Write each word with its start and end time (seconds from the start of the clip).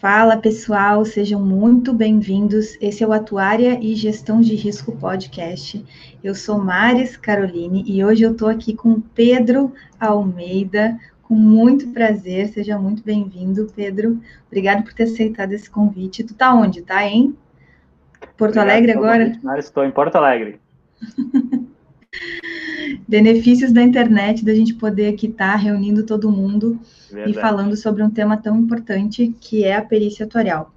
Fala 0.00 0.38
pessoal, 0.38 1.04
sejam 1.04 1.38
muito 1.38 1.92
bem-vindos. 1.92 2.74
Esse 2.80 3.04
é 3.04 3.06
o 3.06 3.12
Atuária 3.12 3.78
e 3.82 3.94
Gestão 3.94 4.40
de 4.40 4.54
Risco 4.54 4.96
Podcast. 4.96 5.84
Eu 6.24 6.34
sou 6.34 6.58
Maris 6.58 7.18
Caroline 7.18 7.84
e 7.86 8.02
hoje 8.02 8.22
eu 8.22 8.32
estou 8.32 8.48
aqui 8.48 8.74
com 8.74 8.98
Pedro 8.98 9.74
Almeida, 10.00 10.98
com 11.22 11.34
muito 11.34 11.88
prazer. 11.88 12.48
Seja 12.48 12.78
muito 12.78 13.04
bem-vindo, 13.04 13.70
Pedro. 13.76 14.18
Obrigado 14.46 14.84
por 14.84 14.94
ter 14.94 15.02
aceitado 15.02 15.52
esse 15.52 15.68
convite. 15.68 16.24
Tu 16.24 16.32
tá 16.32 16.54
onde? 16.54 16.80
Tá 16.80 17.04
em 17.04 17.36
Porto 18.38 18.52
Obrigado, 18.52 18.70
Alegre 18.70 18.92
agora? 18.92 19.38
Maris, 19.42 19.66
estou 19.66 19.84
em 19.84 19.90
Porto 19.90 20.16
Alegre. 20.16 20.58
benefícios 23.10 23.72
da 23.72 23.82
internet, 23.82 24.44
da 24.44 24.54
gente 24.54 24.72
poder 24.72 25.12
aqui 25.12 25.26
estar 25.26 25.52
tá 25.52 25.56
reunindo 25.56 26.04
todo 26.04 26.30
mundo 26.30 26.78
Verdade. 27.10 27.30
e 27.36 27.40
falando 27.40 27.76
sobre 27.76 28.04
um 28.04 28.08
tema 28.08 28.36
tão 28.36 28.56
importante 28.56 29.34
que 29.40 29.64
é 29.64 29.74
a 29.74 29.82
perícia 29.82 30.24
atuarial. 30.24 30.72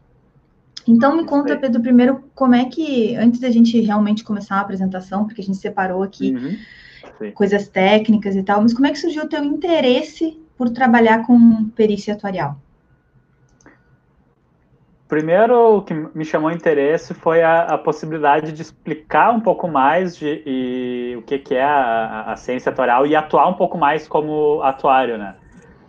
Então, 0.87 1.15
me 1.15 1.25
conta, 1.25 1.55
Pedro, 1.55 1.79
primeiro, 1.79 2.23
como 2.33 2.55
é 2.55 2.65
que, 2.65 3.15
antes 3.15 3.39
da 3.39 3.51
gente 3.51 3.79
realmente 3.79 4.23
começar 4.23 4.55
a 4.55 4.61
apresentação, 4.61 5.25
porque 5.25 5.41
a 5.41 5.43
gente 5.43 5.59
separou 5.59 6.01
aqui 6.01 6.33
uhum. 6.33 7.31
coisas 7.33 7.67
técnicas 7.67 8.35
e 8.35 8.41
tal, 8.41 8.63
mas 8.63 8.73
como 8.73 8.87
é 8.87 8.91
que 8.91 8.99
surgiu 8.99 9.23
o 9.23 9.29
teu 9.29 9.43
interesse 9.43 10.37
por 10.57 10.71
trabalhar 10.71 11.25
com 11.27 11.69
perícia 11.69 12.15
atuarial? 12.15 12.59
Primeiro, 15.13 15.77
o 15.77 15.81
que 15.83 15.93
me 15.93 16.25
chamou 16.25 16.49
interesse 16.49 17.13
foi 17.13 17.43
a, 17.43 17.65
a 17.65 17.77
possibilidade 17.77 18.51
de 18.51 18.63
explicar 18.63 19.29
um 19.29 19.39
pouco 19.39 19.67
mais 19.67 20.17
de 20.17 20.41
e, 20.43 21.15
o 21.15 21.21
que, 21.21 21.37
que 21.37 21.53
é 21.53 21.63
a, 21.63 22.31
a, 22.31 22.35
ciência 22.35 22.71
atuarial 22.71 23.05
e 23.05 23.15
atuar 23.15 23.47
um 23.47 23.53
pouco 23.53 23.77
mais 23.77 24.07
como 24.07 24.59
atuário, 24.63 25.19
né? 25.19 25.35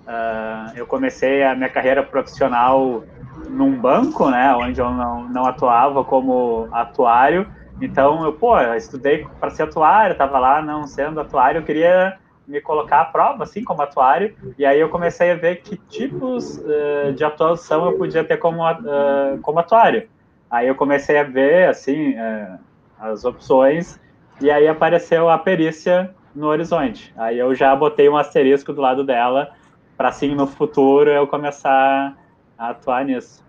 Uh, 0.07 0.77
eu 0.77 0.87
comecei 0.87 1.43
a 1.43 1.55
minha 1.55 1.71
carreira 1.71 2.03
profissional 2.03 3.03
num 3.49 3.75
banco, 3.75 4.29
né, 4.29 4.55
onde 4.57 4.79
eu 4.79 4.91
não, 4.91 5.27
não 5.27 5.47
atuava 5.47 6.05
como 6.05 6.69
atuário. 6.71 7.47
Então, 7.81 8.27
eu, 8.27 8.35
pô, 8.35 8.61
eu 8.61 8.75
estudei 8.75 9.27
para 9.41 9.49
ser 9.49 9.63
atuário, 9.63 10.13
estava 10.13 10.39
lá 10.39 10.61
não 10.61 10.87
sendo 10.87 11.19
atuário, 11.19 11.61
eu 11.61 11.65
queria 11.65 12.19
me 12.47 12.61
colocar 12.61 13.01
à 13.01 13.05
prova, 13.05 13.45
assim, 13.45 13.65
como 13.65 13.83
atuário, 13.83 14.35
e 14.59 14.65
aí 14.65 14.79
eu 14.79 14.89
comecei 14.89 15.31
a 15.31 15.35
ver 15.35 15.63
que 15.63 15.77
tipos 15.77 16.59
uh, 16.59 17.13
de 17.15 17.25
atuação 17.25 17.87
eu 17.87 17.97
podia 17.97 18.23
ter 18.23 18.37
como, 18.37 18.69
uh, 18.69 19.39
como 19.43 19.59
atuário. 19.59 20.09
Aí 20.51 20.69
eu 20.69 20.75
comecei 20.75 21.19
a 21.19 21.23
ver, 21.23 21.69
assim, 21.69 22.13
uh, 22.13 22.59
as 22.99 23.25
opções, 23.25 23.99
e 24.41 24.51
aí 24.51 24.69
apareceu 24.69 25.29
a 25.29 25.39
perícia 25.39 26.15
no 26.35 26.49
horizonte. 26.49 27.13
Aí 27.17 27.39
eu 27.39 27.55
já 27.55 27.75
botei 27.75 28.09
um 28.09 28.17
asterisco 28.17 28.73
do 28.73 28.81
lado 28.81 29.05
dela, 29.05 29.53
para 29.97 30.09
assim, 30.09 30.35
no 30.35 30.47
futuro, 30.47 31.11
eu 31.11 31.27
começar 31.27 32.17
a 32.59 32.71
atuar 32.71 33.05
nisso. 33.05 33.44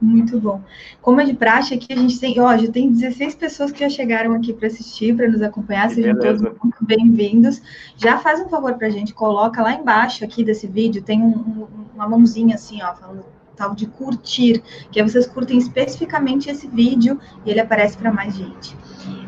Muito 0.00 0.38
bom. 0.38 0.60
Como 1.00 1.20
é 1.20 1.24
de 1.24 1.32
praxe, 1.32 1.74
aqui 1.74 1.92
a 1.92 1.96
gente 1.96 2.20
tem, 2.20 2.38
ó, 2.38 2.56
já 2.56 2.70
tem 2.70 2.90
16 2.90 3.34
pessoas 3.34 3.72
que 3.72 3.80
já 3.80 3.88
chegaram 3.88 4.34
aqui 4.34 4.52
para 4.52 4.68
assistir, 4.68 5.16
para 5.16 5.26
nos 5.26 5.40
acompanhar, 5.40 5.88
sejam 5.88 6.14
Beleza. 6.14 6.44
todos 6.44 6.62
muito 6.62 6.84
bem-vindos. 6.84 7.62
Já 7.96 8.18
faz 8.18 8.40
um 8.40 8.48
favor 8.48 8.74
para 8.74 8.88
a 8.88 8.90
gente, 8.90 9.14
coloca 9.14 9.62
lá 9.62 9.72
embaixo 9.72 10.22
aqui 10.22 10.44
desse 10.44 10.66
vídeo, 10.66 11.02
tem 11.02 11.22
um, 11.22 11.28
um, 11.28 11.66
uma 11.94 12.06
mãozinha 12.06 12.56
assim, 12.56 12.82
ó, 12.82 12.94
falando 12.94 13.24
tal 13.56 13.74
de 13.74 13.86
curtir, 13.86 14.62
que 14.90 15.00
aí 15.00 15.08
vocês 15.08 15.26
curtem 15.26 15.56
especificamente 15.56 16.50
esse 16.50 16.68
vídeo 16.68 17.18
e 17.46 17.50
ele 17.50 17.60
aparece 17.60 17.96
para 17.96 18.12
mais 18.12 18.34
gente. 18.34 18.76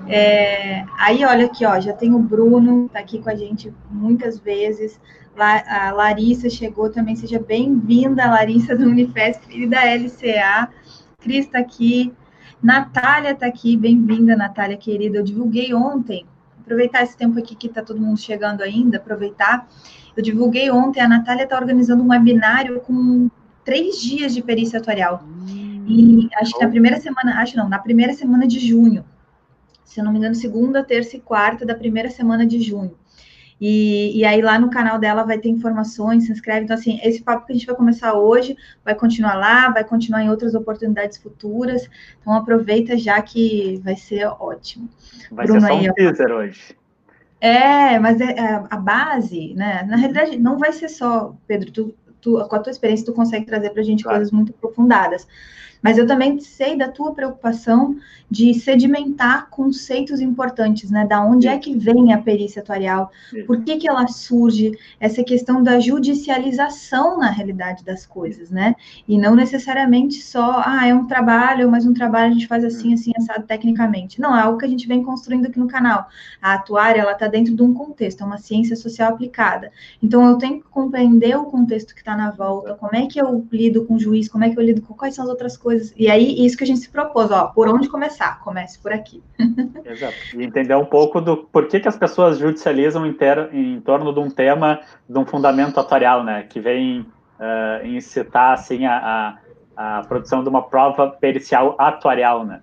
É, 0.07 0.85
aí, 0.99 1.25
olha 1.25 1.47
aqui, 1.47 1.65
ó, 1.65 1.81
já 1.81 1.95
tem 1.95 2.15
o 2.15 2.19
Bruno, 2.19 2.89
tá 2.91 2.99
aqui 2.99 3.19
com 3.21 3.31
a 3.31 3.35
gente 3.35 3.73
muitas 3.91 4.39
vezes 4.39 5.01
a 5.41 5.93
Larissa 5.93 6.51
chegou 6.51 6.91
também, 6.91 7.15
seja 7.15 7.39
bem-vinda, 7.39 8.27
Larissa 8.27 8.77
do 8.77 8.87
Unifesp 8.87 9.43
e 9.51 9.67
da 9.67 9.83
LCA. 9.85 10.69
Cris 11.21 11.47
está 11.47 11.59
aqui, 11.59 12.13
Natália 12.63 13.31
está 13.31 13.47
aqui, 13.47 13.77
bem-vinda, 13.77 14.37
Natália 14.37 14.77
querida. 14.77 15.19
Eu 15.19 15.25
divulguei 15.25 15.73
ontem, 15.73 16.27
aproveitar 16.61 17.03
esse 17.03 17.17
tempo 17.17 17.39
aqui 17.39 17.55
que 17.55 17.69
está 17.69 17.83
todo 17.83 18.01
mundo 18.01 18.19
chegando 18.19 18.63
ainda, 18.63 18.97
aproveitar. 18.97 19.69
Eu 20.17 20.23
divulguei 20.23 20.71
ontem, 20.71 21.01
a 21.01 21.09
Natália 21.09 21.45
está 21.45 21.57
organizando 21.57 22.03
um 22.03 22.09
webinário 22.09 22.81
com 22.81 23.31
três 23.65 24.01
dias 24.01 24.35
de 24.35 24.43
perícia 24.43 24.79
atuarial. 24.79 25.23
E 25.87 26.29
acho 26.41 26.53
que 26.55 26.65
na 26.65 26.71
primeira 26.71 27.01
semana, 27.01 27.41
acho 27.41 27.57
não, 27.57 27.69
na 27.69 27.79
primeira 27.79 28.13
semana 28.13 28.47
de 28.47 28.59
junho. 28.59 29.05
Se 29.85 30.01
eu 30.01 30.05
não 30.05 30.13
me 30.13 30.19
engano, 30.19 30.35
segunda, 30.35 30.83
terça 30.83 31.17
e 31.17 31.21
quarta 31.21 31.65
da 31.65 31.75
primeira 31.75 32.11
semana 32.11 32.45
de 32.45 32.61
junho. 32.61 32.95
E, 33.61 34.19
e 34.19 34.25
aí 34.25 34.41
lá 34.41 34.59
no 34.59 34.71
canal 34.71 34.99
dela 34.99 35.25
vai 35.25 35.39
ter 35.39 35.49
informações, 35.49 36.27
se 36.27 36.33
inscreve. 36.33 36.65
Então, 36.65 36.77
assim, 36.77 37.01
esse 37.03 37.23
papo 37.23 37.47
que 37.47 37.53
a 37.53 37.57
gente 37.57 37.67
vai 37.67 37.75
começar 37.75 38.15
hoje 38.15 38.57
vai 38.85 38.95
continuar 38.95 39.35
lá, 39.35 39.71
vai 39.71 39.85
continuar 39.85 40.23
em 40.23 40.31
outras 40.31 40.55
oportunidades 40.55 41.19
futuras. 41.19 41.89
Então 42.21 42.33
aproveita 42.35 42.97
já 42.97 43.21
que 43.21 43.81
vai 43.83 43.97
ser 43.97 44.27
ótimo. 44.27 44.89
Vai 45.31 45.47
Bruno, 45.47 45.61
ser 45.61 45.67
só 45.67 45.75
um 45.75 45.79
aí, 45.79 45.95
teaser 45.95 46.31
hoje. 46.31 46.77
É, 47.41 47.99
mas 47.99 48.21
é, 48.21 48.33
é, 48.33 48.65
a 48.69 48.77
base, 48.77 49.55
né? 49.55 49.85
Na 49.89 49.97
realidade, 49.97 50.39
não 50.39 50.59
vai 50.59 50.73
ser 50.73 50.89
só, 50.89 51.35
Pedro, 51.47 51.71
tu, 51.71 51.95
tu, 52.21 52.45
com 52.49 52.57
a 52.57 52.59
tua 52.59 52.71
experiência, 52.71 53.07
tu 53.07 53.13
consegue 53.13 53.47
trazer 53.47 53.71
para 53.71 53.81
a 53.81 53.85
gente 53.85 54.03
claro. 54.03 54.19
coisas 54.19 54.33
muito 54.33 54.53
aprofundadas. 54.57 55.27
Mas 55.83 55.99
eu 55.99 56.07
também 56.07 56.39
sei 56.41 56.77
da 56.77 56.89
tua 56.89 57.13
preocupação 57.15 57.97
de 58.31 58.53
sedimentar 58.55 59.49
conceitos 59.49 60.21
importantes, 60.21 60.91
né? 60.91 61.07
Da 61.07 61.25
onde 61.25 61.49
é 61.49 61.59
que 61.59 61.77
vem 61.77 62.13
a 62.13 62.19
perícia 62.19 62.61
atuarial? 62.61 63.11
Por 63.47 63.63
que, 63.63 63.79
que 63.79 63.89
ela 63.89 64.07
surge? 64.07 64.73
Essa 65.01 65.25
questão 65.25 65.63
da 65.63 65.81
judicialização 65.81 67.19
na 67.19 67.31
realidade 67.31 67.85
das 67.85 68.05
coisas, 68.05 68.51
né? 68.51 68.75
E 69.07 69.17
não 69.17 69.35
necessariamente 69.35 70.23
só, 70.23 70.63
ah, 70.65 70.87
é 70.87 70.95
um 70.95 71.07
trabalho, 71.07 71.71
mas 71.71 71.87
um 71.87 71.95
trabalho 71.95 72.31
a 72.31 72.35
gente 72.35 72.47
faz 72.47 72.65
assim, 72.65 72.93
assim, 72.93 73.13
assado 73.17 73.47
tecnicamente. 73.47 74.21
Não, 74.21 74.37
é 74.37 74.43
algo 74.43 74.59
que 74.59 74.67
a 74.67 74.69
gente 74.69 74.87
vem 74.87 75.03
construindo 75.03 75.47
aqui 75.47 75.59
no 75.59 75.69
canal. 75.69 76.09
A 76.43 76.55
atuária, 76.55 77.01
ela 77.01 77.13
está 77.13 77.29
dentro 77.29 77.55
de 77.55 77.63
um 77.63 77.73
contexto, 77.73 78.23
é 78.23 78.27
uma 78.27 78.39
ciência 78.39 78.77
social 78.77 79.15
aplicada. 79.15 79.73
Então, 80.03 80.27
eu 80.29 80.37
tenho 80.37 80.61
que 80.61 80.69
compreender 80.69 81.37
o 81.37 81.47
contexto 81.47 81.95
que 81.95 82.01
está 82.01 82.17
na 82.17 82.31
volta, 82.31 82.75
como 82.75 82.95
é 82.95 83.07
que 83.07 83.21
eu 83.21 83.47
lido 83.51 83.87
com 83.87 83.95
o 83.95 83.99
juiz, 83.99 84.29
como 84.29 84.45
é 84.45 84.51
que 84.51 84.59
eu 84.59 84.63
lido 84.63 84.83
com 84.83 84.93
quais 84.93 85.15
são 85.15 85.25
as 85.25 85.31
outras 85.31 85.57
coisas 85.57 85.68
coisas. 85.69 85.93
E 85.99 86.11
aí, 86.11 86.47
isso 86.47 86.57
que 86.57 86.65
a 86.65 86.67
gente 86.67 86.81
se 86.81 86.89
propôs, 86.89 87.31
ó, 87.31 87.49
por 87.49 87.69
onde 87.69 87.91
começar? 87.91 88.41
Comece 88.41 88.79
por 88.79 88.91
aqui. 88.91 89.23
Exato. 89.85 90.15
E 90.35 90.43
entender 90.43 90.75
um 90.75 90.87
pouco 90.87 91.21
do 91.21 91.37
por 91.37 91.69
que, 91.69 91.79
que 91.79 91.87
as 91.87 91.97
pessoas 91.97 92.39
judicializam 92.39 93.05
em, 93.05 93.13
ter, 93.13 93.53
em 93.53 93.79
torno 93.83 94.11
de 94.11 94.19
um 94.19 94.31
tema, 94.31 94.81
de 95.07 95.19
um 95.19 95.27
fundamento 95.27 95.79
atuarial, 95.79 96.25
né? 96.25 96.45
Que 96.45 96.59
vem 96.59 97.01
uh, 97.01 97.87
incitar, 97.87 98.55
assim, 98.55 98.87
a, 98.87 99.37
a, 99.77 99.99
a, 99.99 100.03
produção 100.05 100.43
de 100.43 100.49
uma 100.49 100.63
prova 100.63 101.11
pericial 101.11 101.77
atuarial, 101.79 102.47
né? 102.47 102.61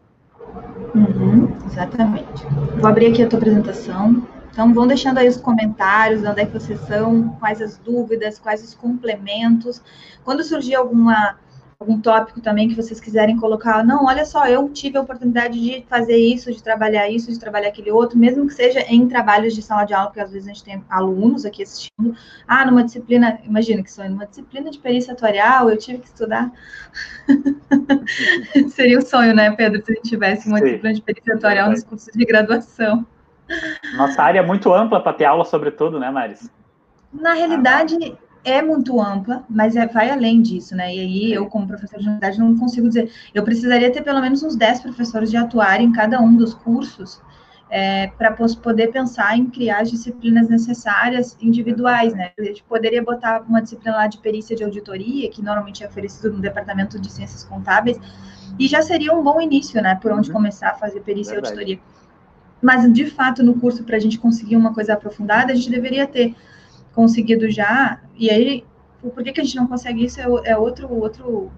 Uhum, 0.96 1.56
exatamente. 1.68 2.44
Vou 2.78 2.90
abrir 2.90 3.12
aqui 3.12 3.22
a 3.22 3.30
tua 3.30 3.38
apresentação. 3.38 4.26
Então, 4.52 4.74
vão 4.74 4.88
deixando 4.88 5.20
aí 5.20 5.28
os 5.28 5.38
comentários, 5.38 6.24
onde 6.24 6.42
é 6.42 6.46
que 6.46 6.54
vocês 6.54 6.80
são, 6.88 7.30
quais 7.40 7.62
as 7.62 7.78
dúvidas, 7.78 8.40
quais 8.40 8.64
os 8.64 8.74
complementos. 8.74 9.80
Quando 10.24 10.44
surgir 10.44 10.74
alguma 10.74 11.36
algum 11.80 12.00
tópico 12.00 12.40
também 12.41 12.69
que 12.69 12.75
vocês 12.75 13.00
quiserem 13.00 13.38
colocar, 13.38 13.84
não, 13.84 14.06
olha 14.06 14.25
só, 14.25 14.47
eu 14.47 14.69
tive 14.69 14.97
a 14.97 15.02
oportunidade 15.02 15.59
de 15.59 15.86
fazer 15.90 16.18
isso, 16.18 16.52
de 16.52 16.63
trabalhar 16.63 17.09
isso, 17.09 17.31
de 17.31 17.40
trabalhar 17.40 17.68
aquele 17.68 17.91
outro, 17.91 18.18
mesmo 18.18 18.47
que 18.47 18.53
seja 18.53 18.80
em 18.81 19.08
trabalhos 19.08 19.53
de 19.53 19.62
sala 19.62 19.84
de 19.84 19.94
aula, 19.94 20.08
porque 20.08 20.22
às 20.22 20.31
vezes 20.31 20.47
a 20.47 20.53
gente 20.53 20.64
tem 20.64 20.84
alunos 20.90 21.46
aqui 21.46 21.64
assistindo, 21.64 22.16
ah, 22.47 22.66
numa 22.66 22.84
disciplina, 22.84 23.40
imagina 23.44 23.84
que 23.84 23.91
sonho, 23.91 24.12
numa 24.12 24.25
disciplina 24.25 24.72
de 24.72 24.80
perícia 24.80 25.14
atuarial, 25.14 25.69
eu 25.69 25.78
tive 25.78 26.00
que 26.00 26.08
estudar. 26.08 26.52
Seria 28.69 28.97
o 28.97 29.02
um 29.02 29.06
sonho, 29.06 29.35
né, 29.35 29.52
Pedro, 29.52 29.84
se 29.84 29.91
a 29.91 29.96
gente 29.96 30.09
tivesse 30.09 30.47
uma 30.47 30.59
Sim. 30.59 30.66
disciplina 30.66 30.96
de 30.96 31.02
perícia 31.02 31.35
atuarial 31.35 31.69
nos 31.69 31.84
cursos 31.84 32.14
de 32.14 32.25
graduação. 32.25 33.06
Nossa 33.96 34.24
área 34.24 34.40
é 34.40 34.46
muito 34.46 34.74
ampla 34.74 35.02
para 35.02 35.14
ter 35.14 35.25
aula 35.25 35.46
sobre 35.46 35.72
tudo, 35.72 36.00
né, 36.00 36.09
Maris? 36.09 36.50
Na 37.14 37.34
realidade, 37.34 38.17
é 38.46 38.62
muito 38.62 39.02
ampla, 39.02 39.44
mas 39.50 39.76
é, 39.76 39.88
vai 39.88 40.09
além 40.09 40.42
disso, 40.42 40.76
né? 40.76 40.96
E 40.96 41.00
aí, 41.00 41.34
eu, 41.34 41.47
como 41.47 41.68
professor 41.68 42.00
de 42.00 42.08
unidade, 42.08 42.40
não 42.40 42.56
consigo 42.56 42.88
dizer. 42.88 43.12
Eu 43.34 43.44
precisaria 43.44 43.92
ter 43.92 44.03
pelo 44.03 44.22
menos 44.22 44.44
uns 44.44 44.56
10 44.56 44.82
professores 44.82 45.32
de 45.32 45.36
atuar 45.36 45.82
em 45.82 45.92
cada 45.92 46.22
um 46.22 46.36
dos 46.36 46.53
cursos 46.53 47.20
é, 47.70 48.08
para 48.08 48.32
poder 48.32 48.92
pensar 48.92 49.36
em 49.36 49.47
criar 49.47 49.82
as 49.82 49.90
disciplinas 49.90 50.47
necessárias 50.47 51.36
individuais, 51.42 52.14
né? 52.14 52.32
A 52.40 52.44
gente 52.44 52.64
poderia 52.64 53.03
botar 53.03 53.42
uma 53.42 53.62
disciplina 53.62 53.97
lá 53.97 54.08
de 54.08 54.20
perícia 54.20 54.56
de 54.56 54.64
auditoria, 54.64 55.30
que 55.30 55.41
normalmente 55.41 55.84
é 55.84 55.88
oferecido 55.88 56.32
no 56.32 56.40
departamento 56.40 57.00
de 57.00 57.12
ciências 57.12 57.44
contábeis, 57.44 58.00
e 58.59 58.68
já 58.68 58.84
seria 58.84 59.12
um 59.12 59.24
bom 59.24 59.41
início, 59.41 59.82
né? 59.82 59.96
Por 59.96 60.12
onde 60.12 60.30
uhum. 60.30 60.36
começar 60.36 60.70
a 60.70 60.76
fazer 60.76 61.02
perícia 61.02 61.34
e 61.34 61.38
auditoria. 61.38 61.80
Mas, 62.62 62.91
de 62.94 63.08
fato, 63.08 63.44
no 63.44 63.59
curso, 63.59 63.84
para 63.84 63.98
a 63.98 64.00
gente 64.00 64.20
conseguir 64.20 64.56
uma 64.56 64.74
coisa 64.74 64.94
aprofundada, 64.94 65.52
a 65.52 65.56
gente 65.56 65.70
deveria 65.70 66.06
ter 66.06 66.36
conseguido 66.96 67.50
já, 67.52 68.02
e 68.18 68.30
aí, 68.30 68.64
por 69.02 69.24
que, 69.24 69.34
que 69.34 69.42
a 69.42 69.44
gente 69.44 69.56
não 69.56 69.68
consegue 69.68 70.06
isso 70.06 70.20
é, 70.20 70.26
é 70.46 70.58
outro, 70.58 70.92
outro, 70.92 71.52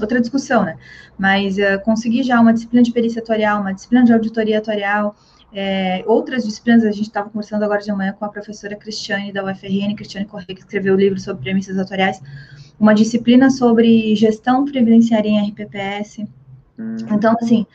outra 0.00 0.20
discussão, 0.20 0.64
né? 0.64 0.76
Mas 1.18 1.56
uh, 1.58 1.82
conseguir 1.84 2.22
já 2.22 2.40
uma 2.40 2.52
disciplina 2.52 2.82
de 2.82 2.92
perícia 2.92 3.20
atuarial, 3.20 3.60
uma 3.60 3.74
disciplina 3.74 4.04
de 4.04 4.12
auditoria 4.12 4.58
atuarial, 4.58 5.14
é, 5.52 6.04
outras 6.06 6.44
disciplinas, 6.44 6.84
a 6.84 6.90
gente 6.90 7.06
estava 7.06 7.30
conversando 7.30 7.62
agora 7.62 7.80
de 7.80 7.90
manhã 7.92 8.12
com 8.12 8.24
a 8.24 8.28
professora 8.28 8.76
Cristiane 8.76 9.32
da 9.32 9.44
UFRN, 9.44 9.94
Cristiane 9.94 10.26
Corrêa, 10.26 10.46
que 10.48 10.60
escreveu 10.60 10.94
o 10.94 10.96
livro 10.96 11.18
sobre 11.18 11.44
premissas 11.44 11.78
atuariais, 11.78 12.20
uma 12.78 12.94
disciplina 12.94 13.48
sobre 13.48 14.14
gestão 14.16 14.64
previdenciária 14.64 15.28
em 15.28 15.48
RPPS. 15.48 16.26
Hum. 16.78 16.96
Então, 17.10 17.34
assim, 17.40 17.66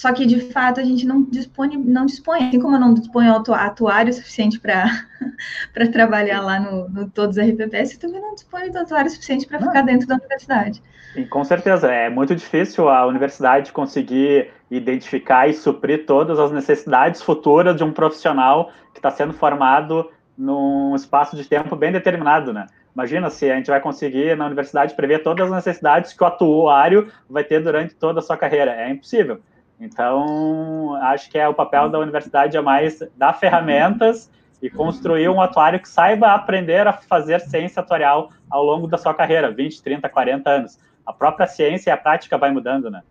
só 0.00 0.14
que 0.14 0.24
de 0.24 0.40
fato 0.50 0.80
a 0.80 0.82
gente 0.82 1.06
não 1.06 1.24
dispõe, 1.24 1.76
não 1.76 2.06
dispõe, 2.06 2.48
assim 2.48 2.58
como 2.58 2.76
eu 2.76 2.80
não 2.80 2.94
disponho 2.94 3.34
atuário 3.34 4.10
suficiente 4.10 4.58
para 4.58 4.88
trabalhar 5.92 6.40
lá 6.40 6.58
no, 6.58 6.88
no 6.88 7.10
todos 7.10 7.36
os 7.36 7.42
RPPS, 7.44 7.92
eu 7.92 8.00
também 8.00 8.18
não 8.18 8.34
disponho 8.34 8.70
de 8.70 8.78
atuário 8.78 9.10
suficiente 9.10 9.46
para 9.46 9.58
ficar 9.58 9.82
dentro 9.82 10.08
da 10.08 10.14
universidade. 10.14 10.82
Sim, 11.12 11.26
com 11.26 11.44
certeza, 11.44 11.92
é 11.92 12.08
muito 12.08 12.34
difícil 12.34 12.88
a 12.88 13.06
universidade 13.06 13.72
conseguir 13.72 14.50
identificar 14.70 15.48
e 15.48 15.52
suprir 15.52 16.06
todas 16.06 16.38
as 16.38 16.50
necessidades 16.50 17.20
futuras 17.20 17.76
de 17.76 17.84
um 17.84 17.92
profissional 17.92 18.72
que 18.94 19.00
está 19.00 19.10
sendo 19.10 19.34
formado 19.34 20.10
num 20.34 20.96
espaço 20.96 21.36
de 21.36 21.46
tempo 21.46 21.76
bem 21.76 21.92
determinado, 21.92 22.54
né? 22.54 22.68
Imagina 22.94 23.28
se 23.28 23.50
a 23.50 23.54
gente 23.54 23.70
vai 23.70 23.82
conseguir 23.82 24.34
na 24.34 24.46
universidade 24.46 24.94
prever 24.94 25.22
todas 25.22 25.46
as 25.46 25.54
necessidades 25.56 26.14
que 26.14 26.24
o 26.24 26.26
atuário 26.26 27.12
vai 27.28 27.44
ter 27.44 27.62
durante 27.62 27.94
toda 27.94 28.20
a 28.20 28.22
sua 28.22 28.38
carreira. 28.38 28.72
É 28.72 28.88
impossível. 28.88 29.40
Então, 29.80 30.94
acho 31.02 31.30
que 31.30 31.38
é 31.38 31.48
o 31.48 31.54
papel 31.54 31.88
da 31.88 31.98
universidade 31.98 32.56
é 32.56 32.60
mais 32.60 33.02
dar 33.16 33.32
ferramentas 33.32 34.30
e 34.60 34.68
construir 34.68 35.28
um 35.30 35.40
atuário 35.40 35.80
que 35.80 35.88
saiba 35.88 36.34
aprender 36.34 36.86
a 36.86 36.92
fazer 36.92 37.40
ciência 37.40 37.80
atuarial 37.80 38.30
ao 38.50 38.62
longo 38.62 38.86
da 38.86 38.98
sua 38.98 39.14
carreira, 39.14 39.50
20, 39.50 39.82
30, 39.82 40.08
40 40.08 40.50
anos. 40.50 40.78
A 41.06 41.14
própria 41.14 41.46
ciência 41.46 41.88
e 41.88 41.92
a 41.92 41.96
prática 41.96 42.36
vai 42.36 42.50
mudando, 42.50 42.90
né? 42.90 43.02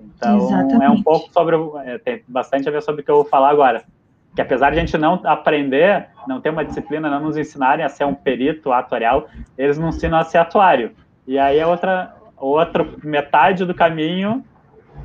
Então, 0.00 0.38
Exatamente. 0.38 0.84
é 0.84 0.90
um 0.90 1.02
pouco 1.02 1.32
sobre, 1.32 1.56
é, 1.84 1.98
tem 1.98 2.24
bastante 2.26 2.68
a 2.68 2.72
ver 2.72 2.82
sobre 2.82 3.02
o 3.02 3.04
que 3.04 3.10
eu 3.10 3.16
vou 3.16 3.24
falar 3.24 3.50
agora. 3.50 3.84
Que 4.34 4.42
apesar 4.42 4.70
de 4.70 4.78
a 4.78 4.80
gente 4.80 4.98
não 4.98 5.20
aprender, 5.24 6.08
não 6.26 6.40
ter 6.40 6.50
uma 6.50 6.64
disciplina, 6.64 7.08
não 7.08 7.20
nos 7.20 7.36
ensinarem 7.36 7.84
a 7.84 7.88
ser 7.88 8.04
um 8.04 8.14
perito 8.14 8.72
atuarial, 8.72 9.28
eles 9.56 9.78
nos 9.78 9.96
ensinam 9.96 10.18
a 10.18 10.24
ser 10.24 10.38
atuário. 10.38 10.92
E 11.26 11.38
aí 11.38 11.58
é 11.58 11.66
outra, 11.66 12.14
outra 12.36 12.84
metade 13.04 13.64
do 13.64 13.74
caminho 13.74 14.44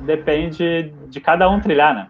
depende 0.00 0.92
de 1.08 1.20
cada 1.20 1.48
um 1.48 1.60
trilhar, 1.60 1.94
né? 1.94 2.08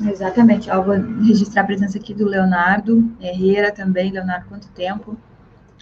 Exatamente. 0.00 0.68
Eu 0.68 0.82
vou 0.82 0.94
registrar 0.94 1.62
a 1.62 1.66
presença 1.66 1.98
aqui 1.98 2.14
do 2.14 2.26
Leonardo 2.26 3.12
Herrera 3.20 3.70
também. 3.70 4.10
Leonardo, 4.10 4.46
quanto 4.48 4.68
tempo? 4.68 5.16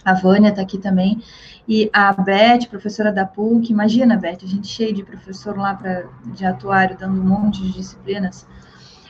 A 0.03 0.13
Vânia 0.13 0.49
está 0.49 0.61
aqui 0.61 0.77
também. 0.77 1.21
E 1.67 1.89
a 1.93 2.11
Beth, 2.11 2.67
professora 2.69 3.11
da 3.11 3.25
PUC. 3.25 3.71
Imagina, 3.71 4.17
Beth, 4.17 4.39
a 4.43 4.47
gente 4.47 4.67
cheio 4.67 4.93
de 4.93 5.03
professor 5.03 5.57
lá 5.57 5.75
pra, 5.75 6.03
de 6.25 6.45
atuário, 6.45 6.97
dando 6.97 7.21
um 7.21 7.23
monte 7.23 7.61
de 7.61 7.73
disciplinas. 7.73 8.45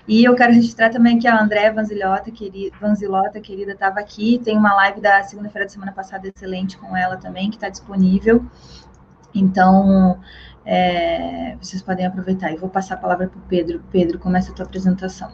E 0.07 0.24
eu 0.24 0.36
quero 0.36 0.54
registrar 0.54 0.89
também 0.89 1.19
que 1.19 1.27
a 1.27 1.42
Andréa 1.42 1.71
Vanzilota, 1.74 2.31
querida, 2.31 2.75
Vanzilota, 2.80 3.39
querida, 3.39 3.71
estava 3.71 4.00
aqui. 4.00 4.39
Tem 4.44 4.57
uma 4.57 4.74
live 4.74 5.00
da 5.00 5.24
segunda-feira 5.24 5.65
da 5.65 5.71
semana 5.71 5.92
passada 5.92 6.27
excelente 6.27 6.77
com 6.77 6.95
ela 6.97 7.18
também, 7.18 7.50
que 7.50 7.56
está 7.56 7.69
disponível. 7.69 8.45
Então, 9.33 10.19
é, 10.66 11.56
vocês 11.62 11.81
podem 11.81 12.06
aproveitar. 12.06 12.52
E 12.52 12.58
vou 12.58 12.69
passar 12.69 12.96
a 12.96 12.98
palavra 12.98 13.28
para 13.28 13.40
o 13.40 13.42
Pedro. 13.44 13.81
Pedro, 13.92 14.19
começa 14.19 14.52
a 14.52 14.56
tua 14.56 14.66
apresentação. 14.66 15.31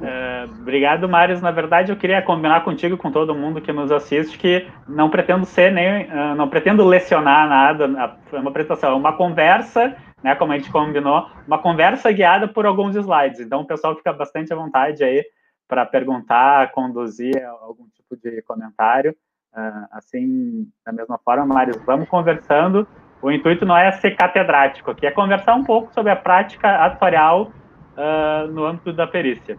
É, 0.00 0.44
obrigado, 0.60 1.08
Marius. 1.08 1.42
Na 1.42 1.50
verdade, 1.50 1.92
eu 1.92 1.96
queria 1.96 2.22
combinar 2.22 2.64
contigo, 2.64 2.96
com 2.96 3.10
todo 3.10 3.34
mundo 3.34 3.60
que 3.60 3.72
nos 3.72 3.92
assiste, 3.92 4.38
que 4.38 4.66
não 4.88 5.10
pretendo 5.10 5.44
ser 5.44 5.72
nem, 5.72 6.04
uh, 6.04 6.34
não 6.34 6.48
pretendo 6.48 6.84
lecionar 6.84 7.48
nada. 7.48 7.84
É 8.32 8.38
uma 8.38 8.50
apresentação, 8.50 8.92
é 8.92 8.94
uma 8.94 9.16
conversa, 9.16 9.94
né? 10.22 10.34
Como 10.34 10.52
a 10.52 10.56
gente 10.56 10.70
combinou, 10.70 11.28
uma 11.46 11.58
conversa 11.58 12.10
guiada 12.10 12.48
por 12.48 12.64
alguns 12.64 12.96
slides. 12.96 13.40
Então, 13.40 13.60
o 13.60 13.66
pessoal 13.66 13.94
fica 13.94 14.12
bastante 14.12 14.52
à 14.52 14.56
vontade 14.56 15.04
aí 15.04 15.22
para 15.68 15.84
perguntar, 15.84 16.72
conduzir 16.72 17.36
algum 17.44 17.86
tipo 17.94 18.16
de 18.16 18.40
comentário. 18.42 19.14
Uh, 19.54 19.86
assim, 19.92 20.66
da 20.84 20.92
mesma 20.92 21.18
forma, 21.18 21.44
Marius, 21.44 21.76
vamos 21.84 22.08
conversando 22.08 22.88
o 23.24 23.32
intuito 23.32 23.64
não 23.64 23.74
é 23.74 23.90
ser 23.92 24.10
catedrático 24.16 24.90
aqui, 24.90 25.06
é 25.06 25.10
conversar 25.10 25.54
um 25.54 25.64
pouco 25.64 25.90
sobre 25.94 26.12
a 26.12 26.16
prática 26.16 26.84
atuarial 26.84 27.50
uh, 27.96 28.52
no 28.52 28.66
âmbito 28.66 28.92
da 28.92 29.06
perícia. 29.06 29.56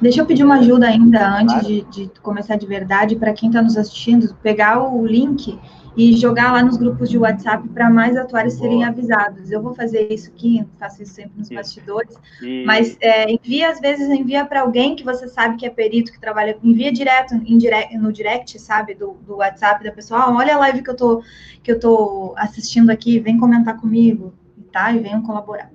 Deixa 0.00 0.20
eu 0.20 0.26
pedir 0.26 0.44
uma 0.44 0.58
ajuda 0.58 0.86
ainda 0.86 1.28
antes 1.28 1.54
claro. 1.54 1.66
de, 1.66 1.82
de, 1.82 2.20
começar 2.20 2.54
de 2.54 2.66
verdade, 2.66 3.16
para 3.16 3.32
quem 3.32 3.48
está 3.48 3.60
nos 3.60 3.76
assistindo, 3.76 4.32
pegar 4.44 4.78
o 4.80 5.04
link 5.04 5.58
e 5.98 6.16
jogar 6.16 6.52
lá 6.52 6.62
nos 6.62 6.76
grupos 6.76 7.10
de 7.10 7.18
WhatsApp 7.18 7.68
para 7.70 7.90
mais 7.90 8.16
atuários 8.16 8.54
Boa. 8.54 8.68
serem 8.68 8.84
avisados. 8.84 9.50
Eu 9.50 9.60
vou 9.60 9.74
fazer 9.74 10.12
isso 10.12 10.30
aqui, 10.30 10.64
faço 10.78 11.02
isso 11.02 11.14
sempre 11.14 11.32
nos 11.36 11.48
isso. 11.48 11.54
bastidores, 11.54 12.16
e... 12.40 12.64
mas 12.64 12.96
é, 13.00 13.28
envia, 13.32 13.68
às 13.68 13.80
vezes, 13.80 14.08
envia 14.08 14.44
para 14.44 14.60
alguém 14.60 14.94
que 14.94 15.02
você 15.02 15.26
sabe 15.26 15.56
que 15.56 15.66
é 15.66 15.70
perito, 15.70 16.12
que 16.12 16.20
trabalha, 16.20 16.56
envia 16.62 16.92
direto 16.92 17.36
direct, 17.58 17.98
no 17.98 18.12
direct, 18.12 18.60
sabe, 18.60 18.94
do, 18.94 19.14
do 19.26 19.38
WhatsApp 19.38 19.82
da 19.82 19.90
pessoa, 19.90 20.32
olha 20.32 20.54
a 20.54 20.58
live 20.58 20.84
que 20.84 20.90
eu 20.90 20.96
tô, 20.96 21.22
que 21.64 21.72
eu 21.72 21.80
tô 21.80 22.32
assistindo 22.36 22.90
aqui, 22.90 23.18
vem 23.18 23.36
comentar 23.36 23.76
comigo, 23.80 24.32
tá? 24.72 24.92
E 24.92 25.00
venham 25.00 25.20
colaborar. 25.22 25.68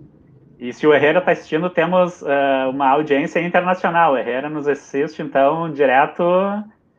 E 0.58 0.72
se 0.72 0.88
o 0.88 0.94
Herrera 0.94 1.20
está 1.20 1.34
assistindo, 1.34 1.70
temos 1.70 2.22
uh, 2.22 2.70
uma 2.70 2.88
audiência 2.88 3.46
internacional. 3.46 4.14
O 4.14 4.18
Herrera 4.18 4.50
nos 4.50 4.66
assiste, 4.70 5.22
então, 5.22 5.70
direto 5.70 6.24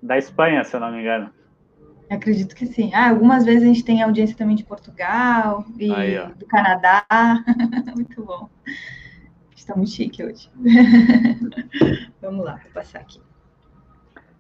da 0.03 0.19
Espanha, 0.19 0.62
se 0.65 0.76
eu 0.76 0.81
não 0.81 0.93
me 0.93 1.00
engano. 1.00 1.31
Acredito 2.11 2.55
que 2.55 2.67
sim. 2.67 2.93
Ah, 2.95 3.11
algumas 3.11 3.45
vezes 3.45 3.62
a 3.62 3.67
gente 3.67 3.85
tem 3.85 4.03
audiência 4.03 4.37
também 4.37 4.56
de 4.56 4.65
Portugal 4.65 5.65
e 5.79 5.93
Aí, 5.93 6.35
do 6.35 6.47
Canadá. 6.47 7.05
muito 7.95 8.25
bom. 8.25 8.49
Está 9.56 9.75
muito 9.75 9.91
chique 9.91 10.23
hoje. 10.23 10.51
vamos 12.21 12.45
lá, 12.45 12.61
vou 12.62 12.73
passar 12.73 13.01
aqui. 13.01 13.21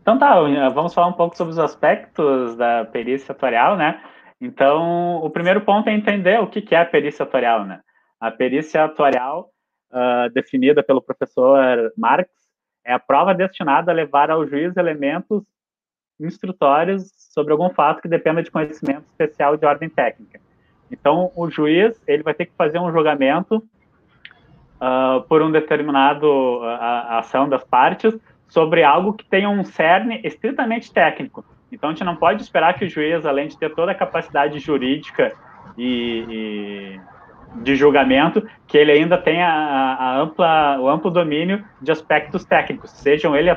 Então 0.02 0.18
tá, 0.18 0.38
vamos 0.68 0.92
falar 0.92 1.06
um 1.06 1.14
pouco 1.14 1.34
sobre 1.34 1.52
os 1.52 1.58
aspectos 1.58 2.54
da 2.56 2.84
perícia 2.84 3.32
atuarial, 3.32 3.74
né? 3.76 4.02
Então, 4.38 5.16
o 5.24 5.30
primeiro 5.30 5.62
ponto 5.62 5.88
é 5.88 5.94
entender 5.94 6.38
o 6.38 6.46
que 6.46 6.74
é 6.74 6.80
a 6.80 6.84
perícia 6.84 7.22
atuarial, 7.22 7.64
né? 7.64 7.80
A 8.20 8.30
perícia 8.30 8.84
atuarial, 8.84 9.48
uh, 9.90 10.30
definida 10.34 10.82
pelo 10.82 11.00
professor 11.00 11.90
Marx, 11.96 12.28
é 12.84 12.92
a 12.92 12.98
prova 12.98 13.34
destinada 13.34 13.90
a 13.90 13.94
levar 13.94 14.30
ao 14.30 14.46
juiz 14.46 14.76
elementos 14.76 15.42
instrutórios 16.20 17.12
sobre 17.32 17.52
algum 17.52 17.70
fato 17.70 18.00
que 18.00 18.08
dependa 18.08 18.42
de 18.42 18.50
conhecimento 18.50 19.04
especial 19.10 19.56
de 19.56 19.66
ordem 19.66 19.88
técnica. 19.88 20.40
Então, 20.90 21.32
o 21.34 21.50
juiz 21.50 22.00
ele 22.06 22.22
vai 22.22 22.34
ter 22.34 22.46
que 22.46 22.52
fazer 22.56 22.78
um 22.78 22.92
julgamento 22.92 23.56
uh, 23.56 25.22
por 25.28 25.42
um 25.42 25.50
determinado 25.50 26.26
uh, 26.26 26.66
ação 27.18 27.48
das 27.48 27.64
partes 27.64 28.16
sobre 28.48 28.84
algo 28.84 29.12
que 29.12 29.24
tenha 29.24 29.48
um 29.48 29.64
cerne 29.64 30.20
estritamente 30.22 30.92
técnico. 30.92 31.44
Então, 31.72 31.90
a 31.90 31.92
gente 31.92 32.04
não 32.04 32.14
pode 32.14 32.42
esperar 32.42 32.74
que 32.74 32.84
o 32.84 32.88
juiz, 32.88 33.26
além 33.26 33.48
de 33.48 33.58
ter 33.58 33.74
toda 33.74 33.90
a 33.90 33.94
capacidade 33.94 34.58
jurídica 34.60 35.32
e, 35.76 36.24
e 36.28 37.00
de 37.56 37.76
julgamento, 37.76 38.46
que 38.66 38.76
ele 38.76 38.92
ainda 38.92 39.16
tenha 39.16 39.48
a, 39.48 39.94
a, 39.94 40.20
ampla, 40.20 40.78
o 40.80 40.88
amplo 40.88 41.10
domínio 41.10 41.64
de 41.80 41.92
aspectos 41.92 42.44
técnicos, 42.44 42.90
sejam 42.90 43.36
ele 43.36 43.50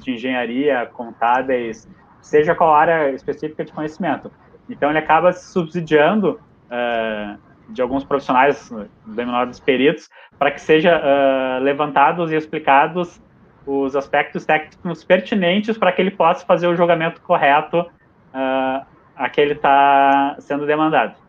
de 0.00 0.12
engenharia, 0.12 0.86
contábeis, 0.92 1.88
seja 2.20 2.54
qual 2.54 2.74
área 2.74 3.10
específica 3.10 3.64
de 3.64 3.72
conhecimento. 3.72 4.30
Então, 4.68 4.90
ele 4.90 4.98
acaba 4.98 5.32
se 5.32 5.52
subsidiando 5.52 6.40
uh, 6.66 7.38
de 7.68 7.80
alguns 7.80 8.04
profissionais, 8.04 8.70
do 8.70 9.14
menor 9.14 9.46
dos 9.46 9.60
peritos, 9.60 10.08
para 10.38 10.50
que 10.50 10.60
seja 10.60 10.98
uh, 10.98 11.62
levantados 11.62 12.30
e 12.32 12.36
explicados 12.36 13.20
os 13.66 13.94
aspectos 13.94 14.46
técnicos 14.46 15.04
pertinentes 15.04 15.76
para 15.76 15.92
que 15.92 16.00
ele 16.00 16.10
possa 16.10 16.44
fazer 16.46 16.66
o 16.66 16.74
julgamento 16.74 17.20
correto 17.20 17.80
uh, 17.80 18.86
a 19.14 19.28
que 19.30 19.40
ele 19.40 19.52
está 19.52 20.36
sendo 20.38 20.64
demandado. 20.64 21.27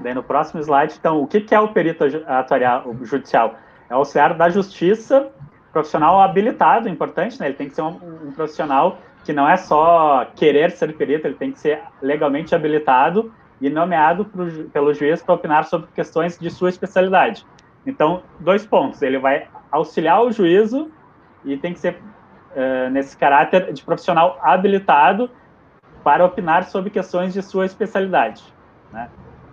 Daí 0.00 0.14
no 0.14 0.22
próximo 0.22 0.60
slide, 0.60 0.94
então, 0.98 1.22
o 1.22 1.26
que, 1.26 1.54
é 1.54 1.60
o 1.60 1.68
perito 1.68 2.04
atuarial 2.26 2.84
o 2.86 3.04
judicial? 3.04 3.54
É 3.88 3.94
o 3.94 3.98
auxiliar 3.98 4.34
da 4.34 4.48
justiça, 4.48 5.30
profissional 5.72 6.20
habilitado, 6.20 6.88
importante, 6.88 7.38
né? 7.38 7.46
Ele 7.46 7.54
tem 7.54 7.68
que 7.68 7.74
ser 7.74 7.82
um, 7.82 7.98
um 8.26 8.32
profissional 8.32 8.98
que 9.24 9.32
não 9.32 9.48
é 9.48 9.56
só 9.56 10.26
querer 10.34 10.70
ser 10.70 10.96
perito, 10.96 11.26
ele 11.26 11.34
tem 11.34 11.52
que 11.52 11.58
ser 11.58 11.82
legalmente 12.00 12.54
habilitado 12.54 13.32
e 13.60 13.68
nomeado 13.68 14.24
pro, 14.24 14.46
pelo 14.70 14.94
juiz 14.94 15.22
para 15.22 15.34
opinar 15.34 15.64
sobre 15.64 15.88
questões 15.94 16.38
de 16.38 16.50
sua 16.50 16.70
especialidade. 16.70 17.46
Então, 17.86 18.22
dois 18.38 18.64
pontos. 18.64 19.02
Ele 19.02 19.18
vai 19.18 19.46
auxiliar 19.70 20.22
o 20.22 20.32
juízo 20.32 20.90
e 21.44 21.56
tem 21.56 21.72
que 21.72 21.80
ser 21.80 21.94
uh, 21.96 22.90
nesse 22.90 23.16
caráter 23.16 23.72
de 23.72 23.82
profissional 23.82 24.38
habilitado 24.42 25.30
para 26.02 26.24
opinar 26.24 26.64
sobre 26.64 26.90
questões 26.90 27.34
de 27.34 27.42
sua 27.42 27.66
especialidade. 27.66 28.42
Né? 28.92 29.08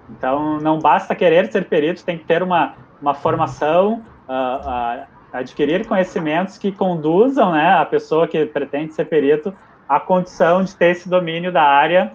Então, 0.10 0.60
não 0.60 0.80
basta 0.80 1.14
querer 1.14 1.52
ser 1.52 1.68
perito, 1.68 2.04
tem 2.04 2.18
que 2.18 2.26
ter 2.26 2.42
uma, 2.42 2.76
uma 3.02 3.14
formação, 3.14 4.04
uh, 4.28 5.02
uh, 5.02 5.06
adquirir 5.34 5.86
conhecimentos 5.86 6.58
que 6.58 6.72
conduzam 6.72 7.52
né, 7.52 7.74
a 7.74 7.86
pessoa 7.86 8.28
que 8.28 8.46
pretende 8.46 8.94
ser 8.94 9.06
perito 9.06 9.54
à 9.88 10.00
condição 10.00 10.64
de 10.64 10.76
ter 10.76 10.92
esse 10.92 11.10
domínio 11.10 11.52
da 11.52 11.64
área 11.64 12.14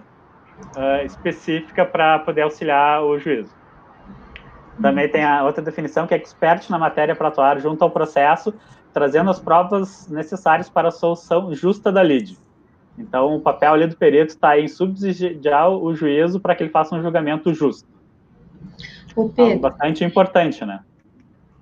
uh, 0.75 1.05
específica 1.05 1.85
para 1.85 2.19
poder 2.19 2.41
auxiliar 2.41 3.03
o 3.03 3.17
juízo. 3.19 3.53
Também 4.81 5.07
tem 5.07 5.23
a 5.23 5.43
outra 5.43 5.61
definição 5.61 6.07
que 6.07 6.15
é 6.15 6.17
expert 6.17 6.67
na 6.69 6.79
matéria 6.79 7.15
para 7.15 7.27
atuar 7.27 7.59
junto 7.59 7.83
ao 7.83 7.91
processo, 7.91 8.53
trazendo 8.91 9.29
as 9.29 9.39
provas 9.39 10.09
necessárias 10.09 10.67
para 10.69 10.87
a 10.87 10.91
solução 10.91 11.53
justa 11.53 11.91
da 11.91 12.01
lide. 12.01 12.37
Então, 12.97 13.35
o 13.35 13.41
papel 13.41 13.73
ali 13.73 13.87
do 13.87 13.95
perito 13.95 14.33
está 14.33 14.59
em 14.59 14.67
subsidiar 14.67 15.69
o 15.69 15.95
juízo 15.95 16.39
para 16.39 16.55
que 16.55 16.63
ele 16.63 16.69
faça 16.69 16.95
um 16.95 17.01
julgamento 17.01 17.53
justo. 17.53 17.87
O 19.15 19.29
Pedro, 19.29 19.43
Algo 19.43 19.61
bastante 19.61 20.03
importante, 20.03 20.63
né? 20.65 20.79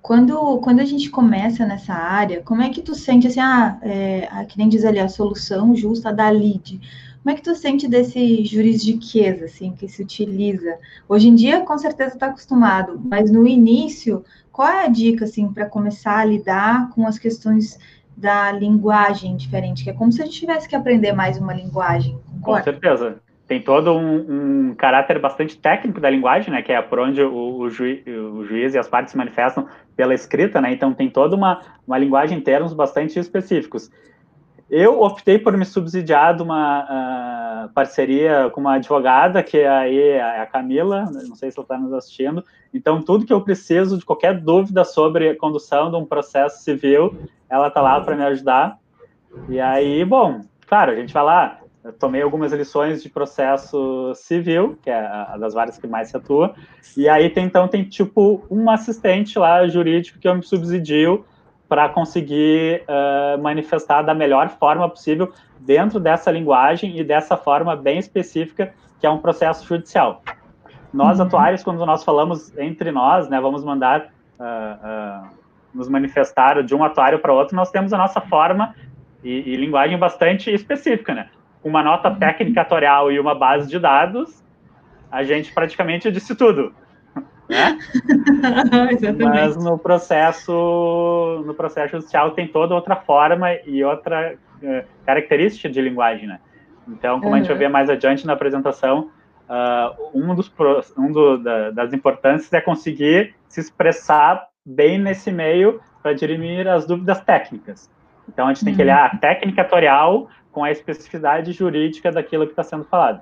Quando, 0.00 0.58
quando 0.58 0.80
a 0.80 0.84
gente 0.84 1.08
começa 1.10 1.64
nessa 1.64 1.94
área, 1.94 2.42
como 2.42 2.60
é 2.60 2.70
que 2.70 2.82
tu 2.82 2.94
sente, 2.94 3.28
assim, 3.28 3.40
ah, 3.40 3.78
é, 3.82 4.44
que 4.48 4.58
nem 4.58 4.68
diz 4.68 4.84
ali, 4.84 4.98
a 4.98 5.08
solução 5.08 5.74
justa 5.76 6.12
da 6.12 6.30
lide. 6.30 6.80
Como 7.22 7.32
é 7.32 7.36
que 7.36 7.42
tu 7.42 7.54
sente 7.54 7.86
desse 7.86 8.44
juridiqueza, 8.44 9.44
assim, 9.44 9.70
que 9.70 9.88
se 9.88 10.02
utiliza? 10.02 10.76
Hoje 11.08 11.28
em 11.28 11.34
dia, 11.36 11.60
com 11.60 11.78
certeza, 11.78 12.14
está 12.14 12.26
acostumado, 12.26 13.00
mas 13.04 13.30
no 13.30 13.46
início, 13.46 14.24
qual 14.50 14.66
é 14.66 14.84
a 14.84 14.88
dica, 14.88 15.24
assim, 15.24 15.52
para 15.52 15.66
começar 15.66 16.18
a 16.18 16.24
lidar 16.24 16.90
com 16.90 17.06
as 17.06 17.18
questões 17.18 17.78
da 18.22 18.52
linguagem 18.52 19.36
diferente? 19.36 19.82
Que 19.82 19.90
é 19.90 19.92
como 19.92 20.12
se 20.12 20.22
a 20.22 20.24
gente 20.24 20.38
tivesse 20.38 20.68
que 20.68 20.76
aprender 20.76 21.12
mais 21.12 21.36
uma 21.36 21.52
linguagem, 21.52 22.16
concorda? 22.30 22.60
Com 22.60 22.70
certeza. 22.80 23.16
Tem 23.48 23.60
todo 23.60 23.92
um, 23.92 24.70
um, 24.70 24.74
caráter 24.76 25.18
bastante 25.18 25.58
técnico 25.58 26.00
da 26.00 26.08
linguagem, 26.08 26.52
né, 26.52 26.62
que 26.62 26.72
é 26.72 26.80
por 26.80 27.00
onde 27.00 27.20
o, 27.20 27.58
o, 27.58 27.68
juiz, 27.68 28.00
o 28.06 28.44
juiz 28.44 28.72
e 28.74 28.78
as 28.78 28.88
partes 28.88 29.10
se 29.10 29.18
manifestam 29.18 29.66
pela 29.96 30.14
escrita, 30.14 30.60
né, 30.60 30.72
então 30.72 30.94
tem 30.94 31.10
toda 31.10 31.34
uma, 31.34 31.60
uma 31.86 31.98
linguagem 31.98 32.38
em 32.38 32.40
termos 32.40 32.72
bastante 32.72 33.18
específicos. 33.18 33.90
Eu 34.74 35.02
optei 35.02 35.38
por 35.38 35.54
me 35.54 35.66
subsidiar 35.66 36.34
de 36.34 36.42
uma 36.42 37.66
uh, 37.66 37.68
parceria 37.74 38.48
com 38.54 38.62
uma 38.62 38.76
advogada, 38.76 39.42
que 39.42 39.62
aí 39.62 39.98
é 39.98 40.40
a 40.40 40.46
Camila, 40.46 41.10
não 41.28 41.36
sei 41.36 41.50
se 41.50 41.58
ela 41.58 41.64
está 41.64 41.76
nos 41.76 41.92
assistindo. 41.92 42.42
Então, 42.72 43.02
tudo 43.02 43.26
que 43.26 43.32
eu 43.34 43.42
preciso, 43.42 43.98
de 43.98 44.04
qualquer 44.06 44.40
dúvida 44.40 44.82
sobre 44.82 45.34
condução 45.34 45.90
de 45.90 45.96
um 45.98 46.06
processo 46.06 46.64
civil, 46.64 47.14
ela 47.50 47.68
está 47.68 47.82
lá 47.82 48.00
para 48.00 48.16
me 48.16 48.24
ajudar. 48.24 48.78
E 49.46 49.60
aí, 49.60 50.06
bom, 50.06 50.40
claro, 50.66 50.92
a 50.92 50.96
gente 50.96 51.12
vai 51.12 51.22
lá. 51.22 51.58
Eu 51.84 51.92
tomei 51.92 52.22
algumas 52.22 52.50
lições 52.50 53.02
de 53.02 53.10
processo 53.10 54.14
civil, 54.14 54.78
que 54.82 54.88
é 54.88 55.04
a 55.04 55.36
das 55.36 55.52
várias 55.52 55.76
que 55.76 55.86
mais 55.86 56.08
se 56.08 56.16
atua. 56.16 56.54
E 56.96 57.10
aí, 57.10 57.28
tem, 57.28 57.44
então, 57.44 57.68
tem 57.68 57.84
tipo 57.84 58.42
um 58.50 58.70
assistente 58.70 59.38
lá 59.38 59.68
jurídico 59.68 60.18
que 60.18 60.26
eu 60.26 60.34
me 60.34 60.42
subsidio 60.42 61.26
para 61.72 61.88
conseguir 61.88 62.82
uh, 62.82 63.42
manifestar 63.42 64.02
da 64.02 64.12
melhor 64.12 64.50
forma 64.50 64.86
possível 64.90 65.32
dentro 65.58 65.98
dessa 65.98 66.30
linguagem 66.30 66.98
e 66.98 67.02
dessa 67.02 67.34
forma 67.34 67.74
bem 67.74 67.98
específica 67.98 68.74
que 69.00 69.06
é 69.06 69.10
um 69.10 69.16
processo 69.16 69.66
judicial. 69.66 70.22
Nós, 70.92 71.18
uhum. 71.18 71.24
atuários, 71.24 71.64
quando 71.64 71.86
nós 71.86 72.04
falamos 72.04 72.54
entre 72.58 72.92
nós, 72.92 73.26
né, 73.30 73.40
vamos 73.40 73.64
mandar 73.64 74.10
uh, 74.38 75.24
uh, 75.24 75.28
nos 75.72 75.88
manifestar 75.88 76.62
de 76.62 76.74
um 76.74 76.84
atuário 76.84 77.18
para 77.20 77.32
outro, 77.32 77.56
nós 77.56 77.70
temos 77.70 77.90
a 77.94 77.96
nossa 77.96 78.20
forma 78.20 78.74
e, 79.24 79.30
e 79.54 79.56
linguagem 79.56 79.96
bastante 79.96 80.52
específica, 80.52 81.14
né? 81.14 81.30
Uma 81.64 81.82
nota 81.82 82.10
uhum. 82.10 82.16
técnica 82.16 82.60
atorial 82.60 83.10
e 83.10 83.18
uma 83.18 83.34
base 83.34 83.66
de 83.66 83.78
dados, 83.78 84.44
a 85.10 85.22
gente 85.22 85.50
praticamente 85.54 86.12
disse 86.12 86.34
tudo 86.34 86.74
né? 87.52 87.78
Mas 89.22 89.56
no 89.56 89.78
processo, 89.78 91.42
no 91.46 91.54
processo 91.54 91.92
judicial 91.92 92.32
tem 92.32 92.48
toda 92.48 92.74
outra 92.74 92.96
forma 92.96 93.52
e 93.66 93.84
outra 93.84 94.34
uh, 94.62 94.84
característica 95.04 95.68
de 95.68 95.80
linguagem, 95.80 96.26
né? 96.26 96.40
Então, 96.88 97.20
como 97.20 97.30
uhum. 97.30 97.34
a 97.34 97.38
gente 97.38 97.48
vai 97.48 97.56
ver 97.56 97.68
mais 97.68 97.88
adiante 97.88 98.26
na 98.26 98.32
apresentação, 98.32 99.10
uh, 99.48 100.10
um, 100.18 100.34
dos, 100.34 100.52
um 100.98 101.12
do, 101.12 101.38
da, 101.38 101.70
das 101.70 101.92
importâncias 101.92 102.52
é 102.52 102.60
conseguir 102.60 103.34
se 103.48 103.60
expressar 103.60 104.48
bem 104.64 104.98
nesse 104.98 105.30
meio 105.30 105.80
para 106.02 106.12
dirimir 106.12 106.66
as 106.66 106.86
dúvidas 106.86 107.20
técnicas. 107.20 107.90
Então, 108.28 108.46
a 108.46 108.52
gente 108.52 108.64
tem 108.64 108.74
que 108.74 108.80
uhum. 108.80 108.86
olhar 108.86 109.06
a 109.06 109.16
técnica 109.16 109.62
atorial 109.62 110.28
com 110.50 110.64
a 110.64 110.70
especificidade 110.70 111.52
jurídica 111.52 112.10
daquilo 112.10 112.46
que 112.46 112.52
está 112.52 112.62
sendo 112.62 112.84
falado. 112.84 113.20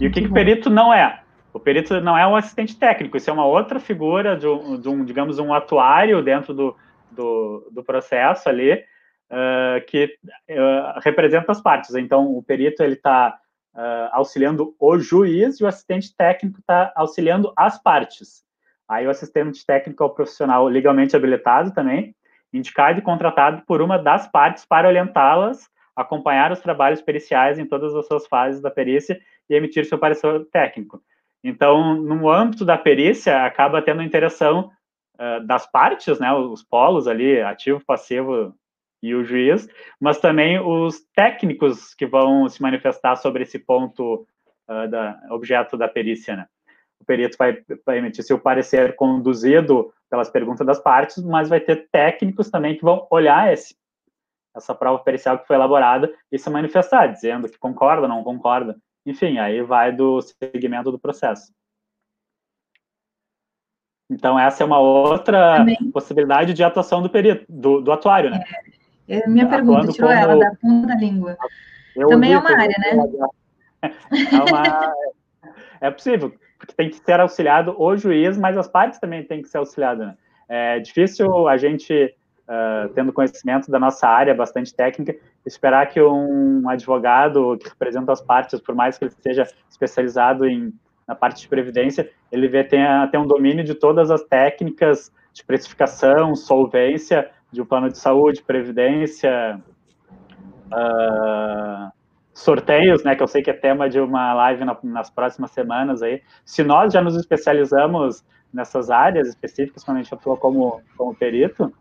E 0.00 0.06
o 0.06 0.10
que, 0.10 0.20
que 0.20 0.28
o 0.28 0.32
perito 0.32 0.70
não 0.70 0.92
é? 0.94 1.20
O 1.52 1.60
perito 1.60 2.00
não 2.00 2.16
é 2.16 2.26
um 2.26 2.36
assistente 2.36 2.78
técnico, 2.78 3.16
isso 3.16 3.30
é 3.30 3.32
uma 3.32 3.46
outra 3.46 3.80
figura 3.80 4.36
de 4.36 4.46
um, 4.46 4.78
de 4.78 4.88
um 4.88 5.04
digamos, 5.04 5.38
um 5.38 5.52
atuário 5.52 6.22
dentro 6.22 6.52
do, 6.52 6.76
do, 7.10 7.68
do 7.72 7.82
processo 7.82 8.48
ali, 8.48 8.74
uh, 8.74 9.84
que 9.86 10.18
uh, 10.50 11.00
representa 11.02 11.52
as 11.52 11.60
partes. 11.60 11.94
Então, 11.94 12.36
o 12.36 12.42
perito 12.42 12.82
ele 12.82 12.94
está 12.94 13.38
uh, 13.74 14.08
auxiliando 14.12 14.74
o 14.78 14.98
juiz 14.98 15.58
e 15.58 15.64
o 15.64 15.66
assistente 15.66 16.14
técnico 16.16 16.60
está 16.60 16.92
auxiliando 16.94 17.52
as 17.56 17.82
partes. 17.82 18.44
Aí 18.88 19.06
o 19.06 19.10
assistente 19.10 19.64
técnico 19.66 20.02
é 20.02 20.06
o 20.06 20.10
profissional 20.10 20.66
legalmente 20.66 21.14
habilitado 21.14 21.72
também, 21.72 22.14
indicado 22.52 22.98
e 22.98 23.02
contratado 23.02 23.62
por 23.66 23.82
uma 23.82 23.98
das 23.98 24.26
partes 24.30 24.64
para 24.64 24.88
orientá-las, 24.88 25.68
acompanhar 25.94 26.52
os 26.52 26.60
trabalhos 26.60 27.02
periciais 27.02 27.58
em 27.58 27.66
todas 27.66 27.94
as 27.94 28.06
suas 28.06 28.26
fases 28.26 28.62
da 28.62 28.70
perícia 28.70 29.20
e 29.50 29.54
emitir 29.54 29.84
seu 29.84 29.98
parecer 29.98 30.44
técnico. 30.46 31.02
Então, 31.42 31.94
no 31.94 32.28
âmbito 32.28 32.64
da 32.64 32.76
perícia, 32.76 33.44
acaba 33.44 33.82
tendo 33.82 34.02
interação 34.02 34.70
uh, 35.14 35.46
das 35.46 35.70
partes, 35.70 36.18
né, 36.18 36.32
os 36.32 36.62
polos 36.62 37.06
ali, 37.06 37.40
ativo, 37.40 37.82
passivo 37.86 38.54
e 39.02 39.14
o 39.14 39.24
juiz, 39.24 39.68
mas 40.00 40.18
também 40.18 40.58
os 40.58 41.00
técnicos 41.14 41.94
que 41.94 42.06
vão 42.06 42.48
se 42.48 42.60
manifestar 42.60 43.16
sobre 43.16 43.44
esse 43.44 43.58
ponto 43.58 44.26
uh, 44.68 44.88
da 44.88 45.20
objeto 45.30 45.76
da 45.76 45.88
perícia, 45.88 46.36
né. 46.36 46.46
O 47.00 47.04
perito 47.04 47.36
vai, 47.38 47.62
vai 47.86 47.98
emitir 47.98 48.24
seu 48.24 48.40
parecer 48.40 48.96
conduzido 48.96 49.92
pelas 50.10 50.28
perguntas 50.28 50.66
das 50.66 50.80
partes, 50.80 51.22
mas 51.22 51.48
vai 51.48 51.60
ter 51.60 51.88
técnicos 51.90 52.50
também 52.50 52.76
que 52.76 52.82
vão 52.82 53.06
olhar 53.10 53.52
esse, 53.52 53.76
essa 54.56 54.74
prova 54.74 54.98
pericial 54.98 55.38
que 55.38 55.46
foi 55.46 55.54
elaborada 55.54 56.12
e 56.30 56.38
se 56.38 56.50
manifestar, 56.50 57.06
dizendo 57.06 57.48
que 57.48 57.58
concorda, 57.58 58.08
não 58.08 58.24
concorda. 58.24 58.76
Enfim, 59.06 59.38
aí 59.38 59.62
vai 59.62 59.92
do 59.92 60.20
segmento 60.20 60.90
do 60.90 60.98
processo. 60.98 61.52
Então, 64.10 64.38
essa 64.38 64.62
é 64.62 64.66
uma 64.66 64.78
outra 64.78 65.58
Também. 65.58 65.76
possibilidade 65.92 66.54
de 66.54 66.64
atuação 66.64 67.02
do 67.02 67.10
perito, 67.10 67.44
do, 67.48 67.80
do 67.80 67.92
atuário, 67.92 68.30
né? 68.30 68.42
É, 69.06 69.18
é 69.18 69.28
minha 69.28 69.46
pergunta, 69.48 69.92
tirou 69.92 70.10
ela 70.10 70.38
da 70.38 70.54
ponta 70.56 70.86
da 70.86 70.94
língua. 70.94 71.36
Também 71.94 72.32
é 72.32 72.38
uma 72.38 72.50
área, 72.50 72.76
né? 72.78 72.92
É, 73.80 74.50
uma... 74.50 74.94
é 75.80 75.90
possível, 75.90 76.34
porque 76.58 76.74
tem 76.74 76.90
que 76.90 76.96
ser 76.96 77.20
auxiliado 77.20 77.76
o 77.78 77.96
juiz, 77.96 78.36
mas 78.36 78.56
as 78.56 78.66
partes 78.66 78.98
também 78.98 79.22
têm 79.22 79.40
que 79.40 79.48
ser 79.48 79.58
auxiliadas. 79.58 80.08
Né? 80.08 80.16
É 80.48 80.80
difícil 80.80 81.46
a 81.46 81.56
gente 81.56 82.12
uh, 82.48 82.88
tendo 82.94 83.12
conhecimento 83.12 83.70
da 83.70 83.78
nossa 83.78 84.08
área 84.08 84.34
bastante 84.34 84.74
técnica, 84.74 85.14
esperar 85.44 85.86
que 85.88 86.00
um 86.00 86.68
advogado 86.68 87.58
que 87.58 87.68
representa 87.68 88.12
as 88.12 88.20
partes, 88.20 88.60
por 88.60 88.74
mais 88.74 88.98
que 88.98 89.04
ele 89.04 89.12
seja 89.20 89.46
especializado 89.70 90.46
em, 90.46 90.72
na 91.06 91.14
parte 91.14 91.42
de 91.42 91.48
previdência, 91.48 92.10
ele 92.32 92.48
vê, 92.48 92.64
tenha, 92.64 93.06
tenha 93.08 93.22
um 93.22 93.26
domínio 93.26 93.64
de 93.64 93.74
todas 93.74 94.10
as 94.10 94.22
técnicas 94.22 95.12
de 95.32 95.44
precificação, 95.44 96.34
solvência 96.34 97.30
de 97.52 97.62
um 97.62 97.64
plano 97.64 97.88
de 97.88 97.98
saúde, 97.98 98.42
previdência, 98.42 99.60
uh, 100.66 101.92
sorteios, 102.34 103.02
né, 103.04 103.16
que 103.16 103.22
eu 103.22 103.26
sei 103.26 103.42
que 103.42 103.50
é 103.50 103.54
tema 103.54 103.88
de 103.88 103.98
uma 104.00 104.34
live 104.34 104.64
na, 104.64 104.76
nas 104.82 105.10
próximas 105.10 105.50
semanas 105.50 106.02
aí. 106.02 106.22
Se 106.44 106.62
nós 106.62 106.92
já 106.92 107.00
nos 107.00 107.16
especializamos 107.16 108.24
nessas 108.52 108.90
áreas 108.90 109.28
específicas, 109.28 109.82
quando 109.84 109.98
a 109.98 110.02
gente 110.02 110.14
atua 110.14 110.36
como, 110.36 110.80
como 110.96 111.14
perito, 111.14 111.72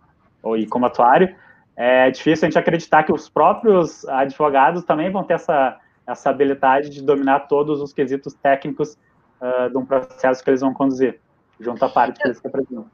ou, 0.48 0.58
e 0.58 0.66
como 0.66 0.86
atuário, 0.86 1.36
é 1.76 2.10
difícil 2.10 2.48
a 2.48 2.50
gente 2.50 2.58
acreditar 2.58 3.04
que 3.04 3.12
os 3.12 3.30
próprios 3.30 4.04
advogados 4.08 4.84
também 4.84 5.12
vão 5.12 5.24
ter 5.24 5.36
essa, 5.36 5.80
essa 6.08 6.30
habilidade 6.30 6.90
de 6.90 7.04
dominar 7.04 7.42
todos 7.42 7.82
os 7.82 7.94
quesitos 7.94 8.34
técnicos 8.34 8.98
uh, 9.42 9.70
de 9.70 9.78
um 9.78 9.86
processo 9.86 10.44
que 10.44 10.50
eles 10.50 10.62
vão 10.62 10.74
conduzir, 10.74 11.20
junto 11.60 11.84
à 11.86 11.90
parte 11.90 12.20
que 12.20 12.28
eles 12.28 12.40
representam. 12.40 12.90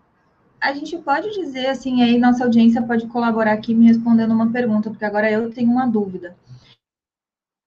A 0.60 0.74
gente 0.74 0.98
pode 0.98 1.30
dizer, 1.32 1.68
assim, 1.68 2.02
aí 2.04 2.18
nossa 2.18 2.44
audiência 2.44 2.82
pode 2.82 3.08
colaborar 3.08 3.54
aqui 3.54 3.74
me 3.74 3.88
respondendo 3.88 4.32
uma 4.32 4.52
pergunta, 4.52 4.90
porque 4.90 5.06
agora 5.06 5.30
eu 5.30 5.52
tenho 5.52 5.70
uma 5.70 5.86
dúvida. 5.86 6.36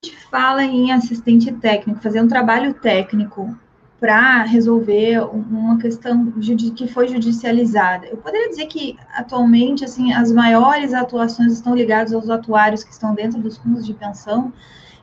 A 0.02 0.06
gente 0.06 0.16
fala 0.30 0.64
em 0.64 0.92
assistente 0.92 1.52
técnico, 1.52 2.00
fazer 2.00 2.22
um 2.22 2.28
trabalho 2.28 2.74
técnico 2.74 3.56
para 3.98 4.42
resolver 4.42 5.20
uma 5.20 5.78
questão 5.78 6.32
que 6.76 6.86
foi 6.86 7.08
judicializada. 7.08 8.06
Eu 8.06 8.18
poderia 8.18 8.48
dizer 8.50 8.66
que 8.66 8.96
atualmente 9.14 9.84
assim 9.84 10.12
as 10.12 10.30
maiores 10.30 10.92
atuações 10.92 11.52
estão 11.52 11.74
ligadas 11.74 12.12
aos 12.12 12.28
atuários 12.28 12.84
que 12.84 12.92
estão 12.92 13.14
dentro 13.14 13.40
dos 13.40 13.56
fundos 13.56 13.86
de 13.86 13.94
pensão, 13.94 14.52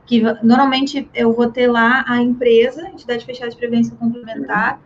que 0.06 0.22
normalmente 0.44 1.10
eu 1.14 1.34
vou 1.34 1.50
ter 1.50 1.68
lá 1.68 2.06
a 2.08 2.22
empresa, 2.22 2.88
entidade 2.88 3.26
fechada 3.26 3.50
de 3.50 3.58
previdência 3.58 3.96
complementar, 3.96 4.80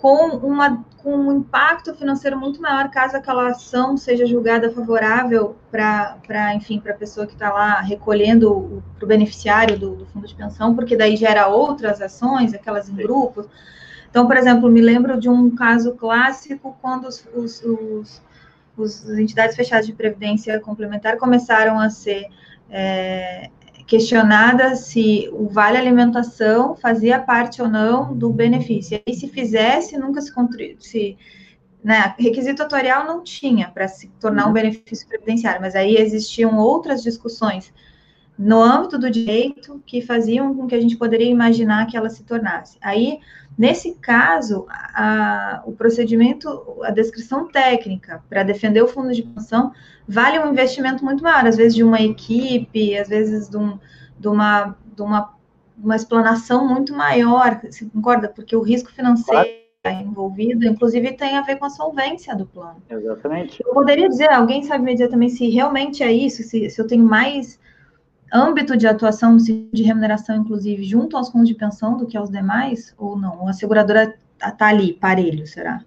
com, 0.00 0.38
uma, 0.38 0.82
com 1.02 1.14
um 1.14 1.32
impacto 1.38 1.94
financeiro 1.94 2.38
muito 2.38 2.60
maior 2.60 2.90
caso 2.90 3.16
aquela 3.16 3.48
ação 3.48 3.98
seja 3.98 4.24
julgada 4.24 4.72
favorável 4.72 5.56
para, 5.70 6.54
enfim, 6.54 6.80
para 6.80 6.92
a 6.92 6.96
pessoa 6.96 7.26
que 7.26 7.34
está 7.34 7.52
lá 7.52 7.80
recolhendo 7.82 8.82
para 8.96 9.04
o 9.04 9.08
beneficiário 9.08 9.78
do, 9.78 9.96
do, 9.96 10.06
fundo 10.06 10.26
de 10.26 10.34
pensão, 10.34 10.74
porque 10.74 10.96
daí 10.96 11.16
gera 11.16 11.48
outras 11.48 12.00
ações, 12.00 12.54
aquelas 12.54 12.88
em 12.88 12.94
grupos. 12.94 13.46
Então, 14.08 14.26
por 14.26 14.38
exemplo, 14.38 14.70
me 14.70 14.80
lembro 14.80 15.20
de 15.20 15.28
um 15.28 15.54
caso 15.54 15.92
clássico 15.92 16.76
quando 16.80 17.06
os, 17.06 17.22
os, 17.34 17.62
os, 17.62 18.22
os 18.76 19.18
entidades 19.18 19.54
fechadas 19.54 19.86
de 19.86 19.92
previdência 19.92 20.58
complementar 20.60 21.18
começaram 21.18 21.78
a 21.78 21.90
ser 21.90 22.26
é, 22.70 23.50
questionadas 23.90 24.82
se 24.82 25.28
o 25.32 25.48
vale 25.48 25.76
alimentação 25.76 26.76
fazia 26.76 27.18
parte 27.18 27.60
ou 27.60 27.68
não 27.68 28.16
do 28.16 28.30
benefício. 28.30 29.02
E 29.04 29.12
se 29.12 29.26
fizesse, 29.26 29.98
nunca 29.98 30.20
se, 30.20 30.32
se 30.78 31.18
né, 31.82 32.14
requisito 32.16 32.62
atorial 32.62 33.04
não 33.04 33.24
tinha 33.24 33.68
para 33.68 33.88
se 33.88 34.06
tornar 34.20 34.44
um 34.44 34.46
uhum. 34.46 34.52
benefício 34.52 35.08
previdenciário, 35.08 35.60
mas 35.60 35.74
aí 35.74 35.96
existiam 35.96 36.56
outras 36.56 37.02
discussões 37.02 37.72
no 38.40 38.62
âmbito 38.62 38.98
do 38.98 39.10
direito 39.10 39.82
que 39.84 40.00
faziam 40.00 40.54
com 40.54 40.66
que 40.66 40.74
a 40.74 40.80
gente 40.80 40.96
poderia 40.96 41.28
imaginar 41.28 41.86
que 41.86 41.94
ela 41.94 42.08
se 42.08 42.24
tornasse. 42.24 42.78
Aí, 42.80 43.18
nesse 43.56 43.96
caso, 43.96 44.64
a, 44.70 45.62
o 45.66 45.72
procedimento, 45.72 46.48
a 46.82 46.90
descrição 46.90 47.48
técnica 47.48 48.24
para 48.30 48.42
defender 48.42 48.80
o 48.80 48.88
fundo 48.88 49.12
de 49.12 49.22
pensão 49.22 49.72
vale 50.08 50.38
um 50.38 50.50
investimento 50.50 51.04
muito 51.04 51.22
maior, 51.22 51.46
às 51.46 51.58
vezes 51.58 51.74
de 51.74 51.84
uma 51.84 52.00
equipe, 52.00 52.96
às 52.96 53.10
vezes 53.10 53.50
de, 53.50 53.58
um, 53.58 53.78
de 54.18 54.28
uma, 54.28 54.74
de 54.96 55.02
uma, 55.02 55.34
uma 55.76 55.96
explanação 55.96 56.66
muito 56.66 56.94
maior, 56.94 57.60
você 57.62 57.84
concorda? 57.84 58.26
Porque 58.26 58.56
o 58.56 58.62
risco 58.62 58.90
financeiro 58.90 59.50
claro. 59.82 60.00
envolvido, 60.00 60.66
inclusive, 60.66 61.12
tem 61.12 61.36
a 61.36 61.42
ver 61.42 61.56
com 61.56 61.66
a 61.66 61.70
solvência 61.70 62.34
do 62.34 62.46
plano. 62.46 62.82
Exatamente. 62.88 63.62
Eu 63.62 63.74
poderia 63.74 64.08
dizer, 64.08 64.30
alguém 64.30 64.62
sabe 64.62 64.82
me 64.82 64.94
dizer 64.94 65.08
também 65.08 65.28
se 65.28 65.46
realmente 65.50 66.02
é 66.02 66.10
isso, 66.10 66.42
se, 66.42 66.70
se 66.70 66.80
eu 66.80 66.86
tenho 66.86 67.04
mais 67.04 67.60
âmbito 68.32 68.76
de 68.76 68.86
atuação 68.86 69.36
de 69.36 69.82
remuneração, 69.82 70.36
inclusive, 70.36 70.84
junto 70.84 71.16
aos 71.16 71.30
fundos 71.30 71.48
de 71.48 71.54
pensão 71.54 71.96
do 71.96 72.06
que 72.06 72.16
aos 72.16 72.30
demais, 72.30 72.94
ou 72.98 73.16
não? 73.16 73.48
A 73.48 73.52
seguradora 73.52 74.14
está 74.36 74.68
ali, 74.68 74.92
parelho, 74.92 75.46
será? 75.46 75.80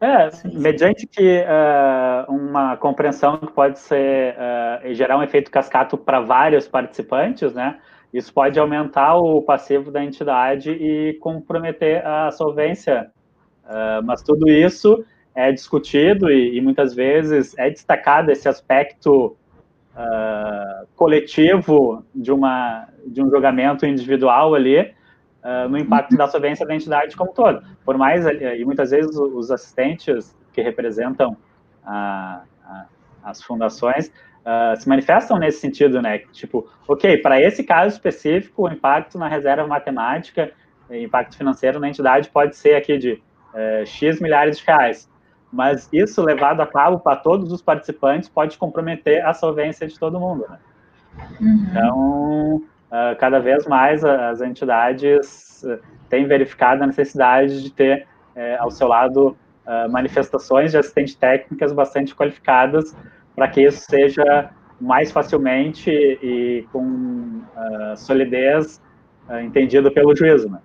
É, 0.00 0.30
mediante 0.52 1.06
que 1.06 1.42
uh, 1.42 2.32
uma 2.32 2.76
compreensão 2.76 3.38
que 3.38 3.52
pode 3.52 3.78
ser 3.78 4.34
uh, 4.34 4.92
gerar 4.92 5.16
um 5.16 5.22
efeito 5.22 5.48
cascato 5.48 5.96
para 5.96 6.20
vários 6.20 6.66
participantes, 6.66 7.54
né? 7.54 7.78
Isso 8.12 8.34
pode 8.34 8.58
aumentar 8.58 9.16
o 9.16 9.40
passivo 9.42 9.92
da 9.92 10.02
entidade 10.04 10.72
e 10.72 11.14
comprometer 11.20 12.04
a 12.04 12.32
solvência. 12.32 13.12
Uh, 13.64 14.02
mas 14.04 14.22
tudo 14.22 14.50
isso 14.50 15.04
é 15.34 15.52
discutido 15.52 16.30
e, 16.30 16.56
e, 16.56 16.60
muitas 16.60 16.94
vezes 16.94 17.56
é 17.56 17.70
destacado 17.70 18.30
esse 18.30 18.48
aspecto 18.48 19.36
coletivo 20.96 22.04
de, 22.14 22.32
uma, 22.32 22.88
de 23.06 23.22
um 23.22 23.28
julgamento 23.28 23.84
individual 23.84 24.54
ali, 24.54 24.94
uh, 25.42 25.68
no 25.68 25.78
impacto 25.78 26.16
da 26.16 26.26
solvência 26.28 26.66
da 26.66 26.74
entidade 26.74 27.16
como 27.16 27.32
todo. 27.32 27.62
Por 27.84 27.98
mais, 27.98 28.24
eh, 28.26 28.58
e 28.58 28.64
muitas 28.64 28.90
vezes 28.90 29.16
os 29.16 29.50
assistentes 29.50 30.36
que 30.52 30.62
representam 30.62 31.36
a, 31.84 32.42
a, 32.64 32.86
as 33.24 33.42
fundações 33.42 34.06
uh, 34.08 34.80
se 34.80 34.88
manifestam 34.88 35.38
nesse 35.38 35.60
sentido, 35.60 36.00
né? 36.00 36.18
Tipo, 36.32 36.68
ok, 36.86 37.18
para 37.18 37.40
esse 37.40 37.64
caso 37.64 37.94
específico, 37.94 38.62
o 38.62 38.72
impacto 38.72 39.18
na 39.18 39.28
reserva 39.28 39.66
matemática, 39.66 40.52
impacto 40.90 41.36
financeiro 41.36 41.80
na 41.80 41.88
entidade 41.88 42.28
pode 42.28 42.54
ser 42.54 42.74
aqui 42.74 42.98
de 42.98 43.12
uh, 43.12 43.86
X 43.86 44.20
milhares 44.20 44.58
de 44.58 44.64
reais. 44.64 45.10
Mas 45.52 45.88
isso 45.92 46.22
levado 46.22 46.62
a 46.62 46.66
cabo 46.66 46.98
para 46.98 47.16
todos 47.16 47.52
os 47.52 47.60
participantes 47.60 48.28
pode 48.28 48.56
comprometer 48.56 49.24
a 49.24 49.34
solvência 49.34 49.86
de 49.86 49.98
todo 49.98 50.18
mundo, 50.18 50.46
né? 50.48 50.58
Uhum. 51.40 51.66
Então, 51.70 52.56
uh, 52.56 53.16
cada 53.18 53.38
vez 53.38 53.66
mais 53.66 54.02
as 54.02 54.40
entidades 54.40 55.62
uh, 55.62 55.78
têm 56.08 56.26
verificado 56.26 56.82
a 56.82 56.86
necessidade 56.86 57.62
de 57.62 57.70
ter 57.70 58.06
uh, 58.34 58.62
ao 58.62 58.70
seu 58.70 58.88
lado 58.88 59.36
ah, 59.64 59.86
manifestações 59.88 60.72
de 60.72 60.78
assistentes 60.78 61.14
técnicas 61.14 61.72
bastante 61.72 62.16
qualificadas 62.16 62.96
para 63.36 63.46
que 63.46 63.62
isso 63.62 63.86
seja 63.88 64.50
mais 64.80 65.12
facilmente 65.12 65.88
e 65.88 66.66
com 66.72 67.42
solidez 67.96 68.82
entendido 69.40 69.92
pelo 69.92 70.16
juízo. 70.16 70.50
Né? 70.50 70.58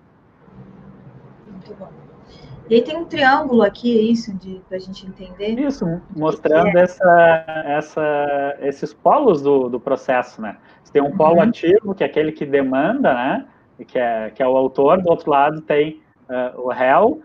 E 2.69 2.75
aí 2.75 2.82
tem 2.82 2.97
um 2.97 3.06
triângulo 3.06 3.62
aqui, 3.62 3.97
é 3.97 4.01
isso, 4.01 4.38
para 4.67 4.77
a 4.77 4.80
gente 4.80 5.08
entender? 5.08 5.60
Isso, 5.60 5.86
mostrando 6.15 6.77
é. 6.77 6.82
essa, 6.82 7.63
essa, 7.65 8.58
esses 8.60 8.93
polos 8.93 9.41
do, 9.41 9.69
do 9.69 9.80
processo, 9.80 10.41
né? 10.41 10.58
Você 10.84 10.91
tem 10.91 11.01
um 11.01 11.15
polo 11.15 11.36
uhum. 11.36 11.43
ativo, 11.43 11.95
que 11.95 12.03
é 12.03 12.08
aquele 12.08 12.32
que 12.32 12.45
demanda, 12.45 13.13
né? 13.13 13.47
Que 13.88 13.97
é, 13.97 14.32
que 14.32 14.43
é 14.43 14.47
o 14.47 14.58
autor, 14.58 15.01
do 15.01 15.10
outro 15.10 15.32
lado 15.32 15.62
tem 15.62 16.01
uh, 16.30 16.60
o 16.62 16.69
réu, 16.69 17.21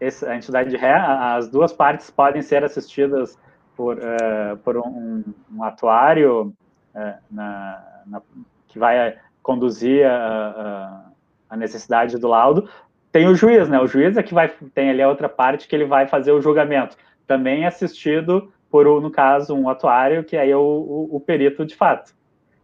esse, 0.00 0.26
a 0.26 0.34
entidade 0.34 0.70
de 0.70 0.76
ré, 0.76 0.94
as 0.94 1.48
duas 1.48 1.72
partes 1.72 2.10
podem 2.10 2.42
ser 2.42 2.64
assistidas 2.64 3.38
por, 3.76 3.98
uh, 3.98 4.56
por 4.64 4.76
um, 4.76 5.22
um 5.54 5.62
atuário 5.62 6.52
uh, 6.94 7.14
na, 7.30 7.84
na, 8.06 8.22
que 8.66 8.80
vai 8.80 9.16
conduzir 9.42 10.04
a, 10.04 10.16
a, 10.16 11.04
a 11.50 11.56
necessidade 11.56 12.18
do 12.18 12.26
laudo, 12.26 12.68
tem 13.12 13.28
o 13.28 13.34
juiz, 13.34 13.68
né? 13.68 13.78
O 13.78 13.86
juiz 13.86 14.16
é 14.16 14.22
que 14.22 14.32
vai 14.32 14.48
tem 14.74 14.90
ali 14.90 15.02
a 15.02 15.08
outra 15.08 15.28
parte 15.28 15.68
que 15.68 15.76
ele 15.76 15.84
vai 15.84 16.08
fazer 16.08 16.32
o 16.32 16.40
julgamento, 16.40 16.96
também 17.26 17.66
assistido 17.66 18.50
por 18.70 18.86
no 19.02 19.10
caso 19.10 19.54
um 19.54 19.68
atuário 19.68 20.24
que 20.24 20.34
aí 20.34 20.50
é 20.50 20.56
o, 20.56 20.60
o, 20.60 21.16
o 21.16 21.20
perito 21.20 21.64
de 21.64 21.76
fato. 21.76 22.14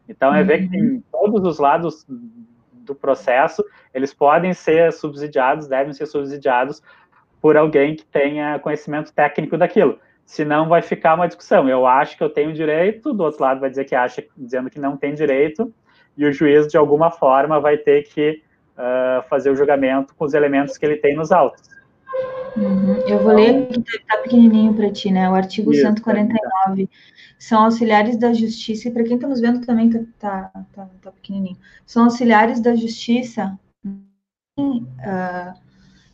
Então 0.09 0.35
é 0.35 0.43
ver 0.43 0.67
que 0.67 0.75
em 0.75 0.95
uhum. 0.95 1.03
todos 1.13 1.45
os 1.45 1.59
lados 1.59 2.07
do 2.09 2.95
processo 2.95 3.63
eles 3.93 4.15
podem 4.15 4.55
ser 4.55 4.91
subsidiados, 4.93 5.69
devem 5.69 5.93
ser 5.93 6.07
subsidiados 6.07 6.83
por 7.43 7.57
alguém 7.57 7.95
que 7.95 8.07
tenha 8.07 8.59
conhecimento 8.59 9.13
técnico 9.13 9.59
daquilo. 9.59 9.99
Senão 10.25 10.69
vai 10.69 10.83
ficar 10.83 11.15
uma 11.15 11.27
discussão. 11.27 11.69
Eu 11.69 11.87
acho 11.87 12.17
que 12.17 12.23
eu 12.23 12.31
tenho 12.31 12.53
direito, 12.53 13.13
do 13.13 13.23
outro 13.23 13.43
lado 13.43 13.61
vai 13.61 13.71
dizer 13.71 13.85
que 13.85 13.95
acha, 13.95 14.25
dizendo 14.37 14.71
que 14.71 14.81
não 14.81 14.97
tem 14.97 15.15
direito, 15.15 15.73
e 16.17 16.25
o 16.25 16.33
juiz 16.33 16.67
de 16.67 16.77
alguma 16.77 17.11
forma 17.11 17.61
vai 17.61 17.77
ter 17.77 18.03
que 18.03 18.43
uh, 18.79 19.29
fazer 19.29 19.51
o 19.51 19.57
julgamento 19.57 20.15
com 20.15 20.25
os 20.25 20.35
elementos 20.35 20.79
que 20.79 20.87
ele 20.87 20.97
tem 20.97 21.17
nos 21.17 21.33
autos. 21.33 21.69
Uhum. 22.57 22.97
Eu 23.07 23.19
vou 23.21 23.35
ler 23.35 23.65
aqui, 23.65 23.85
está 23.97 24.19
pequenininho 24.19 24.75
para 24.75 24.91
ti, 24.91 25.11
né? 25.11 25.29
O 25.29 25.35
artigo 25.35 25.73
isso, 25.73 25.83
149. 25.83 26.87
Tá. 26.87 26.93
São 27.39 27.65
auxiliares 27.65 28.17
da 28.17 28.33
justiça, 28.33 28.89
e 28.89 28.91
para 28.91 29.05
quem 29.05 29.15
está 29.15 29.29
nos 29.29 29.41
vendo 29.41 29.65
também 29.65 29.89
está 29.89 30.05
tá, 30.19 30.65
tá, 30.73 30.89
tá, 31.03 31.13
pequenininho. 31.13 31.57
São 31.87 32.05
auxiliares 32.05 32.61
da 32.61 32.75
justiça 32.75 33.59
uh, 33.87 35.55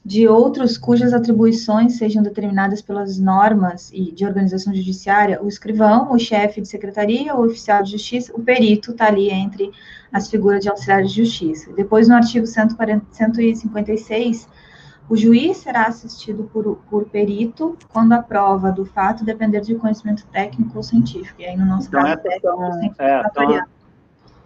de 0.05 0.29
outros 0.29 0.77
cujas 0.77 1.15
atribuições 1.15 1.97
sejam 1.97 2.23
determinadas 2.23 2.83
pelas 2.83 3.19
normas 3.19 3.91
e 3.93 4.13
de 4.13 4.27
organização 4.27 4.75
judiciária, 4.75 5.43
o 5.43 5.49
escrivão, 5.49 6.13
o 6.13 6.19
chefe 6.19 6.61
de 6.61 6.69
secretaria, 6.69 7.35
o 7.35 7.47
oficial 7.47 7.83
de 7.83 7.93
justiça, 7.93 8.31
o 8.35 8.43
perito 8.43 8.91
está 8.91 9.07
ali 9.07 9.31
entre 9.31 9.73
as 10.13 10.29
figuras 10.29 10.63
de 10.63 10.69
auxiliares 10.69 11.11
de 11.11 11.25
justiça. 11.25 11.73
Depois, 11.73 12.07
no 12.07 12.15
artigo 12.15 12.47
140, 12.47 13.07
156, 13.11 14.47
o 15.09 15.17
juiz 15.17 15.59
será 15.59 15.85
assistido 15.87 16.45
por, 16.53 16.77
por 16.91 17.07
perito 17.07 17.77
quando 17.89 18.13
a 18.13 18.23
prova 18.23 18.71
do 18.71 18.85
fato 18.85 19.25
depender 19.25 19.61
de 19.63 19.75
conhecimento 19.75 20.27
técnico 20.27 20.77
ou 20.77 20.83
científico. 20.83 21.41
E 21.41 21.47
aí, 21.47 21.57
no 21.57 21.65
nosso 21.65 21.89
então, 21.89 22.03
caso, 22.03 22.23
técnico, 22.23 22.47
são, 22.47 23.07
é, 23.07 23.31
são, 23.35 23.67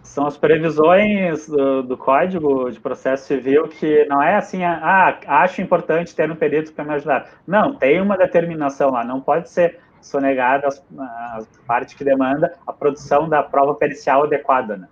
são, 0.09 0.25
as 0.25 0.37
previsões 0.37 1.47
do, 1.47 1.83
do, 1.83 1.97
Código 1.97 2.71
de 2.71 2.79
Processo 2.79 3.27
Civil 3.27 3.67
que 3.67 4.05
não 4.05 4.21
é 4.21 4.35
assim, 4.35 4.63
ah, 4.63 5.19
acho 5.27 5.61
importante 5.61 6.15
ter 6.15 6.31
um 6.31 6.35
perito 6.35 6.73
para 6.73 6.83
me 6.83 6.93
ajudar. 6.93 7.29
Não, 7.45 7.75
tem 7.75 8.01
uma 8.01 8.17
determinação 8.17 8.89
lá, 8.89 9.03
não 9.03 9.21
pode 9.21 9.49
ser 9.49 9.79
sonegada 10.01 10.67
a 10.97 11.41
parte 11.67 11.95
que 11.95 12.03
demanda 12.03 12.53
a 12.65 12.73
produção 12.73 13.29
da 13.29 13.43
prova 13.43 13.75
pericial 13.75 14.23
adequada, 14.23 14.77
né? 14.77 14.87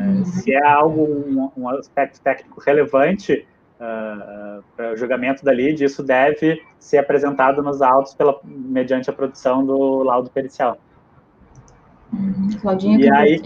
Uhum. 0.00 0.24
Se 0.24 0.54
é 0.54 0.64
algo, 0.64 1.02
um, 1.02 1.50
um 1.56 1.68
aspecto 1.68 2.20
técnico 2.20 2.60
relevante 2.60 3.46
uh, 3.80 4.62
para 4.76 4.92
o 4.92 4.96
julgamento 4.96 5.44
da 5.44 5.52
lide, 5.52 5.84
isso 5.84 6.02
deve 6.02 6.62
ser 6.78 6.98
apresentado 6.98 7.62
nos 7.62 7.82
autos 7.82 8.14
pela, 8.14 8.38
mediante 8.44 9.10
a 9.10 9.12
produção 9.12 9.64
do 9.64 10.02
laudo 10.02 10.30
pericial. 10.30 10.78
Uhum. 12.12 12.48
Claudinha, 12.60 12.98
e 12.98 13.10
aí, 13.10 13.40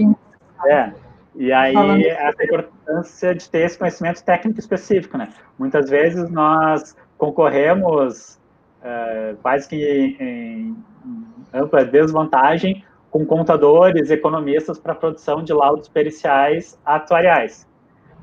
é, 0.70 0.92
e 1.34 1.52
aí 1.52 2.06
essa 2.06 2.44
importância 2.44 3.34
de 3.34 3.48
ter 3.50 3.66
esse 3.66 3.78
conhecimento 3.78 4.24
técnico 4.24 4.58
específico, 4.58 5.18
né? 5.18 5.28
Muitas 5.58 5.90
vezes 5.90 6.30
nós 6.30 6.96
concorremos 7.18 8.38
uh, 8.80 9.36
quase 9.42 9.68
que 9.68 10.16
em, 10.18 10.76
ampla 11.52 11.84
desvantagem 11.84 12.84
com 13.10 13.24
contadores, 13.24 14.10
economistas 14.10 14.78
para 14.78 14.92
a 14.92 14.96
produção 14.96 15.42
de 15.42 15.52
laudos 15.52 15.88
periciais 15.88 16.78
atuariais. 16.84 17.66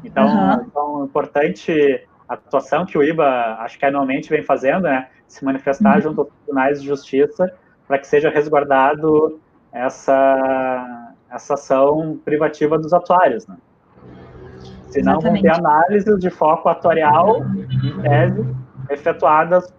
Então, 0.04 0.26
uhum. 0.26 0.66
então, 0.68 1.06
importante 1.06 2.04
a 2.28 2.34
atuação 2.34 2.86
que 2.86 2.98
o 2.98 3.04
IBA, 3.04 3.58
acho 3.60 3.80
que 3.80 3.86
anualmente 3.86 4.30
vem 4.30 4.44
fazendo, 4.44 4.84
né, 4.84 5.08
se 5.28 5.44
manifestar 5.46 5.96
uhum. 5.96 6.02
junto 6.02 6.22
aos 6.22 6.30
tribunais 6.30 6.82
de 6.82 6.88
justiça 6.88 7.52
para 7.88 7.98
que 7.98 8.08
seja 8.08 8.30
resguardado 8.30 9.40
essa, 9.72 11.03
essa 11.34 11.56
ação 11.56 12.20
privativa 12.24 12.78
dos 12.78 12.94
atuários, 12.94 13.48
né. 13.48 13.58
Senão 14.88 15.20
vão 15.20 15.34
ter 15.42 15.50
análises 15.50 16.20
de 16.20 16.30
foco 16.30 16.70
atuarial, 16.70 17.44
em 17.84 18.02
tese, 18.02 18.56
efetuadas 18.92 19.74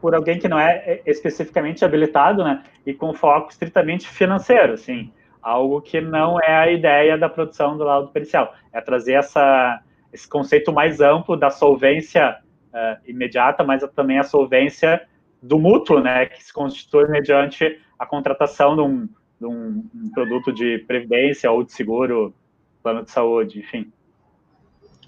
por 0.00 0.14
alguém 0.14 0.38
que 0.38 0.46
não 0.46 0.58
é 0.58 1.00
especificamente 1.06 1.84
habilitado, 1.84 2.44
né, 2.44 2.62
e 2.84 2.92
com 2.92 3.14
foco 3.14 3.50
estritamente 3.50 4.06
financeiro, 4.06 4.74
assim, 4.74 5.10
algo 5.40 5.80
que 5.80 6.00
não 6.00 6.38
é 6.38 6.54
a 6.54 6.70
ideia 6.70 7.16
da 7.16 7.30
produção 7.30 7.78
do 7.78 7.84
laudo 7.84 8.08
pericial, 8.08 8.52
é 8.72 8.80
trazer 8.80 9.14
essa, 9.14 9.80
esse 10.12 10.28
conceito 10.28 10.70
mais 10.70 11.00
amplo 11.00 11.34
da 11.34 11.48
solvência 11.48 12.36
uh, 12.74 13.10
imediata, 13.10 13.64
mas 13.64 13.82
também 13.94 14.18
a 14.18 14.22
solvência 14.22 15.02
do 15.42 15.58
mútuo, 15.58 16.00
né, 16.00 16.26
que 16.26 16.44
se 16.44 16.52
constitui 16.52 17.08
mediante 17.08 17.80
a 17.98 18.04
contratação 18.04 18.76
de 18.76 18.82
um, 18.82 19.08
de 19.40 19.46
um, 19.46 19.84
um 19.94 20.10
produto 20.10 20.52
de 20.52 20.78
previdência 20.86 21.50
ou 21.50 21.62
de 21.64 21.72
seguro, 21.72 22.34
plano 22.82 23.04
de 23.04 23.10
saúde, 23.10 23.60
enfim. 23.60 23.92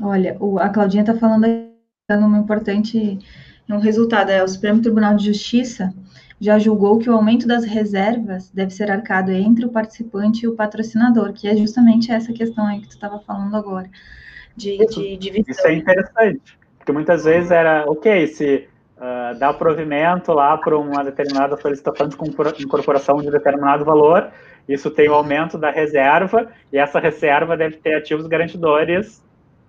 Olha, 0.00 0.36
o, 0.40 0.58
a 0.58 0.68
Claudinha 0.68 1.02
está 1.02 1.14
falando 1.14 1.46
dando 2.08 2.26
uma 2.26 2.38
importante 2.38 3.18
um 3.68 3.78
resultado 3.78 4.30
é 4.30 4.42
o 4.42 4.48
Supremo 4.48 4.80
Tribunal 4.80 5.14
de 5.14 5.26
Justiça 5.26 5.92
já 6.40 6.58
julgou 6.58 6.98
que 6.98 7.10
o 7.10 7.12
aumento 7.12 7.46
das 7.46 7.64
reservas 7.64 8.50
deve 8.50 8.70
ser 8.70 8.90
arcado 8.90 9.32
entre 9.32 9.64
o 9.66 9.70
participante 9.70 10.44
e 10.44 10.48
o 10.48 10.54
patrocinador, 10.54 11.32
que 11.32 11.48
é 11.48 11.56
justamente 11.56 12.12
essa 12.12 12.32
questão 12.32 12.66
aí 12.66 12.80
que 12.80 12.88
tu 12.88 12.92
estava 12.92 13.18
falando 13.20 13.56
agora, 13.56 13.90
de, 14.56 14.78
de 14.78 15.16
divisão. 15.16 15.44
Isso 15.48 15.66
é 15.66 15.74
interessante, 15.74 16.58
porque 16.78 16.92
muitas 16.92 17.24
vezes 17.24 17.50
era, 17.50 17.84
ok, 17.88 18.26
se 18.28 18.68
uh, 19.32 19.38
dá 19.38 19.50
o 19.50 19.54
provimento 19.54 20.32
lá 20.32 20.56
para 20.56 20.76
uma 20.76 21.02
determinada 21.04 21.56
solicitação 21.56 22.08
de 22.08 22.16
incorporação 22.64 23.16
de 23.18 23.30
determinado 23.30 23.84
valor, 23.84 24.28
isso 24.68 24.90
tem 24.90 25.08
o 25.08 25.14
aumento 25.14 25.56
da 25.56 25.70
reserva, 25.70 26.48
e 26.72 26.78
essa 26.78 26.98
reserva 27.00 27.56
deve 27.56 27.76
ter 27.76 27.94
ativos 27.94 28.26
garantidores 28.26 29.24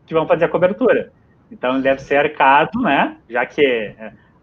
que 0.05 0.13
vão 0.13 0.27
fazer 0.27 0.45
a 0.45 0.49
cobertura. 0.49 1.11
Então, 1.51 1.79
deve 1.81 2.01
ser 2.01 2.17
arcado, 2.17 2.81
né, 2.81 3.17
já 3.29 3.45
que 3.45 3.95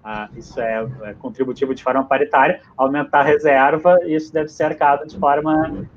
a, 0.03 0.29
isso 0.37 0.61
é, 0.61 0.87
é, 1.03 1.15
contributivo 1.15 1.75
de 1.75 1.83
forma 1.83 2.05
paritária, 2.05 2.61
aumentar 2.77 3.21
a 3.21 3.25
reserva, 3.25 3.99
isso 4.07 4.33
deve 4.33 4.49
ser 4.49 4.65
arcado 4.65 5.07
de 5.07 5.19
forma 5.19 5.89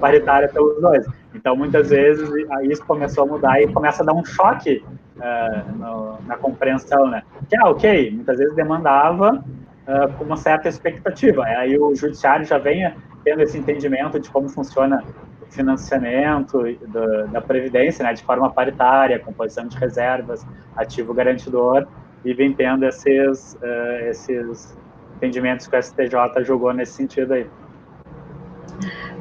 paritária 0.00 0.48
pelos 0.48 0.80
dois. 0.80 1.06
Então, 1.34 1.56
muitas 1.56 1.90
vezes, 1.90 2.28
isso 2.62 2.84
começou 2.84 3.24
a 3.24 3.26
mudar 3.26 3.62
e 3.62 3.72
começa 3.72 4.02
a 4.02 4.06
dar 4.06 4.12
um 4.12 4.24
choque 4.24 4.84
é, 5.20 5.62
no, 5.76 6.18
na 6.26 6.36
compreensão, 6.36 7.08
né? 7.08 7.22
Que, 7.48 7.56
ah, 7.56 7.70
ok, 7.70 8.10
muitas 8.10 8.38
vezes 8.38 8.54
demandava 8.54 9.42
é, 9.86 10.06
com 10.08 10.24
uma 10.24 10.36
certa 10.36 10.68
expectativa. 10.68 11.44
Aí 11.44 11.78
o 11.78 11.94
judiciário 11.94 12.44
já 12.44 12.58
vem 12.58 12.92
tendo 13.24 13.42
esse 13.42 13.58
entendimento 13.58 14.18
de 14.18 14.30
como 14.30 14.48
funciona 14.48 15.04
financiamento 15.50 16.62
da, 16.88 17.24
da 17.24 17.40
Previdência, 17.40 18.04
né, 18.04 18.12
de 18.12 18.22
forma 18.22 18.50
paritária, 18.50 19.18
composição 19.18 19.66
de 19.66 19.76
reservas, 19.76 20.46
ativo 20.76 21.12
garantidor, 21.12 21.86
e 22.24 22.32
vem 22.32 22.52
tendo 22.52 22.84
esses, 22.86 23.54
uh, 23.54 24.08
esses 24.08 24.78
entendimentos 25.16 25.66
que 25.66 25.76
o 25.76 25.82
STJ 25.82 26.44
jogou 26.44 26.72
nesse 26.72 26.92
sentido 26.92 27.34
aí. 27.34 27.46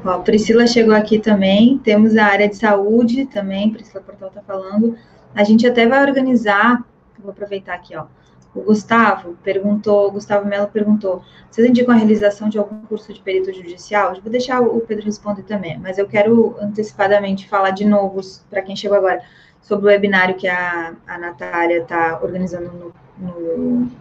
Ó, 0.06 0.20
Priscila 0.20 0.66
chegou 0.66 0.94
aqui 0.94 1.20
também, 1.20 1.78
temos 1.80 2.16
a 2.16 2.26
área 2.26 2.48
de 2.48 2.56
saúde 2.56 3.26
também, 3.26 3.72
Priscila 3.72 4.02
Portal 4.02 4.30
está 4.30 4.42
falando. 4.42 4.98
A 5.36 5.44
gente 5.44 5.68
até 5.68 5.88
vai 5.88 6.02
organizar, 6.02 6.84
vou 7.20 7.32
aproveitar 7.32 7.74
aqui, 7.74 7.96
ó, 7.96 8.06
o 8.54 8.62
Gustavo 8.62 9.38
perguntou, 9.44 10.12
Gustavo 10.12 10.48
Melo 10.48 10.68
perguntou, 10.68 11.24
vocês 11.50 11.68
indicam 11.68 11.94
a 11.94 11.98
realização 11.98 12.50
de 12.50 12.58
algum 12.58 12.82
curso 12.82 13.14
de 13.14 13.22
perito 13.22 13.54
judicial? 13.54 14.14
Vou 14.22 14.32
deixar 14.32 14.62
o 14.62 14.80
Pedro 14.82 15.06
responder 15.06 15.44
também, 15.44 15.78
mas 15.78 15.98
eu 15.98 16.08
quero 16.08 16.56
antecipadamente 16.60 17.48
falar 17.48 17.72
de 17.72 17.86
novo, 17.86 18.20
para 18.50 18.62
quem 18.62 18.76
chegou 18.76 18.98
agora, 18.98 19.22
sobre 19.62 19.86
o 19.86 19.90
webinário 19.90 20.36
que 20.36 20.48
a, 20.48 20.96
a 21.06 21.18
Natália 21.18 21.82
está 21.82 22.20
organizando 22.24 22.72
no, 22.72 22.94
no 23.20 23.92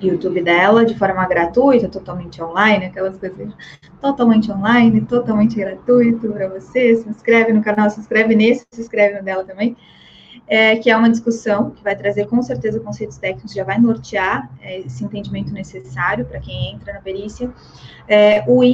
YouTube 0.00 0.42
dela, 0.42 0.84
de 0.84 0.96
forma 0.96 1.26
gratuita, 1.26 1.88
totalmente 1.88 2.42
online, 2.42 2.86
aquelas 2.86 3.18
coisas 3.18 3.52
totalmente 4.00 4.50
online, 4.50 5.00
totalmente 5.02 5.56
gratuito 5.56 6.30
para 6.30 6.48
você. 6.48 6.96
Se 6.96 7.08
inscreve 7.08 7.52
no 7.52 7.62
canal, 7.62 7.90
se 7.90 8.00
inscreve 8.00 8.34
nesse, 8.36 8.66
se 8.70 8.80
inscreve 8.80 9.18
no 9.18 9.24
dela 9.24 9.44
também 9.44 9.76
é, 10.48 10.76
que 10.76 10.90
é 10.90 10.96
uma 10.96 11.10
discussão 11.10 11.70
que 11.70 11.84
vai 11.84 11.94
trazer 11.94 12.26
com 12.26 12.40
certeza 12.42 12.80
conceitos 12.80 13.18
técnicos, 13.18 13.52
já 13.52 13.64
vai 13.64 13.78
nortear 13.78 14.50
é, 14.60 14.80
esse 14.80 15.04
entendimento 15.04 15.52
necessário 15.52 16.24
para 16.24 16.40
quem 16.40 16.72
entra 16.72 16.94
na 16.94 17.00
perícia. 17.00 17.52
É, 18.08 18.42
o 18.48 18.64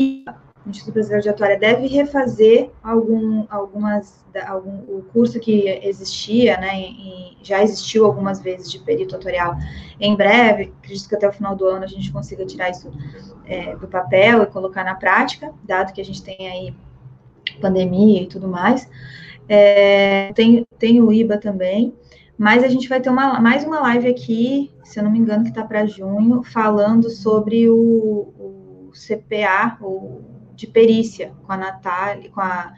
o 0.66 0.70
Instituto 0.70 0.94
Brasileiro 0.94 1.22
de 1.22 1.29
Atuária, 1.29 1.59
deve 1.59 1.87
refazer 1.87 2.70
algum, 2.83 3.44
algumas, 3.50 4.24
algum, 4.46 4.79
o 4.88 5.05
curso 5.12 5.38
que 5.38 5.68
existia, 5.83 6.57
né, 6.57 6.81
e 6.81 7.37
já 7.42 7.62
existiu 7.62 8.07
algumas 8.07 8.40
vezes 8.40 8.70
de 8.70 8.79
perito 8.79 9.14
atuarial 9.14 9.55
em 10.00 10.16
breve, 10.16 10.72
acredito 10.83 11.09
que 11.09 11.14
até 11.14 11.29
o 11.29 11.33
final 11.33 11.55
do 11.55 11.66
ano 11.66 11.85
a 11.85 11.88
gente 11.88 12.11
consiga 12.11 12.46
tirar 12.46 12.70
isso 12.70 12.90
é, 13.44 13.77
do 13.77 13.87
papel 13.87 14.42
e 14.42 14.46
colocar 14.46 14.85
na 14.85 14.94
prática, 14.94 15.53
dado 15.62 15.92
que 15.92 16.00
a 16.00 16.05
gente 16.05 16.22
tem 16.22 16.48
aí 16.48 16.74
pandemia 17.61 18.22
e 18.22 18.27
tudo 18.27 18.48
mais. 18.48 18.88
É, 19.48 20.33
tem, 20.33 20.66
tem 20.79 21.03
o 21.03 21.12
IBA 21.12 21.37
também, 21.37 21.94
mas 22.38 22.64
a 22.64 22.68
gente 22.68 22.88
vai 22.88 23.00
ter 23.00 23.11
uma, 23.11 23.38
mais 23.38 23.64
uma 23.64 23.81
live 23.81 24.09
aqui, 24.09 24.72
se 24.83 24.98
eu 24.98 25.05
não 25.05 25.11
me 25.11 25.18
engano, 25.18 25.44
que 25.44 25.50
está 25.50 25.62
para 25.62 25.85
junho, 25.85 26.42
falando 26.42 27.11
sobre 27.11 27.68
o, 27.68 27.77
o 27.77 28.90
CPA, 28.92 29.77
o, 29.83 30.34
de 30.55 30.67
perícia, 30.67 31.33
com 31.45 31.53
a 31.53 31.57
Natália, 31.57 32.31
com 32.31 32.40
a, 32.40 32.73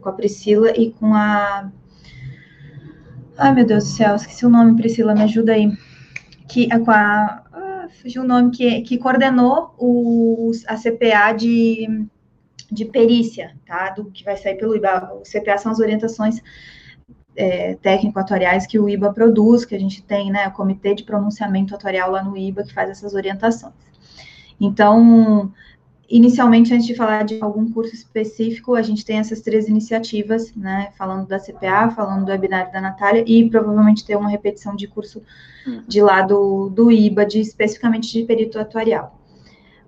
com 0.00 0.08
a 0.08 0.12
Priscila 0.12 0.70
e 0.76 0.92
com 0.92 1.14
a. 1.14 1.70
Ai, 3.36 3.54
meu 3.54 3.66
Deus 3.66 3.84
do 3.84 3.90
céu, 3.90 4.14
esqueci 4.14 4.46
o 4.46 4.50
nome, 4.50 4.76
Priscila, 4.76 5.14
me 5.14 5.22
ajuda 5.22 5.52
aí. 5.52 5.72
Que, 6.48 6.68
com 6.80 6.90
a. 6.90 7.42
Ah, 7.52 7.88
fugiu 8.02 8.22
o 8.22 8.26
nome, 8.26 8.50
que, 8.50 8.80
que 8.82 8.98
coordenou 8.98 9.74
o, 9.78 10.52
a 10.66 10.76
CPA 10.76 11.32
de 11.32 12.08
de 12.74 12.84
perícia, 12.84 13.54
tá? 13.64 13.90
Do 13.90 14.10
que 14.10 14.24
vai 14.24 14.36
sair 14.36 14.56
pelo 14.56 14.74
IBA. 14.74 15.14
O 15.14 15.22
CPA 15.22 15.56
são 15.56 15.70
as 15.70 15.78
orientações 15.78 16.42
é, 17.36 17.74
técnico-atuariais 17.76 18.66
que 18.66 18.78
o 18.78 18.88
IBA 18.88 19.12
produz, 19.12 19.64
que 19.64 19.74
a 19.74 19.78
gente 19.78 20.02
tem, 20.02 20.30
né? 20.30 20.48
O 20.48 20.52
Comitê 20.52 20.94
de 20.94 21.04
Pronunciamento 21.04 21.74
Atuarial 21.74 22.10
lá 22.10 22.22
no 22.22 22.36
IBA, 22.36 22.64
que 22.64 22.74
faz 22.74 22.90
essas 22.90 23.14
orientações. 23.14 23.72
Então, 24.60 25.52
inicialmente, 26.08 26.72
antes 26.72 26.86
de 26.86 26.94
falar 26.94 27.24
de 27.24 27.38
algum 27.40 27.70
curso 27.70 27.94
específico, 27.94 28.74
a 28.74 28.82
gente 28.82 29.04
tem 29.04 29.18
essas 29.18 29.40
três 29.40 29.68
iniciativas, 29.68 30.54
né? 30.54 30.92
Falando 30.96 31.26
da 31.26 31.38
CPA, 31.38 31.90
falando 31.90 32.26
do 32.26 32.30
webinário 32.30 32.72
da 32.72 32.80
Natália, 32.80 33.24
e 33.26 33.48
provavelmente 33.48 34.04
ter 34.04 34.16
uma 34.16 34.28
repetição 34.28 34.74
de 34.76 34.86
curso 34.86 35.22
uhum. 35.66 35.82
de 35.86 36.02
lá 36.02 36.22
do, 36.22 36.68
do 36.68 36.90
IBA, 36.90 37.24
de, 37.26 37.40
especificamente 37.40 38.12
de 38.12 38.24
perito 38.24 38.58
atuarial. 38.58 39.18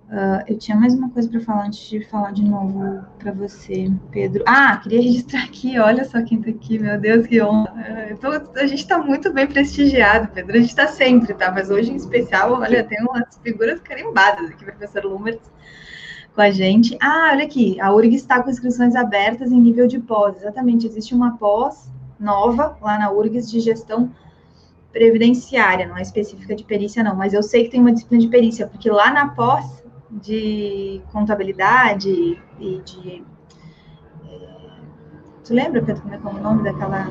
Uh, 0.07 0.38
eu 0.46 0.57
tinha 0.57 0.76
mais 0.76 0.94
uma 0.94 1.11
coisa 1.11 1.29
para 1.29 1.40
falar 1.40 1.66
antes 1.66 1.81
de 1.88 2.00
falar 2.05 2.33
de 2.33 2.44
novo 2.44 3.05
para 3.18 3.33
você, 3.33 3.90
Pedro. 4.12 4.44
Ah, 4.46 4.76
queria 4.76 5.02
registrar 5.02 5.42
aqui, 5.42 5.81
olha 5.81 6.05
só 6.05 6.22
quem 6.22 6.38
está 6.38 6.50
aqui, 6.50 6.79
meu 6.79 6.96
Deus, 7.00 7.26
que 7.26 7.42
honra. 7.42 8.16
Tô, 8.20 8.29
a 8.29 8.66
gente 8.68 8.83
está 8.83 8.98
muito 8.98 9.33
bem 9.33 9.48
prestigiado, 9.48 10.29
Pedro. 10.33 10.57
A 10.57 10.61
gente 10.61 10.68
está 10.68 10.87
sempre, 10.87 11.35
tá? 11.35 11.50
Mas 11.50 11.70
hoje 11.70 11.90
em 11.90 11.96
especial, 11.96 12.52
olha, 12.52 12.85
tem 12.85 13.02
umas 13.02 13.37
figuras 13.42 13.81
carimbadas 13.81 14.48
aqui, 14.48 14.64
professor 14.64 15.05
Lumers, 15.05 15.40
com 16.37 16.42
a 16.42 16.51
gente. 16.51 16.96
Ah, 17.01 17.31
olha 17.33 17.46
aqui, 17.46 17.81
a 17.81 17.90
URG 17.92 18.14
está 18.14 18.42
com 18.42 18.51
inscrições 18.51 18.94
abertas 18.94 19.51
em 19.51 19.59
nível 19.59 19.88
de 19.88 19.99
pós. 19.99 20.37
Exatamente, 20.37 20.87
existe 20.87 21.14
uma 21.14 21.38
pós 21.38 21.90
nova 22.20 22.77
lá 22.81 22.99
na 22.99 23.11
URGS 23.11 23.51
de 23.51 23.61
gestão 23.61 24.11
previdenciária, 24.92 25.87
não 25.87 25.96
é 25.96 26.03
específica 26.03 26.55
de 26.55 26.64
perícia, 26.64 27.03
não, 27.03 27.16
mas 27.16 27.35
eu 27.35 27.42
sei 27.42 27.64
que 27.64 27.70
tem 27.70 27.81
uma 27.81 27.92
disciplina 27.92 28.22
de 28.22 28.29
perícia, 28.29 28.66
porque 28.66 28.90
lá 28.90 29.11
na 29.11 29.29
pós 29.29 29.83
de 30.11 31.01
contabilidade 31.11 32.11
e 32.61 32.81
de. 32.85 33.25
É, 34.27 34.38
tu 35.44 35.55
lembra, 35.55 35.83
Pedro, 35.83 36.03
como 36.03 36.14
é, 36.14 36.16
é 36.16 36.20
o 36.20 36.42
nome 36.42 36.62
daquela. 36.64 37.07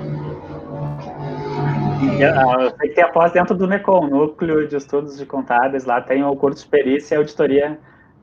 Eu 2.19 2.69
sei 2.77 2.89
que 2.89 2.95
tem 2.95 3.03
a 3.03 3.09
pós 3.09 3.31
dentro 3.31 3.55
do 3.55 3.67
NECOM, 3.67 4.07
Núcleo 4.07 4.67
de 4.67 4.77
Estudos 4.77 5.17
de 5.17 5.25
Contábeis, 5.25 5.85
lá 5.85 5.99
tem 5.99 6.23
o 6.23 6.35
curso 6.35 6.63
de 6.63 6.69
perícia 6.69 7.15
e 7.15 7.17
auditoria, 7.17 7.79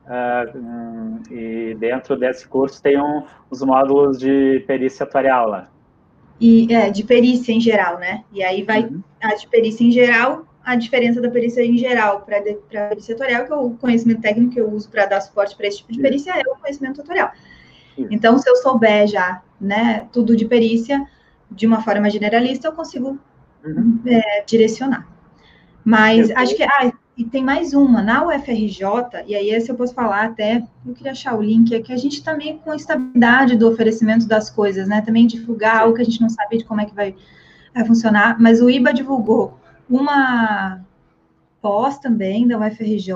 uh, 0.07 1.31
e 1.31 1.75
dentro 1.75 2.17
desse 2.17 2.47
curso 2.47 2.81
tem 2.81 2.99
um, 2.99 3.23
os 3.49 3.61
módulos 3.61 4.19
de 4.19 4.63
perícia 4.67 5.03
atuarial 5.03 5.49
lá. 5.49 5.69
E, 6.39 6.73
é, 6.73 6.89
de 6.89 7.03
perícia 7.03 7.53
em 7.53 7.59
geral, 7.59 7.99
né? 7.99 8.23
E 8.31 8.43
aí 8.43 8.63
vai, 8.63 8.83
uhum. 8.83 9.01
a 9.21 9.35
de 9.35 9.47
perícia 9.47 9.83
em 9.83 9.91
geral 9.91 10.45
a 10.63 10.75
diferença 10.75 11.21
da 11.21 11.29
perícia 11.29 11.61
em 11.61 11.77
geral 11.77 12.21
para 12.21 12.37
a 12.37 12.87
perícia 12.87 13.15
tutorial, 13.15 13.45
que 13.45 13.51
é 13.51 13.55
o 13.55 13.71
conhecimento 13.71 14.21
técnico 14.21 14.53
que 14.53 14.61
eu 14.61 14.71
uso 14.71 14.89
para 14.89 15.05
dar 15.05 15.21
suporte 15.21 15.55
para 15.57 15.67
esse 15.67 15.79
tipo 15.79 15.91
de 15.91 15.99
perícia, 15.99 16.31
é 16.31 16.41
o 16.49 16.55
conhecimento 16.55 17.01
tutorial. 17.01 17.31
Então, 17.97 18.37
se 18.39 18.49
eu 18.49 18.55
souber 18.55 19.07
já, 19.07 19.41
né, 19.59 20.07
tudo 20.11 20.35
de 20.35 20.45
perícia, 20.45 21.05
de 21.51 21.67
uma 21.67 21.81
forma 21.81 22.09
generalista, 22.09 22.67
eu 22.67 22.71
consigo 22.71 23.19
uhum. 23.63 23.99
é, 24.07 24.43
direcionar. 24.45 25.07
Mas 25.83 26.29
eu 26.29 26.37
acho 26.37 26.55
que, 26.55 26.63
ah, 26.63 26.91
e 27.15 27.23
tem 27.23 27.43
mais 27.43 27.73
uma, 27.73 28.01
na 28.01 28.25
UFRJ, 28.25 28.81
e 29.27 29.35
aí 29.35 29.49
esse 29.51 29.69
eu 29.69 29.75
posso 29.75 29.93
falar 29.93 30.25
até, 30.25 30.63
eu 30.85 30.93
queria 30.93 31.11
achar 31.11 31.37
o 31.37 31.41
link, 31.41 31.73
é 31.73 31.81
que 31.81 31.93
a 31.93 31.97
gente 31.97 32.23
também, 32.23 32.57
com 32.57 32.71
a 32.71 32.75
estabilidade 32.75 33.55
do 33.55 33.69
oferecimento 33.69 34.27
das 34.27 34.49
coisas, 34.49 34.87
né, 34.87 35.01
também 35.01 35.27
divulgar 35.27 35.81
algo 35.81 35.95
que 35.95 36.01
a 36.01 36.05
gente 36.05 36.21
não 36.21 36.29
sabe 36.29 36.57
de 36.57 36.65
como 36.65 36.81
é 36.81 36.85
que 36.85 36.95
vai 36.95 37.15
vai 37.73 37.85
funcionar, 37.85 38.39
mas 38.39 38.61
o 38.61 38.69
IBA 38.69 38.93
divulgou 38.93 39.57
uma 39.89 40.81
pós 41.61 41.97
também 41.97 42.47
da 42.47 42.59
UFRJ, 42.59 43.13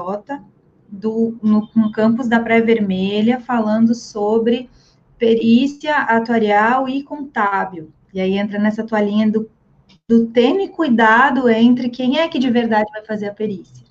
do, 0.89 1.37
no, 1.43 1.69
no 1.75 1.91
campus 1.91 2.27
da 2.27 2.39
Praia 2.39 2.63
Vermelha, 2.63 3.39
falando 3.39 3.93
sobre 3.93 4.69
perícia 5.17 5.95
atuarial 5.97 6.87
e 6.87 7.03
contábil. 7.03 7.91
E 8.13 8.21
aí 8.21 8.37
entra 8.37 8.57
nessa 8.57 8.85
toalhinha 8.85 9.29
do, 9.29 9.49
do 10.07 10.27
tênue 10.27 10.69
cuidado 10.69 11.49
entre 11.49 11.89
quem 11.89 12.19
é 12.19 12.27
que 12.27 12.39
de 12.39 12.49
verdade 12.49 12.89
vai 12.91 13.05
fazer 13.05 13.27
a 13.27 13.33
perícia. 13.33 13.85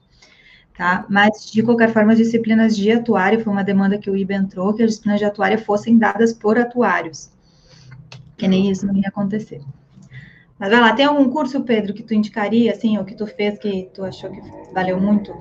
Tá? 0.76 1.06
Mas, 1.08 1.50
de 1.50 1.62
qualquer 1.62 1.90
forma, 1.90 2.12
as 2.12 2.18
disciplinas 2.18 2.76
de 2.76 2.92
atuário, 2.92 3.42
foi 3.42 3.52
uma 3.52 3.64
demanda 3.64 3.96
que 3.96 4.10
o 4.10 4.16
IBA 4.16 4.34
entrou, 4.34 4.74
que 4.74 4.82
as 4.82 4.90
disciplinas 4.90 5.20
de 5.20 5.24
atuário 5.24 5.58
fossem 5.58 5.96
dadas 5.96 6.34
por 6.34 6.58
atuários. 6.58 7.30
Que 8.36 8.46
nem 8.46 8.70
isso 8.70 8.86
não 8.86 8.94
ia 8.94 9.08
acontecer. 9.08 9.62
Mas 10.58 10.70
vai 10.70 10.80
lá, 10.80 10.92
tem 10.92 11.06
algum 11.06 11.30
curso, 11.30 11.62
Pedro, 11.62 11.94
que 11.94 12.02
tu 12.02 12.12
indicaria, 12.12 12.72
assim, 12.72 12.98
ou 12.98 13.04
que 13.04 13.14
tu 13.14 13.26
fez 13.26 13.58
que 13.58 13.88
tu 13.94 14.04
achou 14.04 14.30
que 14.30 14.40
valeu 14.74 15.00
muito? 15.00 15.34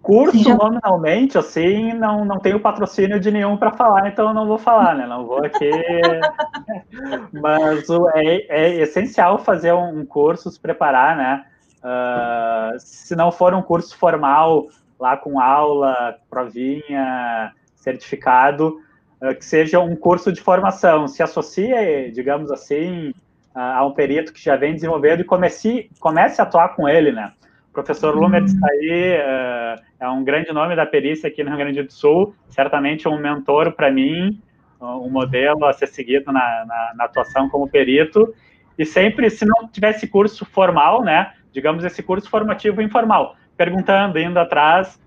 Curso, 0.00 0.38
Sim, 0.38 0.44
já... 0.44 0.54
nominalmente, 0.54 1.36
assim, 1.36 1.92
não, 1.92 2.24
não 2.24 2.38
tenho 2.38 2.58
patrocínio 2.58 3.20
de 3.20 3.30
nenhum 3.30 3.56
para 3.56 3.72
falar, 3.72 4.08
então 4.08 4.28
eu 4.28 4.34
não 4.34 4.46
vou 4.46 4.58
falar, 4.58 4.94
né? 4.94 5.06
Não 5.06 5.26
vou 5.26 5.44
aqui. 5.44 5.70
Mas 7.32 7.84
é, 8.14 8.46
é 8.48 8.82
essencial 8.82 9.38
fazer 9.38 9.72
um 9.74 10.04
curso, 10.06 10.50
se 10.50 10.58
preparar, 10.58 11.16
né? 11.16 11.44
Uh, 11.82 12.78
se 12.78 13.16
não 13.16 13.32
for 13.32 13.54
um 13.54 13.62
curso 13.62 13.96
formal, 13.96 14.68
lá 14.98 15.16
com 15.16 15.40
aula, 15.40 16.18
provinha, 16.28 17.52
certificado, 17.74 18.78
uh, 19.22 19.34
que 19.34 19.44
seja 19.44 19.80
um 19.80 19.96
curso 19.96 20.30
de 20.30 20.40
formação. 20.40 21.08
Se 21.08 21.22
associe, 21.22 22.10
digamos 22.12 22.50
assim, 22.50 23.10
uh, 23.54 23.58
a 23.58 23.86
um 23.86 23.92
perito 23.92 24.32
que 24.32 24.42
já 24.42 24.56
vem 24.56 24.74
desenvolvendo 24.74 25.20
e 25.20 25.24
comece, 25.24 25.90
comece 25.98 26.40
a 26.40 26.44
atuar 26.44 26.76
com 26.76 26.88
ele, 26.88 27.12
né? 27.12 27.32
O 27.70 27.72
professor 27.72 28.14
uhum. 28.14 28.22
Lumet 28.22 28.46
está 28.46 28.68
aí, 28.68 29.16
uh, 29.16 29.82
é 30.00 30.08
um 30.08 30.22
grande 30.22 30.52
nome 30.52 30.76
da 30.76 30.84
perícia 30.84 31.28
aqui 31.28 31.42
no 31.42 31.50
Rio 31.50 31.58
Grande 31.58 31.82
do 31.82 31.92
Sul, 31.92 32.34
certamente 32.48 33.08
um 33.08 33.18
mentor 33.18 33.72
para 33.72 33.90
mim, 33.90 34.40
um 34.80 35.10
modelo 35.10 35.66
a 35.66 35.74
ser 35.74 35.88
seguido 35.88 36.32
na, 36.32 36.64
na, 36.66 36.92
na, 36.96 37.04
atuação 37.04 37.50
como 37.50 37.68
perito. 37.68 38.34
E 38.78 38.86
sempre, 38.86 39.28
se 39.28 39.44
não 39.44 39.68
tivesse 39.68 40.08
curso 40.08 40.46
formal, 40.46 41.02
né, 41.02 41.34
digamos 41.52 41.84
esse 41.84 42.02
curso 42.02 42.28
formativo 42.28 42.82
informal, 42.82 43.36
perguntando, 43.56 44.18
indo 44.18 44.38
atrás, 44.38 45.00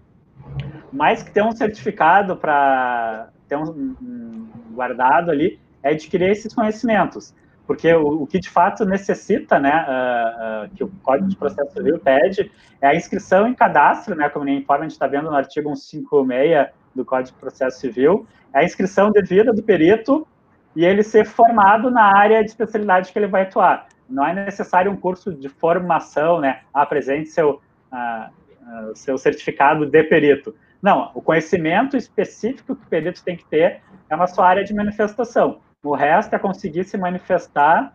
mais 0.92 1.24
que 1.24 1.32
ter 1.32 1.44
um 1.44 1.52
certificado 1.52 2.36
para 2.36 3.30
ter 3.48 3.56
um, 3.56 3.96
um 4.02 4.48
guardado 4.72 5.32
ali, 5.32 5.60
é 5.82 5.92
adquirir 5.92 6.30
esses 6.30 6.54
conhecimentos 6.54 7.34
porque 7.66 7.94
o, 7.94 8.24
o, 8.24 8.28
que 8.28 8.40
de 8.40 8.50
fato 8.50 8.86
necessita, 8.86 9.60
né, 9.60 9.86
uh, 9.88 10.66
uh, 10.66 10.76
que 10.76 10.84
o 10.84 10.90
Código 11.02 11.30
de 11.30 11.36
Processo 11.36 11.74
Civil 11.74 12.00
pede, 12.00 12.52
é 12.82 12.88
a 12.88 12.96
inscrição 12.96 13.48
em 13.48 13.54
cadastro, 13.54 14.16
né, 14.16 14.30
como 14.30 14.46
nem 14.46 14.60
informa, 14.60 14.82
a 14.82 14.88
gente 14.88 14.94
está 14.94 15.08
vendo 15.08 15.30
no 15.30 15.36
artigo 15.36 15.74
156 15.76 16.68
do 16.94 17.06
Código 17.06 17.36
de 17.36 17.40
Processo 17.40 17.80
Civil, 17.80 18.28
é 18.54 18.60
a 18.60 18.64
inscrição 18.64 19.12
devida 19.12 19.54
do 19.54 19.64
perito 19.64 20.28
e 20.76 20.84
ele 20.86 21.04
ser 21.04 21.26
formado 21.26 21.90
na 21.90 22.04
área 22.04 22.42
de 22.42 22.50
especialidade 22.50 23.12
que 23.12 23.18
ele 23.18 23.28
vai 23.28 23.44
atuar. 23.44 23.88
Não 24.14 24.26
é 24.26 24.34
necessário 24.34 24.92
um 24.92 24.96
curso 24.96 25.34
de 25.34 25.50
formação, 25.50 26.40
né, 26.40 26.62
apresente 26.74 27.30
seu, 27.30 27.62
uh, 27.92 28.96
seu 28.96 29.18
certificado 29.18 29.86
de 29.86 30.04
perito. 30.04 30.56
Não, 30.82 31.12
o 31.16 31.22
conhecimento 31.22 31.98
específico 31.98 32.76
que 32.76 32.84
o 32.84 32.90
perito 32.90 33.24
tem 33.24 33.36
que 33.36 33.46
ter 33.46 33.82
é 34.10 34.16
na 34.16 34.28
sua 34.28 34.48
área 34.48 34.64
de 34.64 34.74
manifestação. 34.74 35.62
O 35.84 35.96
resto 35.96 36.36
é 36.36 36.40
conseguir 36.40 36.84
se 36.84 36.98
manifestar 36.98 37.94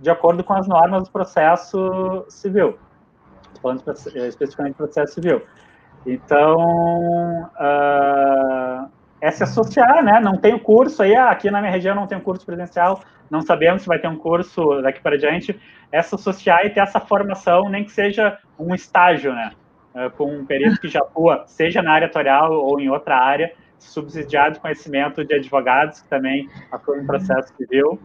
de 0.00 0.08
acordo 0.08 0.42
com 0.42 0.54
as 0.54 0.66
normas 0.66 1.04
do 1.04 1.10
processo 1.10 2.24
civil. 2.28 2.78
Estou 3.42 3.60
falando 3.60 3.82
especificamente 4.26 4.72
do 4.72 4.76
processo 4.78 5.14
civil. 5.14 5.42
Então, 6.06 6.56
uh, 7.60 8.88
é 9.20 9.30
se 9.30 9.42
associar, 9.42 10.02
né? 10.02 10.18
Não 10.20 10.36
tem 10.36 10.58
curso 10.58 11.02
aí, 11.02 11.14
ah, 11.14 11.30
aqui 11.30 11.50
na 11.50 11.60
minha 11.60 11.72
região 11.72 11.94
não 11.94 12.06
tem 12.06 12.16
um 12.16 12.22
curso 12.22 12.44
presencial, 12.44 13.02
não 13.30 13.42
sabemos 13.42 13.82
se 13.82 13.88
vai 13.88 13.98
ter 13.98 14.08
um 14.08 14.16
curso 14.16 14.80
daqui 14.82 15.00
para 15.00 15.18
diante. 15.18 15.58
É 15.92 16.00
se 16.02 16.14
associar 16.14 16.64
e 16.64 16.70
ter 16.70 16.80
essa 16.80 17.00
formação, 17.00 17.68
nem 17.68 17.84
que 17.84 17.92
seja 17.92 18.38
um 18.58 18.74
estágio, 18.74 19.32
né? 19.34 19.52
Uh, 19.94 20.10
com 20.10 20.32
um 20.32 20.46
perito 20.46 20.80
que 20.80 20.88
já 20.88 21.00
atua, 21.00 21.44
seja 21.46 21.82
na 21.82 21.92
área 21.92 22.06
atuarial 22.06 22.52
ou 22.52 22.80
em 22.80 22.88
outra 22.88 23.16
área, 23.16 23.52
subsidiado 23.76 24.60
conhecimento 24.60 25.24
de 25.24 25.34
advogados 25.34 26.00
que 26.00 26.08
também 26.08 26.48
atuam 26.70 26.98
em 26.98 27.06
processo 27.06 27.52
civil. 27.56 28.00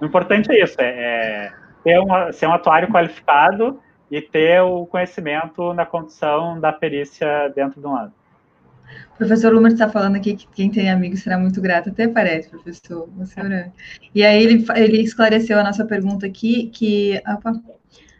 O 0.00 0.04
importante 0.04 0.50
é 0.50 0.62
isso, 0.62 0.80
é, 0.80 0.86
é 0.86 1.52
ter 1.84 1.98
uma, 1.98 2.32
ser 2.32 2.46
um 2.46 2.52
atuário 2.52 2.88
qualificado 2.88 3.80
e 4.10 4.22
ter 4.22 4.62
o 4.62 4.86
conhecimento 4.86 5.74
na 5.74 5.84
condição 5.84 6.58
da 6.58 6.72
perícia 6.72 7.52
dentro 7.54 7.80
de 7.80 7.86
um 7.86 7.94
ano. 7.94 8.12
O 9.14 9.16
professor 9.16 9.52
Lumer 9.52 9.72
está 9.72 9.88
falando 9.88 10.16
aqui 10.16 10.36
que 10.36 10.46
quem 10.54 10.70
tem 10.70 10.90
amigos 10.90 11.20
será 11.20 11.38
muito 11.38 11.60
grato, 11.60 11.88
até 11.88 12.06
parece, 12.06 12.48
professor. 12.48 13.08
É. 13.50 13.70
E 14.14 14.24
aí 14.24 14.42
ele, 14.42 14.64
ele 14.74 15.02
esclareceu 15.02 15.58
a 15.58 15.64
nossa 15.64 15.84
pergunta 15.84 16.26
aqui, 16.26 16.66
que 16.66 17.20
opa, 17.26 17.60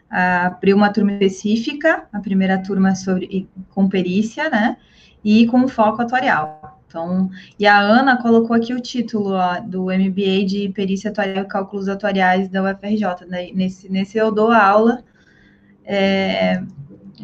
abriu 0.09 0.75
uma 0.75 0.91
turma 0.91 1.11
específica, 1.13 2.07
a 2.11 2.19
primeira 2.19 2.57
turma 2.61 2.95
sobre 2.95 3.47
com 3.69 3.87
perícia, 3.87 4.49
né? 4.49 4.77
E 5.23 5.45
com 5.47 5.67
foco 5.67 6.01
atuarial. 6.01 6.81
Então, 6.87 7.29
e 7.59 7.67
a 7.67 7.79
Ana 7.79 8.21
colocou 8.21 8.55
aqui 8.55 8.73
o 8.73 8.79
título 8.79 9.31
ó, 9.31 9.59
do 9.59 9.85
MBA 9.85 10.45
de 10.45 10.71
Perícia 10.73 11.11
Atuarial 11.11 11.43
e 11.43 11.47
Cálculos 11.47 11.89
Atuariais 11.89 12.47
da 12.47 12.63
UFRJ. 12.63 13.27
Né? 13.27 13.51
Nesse, 13.53 13.91
nesse 13.91 14.17
eu 14.17 14.31
dou 14.31 14.51
aula 14.51 15.03
é, 15.83 16.63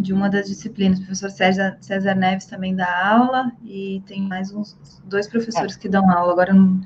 de 0.01 0.13
uma 0.13 0.29
das 0.29 0.47
disciplinas. 0.47 0.99
O 0.99 1.01
professor 1.03 1.29
César, 1.29 1.77
César 1.81 2.15
Neves 2.15 2.45
também 2.45 2.75
dá 2.75 2.87
aula, 3.07 3.51
e 3.63 4.01
tem 4.07 4.21
mais 4.21 4.53
uns 4.53 4.77
dois 5.05 5.27
professores 5.27 5.75
que 5.75 5.89
dão 5.89 6.09
aula. 6.09 6.33
Agora 6.33 6.53
não, 6.53 6.81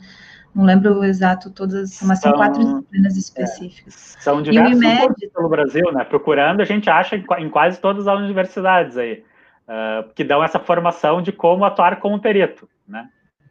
não 0.54 0.66
lembro 0.66 1.00
o 1.00 1.04
exato 1.04 1.50
todas, 1.50 2.02
mas 2.02 2.20
são, 2.20 2.32
são 2.32 2.34
quatro 2.34 2.64
disciplinas 2.64 3.16
é, 3.16 3.20
específicas. 3.20 4.16
É, 4.18 4.22
são 4.22 4.42
diversos 4.42 4.82
IMED, 4.82 5.30
pelo 5.34 5.50
Brasil, 5.50 5.92
né? 5.92 6.04
Procurando, 6.04 6.62
a 6.62 6.66
gente 6.66 6.90
acha 6.90 7.16
em 7.16 7.50
quase 7.50 7.80
todas 7.80 8.08
as 8.08 8.20
universidades 8.20 8.98
aí 8.98 9.24
uh, 9.68 10.10
que 10.14 10.24
dão 10.24 10.44
essa 10.44 10.60
formação 10.60 11.22
de 11.22 11.32
como 11.32 11.66
atuar 11.66 12.00
como 12.00 12.20
perito, 12.20 12.68
né? 12.88 13.10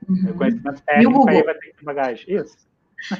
Uhum. 0.08 0.30
O 0.30 0.34
conhecimento 0.34 0.82
técnico 0.82 1.28
aí 1.28 1.42
vai 1.42 1.54
ter 1.54 1.74
que 1.76 1.84
bagagem. 1.84 2.36
Isso. 2.36 2.56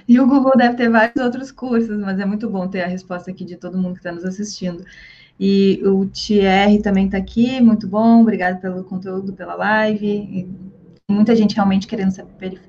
E 0.08 0.18
o 0.18 0.26
Google 0.26 0.56
deve 0.56 0.74
ter 0.74 0.88
vários 0.88 1.22
outros 1.22 1.52
cursos, 1.52 2.00
mas 2.00 2.18
é 2.18 2.24
muito 2.24 2.48
bom 2.48 2.66
ter 2.66 2.82
a 2.82 2.86
resposta 2.86 3.30
aqui 3.30 3.44
de 3.44 3.58
todo 3.58 3.76
mundo 3.76 3.92
que 3.92 3.98
está 3.98 4.10
nos 4.10 4.24
assistindo. 4.24 4.82
E 5.38 5.82
o 5.84 6.06
Thierry 6.06 6.80
também 6.80 7.06
está 7.06 7.18
aqui, 7.18 7.60
muito 7.60 7.86
bom, 7.86 8.22
obrigado 8.22 8.60
pelo 8.60 8.82
conteúdo, 8.84 9.34
pela 9.34 9.54
live. 9.54 10.06
E 10.06 10.48
muita 11.10 11.36
gente 11.36 11.54
realmente 11.54 11.86
querendo 11.86 12.10
saber, 12.10 12.60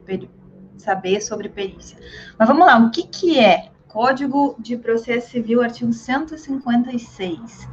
saber 0.78 1.22
sobre 1.22 1.50
perícia. 1.50 1.98
Mas 2.38 2.48
vamos 2.48 2.66
lá, 2.66 2.78
o 2.78 2.92
que, 2.92 3.04
que 3.04 3.40
é 3.40 3.70
Código 3.88 4.56
de 4.60 4.78
Processo 4.78 5.32
Civil, 5.32 5.62
artigo 5.62 5.94
156? 5.94 7.68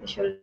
Deixa 0.00 0.22
eu 0.22 0.36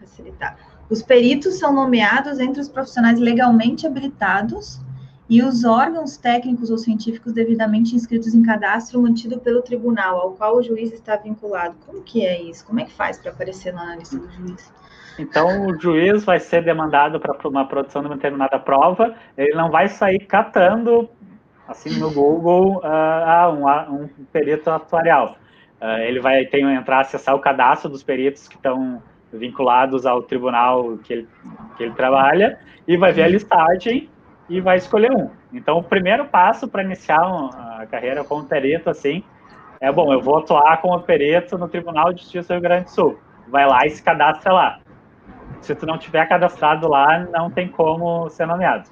facilitar. 0.00 0.58
Os 0.90 1.02
peritos 1.02 1.54
são 1.54 1.72
nomeados 1.72 2.38
entre 2.38 2.60
os 2.60 2.68
profissionais 2.68 3.18
legalmente 3.18 3.86
habilitados 3.86 4.80
e 5.28 5.42
os 5.42 5.64
órgãos 5.64 6.16
técnicos 6.16 6.70
ou 6.70 6.78
científicos 6.78 7.32
devidamente 7.32 7.94
inscritos 7.94 8.32
em 8.32 8.42
cadastro 8.42 9.02
mantido 9.02 9.38
pelo 9.40 9.60
tribunal 9.60 10.20
ao 10.20 10.32
qual 10.32 10.56
o 10.56 10.62
juiz 10.62 10.92
está 10.92 11.16
vinculado. 11.16 11.74
Como 11.84 12.02
que 12.02 12.24
é 12.24 12.40
isso? 12.40 12.64
Como 12.64 12.80
é 12.80 12.84
que 12.84 12.92
faz 12.92 13.18
para 13.18 13.32
aparecer 13.32 13.72
na 13.72 13.96
lista 13.96 14.16
do 14.16 14.30
juiz? 14.30 14.72
Então, 15.18 15.66
o 15.66 15.80
juiz 15.80 16.24
vai 16.24 16.38
ser 16.38 16.62
demandado 16.62 17.18
para 17.18 17.36
uma 17.48 17.66
produção 17.66 18.02
de 18.02 18.08
uma 18.08 18.16
determinada 18.16 18.58
prova, 18.58 19.14
ele 19.36 19.54
não 19.54 19.70
vai 19.70 19.88
sair 19.88 20.20
catando, 20.20 21.08
assim, 21.66 21.98
no 21.98 22.12
Google, 22.12 22.82
uh, 22.84 23.50
um, 23.50 24.02
um 24.02 24.08
perito 24.30 24.70
atuarial. 24.70 25.36
Uh, 25.80 26.00
ele 26.02 26.20
vai 26.20 26.44
ter, 26.44 26.60
entrar, 26.60 27.00
acessar 27.00 27.34
o 27.34 27.40
cadastro 27.40 27.88
dos 27.88 28.02
peritos 28.02 28.46
que 28.46 28.56
estão 28.56 29.02
vinculados 29.32 30.04
ao 30.06 30.22
tribunal 30.22 30.98
que 30.98 31.12
ele, 31.12 31.28
que 31.76 31.82
ele 31.82 31.94
trabalha, 31.94 32.58
e 32.86 32.96
vai 32.96 33.10
ver 33.10 33.22
a 33.22 33.28
listagem 33.28 34.08
e 34.48 34.60
vai 34.60 34.76
escolher 34.76 35.12
um. 35.12 35.30
Então, 35.52 35.78
o 35.78 35.82
primeiro 35.82 36.26
passo 36.26 36.68
para 36.68 36.82
iniciar 36.82 37.20
a 37.20 37.86
carreira 37.90 38.24
como 38.24 38.44
perito, 38.44 38.90
assim, 38.90 39.22
é, 39.80 39.90
bom, 39.92 40.12
eu 40.12 40.20
vou 40.20 40.38
atuar 40.38 40.80
como 40.80 41.00
perito 41.00 41.58
no 41.58 41.68
Tribunal 41.68 42.12
de 42.12 42.22
Justiça 42.22 42.48
do 42.48 42.52
Rio 42.54 42.62
Grande 42.62 42.84
do 42.84 42.90
Sul. 42.90 43.18
Vai 43.48 43.66
lá 43.66 43.86
e 43.86 43.90
se 43.90 44.02
cadastra 44.02 44.52
lá. 44.52 44.80
Se 45.60 45.74
tu 45.74 45.86
não 45.86 45.98
tiver 45.98 46.26
cadastrado 46.28 46.88
lá, 46.88 47.18
não 47.18 47.50
tem 47.50 47.68
como 47.68 48.28
ser 48.30 48.46
nomeado. 48.46 48.88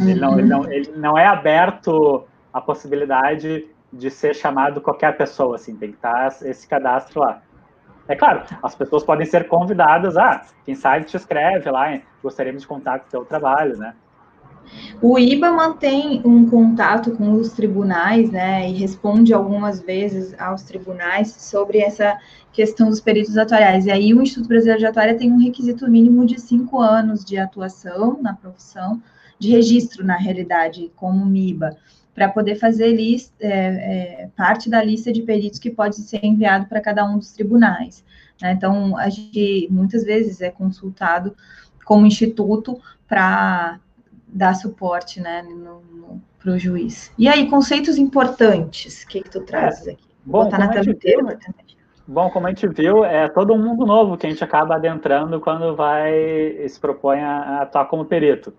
Ele, 0.00 0.14
não, 0.14 0.38
ele, 0.38 0.48
não, 0.48 0.72
ele 0.72 0.92
não 0.96 1.18
é 1.18 1.26
aberto 1.26 2.24
a 2.52 2.60
possibilidade 2.60 3.68
de 3.92 4.10
ser 4.10 4.34
chamado 4.34 4.80
qualquer 4.80 5.16
pessoa, 5.16 5.56
assim, 5.56 5.76
tem 5.76 5.90
que 5.90 5.96
estar 5.96 6.28
esse 6.42 6.66
cadastro 6.66 7.20
lá. 7.20 7.42
É 8.08 8.16
claro, 8.16 8.42
as 8.62 8.74
pessoas 8.74 9.04
podem 9.04 9.26
ser 9.26 9.48
convidadas 9.48 10.16
a, 10.16 10.44
quem 10.64 10.74
sabe 10.74 11.04
te 11.04 11.16
escreve 11.16 11.70
lá, 11.70 11.98
gostaríamos 12.22 12.62
de 12.62 12.68
contar 12.68 12.98
com 13.00 13.06
o 13.06 13.10
teu 13.10 13.24
trabalho, 13.24 13.76
né? 13.76 13.94
O 15.00 15.18
IBA 15.18 15.50
mantém 15.50 16.22
um 16.24 16.48
contato 16.48 17.10
com 17.12 17.32
os 17.32 17.50
tribunais, 17.52 18.30
né, 18.30 18.68
e 18.70 18.72
responde 18.72 19.34
algumas 19.34 19.80
vezes 19.80 20.38
aos 20.38 20.62
tribunais 20.62 21.28
sobre 21.32 21.78
essa 21.78 22.18
questão 22.52 22.88
dos 22.88 23.00
peritos 23.00 23.36
atuariais. 23.36 23.86
E 23.86 23.90
aí 23.90 24.14
o 24.14 24.22
Instituto 24.22 24.48
Brasileiro 24.48 24.80
de 24.80 24.86
Atuária 24.86 25.18
tem 25.18 25.32
um 25.32 25.42
requisito 25.42 25.90
mínimo 25.90 26.24
de 26.24 26.40
cinco 26.40 26.80
anos 26.80 27.24
de 27.24 27.36
atuação 27.36 28.18
na 28.22 28.34
profissão, 28.34 29.02
de 29.38 29.50
registro, 29.50 30.04
na 30.04 30.16
realidade, 30.16 30.92
como 30.94 31.26
MIBA, 31.26 31.76
para 32.14 32.28
poder 32.28 32.56
fazer 32.56 32.92
lista, 32.92 33.34
é, 33.40 33.48
é, 33.48 34.28
parte 34.36 34.68
da 34.68 34.82
lista 34.82 35.12
de 35.12 35.22
peritos 35.22 35.58
que 35.58 35.70
pode 35.70 35.96
ser 35.96 36.24
enviado 36.24 36.66
para 36.66 36.80
cada 36.80 37.04
um 37.04 37.18
dos 37.18 37.32
tribunais. 37.32 38.04
Né? 38.40 38.52
Então, 38.52 38.96
a 38.96 39.08
gente 39.08 39.68
muitas 39.70 40.04
vezes 40.04 40.40
é 40.40 40.50
consultado 40.50 41.34
como 41.84 42.06
instituto 42.06 42.80
para 43.08 43.78
dar 44.28 44.54
suporte 44.54 45.20
né, 45.20 45.44
para 46.38 46.52
o 46.52 46.58
juiz. 46.58 47.12
E 47.18 47.28
aí, 47.28 47.48
conceitos 47.48 47.96
importantes, 47.98 49.02
o 49.02 49.08
que, 49.08 49.22
que 49.22 49.30
tu 49.30 49.40
trazes 49.40 49.88
aqui? 49.88 50.04
Vou 50.24 50.40
Bom, 50.40 50.44
botar 50.44 50.58
na 50.58 50.68
tela 50.68 50.90
inteira 50.90 51.38
Bom, 52.06 52.30
como 52.30 52.46
a 52.46 52.50
gente 52.50 52.66
viu, 52.68 53.04
é 53.04 53.28
todo 53.28 53.54
um 53.54 53.58
mundo 53.58 53.86
novo 53.86 54.16
que 54.16 54.26
a 54.26 54.30
gente 54.30 54.42
acaba 54.42 54.74
adentrando 54.74 55.40
quando 55.40 55.74
vai 55.76 56.12
se 56.68 56.78
propõe 56.78 57.20
a, 57.20 57.62
atuar 57.62 57.86
como 57.86 58.04
perito. 58.04 58.52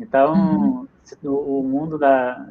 Então, 0.00 0.32
uhum. 0.34 0.88
O, 1.24 1.62
mundo 1.62 1.98
da, 1.98 2.46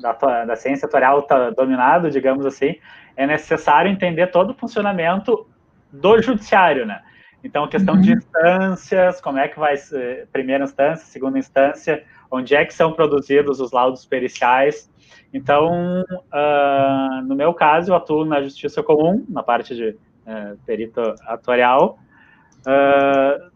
da, 0.00 0.44
da 0.44 0.56
ciência 0.56 0.86
atuarial 0.86 1.20
está 1.20 1.50
dominado, 1.50 2.10
digamos 2.10 2.44
assim, 2.44 2.76
é 3.16 3.26
necessário 3.26 3.90
entender 3.90 4.28
todo 4.28 4.50
o 4.50 4.54
funcionamento 4.54 5.46
do 5.92 6.20
judiciário, 6.20 6.86
né? 6.86 7.02
Então, 7.42 7.66
questão 7.68 7.94
uhum. 7.94 8.00
de 8.00 8.12
instâncias, 8.12 9.20
como 9.20 9.38
é 9.38 9.48
que 9.48 9.58
vai 9.58 9.76
ser 9.76 10.28
primeira 10.32 10.64
instância, 10.64 11.06
segunda 11.06 11.38
instância, 11.38 12.04
onde 12.30 12.54
é 12.54 12.64
que 12.64 12.74
são 12.74 12.92
produzidos 12.92 13.60
os 13.60 13.72
laudos 13.72 14.04
periciais. 14.04 14.90
Então, 15.32 16.02
uh, 16.02 17.22
no 17.24 17.34
meu 17.34 17.54
caso, 17.54 17.92
eu 17.92 17.96
atuo 17.96 18.24
na 18.24 18.42
justiça 18.42 18.82
comum, 18.82 19.24
na 19.28 19.42
parte 19.42 19.74
de 19.74 19.88
uh, 19.90 20.56
perito 20.66 21.00
atuarial, 21.26 21.98
uh, 22.60 23.50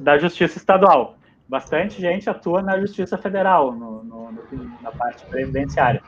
da 0.00 0.16
justiça 0.16 0.56
estadual. 0.56 1.17
Bastante 1.48 2.00
gente 2.00 2.28
atua 2.28 2.60
na 2.60 2.78
justiça 2.78 3.16
federal, 3.16 3.72
no, 3.72 4.04
no, 4.04 4.32
no, 4.32 4.70
na 4.82 4.92
parte 4.92 5.24
previdenciária. 5.26 6.02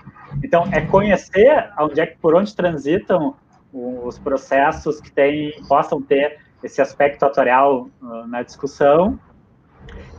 Então, 0.44 0.68
é 0.70 0.82
conhecer 0.82 1.70
onde 1.78 2.00
é, 2.00 2.06
por 2.06 2.34
onde 2.34 2.54
transitam 2.54 3.34
os 3.72 4.18
processos 4.18 5.00
que 5.00 5.10
tem, 5.10 5.52
possam 5.66 6.02
ter 6.02 6.38
esse 6.62 6.82
aspecto 6.82 7.24
atorial 7.24 7.88
uh, 8.02 8.26
na 8.26 8.42
discussão 8.42 9.18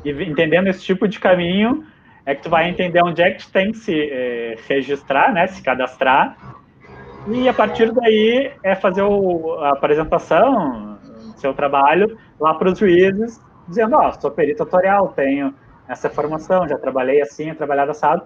e 0.03 0.11
entendendo 0.23 0.67
esse 0.67 0.81
tipo 0.81 1.07
de 1.07 1.19
caminho 1.19 1.85
é 2.25 2.35
que 2.35 2.43
tu 2.43 2.49
vai 2.49 2.69
entender 2.69 3.03
onde 3.03 3.21
é 3.21 3.31
que 3.31 3.45
tu 3.45 3.51
tem 3.51 3.71
que 3.71 3.77
se 3.77 3.93
eh, 3.93 4.55
registrar, 4.67 5.33
né, 5.33 5.47
se 5.47 5.61
cadastrar 5.61 6.37
e 7.27 7.47
a 7.47 7.53
partir 7.53 7.91
daí 7.91 8.51
é 8.63 8.75
fazer 8.75 9.01
o, 9.01 9.59
a 9.59 9.69
apresentação 9.69 10.99
do 11.03 11.39
seu 11.39 11.53
trabalho 11.53 12.17
lá 12.39 12.53
para 12.53 12.71
os 12.71 12.79
juízes 12.79 13.39
dizendo, 13.71 13.95
ó, 13.95 14.09
oh, 14.09 14.21
sou 14.21 14.31
perito 14.31 14.63
atorial, 14.63 15.09
tenho 15.09 15.53
essa 15.87 16.09
formação, 16.09 16.67
já 16.67 16.77
trabalhei 16.77 17.21
assim, 17.21 17.53
trabalhado 17.53 17.91
assado, 17.91 18.23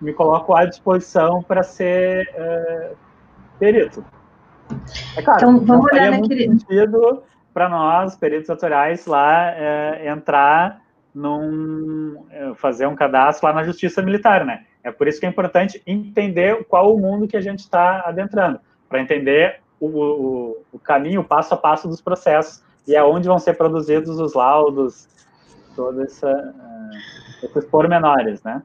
me 0.00 0.12
coloco 0.12 0.54
à 0.54 0.64
disposição 0.64 1.42
para 1.42 1.62
ser 1.62 2.28
uh, 2.34 2.96
perito. 3.58 4.04
É 5.16 5.22
claro, 5.22 5.38
então, 5.38 5.60
vamos 5.60 5.92
olhar 5.92 6.10
naquele... 6.10 6.48
sentido 6.48 7.22
para 7.52 7.68
nós, 7.68 8.14
peritos 8.14 8.50
autoriais, 8.50 9.06
lá 9.06 9.50
é, 9.50 10.08
entrar 10.08 10.80
num 11.14 12.26
é, 12.30 12.54
fazer 12.54 12.86
um 12.86 12.94
cadastro 12.94 13.48
lá 13.48 13.54
na 13.54 13.64
Justiça 13.64 14.00
Militar, 14.00 14.44
né? 14.44 14.64
É 14.84 14.92
por 14.92 15.08
isso 15.08 15.18
que 15.18 15.26
é 15.26 15.28
importante 15.28 15.82
entender 15.86 16.64
qual 16.66 16.94
o 16.94 17.00
mundo 17.00 17.26
que 17.26 17.36
a 17.36 17.40
gente 17.40 17.60
está 17.60 18.02
adentrando, 18.06 18.60
para 18.88 19.00
entender 19.00 19.60
o, 19.80 19.86
o, 19.86 20.56
o, 20.72 20.78
caminho, 20.78 21.20
o 21.20 21.24
passo 21.24 21.54
a 21.54 21.56
passo 21.56 21.88
dos 21.88 22.00
processos 22.00 22.62
e 22.88 22.96
aonde 22.96 23.28
vão 23.28 23.38
ser 23.38 23.54
produzidos 23.54 24.18
os 24.18 24.32
laudos, 24.32 25.06
todos 25.76 26.00
essa, 26.00 26.26
uh, 26.26 27.44
esses 27.44 27.64
pormenores, 27.66 28.42
né? 28.42 28.62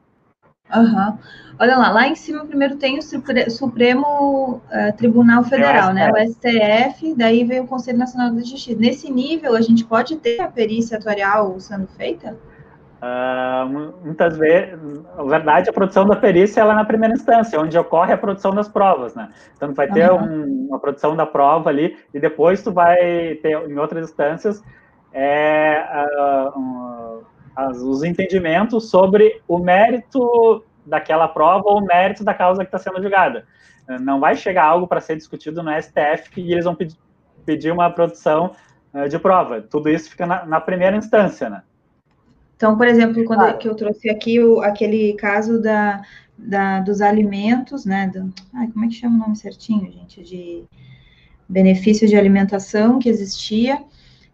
Uhum. 0.74 1.18
Olha 1.60 1.76
lá, 1.76 1.90
lá 1.90 2.08
em 2.08 2.14
cima 2.14 2.46
primeiro 2.46 2.76
tem 2.76 2.98
o 2.98 3.02
Supremo 3.50 4.62
uh, 4.72 4.96
Tribunal 4.96 5.44
Federal, 5.44 5.92
né? 5.92 6.10
O 6.10 6.16
STF, 6.16 7.14
daí 7.14 7.44
veio 7.44 7.64
o 7.64 7.66
Conselho 7.66 7.98
Nacional 7.98 8.32
da 8.32 8.40
Justiça. 8.40 8.80
Nesse 8.80 9.12
nível, 9.12 9.54
a 9.54 9.60
gente 9.60 9.84
pode 9.84 10.16
ter 10.16 10.40
a 10.40 10.48
perícia 10.48 10.96
atuarial 10.96 11.60
sendo 11.60 11.86
feita? 11.88 12.34
Uh, 13.02 13.96
muitas 14.04 14.36
vezes, 14.38 14.78
na 15.16 15.24
verdade, 15.24 15.68
a 15.68 15.72
produção 15.72 16.06
da 16.06 16.16
perícia 16.16 16.60
ela 16.60 16.72
é 16.72 16.76
na 16.76 16.84
primeira 16.84 17.14
instância, 17.14 17.60
onde 17.60 17.76
ocorre 17.76 18.12
a 18.12 18.18
produção 18.18 18.54
das 18.54 18.68
provas, 18.68 19.14
né? 19.14 19.30
Então, 19.56 19.74
vai 19.74 19.90
ter 19.90 20.10
uhum. 20.10 20.22
um, 20.22 20.66
uma 20.68 20.78
produção 20.78 21.14
da 21.14 21.26
prova 21.26 21.68
ali, 21.68 21.96
e 22.14 22.20
depois 22.20 22.62
tu 22.62 22.72
vai 22.72 23.34
ter, 23.42 23.50
em 23.68 23.78
outras 23.78 24.08
instâncias, 24.08 24.62
é, 25.12 25.84
uh, 25.92 26.58
um, 26.58 27.22
as, 27.54 27.78
os 27.78 28.02
entendimentos 28.02 28.88
sobre 28.90 29.42
o 29.46 29.58
mérito 29.58 30.64
daquela 30.86 31.28
prova 31.28 31.64
ou 31.66 31.78
o 31.78 31.84
mérito 31.84 32.24
da 32.24 32.34
causa 32.34 32.64
que 32.64 32.74
está 32.74 32.78
sendo 32.78 33.00
julgada. 33.00 33.46
Não 34.00 34.18
vai 34.18 34.34
chegar 34.34 34.64
algo 34.64 34.86
para 34.86 35.00
ser 35.00 35.16
discutido 35.16 35.62
no 35.62 35.70
STF 35.70 36.40
e 36.40 36.52
eles 36.52 36.64
vão 36.64 36.74
pedir, 36.74 36.96
pedir 37.44 37.70
uma 37.70 37.90
produção 37.90 38.52
uh, 38.94 39.08
de 39.08 39.18
prova. 39.18 39.60
Tudo 39.60 39.90
isso 39.90 40.10
fica 40.10 40.26
na, 40.26 40.46
na, 40.46 40.60
primeira 40.60 40.96
instância, 40.96 41.50
né? 41.50 41.62
Então, 42.56 42.76
por 42.76 42.86
exemplo, 42.86 43.24
quando 43.24 43.42
ah. 43.42 43.54
que 43.54 43.68
eu 43.68 43.74
trouxe 43.74 44.08
aqui 44.08 44.40
o, 44.40 44.60
aquele 44.60 45.14
caso 45.14 45.60
da, 45.60 46.02
da, 46.36 46.80
dos 46.80 47.00
alimentos, 47.00 47.84
né? 47.84 48.08
Do, 48.08 48.32
ai, 48.52 48.68
como 48.68 48.84
é 48.84 48.88
que 48.88 48.94
chama 48.94 49.16
o 49.16 49.18
nome 49.18 49.36
certinho, 49.36 49.90
gente? 49.90 50.22
De 50.22 50.64
benefício 51.48 52.08
de 52.08 52.16
alimentação 52.16 52.98
que 52.98 53.08
existia 53.08 53.82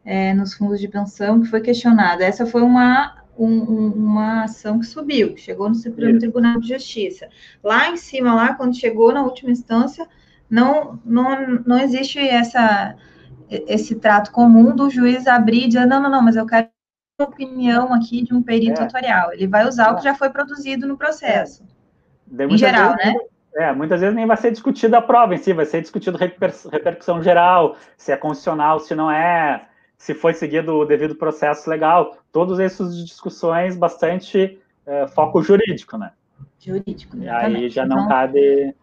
é, 0.05 0.33
nos 0.35 0.55
fundos 0.55 0.81
de 0.81 0.89
pensão, 0.89 1.41
que 1.41 1.49
foi 1.49 1.61
questionada. 1.61 2.25
Essa 2.25 2.47
foi 2.47 2.63
uma, 2.63 3.17
um, 3.39 3.89
uma 3.89 4.45
ação 4.45 4.79
que 4.79 4.87
subiu, 4.87 5.37
chegou 5.37 5.69
no 5.69 5.75
Supremo. 5.75 6.19
Tribunal 6.19 6.61
de 6.61 6.69
Justiça. 6.69 7.29
Lá 7.63 7.91
em 7.91 7.97
cima, 7.97 8.35
lá, 8.35 8.55
quando 8.55 8.77
chegou 8.77 9.13
na 9.13 9.23
última 9.23 9.51
instância, 9.51 10.07
não, 10.49 10.99
não, 11.05 11.61
não 11.67 11.79
existe 11.79 12.19
essa, 12.19 12.97
esse 13.49 13.95
trato 13.95 14.31
comum 14.33 14.75
do 14.75 14.91
juiz 14.91 15.27
abrir 15.27 15.65
e 15.65 15.69
dizer, 15.69 15.87
não, 15.87 16.03
não, 16.03 16.11
não, 16.11 16.23
mas 16.23 16.37
eu 16.37 16.47
quero 16.47 16.69
opinião 17.25 17.93
aqui 17.93 18.23
de 18.23 18.35
um 18.35 18.43
perito 18.43 18.83
é. 18.83 18.87
tutorial. 18.87 19.33
Ele 19.33 19.47
vai 19.47 19.67
usar 19.67 19.89
é. 19.89 19.93
o 19.93 19.97
que 19.97 20.05
já 20.05 20.15
foi 20.15 20.31
produzido 20.31 20.87
no 20.87 20.97
processo. 20.97 21.65
É. 22.39 22.45
Em 22.45 22.57
geral, 22.57 22.97
vezes, 22.97 23.15
né? 23.15 23.21
É, 23.57 23.73
muitas 23.73 24.01
vezes 24.01 24.15
nem 24.15 24.27
vai 24.27 24.37
ser 24.37 24.53
discutida 24.53 24.99
a 24.99 25.03
prova 25.03 25.35
em 25.35 25.39
si, 25.39 25.53
vai 25.53 25.67
ser 25.67 25.81
discutido 25.81 26.17
repercussão 26.17 27.23
geral, 27.23 27.77
se 27.97 28.13
é 28.13 28.17
constitucional, 28.17 28.79
se 28.79 28.95
não 28.95 29.11
é, 29.11 29.67
se 29.99 30.15
foi 30.15 30.33
seguido 30.35 30.77
o 30.77 30.85
devido 30.85 31.17
processo 31.17 31.69
legal, 31.69 32.17
todas 32.33 32.61
essas 32.61 32.97
discussões 33.05 33.77
bastante 33.77 34.59
é, 34.87 35.07
foco 35.09 35.43
jurídico, 35.43 35.99
né? 35.99 36.13
Jurídico, 36.59 37.17
E 37.17 37.29
aí 37.29 37.69
já 37.69 37.85
não 37.85 37.99
então, 37.99 38.09
cabe... 38.09 38.75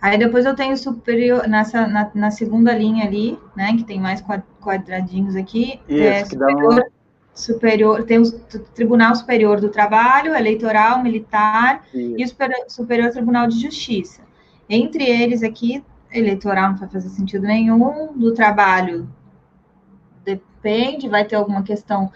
Aí 0.00 0.16
depois 0.16 0.44
eu 0.44 0.54
tenho 0.54 0.76
superior, 0.76 1.48
nessa, 1.48 1.86
na, 1.86 2.10
na, 2.14 2.30
segunda 2.30 2.72
linha 2.72 3.04
ali, 3.04 3.38
né, 3.56 3.76
que 3.76 3.84
tem 3.84 4.00
mais 4.00 4.22
quadradinhos 4.60 5.34
aqui, 5.34 5.80
Isso, 5.88 6.02
é, 6.02 6.24
superior, 6.24 6.86
superior, 7.34 8.04
tem 8.04 8.18
o 8.18 8.30
Tribunal 8.74 9.14
Superior 9.16 9.60
do 9.60 9.68
Trabalho, 9.68 10.36
Eleitoral, 10.36 11.02
Militar 11.02 11.84
Isso. 11.92 12.14
e 12.16 12.24
o 12.24 12.28
Superior, 12.28 12.64
Superior 12.68 13.10
Tribunal 13.10 13.48
de 13.48 13.60
Justiça. 13.60 14.22
Entre 14.68 15.04
eles 15.04 15.42
aqui, 15.42 15.82
eleitoral 16.12 16.70
não 16.70 16.76
vai 16.78 16.88
fazer 16.88 17.08
sentido 17.08 17.46
nenhum, 17.46 18.16
do 18.16 18.32
trabalho 18.32 19.08
depende, 20.24 21.08
vai 21.08 21.24
ter 21.24 21.36
alguma 21.36 21.62
questão 21.62 22.10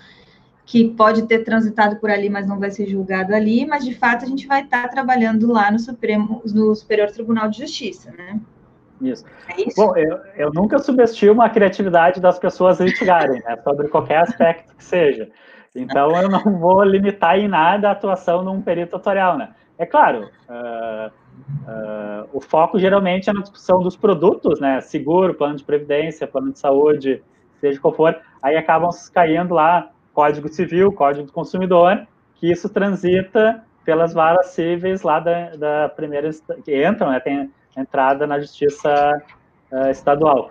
que 0.64 0.88
pode 0.90 1.26
ter 1.26 1.40
transitado 1.40 1.96
por 1.96 2.10
ali, 2.10 2.30
mas 2.30 2.46
não 2.46 2.58
vai 2.58 2.70
ser 2.70 2.86
julgado 2.86 3.34
ali, 3.34 3.66
mas 3.66 3.84
de 3.84 3.94
fato 3.94 4.24
a 4.24 4.28
gente 4.28 4.46
vai 4.46 4.62
estar 4.62 4.88
trabalhando 4.88 5.52
lá 5.52 5.70
no 5.70 5.78
Supremo, 5.78 6.42
no 6.54 6.74
Superior 6.74 7.10
Tribunal 7.10 7.48
de 7.48 7.58
Justiça, 7.58 8.12
né? 8.12 8.40
Isso. 9.00 9.24
É 9.48 9.60
isso? 9.60 9.76
Bom, 9.76 9.96
eu, 9.96 10.18
eu 10.36 10.52
nunca 10.52 10.78
subestimo 10.78 11.42
a 11.42 11.50
criatividade 11.50 12.20
das 12.20 12.38
pessoas 12.38 12.78
litigarem, 12.78 13.42
né, 13.42 13.56
sobre 13.64 13.88
qualquer 13.88 14.18
aspecto 14.18 14.74
que 14.76 14.84
seja. 14.84 15.28
Então, 15.74 16.10
eu 16.20 16.28
não 16.28 16.58
vou 16.58 16.84
limitar 16.84 17.38
em 17.38 17.48
nada 17.48 17.88
a 17.88 17.92
atuação 17.92 18.42
num 18.42 18.62
perito 18.62 18.96
tutorial, 18.96 19.36
né? 19.36 19.50
É 19.78 19.86
claro, 19.86 20.28
uh, 20.48 21.10
uh, 21.10 22.28
o 22.32 22.40
foco 22.40 22.78
geralmente 22.78 23.28
é 23.28 23.32
na 23.32 23.40
discussão 23.40 23.82
dos 23.82 23.96
produtos, 23.96 24.60
né? 24.60 24.80
Seguro, 24.80 25.34
plano 25.34 25.56
de 25.56 25.64
previdência, 25.64 26.26
plano 26.26 26.52
de 26.52 26.58
saúde, 26.58 27.22
seja 27.58 27.80
qual 27.80 27.94
for, 27.94 28.20
aí 28.42 28.56
acabam 28.56 28.90
caindo 29.12 29.54
lá 29.54 29.90
Código 30.12 30.48
Civil, 30.48 30.92
Código 30.92 31.26
do 31.26 31.32
Consumidor, 31.32 32.06
que 32.36 32.50
isso 32.50 32.68
transita 32.68 33.64
pelas 33.84 34.12
varas 34.12 34.48
cíveis 34.48 35.02
lá 35.02 35.18
da, 35.18 35.56
da 35.56 35.88
primeira, 35.88 36.30
que 36.64 36.86
entram, 36.86 37.10
né, 37.10 37.20
tem 37.20 37.50
entrada 37.76 38.26
na 38.26 38.38
justiça 38.38 39.22
uh, 39.70 39.90
estadual. 39.90 40.50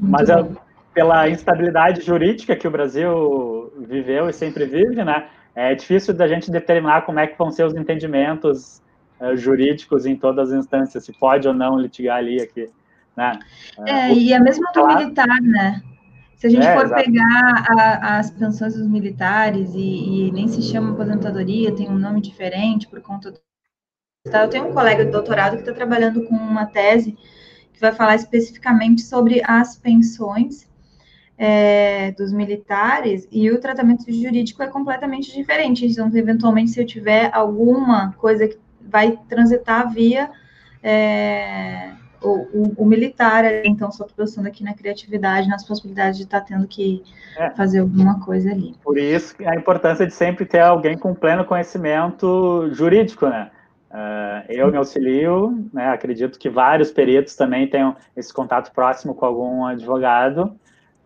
Mas 0.00 0.28
uh, 0.28 0.56
pela 0.94 1.28
instabilidade 1.28 2.00
jurídica 2.02 2.56
que 2.56 2.66
o 2.66 2.70
Brasil 2.70 3.72
viveu 3.78 4.28
e 4.28 4.32
sempre 4.32 4.64
vive, 4.64 5.04
né, 5.04 5.28
é 5.54 5.74
difícil 5.74 6.14
da 6.14 6.26
gente 6.26 6.50
determinar 6.50 7.02
como 7.02 7.18
é 7.18 7.26
que 7.26 7.36
vão 7.36 7.50
ser 7.50 7.64
os 7.64 7.74
entendimentos 7.74 8.82
uh, 9.20 9.36
jurídicos 9.36 10.06
em 10.06 10.16
todas 10.16 10.50
as 10.50 10.58
instâncias, 10.58 11.04
se 11.04 11.12
pode 11.12 11.46
ou 11.46 11.54
não 11.54 11.78
litigar 11.78 12.18
ali 12.18 12.40
aqui. 12.40 12.68
Né? 13.16 13.38
É, 13.86 14.08
uh, 14.08 14.12
e 14.14 14.32
a 14.32 14.40
mesma 14.40 14.70
do 14.72 14.86
militar, 14.86 15.40
né? 15.42 15.82
Se 16.40 16.46
a 16.46 16.50
gente 16.50 16.66
é, 16.66 16.74
for 16.74 16.86
exatamente. 16.86 17.12
pegar 17.12 17.66
a, 17.68 18.18
as 18.18 18.30
pensões 18.30 18.74
dos 18.74 18.86
militares 18.86 19.74
e, 19.74 20.28
e, 20.28 20.32
nem 20.32 20.48
se 20.48 20.62
chama 20.62 20.92
aposentadoria, 20.92 21.70
tem 21.70 21.86
um 21.90 21.98
nome 21.98 22.22
diferente 22.22 22.88
por 22.88 22.98
conta 23.02 23.30
do. 23.30 23.38
Eu 24.24 24.48
tenho 24.48 24.68
um 24.68 24.72
colega 24.72 25.04
de 25.04 25.10
doutorado 25.10 25.56
que 25.56 25.60
está 25.60 25.74
trabalhando 25.74 26.24
com 26.24 26.34
uma 26.34 26.64
tese 26.64 27.12
que 27.74 27.80
vai 27.80 27.92
falar 27.92 28.14
especificamente 28.14 29.02
sobre 29.02 29.42
as 29.44 29.76
pensões 29.76 30.66
é, 31.36 32.12
dos 32.12 32.32
militares 32.32 33.28
e 33.30 33.50
o 33.50 33.60
tratamento 33.60 34.10
jurídico 34.10 34.62
é 34.62 34.66
completamente 34.66 35.30
diferente. 35.34 35.86
Então, 35.86 36.10
eventualmente, 36.14 36.70
se 36.70 36.80
eu 36.80 36.86
tiver 36.86 37.30
alguma 37.34 38.12
coisa 38.12 38.48
que 38.48 38.58
vai 38.80 39.18
transitar 39.28 39.92
via 39.92 40.30
é, 40.82 41.92
o, 42.22 42.28
o, 42.28 42.74
o, 42.78 42.84
militar, 42.84 43.44
então 43.64 43.90
só 43.90 44.04
estou 44.04 44.24
pensando 44.24 44.46
aqui 44.46 44.62
na 44.62 44.74
criatividade, 44.74 45.48
nas 45.48 45.66
possibilidades 45.66 46.18
de 46.18 46.24
estar 46.24 46.40
tá 46.40 46.46
tendo 46.46 46.66
que 46.66 47.02
é. 47.36 47.50
fazer 47.50 47.80
alguma 47.80 48.20
coisa 48.20 48.50
ali. 48.50 48.74
Por 48.82 48.98
isso 48.98 49.34
a 49.46 49.54
importância 49.54 50.06
de 50.06 50.12
sempre 50.12 50.44
ter 50.44 50.60
alguém 50.60 50.98
com 50.98 51.14
pleno 51.14 51.44
conhecimento 51.44 52.68
jurídico, 52.72 53.26
né? 53.26 53.50
Uh, 53.90 54.46
eu 54.48 54.70
me 54.70 54.76
auxilio, 54.76 55.68
né, 55.74 55.88
acredito 55.88 56.38
que 56.38 56.48
vários 56.48 56.92
peritos 56.92 57.34
também 57.34 57.68
tenham 57.68 57.96
esse 58.16 58.32
contato 58.32 58.72
próximo 58.72 59.16
com 59.16 59.26
algum 59.26 59.64
advogado 59.64 60.56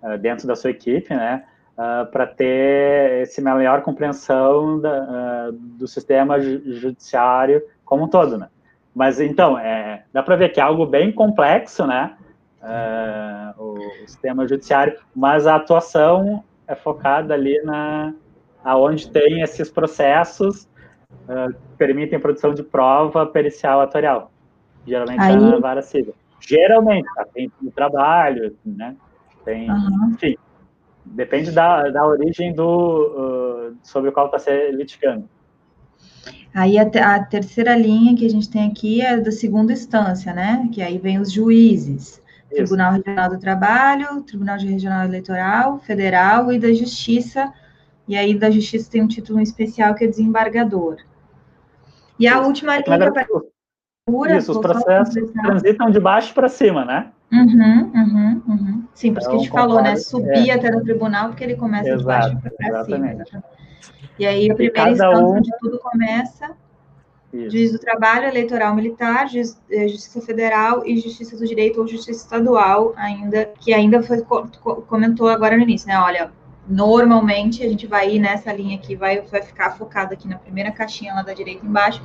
uh, 0.02 0.18
dentro 0.18 0.46
da 0.46 0.54
sua 0.54 0.68
equipe, 0.68 1.14
né, 1.14 1.44
uh, 1.78 2.04
para 2.12 2.26
ter 2.26 3.22
essa 3.22 3.40
melhor 3.40 3.80
compreensão 3.80 4.78
da, 4.78 5.50
do 5.50 5.88
sistema 5.88 6.38
judiciário 6.38 7.62
como 7.86 8.04
um 8.04 8.08
todo, 8.08 8.36
né. 8.36 8.48
Mas 8.94 9.20
então, 9.20 9.58
é, 9.58 10.04
dá 10.12 10.22
para 10.22 10.36
ver 10.36 10.50
que 10.50 10.60
é 10.60 10.62
algo 10.62 10.86
bem 10.86 11.10
complexo, 11.10 11.86
né, 11.86 12.16
o, 13.58 13.74
o, 13.74 14.08
sistema 14.08 14.46
judiciário, 14.46 14.98
mas 15.14 15.46
a 15.46 15.56
atuação 15.56 16.42
é 16.66 16.74
focada 16.74 17.34
ali 17.34 17.60
na 17.62 18.14
aonde 18.64 19.10
tem 19.10 19.42
esses 19.42 19.70
processos 19.70 20.66
uh, 21.28 21.54
permitem 21.76 22.18
produção 22.18 22.54
de 22.54 22.62
prova 22.62 23.26
pericial 23.26 23.82
atorial. 23.82 24.32
Geralmente 24.86 25.20
Aí... 25.20 25.34
é 25.34 25.36
na 25.36 25.58
vara 25.58 25.82
civil. 25.82 26.14
Geralmente, 26.40 27.06
tá? 27.14 27.26
tem 27.32 27.50
no 27.60 27.70
trabalho, 27.70 28.56
né? 28.64 28.96
Tem, 29.44 29.70
uhum. 29.70 30.12
enfim, 30.12 30.36
depende 31.04 31.52
da, 31.52 31.90
da 31.90 32.06
origem 32.06 32.54
do 32.54 33.70
uh, 33.70 33.76
sobre 33.82 34.08
o 34.08 34.12
qual 34.12 34.26
está 34.26 34.38
se 34.38 34.72
litigando. 34.72 35.28
Aí 36.54 36.78
a, 36.78 36.82
a, 36.82 37.24
terceira 37.24 37.76
linha 37.76 38.16
que 38.16 38.24
a 38.24 38.30
gente 38.30 38.48
tem 38.48 38.70
aqui 38.70 39.00
é 39.00 39.18
da 39.18 39.32
segunda 39.32 39.72
instância, 39.72 40.32
né? 40.32 40.68
Que 40.72 40.82
aí 40.82 40.98
vem 40.98 41.18
os 41.18 41.32
juízes. 41.32 42.22
Isso. 42.50 42.54
Tribunal 42.54 42.92
Regional 42.92 43.30
do 43.30 43.38
Trabalho, 43.38 44.22
Tribunal 44.22 44.58
Regional 44.58 45.04
Eleitoral, 45.04 45.78
Federal 45.80 46.52
e 46.52 46.58
da 46.58 46.72
Justiça. 46.72 47.52
E 48.06 48.16
aí 48.16 48.38
da 48.38 48.50
Justiça 48.50 48.90
tem 48.90 49.02
um 49.02 49.08
título 49.08 49.40
especial 49.40 49.94
que 49.94 50.04
é 50.04 50.06
desembargador. 50.06 50.98
E 52.18 52.28
a 52.28 52.40
última 52.40 52.78
linha 52.78 54.38
Isso, 54.38 54.52
os 54.52 54.58
processos 54.58 55.32
transitam 55.32 55.90
de 55.90 55.98
baixo 55.98 56.32
para 56.34 56.48
cima, 56.48 56.84
né? 56.84 57.10
Uhum, 57.34 57.90
uhum, 57.94 58.42
uhum. 58.46 58.84
Sim, 58.94 59.12
por 59.12 59.20
isso 59.20 59.28
que 59.28 59.36
a 59.36 59.38
gente 59.38 59.50
falou, 59.50 59.82
né? 59.82 59.96
Subir 59.96 60.50
é. 60.50 60.52
até 60.52 60.70
no 60.70 60.82
tribunal, 60.82 61.28
porque 61.28 61.42
ele 61.42 61.56
começa 61.56 61.88
Exato, 61.88 61.98
de 61.98 62.04
baixo 62.04 62.56
para 62.56 62.84
cima. 62.84 63.42
E 64.18 64.26
aí 64.26 64.50
a 64.50 64.54
primeira 64.54 64.90
instância 64.90 65.18
um... 65.18 65.36
onde 65.36 65.50
tudo 65.58 65.78
começa, 65.80 66.52
isso. 67.32 67.50
juiz 67.50 67.72
do 67.72 67.78
trabalho, 67.80 68.28
eleitoral 68.28 68.74
militar, 68.74 69.28
juiz, 69.28 69.60
eh, 69.68 69.88
justiça 69.88 70.20
federal 70.20 70.86
e 70.86 70.96
justiça 70.98 71.36
do 71.36 71.44
direito 71.44 71.80
ou 71.80 71.88
justiça 71.88 72.24
estadual, 72.24 72.92
ainda 72.96 73.46
que 73.58 73.74
ainda 73.74 74.00
foi, 74.00 74.22
comentou 74.86 75.28
agora 75.28 75.56
no 75.56 75.62
início, 75.64 75.88
né? 75.88 75.98
Olha, 75.98 76.30
Normalmente 76.66 77.62
a 77.62 77.68
gente 77.68 77.86
vai 77.86 78.14
ir 78.14 78.18
nessa 78.18 78.50
linha 78.52 78.76
aqui, 78.76 78.96
vai, 78.96 79.20
vai 79.20 79.42
ficar 79.42 79.72
focado 79.72 80.14
aqui 80.14 80.26
na 80.26 80.38
primeira 80.38 80.72
caixinha 80.72 81.12
lá 81.12 81.22
da 81.22 81.34
direita 81.34 81.66
embaixo, 81.66 82.02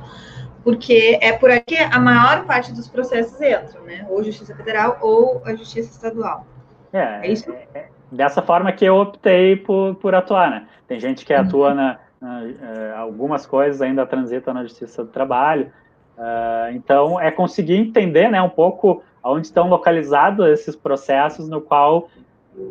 porque 0.62 1.18
é 1.20 1.32
por 1.32 1.50
aqui 1.50 1.76
a 1.76 1.98
maior 1.98 2.44
parte 2.44 2.72
dos 2.72 2.88
processos 2.88 3.40
entram, 3.40 3.82
né? 3.84 4.06
Ou 4.08 4.22
Justiça 4.22 4.54
Federal 4.54 4.98
ou 5.00 5.42
a 5.44 5.54
Justiça 5.54 5.90
Estadual. 5.90 6.46
É, 6.92 7.26
é 7.26 7.32
isso? 7.32 7.50
É, 7.52 7.66
é 7.74 7.88
dessa 8.10 8.42
forma 8.42 8.72
que 8.72 8.84
eu 8.84 8.96
optei 8.96 9.56
por, 9.56 9.94
por 9.96 10.14
atuar, 10.14 10.50
né? 10.50 10.68
Tem 10.86 10.98
gente 10.98 11.24
que 11.24 11.32
uhum. 11.32 11.40
atua 11.40 11.74
na, 11.74 11.98
na 12.20 12.42
uh, 12.42 12.98
algumas 12.98 13.46
coisas 13.46 13.80
ainda 13.80 14.04
transitam 14.04 14.52
na 14.52 14.62
Justiça 14.64 15.04
do 15.04 15.10
Trabalho, 15.10 15.72
uh, 16.18 16.74
então 16.74 17.20
é 17.20 17.30
conseguir 17.30 17.76
entender, 17.76 18.30
né, 18.30 18.42
um 18.42 18.48
pouco 18.48 19.02
onde 19.22 19.46
estão 19.46 19.68
localizados 19.68 20.46
esses 20.48 20.74
processos 20.74 21.48
no 21.48 21.60
qual 21.60 22.08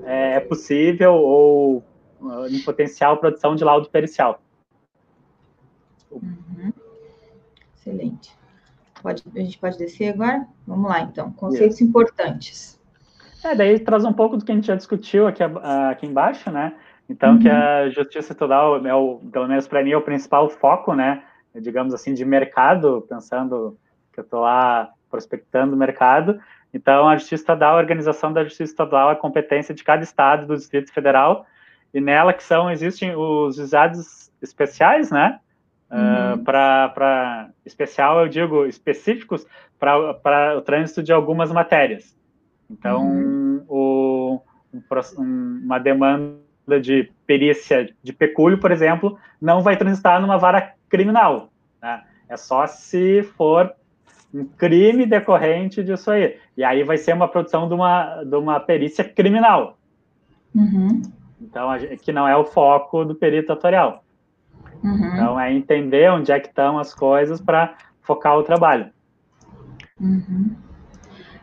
é, 0.03 0.35
é 0.35 0.39
possível 0.39 1.13
ou 1.13 1.83
em 2.49 2.59
potencial 2.63 3.17
produção 3.17 3.55
de 3.55 3.63
laudo 3.63 3.89
pericial. 3.89 4.41
Uhum. 6.11 6.73
Excelente. 7.89 8.31
Pode, 9.01 9.23
a 9.35 9.39
gente 9.39 9.57
pode 9.57 9.77
descer 9.77 10.13
agora? 10.13 10.45
Vamos 10.67 10.89
lá, 10.89 11.01
então. 11.01 11.31
Conceitos 11.33 11.75
Isso. 11.75 11.83
importantes. 11.83 12.79
É, 13.43 13.55
daí 13.55 13.79
traz 13.79 14.03
um 14.03 14.13
pouco 14.13 14.37
do 14.37 14.43
que 14.43 14.51
a 14.51 14.55
gente 14.55 14.67
já 14.67 14.75
discutiu 14.75 15.27
aqui, 15.27 15.41
aqui 15.89 16.05
embaixo, 16.05 16.51
né? 16.51 16.73
Então, 17.09 17.33
uhum. 17.33 17.39
que 17.39 17.49
a 17.49 17.89
justiça 17.89 18.35
total, 18.35 18.85
é 18.85 18.93
o, 18.93 19.19
pelo 19.31 19.47
menos 19.47 19.67
para 19.67 19.83
mim, 19.83 19.91
é 19.91 19.97
o 19.97 20.01
principal 20.01 20.49
foco, 20.49 20.93
né? 20.93 21.23
Digamos 21.55 21.93
assim, 21.93 22.13
de 22.13 22.25
mercado, 22.25 23.05
pensando 23.09 23.77
que 24.13 24.19
eu 24.19 24.23
estou 24.23 24.41
lá 24.41 24.91
prospectando 25.09 25.73
o 25.73 25.77
mercado, 25.77 26.39
então, 26.73 27.07
a 27.07 27.17
Justiça 27.17 27.41
Estadual, 27.41 27.75
a 27.75 27.79
organização 27.79 28.31
da 28.31 28.43
Justiça 28.43 28.71
Estadual 28.71 29.11
é 29.11 29.15
competência 29.15 29.73
de 29.73 29.83
cada 29.83 30.03
estado 30.03 30.45
do 30.45 30.55
Distrito 30.55 30.93
Federal, 30.93 31.45
e 31.93 31.99
nela 31.99 32.33
que 32.33 32.43
são, 32.43 32.69
existem 32.69 33.15
os 33.15 33.55
juizados 33.55 34.31
especiais, 34.41 35.09
né? 35.09 35.39
Uhum. 35.91 36.33
Uh, 36.35 36.43
para 36.43 37.49
especial, 37.65 38.21
eu 38.21 38.27
digo 38.27 38.65
específicos 38.65 39.45
para 39.79 40.57
o 40.57 40.61
trânsito 40.61 41.01
de 41.01 41.11
algumas 41.11 41.51
matérias. 41.51 42.15
Então, 42.69 43.01
uhum. 43.01 43.63
o, 43.67 44.41
um, 45.17 45.61
uma 45.63 45.79
demanda 45.79 46.37
de 46.81 47.11
perícia 47.25 47.89
de 48.03 48.13
pecúlio, 48.13 48.59
por 48.59 48.71
exemplo, 48.71 49.17
não 49.41 49.61
vai 49.61 49.75
transitar 49.77 50.21
numa 50.21 50.37
vara 50.37 50.73
criminal. 50.87 51.49
Né? 51.81 52.03
É 52.27 52.37
só 52.37 52.67
se 52.67 53.23
for 53.23 53.73
um 54.33 54.45
crime 54.45 55.05
decorrente 55.05 55.83
disso 55.83 56.11
aí. 56.11 56.37
E 56.55 56.63
aí 56.63 56.83
vai 56.83 56.97
ser 56.97 57.13
uma 57.13 57.27
produção 57.27 57.67
de 57.67 57.73
uma, 57.73 58.23
de 58.23 58.35
uma 58.35 58.59
perícia 58.59 59.03
criminal. 59.03 59.77
Uhum. 60.53 61.01
Então, 61.41 61.69
que 62.01 62.11
não 62.11 62.27
é 62.27 62.35
o 62.35 62.45
foco 62.45 63.03
do 63.03 63.15
perito 63.15 63.51
atorial. 63.51 64.03
Uhum. 64.83 65.13
Então, 65.13 65.39
é 65.39 65.53
entender 65.53 66.09
onde 66.11 66.31
é 66.31 66.39
que 66.39 66.47
estão 66.47 66.79
as 66.79 66.93
coisas 66.93 67.41
para 67.41 67.75
focar 68.01 68.37
o 68.37 68.43
trabalho. 68.43 68.89
Uhum. 69.99 70.55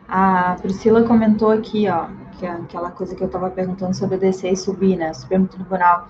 A 0.07 0.55
Priscila 0.61 1.03
comentou 1.03 1.51
aqui, 1.51 1.87
ó, 1.89 2.07
que 2.39 2.45
é 2.45 2.49
aquela 2.49 2.91
coisa 2.91 3.15
que 3.15 3.21
eu 3.21 3.27
estava 3.27 3.49
perguntando 3.49 3.93
sobre 3.93 4.17
descer 4.17 4.53
e 4.53 4.57
subir, 4.57 4.95
né? 4.95 5.13
Supremo 5.13 5.47
Tribunal 5.47 6.07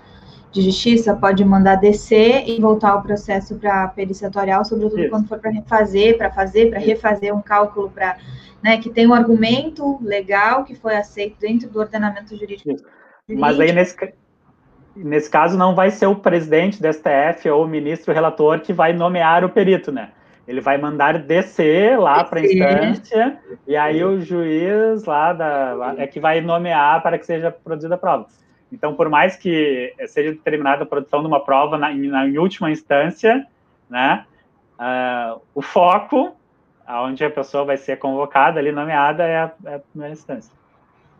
de 0.52 0.62
Justiça 0.62 1.16
pode 1.16 1.44
mandar 1.44 1.76
descer 1.76 2.48
e 2.48 2.60
voltar 2.60 2.96
o 2.96 3.02
processo 3.02 3.56
para 3.56 3.88
perícia 3.90 4.28
atuarial, 4.28 4.64
sobretudo 4.64 5.02
Isso. 5.02 5.10
quando 5.10 5.28
for 5.28 5.40
para 5.40 5.52
refazer, 5.52 6.18
para 6.18 6.32
fazer, 6.32 6.70
para 6.70 6.80
refazer 6.80 7.36
um 7.36 7.42
cálculo 7.42 7.90
para, 7.90 8.18
né, 8.64 8.78
que 8.78 8.90
tem 8.90 9.08
um 9.08 9.14
argumento 9.14 10.00
legal 10.02 10.64
que 10.64 10.76
foi 10.76 10.96
aceito 10.96 11.38
dentro 11.40 11.70
do 11.70 11.80
ordenamento 11.80 12.36
jurídico. 12.36 12.70
jurídico. 12.70 12.90
Mas 13.30 13.60
aí 13.60 13.74
nesse, 13.74 13.96
nesse 15.04 15.30
caso 15.30 15.58
não 15.58 15.76
vai 15.76 15.92
ser 15.92 16.08
o 16.08 16.16
presidente 16.16 16.82
da 16.82 16.92
STF 16.92 17.50
ou 17.50 17.64
o 17.64 17.68
ministro 17.68 18.14
relator 18.14 18.60
que 18.60 18.74
vai 18.74 18.94
nomear 18.94 19.44
o 19.44 19.50
perito, 19.50 19.92
né? 19.92 20.10
Ele 20.48 20.62
vai 20.62 20.78
mandar 20.78 21.20
descer 21.20 22.00
lá 22.00 22.24
para 22.24 22.40
a 22.40 22.46
instância 22.46 23.38
e 23.68 23.76
aí 23.76 24.04
o 24.04 24.22
juiz 24.22 25.04
lá 25.04 25.34
da, 25.34 25.96
é 25.98 26.08
que 26.08 26.20
vai 26.20 26.40
nomear 26.40 27.04
para 27.04 27.18
que 27.18 27.26
seja 27.26 27.52
produzida 27.52 27.96
a 27.96 27.98
prova. 27.98 28.28
Então, 28.72 28.94
por 28.94 29.10
mais 29.10 29.36
que 29.36 29.94
seja 30.08 30.32
determinada 30.32 30.84
a 30.84 30.86
produção 30.86 31.22
de 31.22 31.28
uma 31.28 31.44
prova 31.44 31.78
na, 31.78 31.94
na 31.94 32.28
em 32.28 32.38
última 32.38 32.72
instância, 32.72 33.46
né, 33.90 34.26
uh, 34.80 35.42
o 35.54 35.62
foco, 35.62 36.36
aonde 36.86 37.24
a 37.24 37.30
pessoa 37.30 37.66
vai 37.66 37.78
ser 37.78 37.98
convocada 37.98 38.60
ali, 38.60 38.72
nomeada, 38.72 39.24
é 39.24 39.38
a, 39.38 39.52
é 39.66 39.76
a 39.76 39.80
primeira 39.80 40.14
instância. 40.14 40.57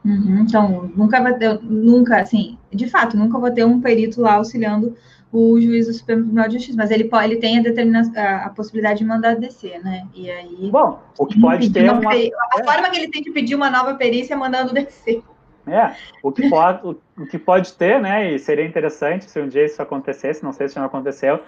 Uhum, 0.06 0.40
então, 0.42 0.90
nunca 0.96 1.22
vai 1.22 1.38
ter, 1.38 1.60
nunca, 1.62 2.22
assim, 2.22 2.58
de 2.72 2.88
fato, 2.90 3.18
nunca 3.18 3.38
vou 3.38 3.52
ter 3.52 3.66
um 3.66 3.82
perito 3.82 4.22
lá 4.22 4.36
auxiliando 4.36 4.96
o 5.32 5.60
juiz 5.60 5.88
do 5.88 5.94
Supremo 5.94 6.22
Tribunal 6.22 6.48
de 6.48 6.54
Justiça, 6.54 6.78
mas 6.78 6.92
ele, 6.92 7.06
pode, 7.06 7.26
ele 7.26 7.42
tem 7.42 7.60
a, 7.60 7.62
determina, 7.62 8.02
a, 8.16 8.46
a 8.46 8.50
possibilidade 8.50 9.00
de 9.00 9.06
mandar 9.06 9.36
descer, 9.36 9.84
né? 9.84 10.08
E 10.16 10.32
aí. 10.32 10.70
Bom, 10.72 11.02
o 11.18 11.26
que 11.26 11.40
pode 11.40 11.70
ter. 11.72 11.84
Uma, 11.84 12.00
uma, 12.00 12.12
a 12.12 12.16
é. 12.16 12.64
forma 12.64 12.90
que 12.90 12.98
ele 12.98 13.10
tem 13.10 13.22
que 13.22 13.32
pedir 13.32 13.56
uma 13.56 13.70
nova 13.70 13.96
perícia 13.96 14.34
é 14.34 14.38
mandando 14.38 14.74
descer. 14.74 15.22
É, 15.68 15.94
o 16.24 16.32
que 16.32 16.50
pode, 16.50 16.88
o, 16.88 16.96
o, 17.22 17.26
que 17.26 17.38
pode 17.38 17.74
ter, 17.74 18.00
né, 18.00 18.34
e 18.34 18.40
seria 18.40 18.66
interessante 18.66 19.30
se 19.30 19.42
um 19.42 19.50
dia 19.50 19.66
isso 19.66 19.82
acontecesse, 19.82 20.42
não 20.42 20.54
sei 20.54 20.70
se 20.70 20.78
não 20.78 20.86
aconteceu, 20.86 21.42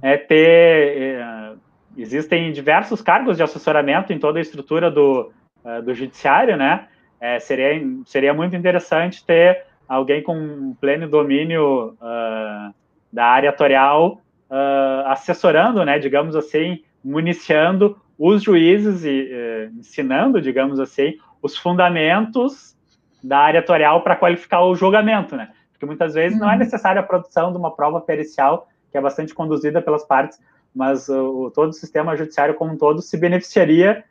é 0.00 0.16
ter. 0.16 0.96
É, 0.96 1.52
existem 1.96 2.50
diversos 2.52 3.02
cargos 3.02 3.36
de 3.36 3.42
assessoramento 3.42 4.12
em 4.12 4.18
toda 4.18 4.38
a 4.38 4.42
estrutura 4.42 4.90
do, 4.90 5.30
uh, 5.64 5.82
do 5.82 5.92
judiciário, 5.94 6.56
né? 6.56 6.86
É, 7.20 7.40
seria, 7.40 7.80
seria 8.04 8.32
muito 8.32 8.54
interessante 8.54 9.24
ter 9.24 9.64
alguém 9.88 10.22
com 10.22 10.74
pleno 10.80 11.08
domínio 11.08 11.96
uh, 12.00 12.74
da 13.12 13.24
área 13.24 13.50
atorial 13.50 14.20
uh, 14.50 15.06
assessorando, 15.06 15.84
né, 15.84 15.98
digamos 15.98 16.36
assim, 16.36 16.82
municiando 17.02 17.98
os 18.18 18.42
juízes 18.42 19.04
e 19.04 19.30
uh, 19.32 19.78
ensinando, 19.78 20.42
digamos 20.42 20.78
assim, 20.78 21.16
os 21.42 21.56
fundamentos 21.56 22.76
da 23.24 23.38
área 23.38 23.60
atorial 23.60 24.02
para 24.02 24.14
qualificar 24.14 24.62
o 24.64 24.74
julgamento, 24.74 25.36
né? 25.36 25.50
Porque 25.72 25.86
muitas 25.86 26.14
vezes 26.14 26.38
não 26.38 26.48
é 26.48 26.52
uhum. 26.52 26.58
necessária 26.58 27.00
a 27.00 27.04
produção 27.04 27.50
de 27.50 27.58
uma 27.58 27.74
prova 27.74 28.00
pericial, 28.00 28.68
que 28.90 28.98
é 28.98 29.00
bastante 29.00 29.34
conduzida 29.34 29.80
pelas 29.80 30.04
partes, 30.04 30.38
mas 30.74 31.06
todo 31.06 31.70
o 31.70 31.72
sistema 31.72 32.16
judiciário 32.16 32.54
como 32.54 32.72
um 32.72 32.76
todo 32.76 33.00
se 33.00 33.16
beneficiaria 33.16 34.04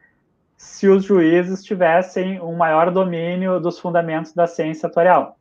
se 0.58 0.88
os 0.88 1.06
juízes 1.06 1.64
tivessem 1.64 2.42
um 2.42 2.56
maior 2.56 2.90
domínio 2.90 3.60
dos 3.60 3.78
fundamentos 3.78 4.34
da 4.34 4.48
ciência 4.48 4.88
atorial. 4.88 5.38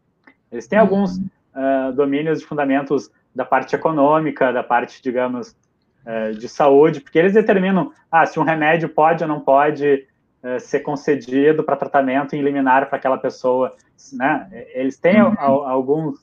Eles 0.53 0.69
têm 0.69 0.79
alguns 0.79 1.17
uh, 1.17 1.93
domínios 1.95 2.41
de 2.41 2.47
fundamentos 2.47 3.11
da 3.35 3.45
parte 3.45 3.75
econômica, 3.75 4.53
da 4.53 4.63
parte, 4.63 5.03
digamos, 5.03 5.57
uh, 6.05 6.35
de 6.35 6.49
saúde, 6.49 7.01
porque 7.01 7.19
eles 7.19 7.33
determinam 7.33 7.93
ah, 8.13 8.27
se 8.27 8.39
um 8.39 8.43
remédio 8.43 8.91
pode 8.91 9.25
ou 9.25 9.29
não 9.29 9.41
pode 9.41 10.07
uh, 10.43 10.61
ser 10.61 10.81
concedido 10.81 11.65
para 11.65 11.77
tratamento 11.77 12.37
em 12.37 12.43
liminar 12.43 12.87
para 12.89 12.99
aquela 12.99 13.17
pessoa. 13.17 13.75
Né? 14.13 14.67
Eles 14.75 14.99
têm 14.99 15.23
uhum. 15.23 15.35
alguns 15.41 16.21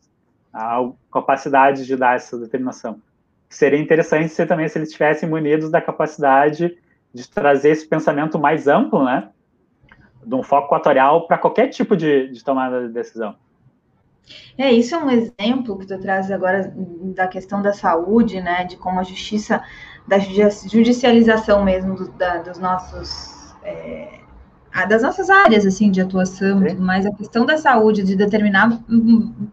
capacidade 1.11 1.83
de 1.83 1.95
dar 1.95 2.15
essa 2.15 2.37
determinação. 2.37 3.01
Seria 3.49 3.79
interessante 3.79 4.29
se 4.29 4.45
também 4.45 4.67
se 4.67 4.77
eles 4.77 4.89
estivessem 4.89 5.27
munidos 5.27 5.71
da 5.71 5.81
capacidade 5.81 6.77
de 7.13 7.29
trazer 7.29 7.69
esse 7.69 7.87
pensamento 7.87 8.39
mais 8.39 8.67
amplo, 8.67 9.03
né? 9.05 9.29
De 10.25 10.33
um 10.33 10.41
foco 10.41 10.67
equatorial 10.67 11.27
para 11.27 11.37
qualquer 11.37 11.67
tipo 11.67 11.95
de, 11.95 12.29
de 12.29 12.43
tomada 12.43 12.87
de 12.87 12.93
decisão. 12.93 13.35
É, 14.57 14.71
isso 14.71 14.95
é 14.95 14.97
um 14.97 15.09
exemplo 15.09 15.77
que 15.77 15.85
tu 15.85 15.99
traz 15.99 16.31
agora 16.31 16.73
da 17.15 17.27
questão 17.27 17.61
da 17.61 17.73
saúde, 17.73 18.39
né, 18.39 18.63
de 18.63 18.77
como 18.77 18.99
a 18.99 19.03
justiça, 19.03 19.61
da 20.07 20.17
judicialização 20.17 21.63
mesmo 21.63 21.95
do, 21.95 22.11
da, 22.13 22.37
dos 22.37 22.57
nossos, 22.57 23.53
é, 23.63 24.19
das 24.87 25.01
nossas 25.01 25.29
áreas, 25.29 25.65
assim, 25.65 25.91
de 25.91 26.01
atuação, 26.01 26.59
Sim. 26.59 26.75
mas 26.75 27.05
a 27.05 27.13
questão 27.13 27.45
da 27.45 27.57
saúde, 27.57 28.03
de 28.03 28.15
determinar, 28.15 28.71
hum, 28.71 28.81
hum, 28.89 29.47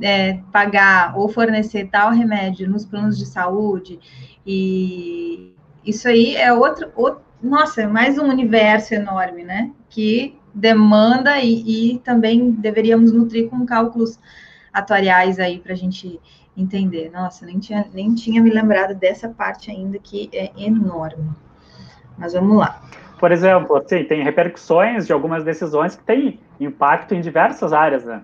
é, 0.00 0.40
pagar 0.52 1.18
ou 1.18 1.28
fornecer 1.28 1.88
tal 1.90 2.10
remédio 2.10 2.68
nos 2.70 2.84
planos 2.84 3.18
de 3.18 3.26
saúde, 3.26 3.98
e 4.46 5.54
isso 5.84 6.08
aí 6.08 6.36
é 6.36 6.52
outro, 6.52 6.90
outro 6.94 7.22
nossa, 7.42 7.82
é 7.82 7.86
mais 7.86 8.18
um 8.18 8.24
universo 8.24 8.94
enorme, 8.94 9.44
né, 9.44 9.70
que 9.88 10.36
demanda 10.52 11.38
e, 11.38 11.94
e 11.94 11.98
também 12.00 12.50
deveríamos 12.50 13.12
nutrir 13.12 13.48
com 13.48 13.64
cálculos 13.64 14.18
atuariais 14.72 15.38
aí 15.38 15.60
para 15.60 15.72
a 15.72 15.76
gente 15.76 16.20
entender. 16.56 17.10
Nossa, 17.12 17.46
nem 17.46 17.58
tinha, 17.58 17.86
nem 17.92 18.14
tinha 18.14 18.42
me 18.42 18.50
lembrado 18.50 18.94
dessa 18.94 19.28
parte 19.28 19.70
ainda 19.70 19.98
que 19.98 20.28
é 20.32 20.50
enorme. 20.56 21.30
Mas 22.16 22.32
vamos 22.32 22.58
lá. 22.58 22.82
Por 23.18 23.30
exemplo, 23.30 23.76
assim, 23.76 24.04
tem 24.04 24.22
repercussões 24.22 25.06
de 25.06 25.12
algumas 25.12 25.44
decisões 25.44 25.96
que 25.96 26.04
têm 26.04 26.40
impacto 26.58 27.14
em 27.14 27.20
diversas 27.20 27.72
áreas, 27.72 28.04
né? 28.04 28.22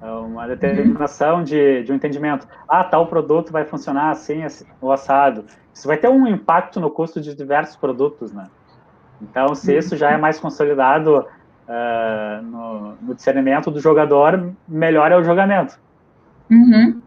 É 0.00 0.10
uma 0.10 0.46
determinação 0.46 1.42
de, 1.42 1.82
de 1.82 1.92
um 1.92 1.94
entendimento. 1.94 2.46
Ah, 2.68 2.84
tal 2.84 3.06
produto 3.06 3.50
vai 3.50 3.64
funcionar 3.64 4.10
assim, 4.10 4.42
assim, 4.42 4.66
o 4.80 4.92
assado. 4.92 5.44
Isso 5.72 5.86
vai 5.86 5.96
ter 5.96 6.08
um 6.08 6.26
impacto 6.26 6.80
no 6.80 6.90
custo 6.90 7.20
de 7.20 7.34
diversos 7.34 7.76
produtos, 7.76 8.32
né? 8.32 8.46
Então, 9.22 9.54
se 9.54 9.74
isso 9.74 9.96
já 9.96 10.10
é 10.10 10.16
mais 10.16 10.38
consolidado 10.38 11.20
uh, 11.20 12.42
no, 12.42 12.96
no, 13.00 13.14
discernimento 13.14 13.70
do 13.70 13.80
jogador, 13.80 14.52
melhor 14.68 15.10
é 15.10 15.16
o 15.16 15.22
jogamento. 15.22 15.78
Uhum. 16.50 17.00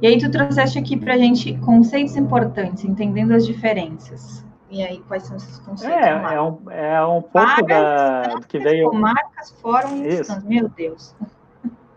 E 0.00 0.06
aí 0.06 0.18
tu 0.18 0.30
trouxeste 0.30 0.78
aqui 0.78 0.96
para 0.96 1.16
gente 1.16 1.54
conceitos 1.58 2.16
importantes, 2.16 2.84
entendendo 2.84 3.32
as 3.32 3.44
diferenças. 3.44 4.44
E 4.72 4.82
aí, 4.82 5.02
quais 5.06 5.24
são 5.24 5.36
esses 5.36 5.58
conceitos? 5.58 5.94
É, 5.94 6.34
é 6.34 6.40
um, 6.40 6.70
é 6.70 7.04
um 7.04 7.20
pouco 7.20 7.62
da, 7.66 8.22
do 8.22 8.46
que 8.46 8.58
veio... 8.58 8.90
Marcas, 8.90 9.50
fórum 9.60 10.02
Meu 10.46 10.66
Deus. 10.70 11.14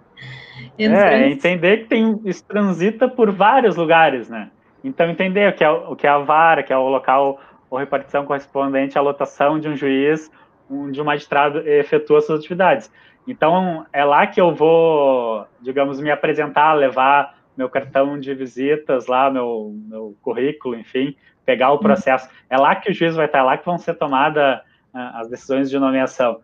é, 0.78 1.30
entender 1.30 1.78
que 1.78 1.86
tem, 1.86 2.20
isso 2.26 2.44
transita 2.44 3.08
por 3.08 3.32
vários 3.32 3.78
lugares, 3.78 4.30
né? 4.30 4.52
Então, 4.84 5.10
entender 5.10 5.54
o 5.54 5.56
que 5.56 5.64
é, 5.64 5.70
o 5.70 5.96
que 5.96 6.06
é 6.06 6.10
a 6.10 6.18
vara, 6.18 6.64
que 6.64 6.74
é 6.74 6.78
o 6.78 6.90
local 6.90 7.40
ou 7.70 7.80
repartição 7.80 8.26
correspondente 8.26 8.98
à 8.98 9.02
lotação 9.02 9.58
de 9.58 9.70
um 9.70 9.76
juiz 9.76 10.30
onde 10.70 11.00
o 11.00 11.06
magistrado 11.06 11.60
efetua 11.60 12.20
suas 12.20 12.40
atividades. 12.40 12.92
Então, 13.26 13.86
é 13.94 14.04
lá 14.04 14.28
que 14.28 14.42
eu 14.42 14.54
vou, 14.54 15.48
digamos, 15.62 16.02
me 16.02 16.12
apresentar, 16.12 16.74
levar 16.74 17.38
meu 17.56 17.70
cartão 17.70 18.20
de 18.20 18.34
visitas 18.36 19.08
lá, 19.08 19.32
meu, 19.32 19.74
meu 19.88 20.18
currículo, 20.22 20.76
enfim, 20.76 21.16
pegar 21.46 21.72
o 21.72 21.80
processo. 21.80 22.28
É 22.50 22.58
lá 22.58 22.76
que 22.76 22.90
o 22.90 22.94
juiz 22.94 23.16
vai 23.16 23.28
estar, 23.28 23.40
é 23.40 23.44
lá 23.44 23.58
que 23.58 23.66
vão 23.66 23.78
ser 23.78 23.94
tomadas 23.96 24.60
uh, 24.94 24.98
as 25.14 25.30
decisões 25.30 25.70
de 25.70 25.78
nomeação. 25.78 26.40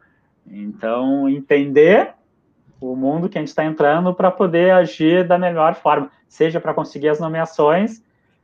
Então, 0.45 1.27
entender 1.27 2.13
o 2.79 2.95
mundo 2.95 3.29
que 3.29 3.37
a 3.37 3.41
gente 3.41 3.49
está 3.49 3.63
entrando 3.63 4.13
para 4.13 4.31
poder 4.31 4.71
agir 4.71 5.27
da 5.27 5.37
melhor 5.37 5.75
forma, 5.75 6.11
seja 6.27 6.59
para 6.59 6.73
conseguir 6.73 7.09
as 7.09 7.19
nomeações, 7.19 8.03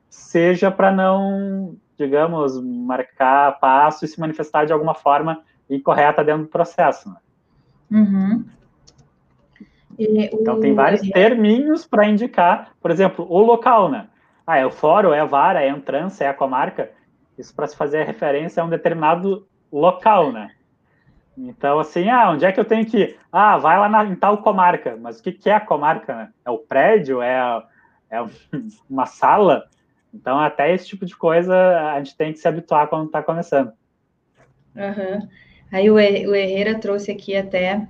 seja 0.10 0.70
para 0.70 0.91
não, 0.91 1.76
digamos, 1.97 2.62
marcar 2.62 3.60
passo 3.60 4.05
e 4.05 4.08
se 4.08 4.20
manifestar 4.20 4.66
de 4.66 4.74
alguma 4.74 4.93
forma 4.93 5.41
incorreta 5.70 6.24
dentro 6.24 6.43
do 6.43 6.49
processo. 6.49 7.10
Né? 7.10 7.16
Uhum. 7.91 8.45
então, 9.97 10.60
tem 10.60 10.74
vários 10.74 11.01
terminhos 11.10 11.88
para 11.88 12.08
indicar, 12.08 12.72
por 12.80 12.91
exemplo, 12.91 13.26
o 13.28 13.41
local, 13.41 13.89
né? 13.89 14.08
Ah, 14.48 14.58
é 14.58 14.66
o 14.66 14.72
fórum, 14.72 15.14
é 15.14 15.20
a 15.20 15.26
vara, 15.26 15.62
é 15.62 15.70
a 15.70 15.78
entrança, 15.78 16.24
é 16.24 16.28
a 16.30 16.34
comarca. 16.34 16.89
Isso 17.38 17.54
para 17.54 17.68
se 17.68 17.76
fazer 17.76 18.04
referência 18.06 18.64
a 18.64 18.66
um 18.66 18.70
determinado 18.70 19.45
local, 19.70 20.32
né? 20.32 20.52
Então, 21.38 21.78
assim, 21.78 22.10
ah, 22.10 22.32
onde 22.32 22.45
é 22.45 22.52
que 22.54 22.60
eu 22.60 22.66
tenho 22.66 22.86
que 22.86 22.98
ir? 22.98 23.20
Ah, 23.30 23.58
vai 23.58 23.78
lá 23.78 23.89
na, 23.89 24.06
em 24.06 24.16
tal 24.16 24.38
comarca. 24.38 24.98
Mas 25.00 25.20
o 25.20 25.24
que, 25.24 25.34
que 25.34 25.50
é 25.50 25.56
a 25.56 25.60
comarca, 25.60 26.16
né? 26.16 26.30
É 26.45 26.50
o 26.50 26.58
prédio? 26.58 27.22
É, 27.22 27.62
é 28.10 28.26
uma 28.89 29.06
sala? 29.06 29.66
Então, 30.14 30.39
até 30.39 30.74
esse 30.74 30.88
tipo 30.88 31.06
de 31.06 31.16
coisa 31.16 31.54
a 31.91 31.98
gente 31.98 32.16
tem 32.16 32.32
que 32.32 32.39
se 32.39 32.48
habituar 32.48 32.88
quando 32.88 33.08
está 33.08 33.22
começando. 33.22 33.72
Uhum. 34.74 35.28
Aí 35.72 35.91
o, 35.91 35.95
o 35.95 36.00
Herrera 36.00 36.80
trouxe 36.80 37.12
aqui 37.12 37.36
até 37.36 37.86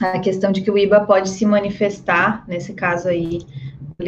a 0.00 0.18
questão 0.20 0.52
de 0.52 0.62
que 0.62 0.70
o 0.70 0.78
IBA 0.78 1.00
pode 1.00 1.28
se 1.28 1.44
manifestar, 1.44 2.44
nesse 2.46 2.72
caso 2.72 3.08
aí, 3.08 3.40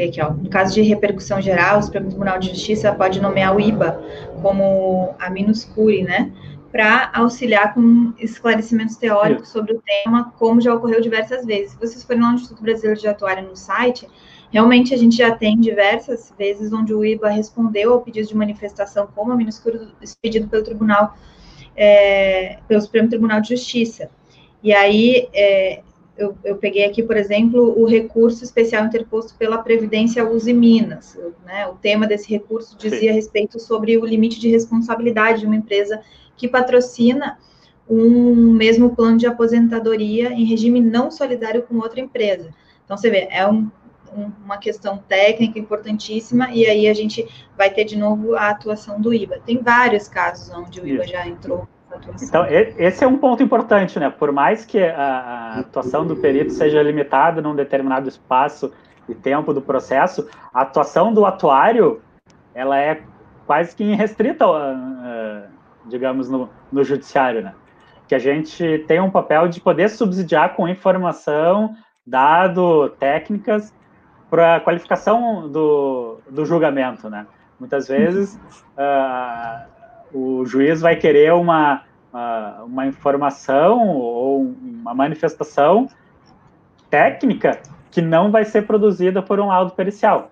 aqui, 0.01 0.21
ó, 0.21 0.31
no 0.33 0.49
caso 0.49 0.73
de 0.75 0.83
repercussão 0.83 1.41
geral, 1.41 1.79
o 1.79 1.83
Supremo 1.83 2.09
Tribunal 2.09 2.39
de 2.39 2.49
Justiça 2.51 2.93
pode 2.93 3.21
nomear 3.21 3.55
o 3.55 3.61
IBA 3.61 4.01
como 4.41 5.15
a 5.19 5.29
minus 5.29 5.65
curi, 5.65 6.03
né, 6.03 6.33
para 6.71 7.11
auxiliar 7.13 7.75
com 7.75 8.15
esclarecimentos 8.19 8.97
teóricos 8.97 9.51
sobre 9.51 9.75
o 9.75 9.83
tema, 9.83 10.33
como 10.39 10.61
já 10.61 10.75
ocorreu 10.75 11.03
diversas 11.03 11.45
vezes. 11.45 11.73
Se 11.73 11.79
vocês 11.79 12.03
forem 12.03 12.23
lá 12.23 12.31
no 12.31 12.37
Instituto 12.37 12.63
Brasileiro 12.63 12.99
de 12.99 13.07
Atuária 13.07 13.43
no 13.43 13.55
site, 13.55 14.09
realmente 14.51 14.95
a 14.95 14.97
gente 14.97 15.17
já 15.17 15.35
tem 15.35 15.61
diversas 15.61 16.33
vezes 16.39 16.73
onde 16.73 16.95
o 16.95 17.05
IBA 17.05 17.29
respondeu 17.29 17.93
ao 17.93 18.01
pedido 18.01 18.27
de 18.27 18.37
manifestação 18.37 19.07
como 19.15 19.33
a 19.33 19.37
minus 19.37 19.59
curi 19.59 19.81
expedido 20.01 20.49
pelo 20.49 20.65
Tribunal 20.65 21.15
é, 21.77 22.59
pelo 22.69 22.81
Supremo 22.81 23.09
Tribunal 23.09 23.41
de 23.41 23.51
Justiça. 23.51 24.11
E 24.63 24.73
aí, 24.73 25.29
é, 25.35 25.83
eu, 26.23 26.39
eu, 26.45 26.57
peguei 26.57 26.85
aqui, 26.85 27.03
por 27.03 27.17
exemplo, 27.17 27.79
o 27.79 27.85
recurso 27.85 28.45
especial 28.45 28.85
interposto 28.85 29.35
pela 29.37 29.59
Previdência 29.59 30.29
Uzi 30.29 30.53
Minas. 30.53 31.19
Né, 31.45 31.67
o 31.67 31.75
tema 31.75 32.07
desse 32.07 32.31
recurso 32.31 32.77
dizia 32.79 33.11
Sim. 33.11 33.17
respeito 33.17 33.59
sobre 33.59 33.99
o 33.99 34.05
limite 34.05 34.39
de 34.39 34.49
responsabilidade 34.49 35.41
de 35.41 35.47
uma 35.47 35.57
empresa 35.57 36.01
que 36.37 36.49
patrocina 36.49 37.39
um 37.89 38.53
mesmo 38.53 38.95
plano 38.95 39.19
de 39.19 39.27
aposentadoria 39.27 40.33
em 40.33 40.45
regime 40.45 40.81
não 40.81 41.11
solidário 41.11 41.63
com 41.63 41.77
outra 41.77 42.01
empresa. 42.01 42.51
Então, 42.85 42.97
você 42.97 43.11
vê, 43.11 43.29
é 43.31 43.47
um, 43.47 43.71
um, 44.17 44.31
uma 44.45 44.59
questão 44.59 44.99
técnica 44.99 45.59
importantíssima, 45.59 46.51
e 46.53 46.67
aí 46.67 46.89
a 46.89 46.95
gente 46.95 47.27
vai 47.57 47.71
ter 47.71 47.85
de 47.85 47.97
novo 47.97 48.35
a 48.35 48.51
atuação 48.51 49.01
do 49.01 49.13
IBA. 49.13 49.41
Tem 49.45 49.59
vários 49.59 50.09
casos 50.09 50.55
onde 50.55 50.81
o 50.81 50.87
IBA 50.87 51.05
Isso. 51.05 51.13
já 51.13 51.27
entrou. 51.27 51.69
Então, 52.23 52.47
esse 52.49 53.05
é 53.05 53.07
um 53.07 53.19
ponto 53.19 53.43
importante, 53.43 53.99
né? 53.99 54.11
Por 54.11 54.33
mais 54.33 54.65
que 54.65 54.83
a, 54.83 55.61
atuação 55.61 56.07
do 56.07 56.17
perito 56.17 56.53
seja 56.53 56.83
limitada 56.83 57.41
num 57.41 57.55
determinado 57.55 58.09
espaço 58.09 58.73
e 59.09 59.15
tempo 59.15 59.53
do 59.53 59.61
processo, 59.61 60.29
a 60.53 60.63
atuação 60.63 61.13
do 61.13 61.27
atuário, 61.27 62.01
ela 62.55 62.79
é 62.79 63.03
quase 63.47 63.75
que 63.75 63.85
irrestrita, 63.85 64.47
uh, 64.49 65.49
digamos, 65.87 66.29
no, 66.29 66.49
no 66.71 66.85
judiciário, 66.85 67.43
né? 67.43 67.55
que 68.13 68.15
a 68.15 68.19
gente 68.19 68.85
tem 68.87 69.01
um 69.01 69.11
papel 69.11 69.49
de 69.49 69.59
poder 69.59 69.89
subsidiar 69.89 70.55
com 70.55 70.69
informação, 70.69 71.75
dado, 72.07 72.91
técnicas, 72.99 73.75
para 74.29 74.61
qualificação 74.61 75.49
do, 75.49 76.19
do 76.31 76.45
julgamento, 76.45 77.09
né? 77.09 77.27
Muitas 77.59 77.89
vezes 77.89 78.35
uh, 78.77 79.72
o 80.13 80.45
juiz 80.45 80.81
vai 80.81 80.97
querer 80.97 81.33
uma, 81.33 81.83
uma, 82.13 82.63
uma 82.65 82.87
informação 82.87 83.89
ou 83.89 84.55
uma 84.63 84.95
manifestação 84.95 85.89
técnica 86.91 87.61
que 87.91 88.01
não 88.01 88.31
vai 88.31 88.45
ser 88.45 88.67
produzida 88.67 89.23
por 89.23 89.41
um 89.41 89.49
laudo 89.49 89.73
pericial. 89.73 90.31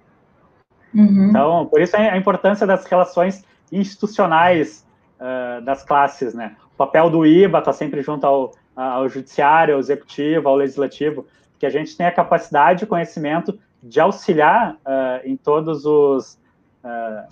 Uhum. 0.94 1.28
Então, 1.28 1.66
por 1.66 1.80
isso 1.80 1.96
a 1.96 2.16
importância 2.16 2.66
das 2.66 2.84
relações 2.86 3.44
institucionais 3.70 4.86
uh, 5.20 5.62
das 5.62 5.84
classes, 5.84 6.34
né? 6.34 6.56
O 6.74 6.76
papel 6.76 7.10
do 7.10 7.24
IBA 7.24 7.58
está 7.58 7.72
sempre 7.72 8.02
junto 8.02 8.26
ao, 8.26 8.52
ao 8.74 9.08
judiciário, 9.08 9.74
ao 9.74 9.80
executivo, 9.80 10.48
ao 10.48 10.56
legislativo, 10.56 11.26
que 11.58 11.66
a 11.66 11.70
gente 11.70 11.96
tem 11.96 12.06
a 12.06 12.12
capacidade 12.12 12.84
e 12.84 12.86
conhecimento 12.86 13.58
de 13.82 14.00
auxiliar 14.00 14.74
uh, 14.74 15.26
em 15.26 15.36
todos 15.36 15.84
os 15.84 16.38
uh, 16.82 17.28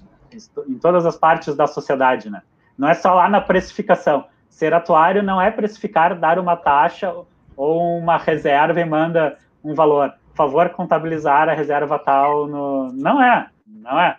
em 0.69 0.79
todas 0.79 1.07
as 1.07 1.17
partes 1.17 1.55
da 1.57 1.67
sociedade, 1.67 2.31
né? 2.31 2.43
Não 2.77 2.89
é 2.89 2.95
só 2.95 3.15
lá 3.15 3.29
na 3.29 3.41
precificação. 3.41 4.27
Ser 4.49 4.73
atuário 4.73 5.23
não 5.23 5.41
é 5.41 5.51
precificar, 5.51 6.19
dar 6.19 6.39
uma 6.39 6.57
taxa 6.57 7.15
ou 7.57 7.99
uma 7.99 8.17
reserva 8.17 8.81
e 8.81 8.85
manda 8.85 9.37
um 9.63 9.75
valor. 9.75 10.13
Por 10.31 10.37
favor, 10.37 10.69
contabilizar 10.71 11.49
a 11.49 11.55
reserva 11.55 11.99
tal 11.99 12.47
no. 12.47 12.93
Não 12.93 13.23
é, 13.23 13.49
não 13.67 14.01
é. 14.01 14.19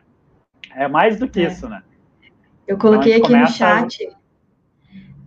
É 0.76 0.88
mais 0.88 1.18
do 1.18 1.28
que 1.28 1.42
é. 1.42 1.44
isso, 1.44 1.68
né? 1.68 1.82
Eu 2.68 2.78
coloquei 2.78 3.16
então, 3.16 3.26
aqui 3.26 3.36
no 3.36 3.48
chat 3.48 4.19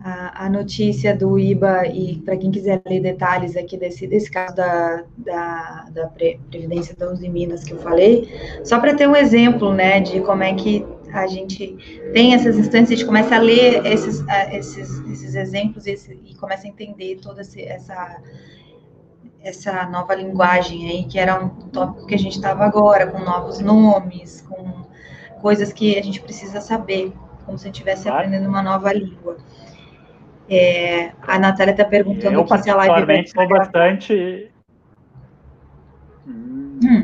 a, 0.03 0.45
a, 0.45 0.49
notícia 0.49 1.15
do 1.15 1.39
IBA 1.39 1.87
e 1.87 2.17
para 2.17 2.35
quem 2.35 2.51
quiser 2.51 2.81
ler 2.85 2.99
detalhes 2.99 3.55
aqui 3.55 3.77
desse, 3.77 4.05
desse 4.05 4.29
caso 4.29 4.53
da, 4.53 5.03
da, 5.17 5.85
da 5.91 6.07
Previdência 6.07 6.93
da 6.95 7.09
Uzi 7.09 7.29
Minas 7.29 7.63
que 7.63 7.71
eu 7.71 7.79
falei, 7.79 8.29
só 8.65 8.79
para 8.79 8.93
ter 8.93 9.07
um 9.07 9.15
exemplo, 9.15 9.73
né, 9.73 10.01
de 10.01 10.19
como 10.19 10.43
é 10.43 10.53
que 10.53 10.85
a 11.13 11.25
gente 11.25 11.77
tem 12.11 12.33
essas 12.33 12.57
instâncias, 12.57 12.89
a 12.89 12.95
gente 12.95 13.05
começa 13.05 13.35
a 13.35 13.39
ler 13.39 13.85
esses, 13.85 14.23
esses, 14.51 14.99
esses 15.07 15.35
exemplos 15.35 15.87
esse, 15.87 16.19
e 16.25 16.35
começa 16.35 16.67
a 16.67 16.69
entender 16.69 17.19
toda 17.21 17.41
essa 17.41 18.19
essa 19.41 19.85
nova 19.87 20.15
linguagem 20.15 20.89
aí, 20.89 21.03
que 21.03 21.19
era 21.19 21.43
um 21.43 21.49
tópico 21.49 22.07
que 22.07 22.15
a 22.15 22.17
gente 22.17 22.35
estava 22.35 22.63
agora, 22.63 23.07
com 23.07 23.19
novos 23.19 23.59
nomes, 23.59 24.41
com 24.41 24.85
coisas 25.41 25.73
que 25.73 25.99
a 25.99 26.01
gente 26.01 26.21
precisa 26.21 26.61
saber, 26.61 27.11
como 27.45 27.57
se 27.57 27.65
a 27.65 27.67
gente 27.67 27.75
estivesse 27.75 28.07
aprendendo 28.07 28.47
uma 28.47 28.61
nova 28.61 28.93
língua. 28.93 29.35
É, 30.49 31.11
a 31.21 31.39
Natália 31.39 31.71
está 31.71 31.85
perguntando 31.85 32.39
eu, 32.39 32.57
se 32.57 32.69
a 32.69 32.75
live 32.75 33.05
vai 33.05 33.21
estou 33.21 33.47
bastante. 33.47 34.49
Hum. 36.27 37.03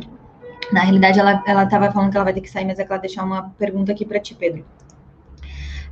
Na 0.72 0.82
realidade, 0.82 1.20
ela 1.20 1.64
estava 1.64 1.92
falando 1.92 2.12
que 2.12 2.18
ela 2.18 2.26
vai 2.26 2.34
ter 2.34 2.42
que 2.42 2.50
sair, 2.50 2.66
mas 2.66 2.78
é 2.80 2.86
que 2.86 2.92
ela 2.92 3.02
deixar 3.02 3.24
uma 3.24 3.50
pergunta 3.58 3.92
aqui 3.92 4.06
para 4.06 4.20
ti, 4.20 4.36
Pedro. 4.36 4.64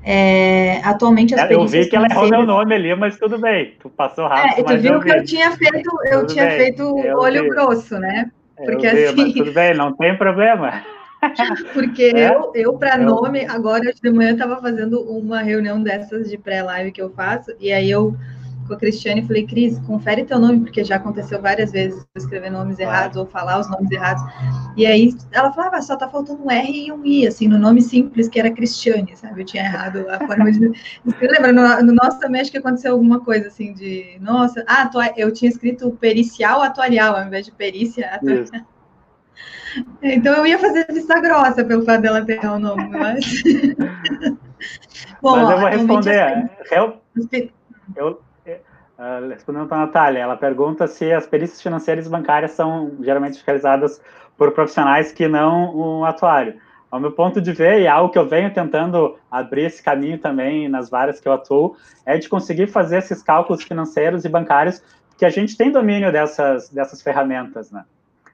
É, 0.04 0.80
atualmente 0.86 1.36
as 1.36 1.50
é, 1.50 1.54
Eu 1.54 1.68
vi 1.68 1.86
que 1.86 1.96
ela 1.96 2.08
errou 2.10 2.30
meu 2.30 2.46
nome 2.46 2.74
ali, 2.76 2.96
mas 2.96 3.18
tudo 3.18 3.38
bem. 3.40 3.76
Tu 3.80 3.90
passou 3.90 4.28
rápido. 4.28 4.60
É, 4.60 4.64
tu 4.64 4.82
viu 4.82 4.94
eu 4.94 5.00
que 5.02 5.12
vi. 5.12 5.18
eu 5.18 5.26
tinha 5.26 5.52
feito, 5.52 5.90
eu 6.06 6.20
tudo 6.22 6.34
tinha 6.34 6.46
bem, 6.46 6.58
feito 6.58 6.96
olho 7.18 7.44
vi. 7.44 7.50
grosso, 7.50 8.00
né? 8.00 8.32
Porque 8.56 8.90
vi, 8.90 9.04
assim. 9.04 9.34
tudo 9.34 9.52
bem, 9.52 9.74
não 9.74 9.94
tem 9.96 10.18
problema. 10.18 10.82
Porque 11.74 12.04
é? 12.16 12.34
eu, 12.34 12.52
eu 12.54 12.74
para 12.78 12.98
nome, 12.98 13.46
agora 13.46 13.92
de 13.94 14.10
manhã 14.10 14.34
estava 14.34 14.62
fazendo 14.62 15.02
uma 15.02 15.42
reunião 15.42 15.82
dessas 15.82 16.30
de 16.30 16.38
pré-live 16.38 16.92
que 16.92 17.02
eu 17.02 17.10
faço, 17.10 17.52
e 17.60 17.72
aí 17.72 17.90
eu 17.90 18.16
com 18.68 18.74
a 18.74 18.78
Cristiane 18.78 19.26
falei, 19.26 19.48
Cris, 19.48 19.80
confere 19.80 20.26
teu 20.26 20.38
nome, 20.38 20.60
porque 20.60 20.84
já 20.84 20.98
aconteceu 20.98 21.42
várias 21.42 21.72
vezes 21.72 22.06
escrever 22.16 22.52
nomes 22.52 22.78
errados 22.78 23.18
ou 23.18 23.26
falar 23.26 23.60
os 23.60 23.70
nomes 23.70 23.90
errados. 23.90 24.22
E 24.76 24.86
aí 24.86 25.16
ela 25.32 25.52
falava, 25.54 25.78
ah, 25.78 25.82
só 25.82 25.96
tá 25.96 26.08
faltando 26.10 26.44
um 26.44 26.52
R 26.52 26.88
e 26.88 26.92
um 26.92 27.06
I, 27.06 27.26
assim, 27.26 27.48
no 27.48 27.58
nome 27.58 27.82
simples, 27.82 28.28
que 28.28 28.40
era 28.40 28.52
Cristiane, 28.52 29.16
sabe? 29.16 29.42
Eu 29.42 29.46
tinha 29.46 29.64
errado 29.64 30.06
a 30.10 30.20
forma 30.28 30.52
de. 30.52 30.60
Lembra, 31.22 31.54
no, 31.54 31.88
no, 31.88 31.94
nosso 31.94 32.20
também 32.20 32.42
acho 32.42 32.52
que 32.52 32.58
aconteceu 32.58 32.92
alguma 32.94 33.22
coisa 33.22 33.48
assim 33.48 33.74
de. 33.74 34.18
Nossa, 34.20 34.64
ah, 34.68 34.90
eu 35.16 35.32
tinha 35.32 35.50
escrito 35.50 35.90
pericial 35.92 36.62
atuarial, 36.62 37.16
ao 37.16 37.26
invés 37.26 37.46
de 37.46 37.52
perícia 37.52 38.08
atuarial. 38.08 38.66
Então 40.02 40.36
eu 40.36 40.48
ia 40.48 40.58
fazer 40.58 40.88
vista 40.92 41.20
grossa 41.20 41.64
pelo 41.64 41.84
fato 41.84 42.02
dela 42.02 42.26
ter 42.26 42.44
o 42.46 42.60
nome, 42.60 42.88
mas. 42.90 43.44
Bom, 45.22 45.36
mas 45.38 45.50
eu 45.50 45.60
vou 45.60 45.70
responder. 45.70 46.50
Eu, 46.72 47.02
eu, 47.96 48.22
Uh, 48.98 49.30
respondendo 49.30 49.68
para 49.68 49.78
a 49.78 49.86
Natália, 49.86 50.20
ela 50.22 50.36
pergunta 50.36 50.88
se 50.88 51.14
as 51.14 51.28
perícias 51.28 51.62
financeiras 51.62 52.08
e 52.08 52.10
bancárias 52.10 52.54
são 52.54 52.94
geralmente 53.00 53.40
realizadas 53.46 54.02
por 54.36 54.52
profissionais 54.54 55.12
que 55.12 55.28
não 55.28 55.76
o 55.76 56.04
atuário. 56.04 56.56
Ao 56.90 57.00
meu 57.00 57.12
ponto 57.12 57.40
de 57.40 57.54
ver, 57.54 57.82
e 57.82 57.88
algo 57.88 58.12
que 58.12 58.18
eu 58.18 58.28
venho 58.28 58.52
tentando 58.52 59.16
abrir 59.30 59.66
esse 59.66 59.84
caminho 59.84 60.18
também 60.18 60.68
nas 60.68 60.90
várias 60.90 61.20
que 61.20 61.28
eu 61.28 61.34
atuo, 61.34 61.76
é 62.08 62.18
de 62.18 62.28
conseguir 62.28 62.68
fazer 62.68 62.98
esses 62.98 63.22
cálculos 63.22 63.62
financeiros 63.62 64.26
e 64.26 64.30
bancários, 64.30 64.82
que 65.16 65.26
a 65.26 65.30
gente 65.30 65.56
tem 65.56 65.72
domínio 65.72 66.12
dessas, 66.12 66.70
dessas 66.70 67.00
ferramentas, 67.00 67.72
né? 67.72 67.84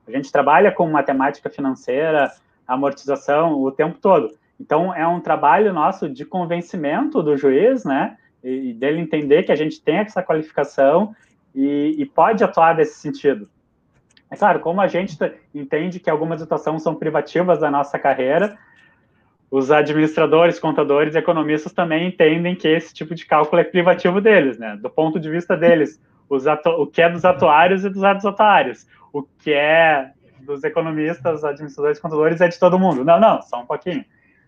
A 0.07 0.11
gente 0.11 0.31
trabalha 0.31 0.71
com 0.71 0.89
matemática 0.89 1.49
financeira, 1.49 2.31
amortização 2.67 3.61
o 3.61 3.71
tempo 3.71 3.97
todo. 3.99 4.31
Então, 4.59 4.93
é 4.93 5.07
um 5.07 5.19
trabalho 5.19 5.73
nosso 5.73 6.09
de 6.09 6.25
convencimento 6.25 7.21
do 7.21 7.35
juiz, 7.35 7.83
né? 7.83 8.17
e 8.43 8.73
dele 8.73 8.99
entender 8.99 9.43
que 9.43 9.51
a 9.51 9.55
gente 9.55 9.81
tem 9.81 9.97
essa 9.97 10.21
qualificação 10.21 11.15
e, 11.55 11.95
e 11.97 12.05
pode 12.05 12.43
atuar 12.43 12.75
nesse 12.75 12.99
sentido. 12.99 13.47
É 14.29 14.35
claro, 14.35 14.59
como 14.59 14.81
a 14.81 14.87
gente 14.87 15.17
entende 15.53 15.99
que 15.99 16.09
algumas 16.09 16.41
atuações 16.41 16.83
são 16.83 16.95
privativas 16.95 17.59
da 17.59 17.71
nossa 17.71 17.97
carreira, 17.97 18.57
os 19.49 19.71
administradores, 19.71 20.59
contadores 20.59 21.15
economistas 21.15 21.71
também 21.71 22.07
entendem 22.07 22.55
que 22.55 22.67
esse 22.67 22.93
tipo 22.93 23.13
de 23.13 23.25
cálculo 23.25 23.61
é 23.61 23.63
privativo 23.63 24.19
deles, 24.19 24.57
né? 24.57 24.75
Do 24.81 24.89
ponto 24.89 25.19
de 25.19 25.29
vista 25.29 25.55
deles, 25.55 26.01
o 26.27 26.87
que 26.87 27.01
é 27.01 27.09
dos 27.09 27.23
atuários 27.23 27.85
e 27.85 27.89
dos 27.89 28.03
atuários, 28.03 28.87
o 29.13 29.23
que 29.23 29.53
é 29.53 30.11
dos 30.41 30.65
economistas, 30.65 31.45
administradores, 31.45 31.99
contadores 31.99 32.41
é 32.41 32.49
de 32.49 32.59
todo 32.59 32.77
mundo. 32.77 33.05
Não, 33.05 33.17
não, 33.17 33.41
só 33.41 33.61
um 33.61 33.65
pouquinho 33.65 34.03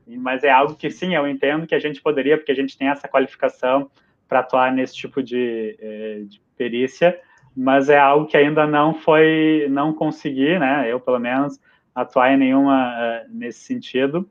mas 0.07 0.43
é 0.43 0.49
algo 0.49 0.75
que 0.75 0.89
sim, 0.91 1.15
eu 1.15 1.27
entendo 1.27 1.65
que 1.65 1.73
a 1.73 1.79
gente 1.79 2.01
poderia, 2.01 2.37
porque 2.37 2.51
a 2.51 2.55
gente 2.55 2.77
tem 2.77 2.87
essa 2.87 3.07
qualificação 3.07 3.89
para 4.27 4.39
atuar 4.39 4.71
nesse 4.71 4.95
tipo 4.95 5.21
de, 5.21 5.75
eh, 5.79 6.21
de, 6.27 6.41
perícia, 6.57 7.19
mas 7.55 7.89
é 7.89 7.97
algo 7.97 8.27
que 8.27 8.37
ainda 8.37 8.65
não 8.65 8.93
foi, 8.93 9.67
não 9.69 9.93
consegui, 9.93 10.57
né? 10.57 10.85
Eu 10.87 10.99
pelo 10.99 11.19
menos 11.19 11.59
atuar 11.93 12.33
em 12.33 12.37
nenhuma 12.37 12.93
uh, 12.93 13.25
nesse 13.29 13.59
sentido, 13.59 14.29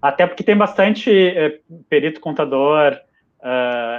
até 0.00 0.26
porque 0.26 0.44
tem 0.44 0.56
bastante 0.56 1.10
uh, 1.10 1.84
perito 1.88 2.20
contador, 2.20 2.98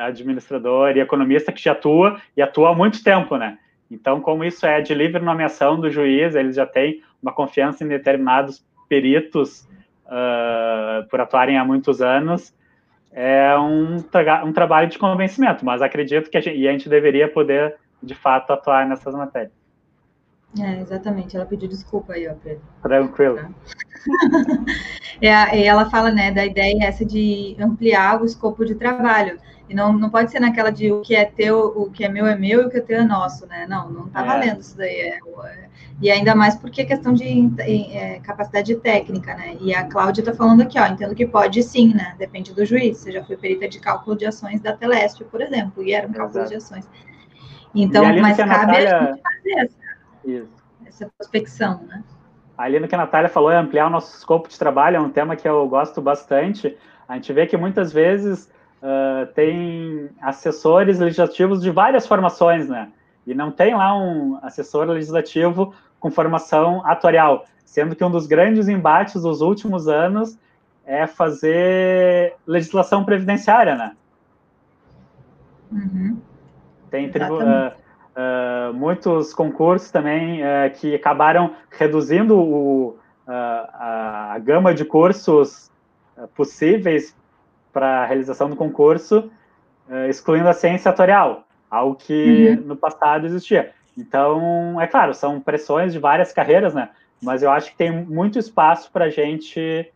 administrador 0.01 0.97
e 0.97 0.99
economista 0.99 1.51
que 1.51 1.61
já 1.61 1.73
atua 1.73 2.19
e 2.36 2.41
atua 2.41 2.71
há 2.71 2.76
muito 2.76 3.03
tempo, 3.03 3.38
né? 3.38 3.59
Então, 3.89 4.19
como 4.19 4.43
isso 4.43 4.65
é 4.65 4.81
de 4.81 4.93
livre 4.93 5.21
nomeação 5.21 5.79
do 5.79 5.89
juiz, 5.89 6.36
eles 6.36 6.55
já 6.55 6.65
têm 6.65 7.01
uma 7.21 7.33
confiança 7.33 7.83
em 7.83 7.88
determinados 7.88 8.65
peritos 8.89 9.67
uh, 10.05 11.07
por 11.09 11.19
atuarem 11.21 11.57
há 11.57 11.65
muitos 11.65 12.01
anos, 12.01 12.53
é 13.11 13.57
um, 13.57 14.01
tra 14.01 14.43
um 14.43 14.51
trabalho 14.51 14.89
de 14.89 14.99
convencimento, 14.99 15.63
mas 15.63 15.81
acredito 15.81 16.29
que 16.29 16.38
a 16.38 16.41
gente, 16.41 16.57
e 16.57 16.67
a 16.67 16.71
gente 16.71 16.89
deveria 16.89 17.31
poder, 17.31 17.75
de 18.03 18.13
fato, 18.13 18.51
atuar 18.51 18.86
nessas 18.86 19.15
matérias. 19.15 19.53
É, 20.59 20.81
exatamente. 20.81 21.36
Ela 21.36 21.45
pediu 21.45 21.67
desculpa 21.67 22.13
aí, 22.13 22.27
ó, 22.27 22.33
Pedro. 22.33 22.61
Tranquilo. 22.81 23.39
é, 25.21 25.65
ela 25.65 25.89
fala, 25.89 26.11
né, 26.11 26.31
da 26.31 26.45
ideia 26.45 26.83
essa 26.83 27.05
de 27.05 27.55
ampliar 27.59 28.21
o 28.21 28.25
escopo 28.25 28.65
de 28.65 28.75
trabalho. 28.75 29.39
E 29.68 29.74
não, 29.74 29.93
não 29.93 30.09
pode 30.09 30.30
ser 30.30 30.39
naquela 30.39 30.70
de 30.70 30.91
o 30.91 31.01
que 31.01 31.16
é 31.16 31.26
teu, 31.26 31.74
o 31.76 31.89
que 31.89 32.03
é 32.03 32.09
meu 32.09 32.28
é 32.28 32.36
meu 32.36 32.61
e 32.61 32.66
o 32.66 32.70
que 32.70 32.78
é 32.78 32.82
teu 32.82 32.99
é 32.99 33.03
nosso, 33.03 33.47
né? 33.47 33.66
Não, 33.68 33.89
não 33.89 34.07
tá 34.07 34.22
é. 34.22 34.26
valendo 34.26 34.61
isso 34.61 34.78
daí. 34.78 34.95
É, 34.95 35.18
é, 35.18 35.70
e 36.01 36.11
ainda 36.11 36.36
mais 36.36 36.55
porque 36.55 36.82
é 36.82 36.86
questão 36.86 37.13
de 37.13 37.51
é, 37.59 38.20
capacidade 38.20 38.76
técnica, 38.76 39.34
né? 39.34 39.57
E 39.59 39.74
a 39.74 39.86
Cláudia 39.86 40.22
está 40.22 40.34
falando 40.34 40.61
aqui, 40.61 40.80
ó, 40.80 40.86
entendo 40.86 41.16
que 41.16 41.26
pode 41.26 41.63
sim, 41.63 41.93
né? 41.95 42.13
Depende 42.20 42.53
do 42.53 42.63
juiz. 42.63 42.99
Você 42.99 43.11
já 43.11 43.24
foi 43.24 43.38
perita 43.38 43.68
de 43.68 43.80
cálculo 43.80 44.16
de 44.16 44.26
ações 44.26 44.61
da 44.61 44.74
Teleste, 44.74 45.24
por 45.24 45.41
exemplo, 45.41 45.84
e 45.84 45.93
era 45.93 46.07
um 46.07 46.13
cálculo 46.13 46.45
de 46.45 46.55
ações. 46.55 46.88
Então, 47.74 48.05
mas 48.22 48.38
cabe 48.38 48.49
Natália... 48.49 48.97
a 48.97 49.05
gente 49.05 49.22
fazer 49.22 49.53
essa, 49.59 50.47
essa 50.86 51.11
prospecção, 51.18 51.82
né? 51.88 52.03
Ali 52.57 52.80
no 52.80 52.88
que 52.88 52.95
a 52.95 52.97
Natália 52.97 53.30
falou, 53.30 53.51
é 53.51 53.57
ampliar 53.57 53.88
o 53.88 53.89
nosso 53.89 54.18
escopo 54.18 54.47
de 54.47 54.57
trabalho, 54.57 54.97
é 54.97 54.99
um 54.99 55.09
tema 55.09 55.36
que 55.36 55.47
eu 55.47 55.68
gosto 55.68 56.01
bastante. 56.01 56.78
A 57.07 57.16
gente 57.16 57.34
vê 57.34 57.45
que 57.45 57.57
muitas 57.57 57.91
vezes 57.91 58.49
uh, 58.86 59.25
tem 59.33 60.09
assessores 60.21 60.99
legislativos 60.99 61.61
de 61.61 61.71
várias 61.71 62.05
formações, 62.05 62.69
né? 62.69 62.91
E 63.25 63.33
não 63.33 63.51
tem 63.51 63.73
lá 63.73 63.97
um 63.97 64.38
assessor 64.43 64.86
legislativo 64.88 65.73
com 65.99 66.11
formação 66.11 66.86
atuarial, 66.86 67.45
sendo 67.65 67.95
que 67.95 68.03
um 68.03 68.11
dos 68.11 68.27
grandes 68.27 68.67
embates 68.67 69.23
dos 69.23 69.41
últimos 69.41 69.88
anos 69.88 70.38
é 70.86 71.07
fazer 71.07 72.36
legislação 72.45 73.03
previdenciária, 73.03 73.75
né? 73.75 73.95
Uhum. 75.71 76.19
Tem 76.91 77.09
tribu, 77.09 77.39
uh, 77.39 77.39
uh, 77.39 78.73
muitos 78.73 79.33
concursos 79.33 79.89
também 79.89 80.43
uh, 80.43 80.69
que 80.75 80.93
acabaram 80.93 81.55
reduzindo 81.71 82.39
o, 82.39 82.97
a, 83.25 84.33
a, 84.36 84.39
gama 84.39 84.75
de 84.75 84.86
cursos 84.86 85.71
possíveis 86.36 87.15
para 87.76 88.03
a 88.03 88.05
realização 88.05 88.49
do 88.49 88.55
concurso, 88.55 89.30
excluindo 90.09 90.47
a 90.47 90.53
ciência 90.53 90.89
atorial, 90.89 91.45
algo 91.69 91.95
que 91.95 92.57
uhum. 92.57 92.67
no 92.67 92.76
passado 92.78 93.28
existia. 93.28 93.73
Então, 93.97 94.80
é 94.80 94.88
claro, 94.88 95.13
são 95.13 95.41
pressões 95.41 95.91
de 95.91 95.99
várias 95.99 96.32
carreiras, 96.32 96.73
né? 96.73 96.89
Mas 97.21 97.43
eu 97.43 97.51
acho 97.51 97.71
que 97.71 97.78
tem 97.78 97.91
muito 97.91 98.39
espaço 98.39 98.89
para 98.91 99.05
a 99.05 99.09
gente 99.09 99.91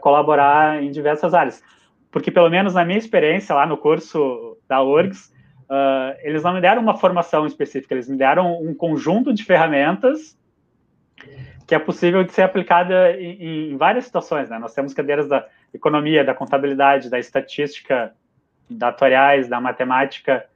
colaborar 0.00 0.82
em 0.82 0.90
diversas 0.90 1.34
áreas. 1.34 1.62
Porque, 2.10 2.30
pelo 2.30 2.48
menos 2.48 2.72
na 2.72 2.84
minha 2.84 2.98
experiência 2.98 3.54
lá 3.54 3.66
no 3.66 3.76
curso 3.76 4.56
da 4.66 4.82
URGS, 4.82 5.30
Uh, 5.68 6.16
eles 6.22 6.42
não 6.42 6.54
me 6.54 6.62
deram 6.62 6.80
uma 6.80 6.96
formação 6.96 7.46
específica, 7.46 7.92
eles 7.92 8.08
me 8.08 8.16
deram 8.16 8.58
um 8.62 8.74
conjunto 8.74 9.34
de 9.34 9.44
ferramentas 9.44 10.34
que 11.66 11.74
é 11.74 11.78
possível 11.78 12.24
de 12.24 12.32
ser 12.32 12.40
aplicada 12.40 13.12
em, 13.20 13.72
em, 13.72 13.76
várias 13.76 14.06
situações. 14.06 14.48
Né? 14.48 14.58
Nós 14.58 14.72
temos 14.72 14.94
cadeiras 14.94 15.28
da 15.28 15.46
economia, 15.72 16.24
da 16.24 16.34
contabilidade, 16.34 17.10
da 17.10 17.18
estatística, 17.18 18.14
da 18.68 18.88
atuariais, 18.88 19.48
da 19.48 19.60
matemática. 19.60 20.46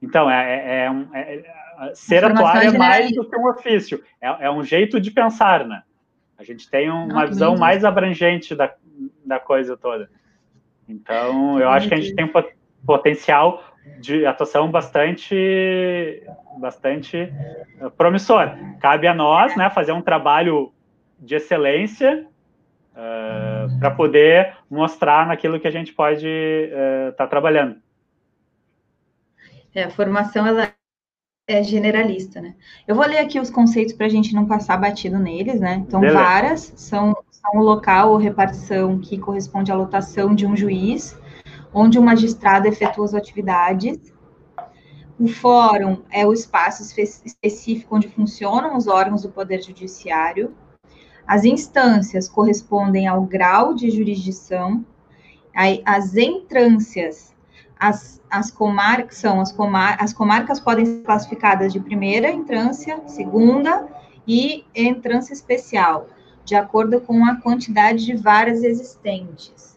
Então, 0.00 0.30
é, 0.30 0.86
é, 0.86 0.90
é, 1.14 1.36
é 1.36 1.94
ser 1.94 2.24
atuário 2.24 2.74
é 2.74 2.78
mais 2.78 3.12
do 3.12 3.28
que 3.28 3.36
um 3.36 3.48
ofício, 3.48 4.02
é, 4.20 4.46
é, 4.46 4.50
um 4.50 4.62
jeito 4.62 5.00
de 5.00 5.10
pensar, 5.10 5.66
né? 5.66 5.82
A 6.36 6.42
gente 6.42 6.68
tem 6.68 6.90
um, 6.90 7.04
uma 7.06 7.26
visão 7.26 7.56
mais 7.56 7.84
abrangente 7.84 8.54
da, 8.54 8.72
da 9.24 9.38
coisa 9.38 9.76
toda. 9.76 10.10
Então, 10.88 11.58
eu 11.58 11.68
acho 11.70 11.88
que 11.88 11.94
a 11.94 12.00
gente 12.00 12.14
tem 12.14 12.30
potencial 12.84 13.64
de 14.00 14.26
atuação 14.26 14.70
bastante 14.70 16.22
bastante 16.58 17.16
eh, 17.16 17.90
promissor. 17.96 18.50
Cabe 18.80 19.06
a 19.06 19.14
nós, 19.14 19.56
né, 19.56 19.68
fazer 19.70 19.92
um 19.92 20.00
trabalho 20.00 20.72
de 21.18 21.34
excelência 21.36 22.26
uh, 22.94 23.53
para 23.84 23.90
poder 23.90 24.56
mostrar 24.70 25.26
naquilo 25.26 25.60
que 25.60 25.68
a 25.68 25.70
gente 25.70 25.92
pode 25.92 26.26
estar 26.26 27.10
uh, 27.10 27.16
tá 27.18 27.26
trabalhando. 27.26 27.76
É, 29.74 29.84
a 29.84 29.90
formação 29.90 30.46
ela 30.46 30.72
é 31.46 31.62
generalista, 31.62 32.40
né? 32.40 32.54
Eu 32.88 32.94
vou 32.94 33.04
ler 33.04 33.18
aqui 33.18 33.38
os 33.38 33.50
conceitos 33.50 33.92
para 33.92 34.06
a 34.06 34.08
gente 34.08 34.34
não 34.34 34.46
passar 34.46 34.78
batido 34.78 35.18
neles, 35.18 35.60
né? 35.60 35.84
Então, 35.86 36.00
Beleza. 36.00 36.18
varas 36.18 36.72
são, 36.76 37.14
são 37.30 37.60
o 37.60 37.62
local 37.62 38.12
ou 38.12 38.16
repartição 38.16 38.98
que 38.98 39.18
corresponde 39.18 39.70
à 39.70 39.74
lotação 39.74 40.34
de 40.34 40.46
um 40.46 40.56
juiz 40.56 41.20
onde 41.70 41.98
o 41.98 42.02
magistrado 42.02 42.66
efetua 42.66 43.04
as 43.04 43.12
atividades. 43.12 44.14
O 45.20 45.28
fórum 45.28 46.02
é 46.10 46.26
o 46.26 46.32
espaço 46.32 46.82
específico 46.98 47.96
onde 47.96 48.08
funcionam 48.08 48.78
os 48.78 48.86
órgãos 48.86 49.20
do 49.20 49.28
Poder 49.28 49.60
Judiciário. 49.60 50.56
As 51.26 51.44
instâncias 51.44 52.28
correspondem 52.28 53.06
ao 53.06 53.22
grau 53.22 53.74
de 53.74 53.90
jurisdição. 53.90 54.84
As 55.84 56.16
entrâncias, 56.16 57.34
as, 57.78 58.20
as 58.30 58.50
comarcas 58.50 59.18
são 59.18 59.40
as, 59.40 59.52
comar, 59.52 59.96
as 60.00 60.12
comarcas 60.12 60.60
podem 60.60 60.84
ser 60.84 61.02
classificadas 61.02 61.72
de 61.72 61.80
primeira 61.80 62.30
entrância, 62.30 63.00
segunda 63.06 63.86
e 64.26 64.64
entrância 64.74 65.32
especial, 65.32 66.08
de 66.44 66.54
acordo 66.54 67.00
com 67.00 67.24
a 67.24 67.36
quantidade 67.36 68.04
de 68.04 68.16
varas 68.16 68.62
existentes 68.62 69.74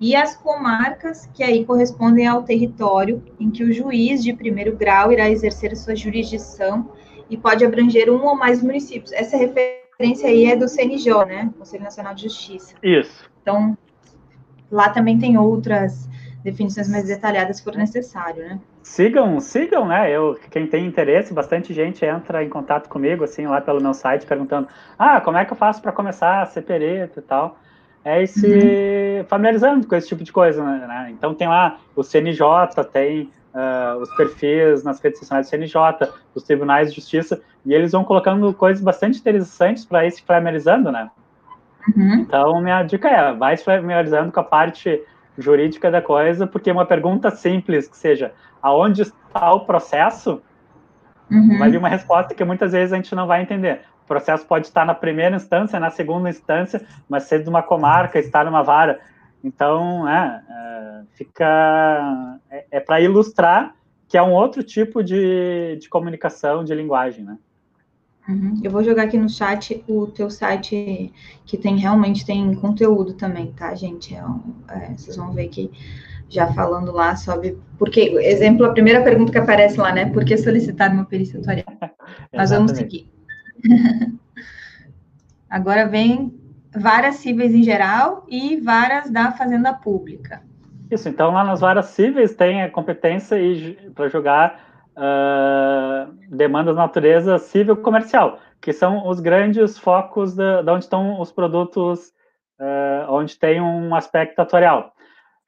e 0.00 0.14
as 0.14 0.36
comarcas, 0.36 1.26
que 1.32 1.42
aí 1.42 1.64
correspondem 1.64 2.26
ao 2.26 2.42
território 2.42 3.22
em 3.40 3.50
que 3.50 3.64
o 3.64 3.72
juiz 3.72 4.22
de 4.22 4.32
primeiro 4.32 4.76
grau 4.76 5.10
irá 5.10 5.30
exercer 5.30 5.74
sua 5.76 5.96
jurisdição 5.96 6.90
e 7.30 7.36
pode 7.36 7.64
abranger 7.64 8.10
um 8.10 8.24
ou 8.24 8.36
mais 8.36 8.62
municípios. 8.62 9.12
Essa 9.12 9.36
referência 9.36 9.85
aí 9.98 10.46
é 10.46 10.56
do 10.56 10.68
CNJ, 10.68 11.24
né? 11.24 11.50
Conselho 11.58 11.84
Nacional 11.84 12.14
de 12.14 12.24
Justiça. 12.24 12.74
Isso. 12.82 13.30
Então, 13.42 13.76
lá 14.70 14.90
também 14.90 15.18
tem 15.18 15.38
outras 15.38 16.08
definições 16.42 16.88
mais 16.88 17.04
detalhadas 17.06 17.56
se 17.56 17.64
for 17.64 17.74
necessário, 17.74 18.42
né? 18.44 18.60
Sigam, 18.82 19.40
sigam, 19.40 19.86
né? 19.86 20.10
Eu, 20.10 20.38
quem 20.50 20.66
tem 20.66 20.86
interesse, 20.86 21.34
bastante 21.34 21.74
gente 21.74 22.04
entra 22.04 22.44
em 22.44 22.48
contato 22.48 22.88
comigo, 22.88 23.24
assim, 23.24 23.46
lá 23.46 23.60
pelo 23.60 23.82
meu 23.82 23.94
site, 23.94 24.26
perguntando: 24.26 24.68
ah, 24.98 25.20
como 25.20 25.36
é 25.36 25.44
que 25.44 25.52
eu 25.52 25.56
faço 25.56 25.82
para 25.82 25.92
começar 25.92 26.42
a 26.42 26.46
ser 26.46 26.62
perito 26.62 27.18
e 27.18 27.22
tal? 27.22 27.58
é 28.06 28.24
se 28.24 28.46
uhum. 28.46 29.24
familiarizando 29.26 29.84
com 29.84 29.96
esse 29.96 30.06
tipo 30.06 30.22
de 30.22 30.30
coisa, 30.30 30.62
né? 30.62 31.08
Então 31.10 31.34
tem 31.34 31.48
lá 31.48 31.80
o 31.96 32.04
CNJ, 32.04 32.40
tem 32.92 33.28
uh, 33.56 33.98
os 34.00 34.14
perfis 34.14 34.84
nas 34.84 35.00
redes 35.00 35.18
sociais 35.18 35.46
do 35.46 35.50
CNJ, 35.50 36.08
os 36.34 36.42
tribunais 36.42 36.90
de 36.90 36.96
justiça, 36.96 37.40
e 37.64 37.72
eles 37.72 37.92
vão 37.92 38.04
colocando 38.04 38.52
coisas 38.52 38.82
bastante 38.82 39.18
interessantes 39.18 39.84
para 39.84 40.06
ir 40.06 40.10
se 40.10 40.22
familiarizando, 40.22 40.92
né? 40.92 41.10
Uhum. 41.96 42.14
Então, 42.16 42.60
minha 42.60 42.82
dica 42.82 43.08
é, 43.08 43.32
vai 43.32 43.56
se 43.56 43.64
familiarizando 43.64 44.30
com 44.30 44.40
a 44.40 44.44
parte 44.44 45.02
jurídica 45.38 45.90
da 45.90 46.02
coisa, 46.02 46.46
porque 46.46 46.70
uma 46.70 46.84
pergunta 46.84 47.30
simples, 47.30 47.88
que 47.88 47.96
seja, 47.96 48.32
aonde 48.60 49.02
está 49.02 49.52
o 49.52 49.60
processo, 49.60 50.42
uhum. 51.30 51.58
vai 51.58 51.70
vir 51.70 51.78
uma 51.78 51.88
resposta 51.88 52.34
que 52.34 52.44
muitas 52.44 52.72
vezes 52.72 52.92
a 52.92 52.96
gente 52.96 53.14
não 53.14 53.26
vai 53.26 53.42
entender. 53.42 53.80
O 54.04 54.06
processo 54.06 54.46
pode 54.46 54.66
estar 54.66 54.84
na 54.84 54.94
primeira 54.94 55.36
instância, 55.36 55.80
na 55.80 55.90
segunda 55.90 56.28
instância, 56.28 56.86
mas 57.08 57.24
ser 57.24 57.42
de 57.42 57.48
uma 57.48 57.62
comarca, 57.62 58.18
estar 58.18 58.44
numa 58.44 58.62
vara. 58.62 59.00
Então, 59.46 60.08
é, 60.08 60.42
é 60.48 61.02
fica. 61.14 62.40
É, 62.50 62.66
é 62.72 62.80
para 62.80 63.00
ilustrar 63.00 63.76
que 64.08 64.16
é 64.16 64.22
um 64.22 64.32
outro 64.32 64.62
tipo 64.62 65.02
de, 65.02 65.76
de 65.80 65.88
comunicação, 65.88 66.64
de 66.64 66.74
linguagem, 66.74 67.24
né? 67.24 67.38
Uhum. 68.28 68.60
Eu 68.62 68.70
vou 68.72 68.82
jogar 68.82 69.04
aqui 69.04 69.16
no 69.16 69.28
chat 69.28 69.84
o 69.88 70.08
teu 70.08 70.28
site 70.30 71.12
que 71.44 71.56
tem 71.56 71.76
realmente 71.76 72.26
tem 72.26 72.54
conteúdo 72.56 73.14
também, 73.14 73.52
tá, 73.52 73.74
gente? 73.74 74.14
É, 74.14 74.24
é, 74.68 74.94
vocês 74.96 75.16
vão 75.16 75.32
ver 75.32 75.48
que 75.48 75.70
já 76.28 76.52
falando 76.52 76.90
lá 76.90 77.14
sobre 77.14 77.56
porque 77.78 78.00
exemplo 78.00 78.66
a 78.66 78.72
primeira 78.72 79.02
pergunta 79.04 79.30
que 79.30 79.38
aparece 79.38 79.78
lá, 79.78 79.92
né? 79.92 80.10
Por 80.10 80.24
que 80.24 80.36
solicitar 80.36 80.92
uma 80.92 81.04
perícia? 81.04 81.40
Nós 82.32 82.50
vamos 82.50 82.72
seguir. 82.72 83.08
Agora 85.48 85.86
vem 85.86 86.34
varas 86.76 87.16
cíveis 87.16 87.54
em 87.54 87.62
geral 87.62 88.24
e 88.28 88.60
varas 88.60 89.10
da 89.10 89.32
Fazenda 89.32 89.72
Pública. 89.72 90.42
Isso, 90.90 91.08
então 91.08 91.32
lá 91.32 91.42
nas 91.42 91.60
varas 91.60 91.86
cíveis 91.86 92.34
tem 92.34 92.62
a 92.62 92.70
competência 92.70 93.36
para 93.94 94.08
julgar 94.08 94.60
uh, 94.96 96.12
demandas 96.28 96.74
de 96.74 96.80
natureza 96.80 97.38
civil 97.38 97.76
comercial, 97.76 98.38
que 98.60 98.72
são 98.72 99.06
os 99.08 99.18
grandes 99.18 99.78
focos 99.78 100.34
de 100.34 100.70
onde 100.70 100.84
estão 100.84 101.20
os 101.20 101.32
produtos, 101.32 102.12
uh, 102.60 103.10
onde 103.10 103.36
tem 103.36 103.60
um 103.60 103.94
aspecto 103.94 104.40
atorial. 104.40 104.92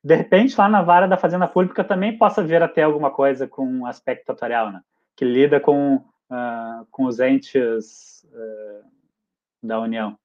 De 0.03 0.15
repente, 0.15 0.59
lá 0.59 0.69
na 0.69 0.83
vara 0.83 1.07
da 1.07 1.17
Fazenda 1.17 1.47
Pública 1.47 1.85
também 1.85 2.17
possa 2.19 2.43
vir 2.43 2.63
até 2.63 2.83
alguma 2.83 3.11
coisa 3.11 3.47
com 3.47 3.87
aspecto 3.87 4.33
atorial, 4.33 4.73
né? 4.73 4.81
que 5.17 5.25
lida 5.25 5.61
com 5.61 5.97
uh, 5.97 6.87
com 6.91 7.05
os 7.05 7.21
entes 7.21 8.27
da 9.63 9.81
União. 9.81 10.17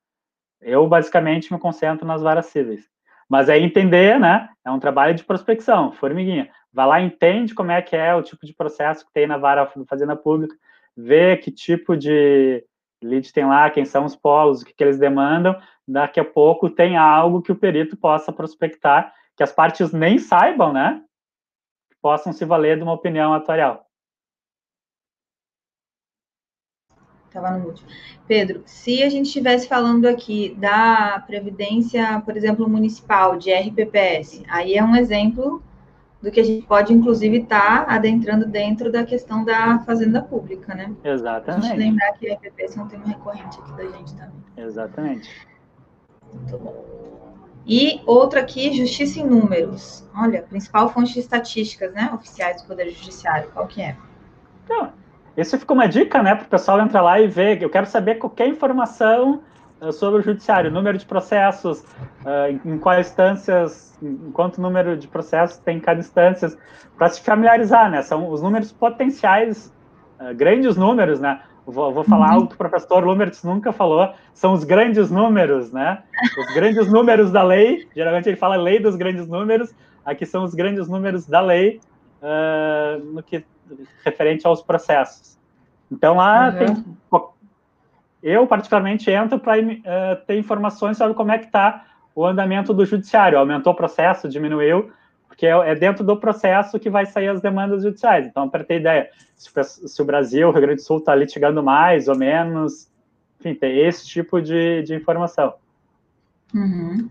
Eu, 0.64 0.88
basicamente, 0.88 1.52
me 1.52 1.60
concentro 1.60 2.06
nas 2.06 2.22
varas 2.22 2.48
cíveis. 2.48 2.88
Mas 3.30 3.50
é 3.50 3.58
entender, 3.58 4.20
né? 4.20 4.50
É 4.66 4.72
um 4.72 4.80
trabalho 4.80 5.14
de 5.14 5.24
prospecção, 5.24 5.92
formiguinha. 5.92 6.50
Vai 6.72 6.88
lá, 6.88 7.02
entende 7.02 7.54
como 7.54 7.72
é 7.72 7.82
que 7.82 7.96
é 7.96 8.14
o 8.16 8.24
tipo 8.24 8.46
de 8.46 8.54
processo 8.54 9.06
que 9.06 9.14
tem 9.14 9.28
na 9.28 9.38
vara 9.38 9.66
da 9.76 9.86
Fazenda 9.86 10.16
Pública, 10.16 10.56
vê 10.96 11.38
que 11.38 11.52
tipo 11.52 11.96
de 11.96 12.64
lead 13.02 13.32
tem 13.32 13.46
lá, 13.46 13.70
quem 13.70 13.86
são 13.86 14.06
os 14.06 14.16
polos, 14.16 14.62
o 14.62 14.66
que, 14.66 14.74
que 14.74 14.84
eles 14.84 14.98
demandam. 14.98 15.60
Daqui 15.88 16.20
a 16.20 16.26
pouco 16.26 16.70
tem 16.70 16.98
algo 16.98 17.42
que 17.42 17.52
o 17.52 17.56
perito 17.56 17.98
possa 17.98 18.32
prospectar, 18.32 19.14
que 19.36 19.44
as 19.44 19.52
partes 19.52 19.92
nem 19.92 20.18
saibam, 20.18 20.72
né? 20.72 21.02
Possam 22.02 22.34
se 22.34 22.46
valer 22.46 22.78
de 22.78 22.84
uma 22.84 22.94
opinião 22.94 23.34
atuarial. 23.34 23.83
Estava 27.34 27.58
no 27.58 27.66
último. 27.66 27.90
Pedro, 28.28 28.62
se 28.64 29.02
a 29.02 29.10
gente 29.10 29.26
estivesse 29.26 29.68
falando 29.68 30.06
aqui 30.06 30.56
da 30.60 31.24
previdência, 31.26 32.22
por 32.24 32.38
exemplo, 32.38 32.70
municipal, 32.70 33.38
de 33.38 33.52
RPPS, 33.52 34.44
aí 34.48 34.76
é 34.76 34.84
um 34.84 34.96
exemplo 34.96 35.64
do 36.22 36.32
que 36.32 36.40
a 36.40 36.44
gente 36.44 36.66
pode, 36.68 36.94
inclusive, 36.94 37.40
estar 37.40 37.86
tá 37.86 37.96
adentrando 37.96 38.46
dentro 38.46 38.92
da 38.92 39.04
questão 39.04 39.44
da 39.44 39.80
fazenda 39.80 40.22
pública, 40.22 40.76
né? 40.76 40.94
Exatamente. 41.04 41.66
A 41.66 41.70
gente 41.70 41.80
lembrar 41.80 42.14
que 42.14 42.32
RPPS 42.32 42.78
é 42.78 42.82
um 42.82 42.88
tema 42.88 43.06
recorrente 43.08 43.60
aqui 43.60 43.72
da 43.74 43.84
gente 43.98 44.14
também. 44.14 44.44
Exatamente. 44.56 45.30
Muito 46.32 46.58
bom. 46.60 46.86
E 47.66 48.00
outro 48.06 48.40
aqui, 48.40 48.74
justiça 48.74 49.20
em 49.20 49.26
números. 49.26 50.08
Olha, 50.16 50.44
principal 50.44 50.88
fonte 50.90 51.14
de 51.14 51.20
estatísticas, 51.20 51.92
né, 51.94 52.12
oficiais 52.14 52.62
do 52.62 52.68
Poder 52.68 52.92
Judiciário, 52.92 53.50
qual 53.52 53.66
que 53.66 53.82
é? 53.82 53.98
Então, 54.64 54.94
isso 55.36 55.58
fica 55.58 55.74
uma 55.74 55.88
dica, 55.88 56.22
né, 56.22 56.36
para 56.36 56.46
o 56.46 56.50
pessoal 56.50 56.80
entrar 56.80 57.02
lá 57.02 57.20
e 57.20 57.28
ver. 57.28 57.62
Eu 57.62 57.70
quero 57.70 57.86
saber 57.86 58.16
qualquer 58.16 58.48
informação 58.48 59.42
sobre 59.92 60.22
o 60.22 60.24
judiciário, 60.24 60.72
número 60.72 60.98
de 60.98 61.06
processos, 61.06 61.82
uh, 61.82 62.60
em, 62.64 62.78
quais 62.78 63.08
instâncias, 63.08 63.98
em 64.02 64.32
quanto 64.32 64.62
número 64.62 64.96
de 64.96 65.08
processos 65.08 65.58
tem 65.58 65.78
em 65.78 65.80
cada 65.80 66.00
instância, 66.00 66.50
para 66.98 67.10
se 67.10 67.22
familiarizar, 67.22 67.90
né? 67.90 68.02
São 68.02 68.30
os 68.30 68.42
números 68.42 68.72
potenciais, 68.72 69.74
uh, 70.20 70.34
grandes 70.36 70.78
números, 70.78 71.20
né? 71.20 71.42
Vou, 71.66 71.94
vou 71.94 72.04
falar 72.04 72.28
uhum. 72.28 72.34
algo 72.34 72.48
que 72.48 72.56
o 72.56 72.58
professor 72.58 73.04
Lumertz 73.04 73.44
nunca 73.44 73.72
falou, 73.72 74.14
são 74.34 74.54
os 74.54 74.64
grandes 74.64 75.10
números, 75.10 75.72
né? 75.72 76.04
Os 76.38 76.54
grandes 76.54 76.92
números 76.92 77.32
da 77.32 77.42
lei, 77.42 77.88
geralmente 77.96 78.28
ele 78.28 78.38
fala 78.38 78.56
lei 78.56 78.80
dos 78.80 78.96
grandes 78.96 79.28
números, 79.28 79.74
aqui 80.06 80.26
são 80.26 80.44
os 80.44 80.54
grandes 80.54 80.88
números 80.88 81.26
da 81.26 81.42
lei, 81.42 81.80
uh, 82.22 83.04
no 83.14 83.24
que 83.24 83.46
referente 84.04 84.46
aos 84.48 84.62
processos. 84.62 85.38
Então 85.92 86.16
lá 86.16 86.50
uhum. 86.50 86.58
tem 86.58 86.94
eu, 88.24 88.48
particularmente, 88.48 89.12
entro 89.12 89.38
para 89.38 89.62
uh, 89.62 89.82
eh, 89.84 90.16
ter 90.26 90.38
informações 90.38 90.96
sobre 90.96 91.14
como 91.14 91.34
é 91.34 91.38
que 91.38 91.48
está 91.48 91.86
o 92.16 92.26
andamento 92.26 92.74
do 92.74 92.86
judiciário. 92.86 93.38
Aumentou 93.38 93.74
o 93.74 93.76
processo, 93.76 94.30
diminuiu, 94.30 94.94
porque 95.28 95.46
é, 95.46 95.52
é 95.52 95.76
dentro 95.76 96.06
do 96.06 96.16
processo 96.16 96.80
que 96.80 96.90
vai 96.90 97.06
sair 97.06 97.28
as 97.28 97.42
demandas 97.42 97.84
judiciais. 97.84 98.26
Então, 98.26 98.48
para 98.48 98.64
ter 98.64 98.80
ideia, 98.80 99.10
se, 99.36 99.52
se, 99.62 100.02
o 100.02 100.06
Brasil, 100.06 100.48
o 100.48 100.52
Rio 100.52 100.62
Grande 100.62 100.82
do 100.82 100.86
Sul 100.86 101.00
está 101.00 101.14
litigando 101.14 101.62
mais 101.62 102.08
ou 102.08 102.18
menos, 102.18 102.90
enfim, 103.42 103.54
tem 103.56 103.78
esse 103.86 104.08
tipo 104.08 104.42
de, 104.42 104.84
de 104.84 104.96
informação. 104.96 105.56
Uhum. 106.56 107.10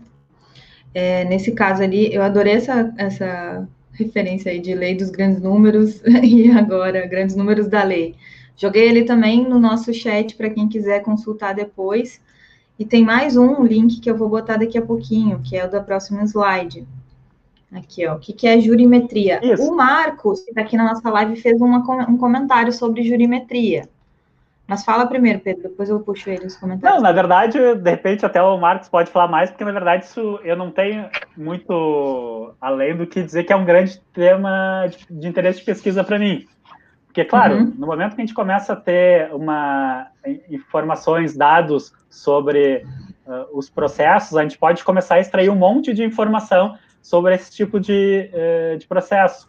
É, 0.95 1.25
nesse 1.25 1.51
caso 1.51 1.83
ali, 1.83 2.11
eu 2.11 2.23
adorei 2.23 2.53
essa, 2.53 2.91
essa 2.97 3.67
referência 3.93 4.51
aí 4.51 4.59
de 4.59 4.73
lei 4.73 4.95
dos 4.95 5.09
grandes 5.09 5.41
números 5.41 6.01
e 6.23 6.51
agora 6.51 7.07
grandes 7.07 7.35
números 7.35 7.67
da 7.67 7.83
lei. 7.83 8.15
Joguei 8.55 8.87
ele 8.87 9.03
também 9.03 9.47
no 9.47 9.59
nosso 9.59 9.93
chat 9.93 10.35
para 10.35 10.49
quem 10.49 10.67
quiser 10.67 11.01
consultar 11.01 11.53
depois. 11.53 12.21
E 12.77 12.85
tem 12.85 13.03
mais 13.03 13.37
um 13.37 13.63
link 13.63 13.99
que 13.99 14.09
eu 14.09 14.17
vou 14.17 14.29
botar 14.29 14.57
daqui 14.57 14.77
a 14.77 14.81
pouquinho, 14.81 15.39
que 15.43 15.55
é 15.55 15.65
o 15.65 15.69
da 15.69 15.81
próxima 15.81 16.23
slide. 16.23 16.87
Aqui, 17.71 18.05
ó. 18.05 18.15
O 18.15 18.19
que, 18.19 18.33
que 18.33 18.47
é 18.47 18.59
jurimetria? 18.59 19.39
Isso. 19.43 19.63
O 19.63 19.75
Marcos, 19.75 20.41
que 20.41 20.51
está 20.51 20.61
aqui 20.61 20.77
na 20.77 20.85
nossa 20.85 21.09
live, 21.09 21.35
fez 21.35 21.59
uma, 21.59 21.79
um 22.07 22.17
comentário 22.17 22.71
sobre 22.71 23.03
jurimetria. 23.03 23.89
Mas 24.67 24.83
fala 24.85 25.05
primeiro, 25.05 25.39
Pedro, 25.39 25.63
depois 25.63 25.89
eu 25.89 25.99
puxo 25.99 26.29
ele 26.29 26.45
os 26.45 26.55
comentários. 26.55 26.95
Não, 26.95 27.03
na 27.03 27.11
verdade, 27.11 27.57
de 27.75 27.89
repente 27.89 28.25
até 28.25 28.41
o 28.41 28.57
Marcos 28.57 28.87
pode 28.87 29.11
falar 29.11 29.27
mais, 29.27 29.49
porque 29.49 29.65
na 29.65 29.71
verdade 29.71 30.05
isso 30.05 30.39
eu 30.43 30.55
não 30.55 30.71
tenho 30.71 31.09
muito 31.35 32.53
além 32.61 32.95
do 32.95 33.05
que 33.05 33.21
dizer 33.21 33.43
que 33.43 33.51
é 33.51 33.55
um 33.55 33.65
grande 33.65 33.99
tema 34.13 34.87
de, 34.87 35.05
de 35.09 35.27
interesse 35.27 35.59
de 35.59 35.65
pesquisa 35.65 36.03
para 36.03 36.17
mim. 36.17 36.47
Porque, 37.13 37.25
claro, 37.25 37.57
uhum. 37.57 37.73
no 37.77 37.85
momento 37.85 38.15
que 38.15 38.21
a 38.21 38.25
gente 38.25 38.33
começa 38.33 38.73
a 38.73 38.75
ter 38.75 39.31
uma, 39.35 40.07
informações, 40.49 41.37
dados 41.37 41.93
sobre 42.09 42.83
uh, 43.27 43.55
os 43.55 43.69
processos, 43.69 44.35
a 44.35 44.41
gente 44.41 44.57
pode 44.57 44.83
começar 44.83 45.15
a 45.15 45.19
extrair 45.19 45.47
um 45.47 45.55
monte 45.55 45.93
de 45.93 46.03
informação 46.03 46.75
sobre 47.03 47.35
esse 47.35 47.51
tipo 47.51 47.79
de, 47.79 48.31
uh, 48.33 48.77
de 48.79 48.87
processo. 48.87 49.47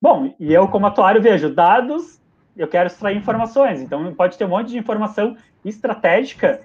Bom, 0.00 0.32
e 0.38 0.54
eu, 0.54 0.68
como 0.68 0.86
atuário, 0.86 1.20
vejo 1.20 1.52
dados, 1.52 2.21
eu 2.56 2.68
quero 2.68 2.86
extrair 2.86 3.16
informações. 3.16 3.80
Então, 3.80 4.14
pode 4.14 4.36
ter 4.36 4.44
um 4.44 4.48
monte 4.48 4.68
de 4.68 4.78
informação 4.78 5.36
estratégica 5.64 6.60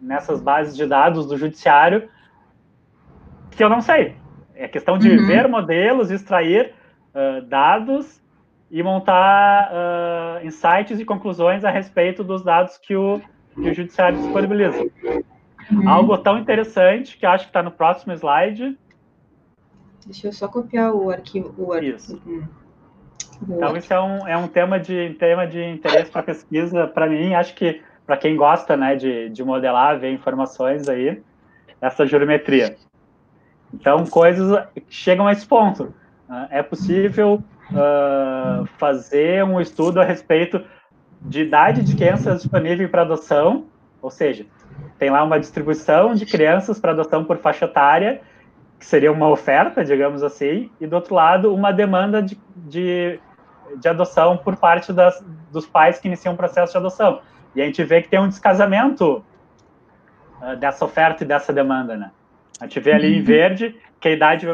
nessas 0.00 0.40
bases 0.40 0.76
de 0.76 0.86
dados 0.86 1.26
do 1.26 1.36
judiciário 1.36 2.08
que 3.50 3.62
eu 3.62 3.68
não 3.68 3.80
sei. 3.80 4.16
É 4.54 4.66
questão 4.68 4.98
de 4.98 5.10
uhum. 5.10 5.26
ver 5.26 5.48
modelos, 5.48 6.10
extrair 6.10 6.74
uh, 7.14 7.42
dados 7.46 8.20
e 8.70 8.82
montar 8.82 9.70
uh, 9.70 10.46
insights 10.46 10.98
e 10.98 11.04
conclusões 11.04 11.64
a 11.64 11.70
respeito 11.70 12.24
dos 12.24 12.42
dados 12.42 12.78
que 12.78 12.96
o, 12.96 13.20
que 13.54 13.68
o 13.68 13.74
judiciário 13.74 14.18
disponibiliza. 14.18 14.82
Uhum. 15.70 15.88
Algo 15.88 16.16
tão 16.18 16.38
interessante 16.38 17.16
que 17.16 17.26
acho 17.26 17.44
que 17.44 17.50
está 17.50 17.62
no 17.62 17.70
próximo 17.70 18.12
slide. 18.14 18.78
Deixa 20.06 20.28
eu 20.28 20.32
só 20.32 20.48
copiar 20.48 20.94
o 20.94 21.10
arquivo. 21.10 21.54
O 21.56 21.72
arquivo. 21.72 21.96
Isso. 21.96 22.22
Hum. 22.26 22.44
Então, 23.48 23.76
isso 23.76 23.92
é 23.92 24.00
um, 24.00 24.28
é 24.28 24.36
um 24.36 24.46
tema, 24.46 24.78
de, 24.78 25.14
tema 25.18 25.46
de 25.46 25.62
interesse 25.62 26.10
para 26.10 26.22
pesquisa, 26.22 26.86
para 26.86 27.08
mim, 27.08 27.34
acho 27.34 27.54
que 27.54 27.80
para 28.06 28.16
quem 28.16 28.36
gosta 28.36 28.76
né, 28.76 28.96
de, 28.96 29.28
de 29.30 29.44
modelar, 29.44 29.98
ver 29.98 30.12
informações 30.12 30.88
aí, 30.88 31.22
essa 31.80 32.06
geometria. 32.06 32.76
Então, 33.72 34.04
coisas 34.06 34.66
chegam 34.88 35.26
a 35.26 35.32
esse 35.32 35.46
ponto. 35.46 35.94
Ah, 36.28 36.46
é 36.50 36.62
possível 36.62 37.42
uh, 37.70 38.66
fazer 38.78 39.44
um 39.44 39.60
estudo 39.60 40.00
a 40.00 40.04
respeito 40.04 40.62
de 41.20 41.42
idade 41.42 41.82
de 41.82 41.96
crianças 41.96 42.42
disponível 42.42 42.88
para 42.88 43.02
adoção, 43.02 43.66
ou 44.00 44.10
seja, 44.10 44.44
tem 44.98 45.10
lá 45.10 45.22
uma 45.22 45.38
distribuição 45.38 46.14
de 46.14 46.26
crianças 46.26 46.78
para 46.80 46.92
adoção 46.92 47.24
por 47.24 47.38
faixa 47.38 47.64
etária, 47.64 48.20
que 48.82 48.86
seria 48.86 49.12
uma 49.12 49.28
oferta, 49.28 49.84
digamos 49.84 50.24
assim, 50.24 50.68
e 50.80 50.88
do 50.88 50.96
outro 50.96 51.14
lado, 51.14 51.54
uma 51.54 51.72
demanda 51.72 52.20
de, 52.20 52.36
de, 52.56 53.20
de 53.76 53.88
adoção 53.88 54.36
por 54.36 54.56
parte 54.56 54.92
das, 54.92 55.24
dos 55.52 55.64
pais 55.64 56.00
que 56.00 56.08
iniciam 56.08 56.34
o 56.34 56.36
processo 56.36 56.72
de 56.72 56.78
adoção. 56.78 57.20
E 57.54 57.62
a 57.62 57.64
gente 57.64 57.84
vê 57.84 58.02
que 58.02 58.08
tem 58.08 58.18
um 58.18 58.26
descasamento 58.26 59.24
uh, 60.40 60.56
dessa 60.56 60.84
oferta 60.84 61.22
e 61.22 61.26
dessa 61.26 61.52
demanda, 61.52 61.96
né? 61.96 62.10
A 62.60 62.64
gente 62.64 62.80
vê 62.80 62.92
ali 62.92 63.14
em 63.14 63.20
uhum. 63.20 63.24
verde 63.24 63.76
que 64.00 64.08
a 64.08 64.10
idade 64.10 64.48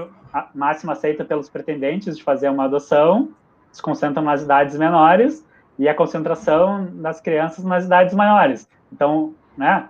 máxima 0.55 0.93
aceita 0.93 1.25
pelos 1.25 1.49
pretendentes 1.49 2.15
de 2.15 2.23
fazer 2.23 2.51
uma 2.51 2.67
adoção, 2.67 3.31
se 3.73 3.81
concentram 3.81 4.23
nas 4.23 4.43
idades 4.43 4.77
menores, 4.77 5.43
e 5.79 5.89
a 5.89 5.95
concentração 5.95 6.87
das 6.97 7.19
crianças 7.19 7.65
nas 7.65 7.87
idades 7.87 8.15
maiores. 8.15 8.69
Então, 8.93 9.33
né, 9.57 9.89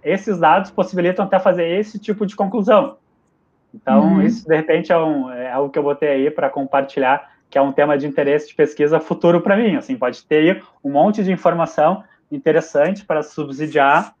esses 0.00 0.38
dados 0.38 0.70
possibilitam 0.70 1.24
até 1.24 1.40
fazer 1.40 1.66
esse 1.66 1.98
tipo 1.98 2.24
de 2.24 2.36
conclusão. 2.36 2.98
Então, 3.74 4.14
uhum. 4.14 4.22
isso, 4.22 4.46
de 4.46 4.54
repente, 4.54 4.92
é, 4.92 4.96
um, 4.96 5.30
é 5.30 5.50
algo 5.50 5.70
que 5.70 5.78
eu 5.78 5.82
botei 5.82 6.08
aí 6.08 6.30
para 6.30 6.48
compartilhar, 6.48 7.32
que 7.50 7.58
é 7.58 7.60
um 7.60 7.72
tema 7.72 7.98
de 7.98 8.06
interesse 8.06 8.48
de 8.48 8.54
pesquisa 8.54 9.00
futuro 9.00 9.40
para 9.40 9.56
mim. 9.56 9.74
Assim, 9.74 9.96
pode 9.96 10.24
ter 10.24 10.36
aí 10.36 10.62
um 10.82 10.92
monte 10.92 11.24
de 11.24 11.32
informação 11.32 12.04
interessante 12.30 13.04
para 13.04 13.22
subsidiar, 13.22 14.14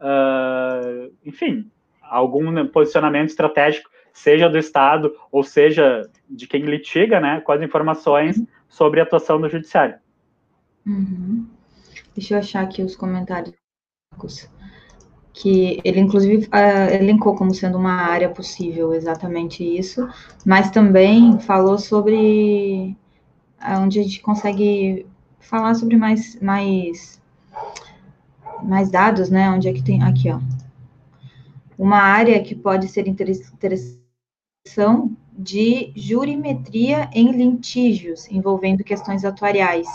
uh, 0.00 1.12
enfim, 1.24 1.70
algum 2.02 2.66
posicionamento 2.66 3.28
estratégico 3.28 3.88
seja 4.12 4.48
do 4.48 4.58
Estado 4.58 5.14
ou 5.30 5.44
seja 5.44 6.10
de 6.28 6.46
quem 6.48 6.62
litiga, 6.62 7.20
né, 7.20 7.40
com 7.40 7.52
as 7.52 7.62
informações 7.62 8.42
sobre 8.68 8.98
a 9.00 9.04
atuação 9.04 9.40
do 9.40 9.48
Judiciário. 9.48 9.96
Uhum. 10.84 11.46
Deixa 12.14 12.34
eu 12.34 12.38
achar 12.38 12.62
aqui 12.62 12.82
os 12.82 12.96
comentários 12.96 13.54
que 15.32 15.80
ele 15.84 16.00
inclusive 16.00 16.46
uh, 16.46 16.94
elencou 16.94 17.34
como 17.34 17.54
sendo 17.54 17.78
uma 17.78 17.92
área 17.92 18.28
possível 18.28 18.92
exatamente 18.92 19.62
isso, 19.64 20.08
mas 20.44 20.70
também 20.70 21.38
falou 21.38 21.78
sobre 21.78 22.96
onde 23.80 24.00
a 24.00 24.02
gente 24.02 24.20
consegue 24.20 25.06
falar 25.38 25.74
sobre 25.74 25.96
mais 25.96 26.40
mais 26.40 27.20
mais 28.62 28.90
dados, 28.90 29.30
né? 29.30 29.50
Onde 29.50 29.68
é 29.68 29.72
que 29.72 29.82
tem 29.82 30.02
aqui, 30.02 30.30
ó. 30.30 30.40
Uma 31.78 31.98
área 31.98 32.42
que 32.42 32.54
pode 32.54 32.88
ser 32.88 33.08
interessante 33.08 34.00
de 35.32 35.92
jurimetria 35.96 37.08
em 37.14 37.32
litígios 37.32 38.30
envolvendo 38.30 38.84
questões 38.84 39.24
atuariais. 39.24 39.88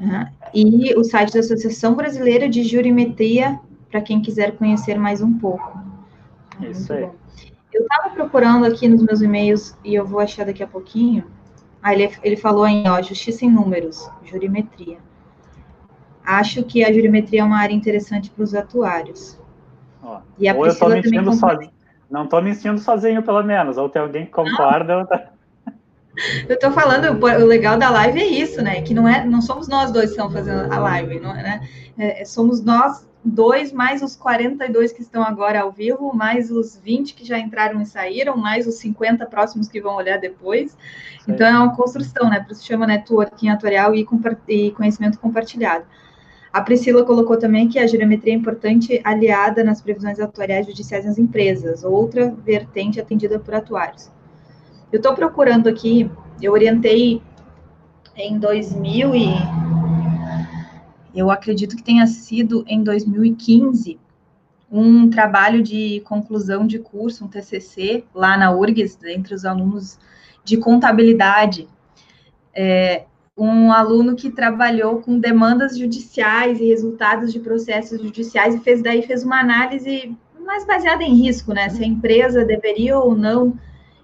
Né? 0.00 0.32
E 0.54 0.94
o 0.94 1.02
site 1.02 1.32
da 1.32 1.40
Associação 1.40 1.94
Brasileira 1.94 2.48
de 2.48 2.62
Jurimetria, 2.62 3.58
para 3.94 4.00
quem 4.00 4.20
quiser 4.20 4.56
conhecer 4.56 4.98
mais 4.98 5.22
um 5.22 5.38
pouco. 5.38 5.78
Isso 6.60 6.92
aí. 6.92 7.02
Bom. 7.02 7.14
Eu 7.72 7.82
estava 7.82 8.10
procurando 8.10 8.64
aqui 8.64 8.88
nos 8.88 9.00
meus 9.00 9.22
e-mails 9.22 9.78
e 9.84 9.94
eu 9.94 10.04
vou 10.04 10.18
achar 10.18 10.44
daqui 10.44 10.64
a 10.64 10.66
pouquinho. 10.66 11.24
Ah, 11.80 11.94
ele, 11.94 12.10
ele 12.24 12.36
falou 12.36 12.64
aí, 12.64 12.82
ó, 12.88 13.00
justiça 13.00 13.44
em 13.44 13.50
números, 13.50 14.10
jurimetria. 14.24 14.98
Acho 16.24 16.64
que 16.64 16.84
a 16.84 16.92
jurimetria 16.92 17.42
é 17.42 17.44
uma 17.44 17.56
área 17.56 17.72
interessante 17.72 18.30
para 18.30 18.42
os 18.42 18.52
atuários. 18.52 19.38
Ó, 20.02 20.22
e 20.40 20.48
a 20.48 20.54
ou 20.54 20.62
Priscila 20.62 20.96
eu 20.96 20.98
estou 20.98 21.12
mentindo 21.12 21.32
sozinho 21.32 21.70
não 22.10 22.24
estou 22.24 22.42
me 22.42 22.52
sentindo 22.52 22.80
sozinho, 22.80 23.22
pelo 23.22 23.44
menos. 23.44 23.76
Ou 23.76 23.88
tem 23.88 24.02
alguém 24.02 24.26
que 24.26 24.32
concorda. 24.32 25.06
Tá... 25.06 25.30
Eu 26.48 26.54
estou 26.54 26.70
falando, 26.70 27.20
o 27.20 27.44
legal 27.44 27.76
da 27.76 27.90
live 27.90 28.20
é 28.20 28.26
isso, 28.26 28.62
né? 28.62 28.82
Que 28.82 28.94
não 28.94 29.08
é, 29.08 29.24
não 29.24 29.40
somos 29.40 29.66
nós 29.66 29.90
dois 29.90 30.06
que 30.06 30.10
estamos 30.12 30.32
fazendo 30.32 30.72
a 30.72 30.78
live, 30.78 31.18
não 31.18 31.34
é, 31.34 31.42
né? 31.42 31.68
É, 31.98 32.24
somos 32.24 32.62
nós 32.62 33.04
dois, 33.24 33.72
mais 33.72 34.02
os 34.02 34.14
42 34.14 34.92
que 34.92 35.00
estão 35.00 35.22
agora 35.22 35.62
ao 35.62 35.72
vivo, 35.72 36.14
mais 36.14 36.50
os 36.50 36.76
20 36.76 37.14
que 37.14 37.24
já 37.24 37.38
entraram 37.38 37.80
e 37.80 37.86
saíram, 37.86 38.36
mais 38.36 38.66
os 38.66 38.74
50 38.74 39.24
próximos 39.26 39.68
que 39.68 39.80
vão 39.80 39.96
olhar 39.96 40.18
depois. 40.18 40.72
Sim. 40.72 41.32
Então 41.32 41.46
é 41.46 41.58
uma 41.58 41.74
construção, 41.74 42.28
né? 42.28 42.40
Por 42.40 42.52
isso 42.52 42.60
se 42.60 42.66
chama 42.66 42.86
networking 42.86 43.48
atuarial 43.48 43.94
e, 43.94 44.06
e 44.48 44.70
conhecimento 44.72 45.18
compartilhado. 45.18 45.84
A 46.52 46.60
Priscila 46.60 47.04
colocou 47.04 47.36
também 47.36 47.68
que 47.68 47.80
a 47.80 47.86
geometria 47.86 48.32
é 48.32 48.36
importante 48.36 49.00
aliada 49.02 49.64
nas 49.64 49.80
previsões 49.80 50.20
atuariais 50.20 50.66
judiciais 50.66 51.04
nas 51.04 51.18
empresas, 51.18 51.82
outra 51.82 52.32
vertente 52.44 53.00
atendida 53.00 53.40
por 53.40 53.54
atuários. 53.54 54.08
Eu 54.92 54.98
estou 54.98 55.14
procurando 55.14 55.68
aqui, 55.68 56.08
eu 56.40 56.52
orientei 56.52 57.20
em 58.16 58.38
2000 58.38 59.14
e 59.16 59.73
eu 61.14 61.30
acredito 61.30 61.76
que 61.76 61.82
tenha 61.82 62.06
sido 62.06 62.64
em 62.66 62.82
2015, 62.82 63.98
um 64.70 65.08
trabalho 65.08 65.62
de 65.62 66.00
conclusão 66.00 66.66
de 66.66 66.78
curso, 66.78 67.24
um 67.24 67.28
TCC, 67.28 68.04
lá 68.12 68.36
na 68.36 68.50
URGS, 68.50 68.98
entre 69.06 69.34
os 69.34 69.44
alunos 69.44 69.98
de 70.42 70.56
contabilidade. 70.56 71.68
É, 72.52 73.04
um 73.36 73.72
aluno 73.72 74.14
que 74.14 74.30
trabalhou 74.30 75.00
com 75.00 75.18
demandas 75.18 75.76
judiciais 75.78 76.60
e 76.60 76.66
resultados 76.66 77.32
de 77.32 77.40
processos 77.40 78.00
judiciais 78.00 78.54
e 78.54 78.60
fez 78.60 78.82
daí 78.82 79.02
fez 79.02 79.24
uma 79.24 79.40
análise 79.40 80.16
mais 80.44 80.64
baseada 80.64 81.02
em 81.02 81.14
risco, 81.14 81.52
né? 81.52 81.68
Se 81.68 81.82
a 81.82 81.86
empresa 81.86 82.44
deveria 82.44 82.98
ou 82.98 83.16
não 83.16 83.58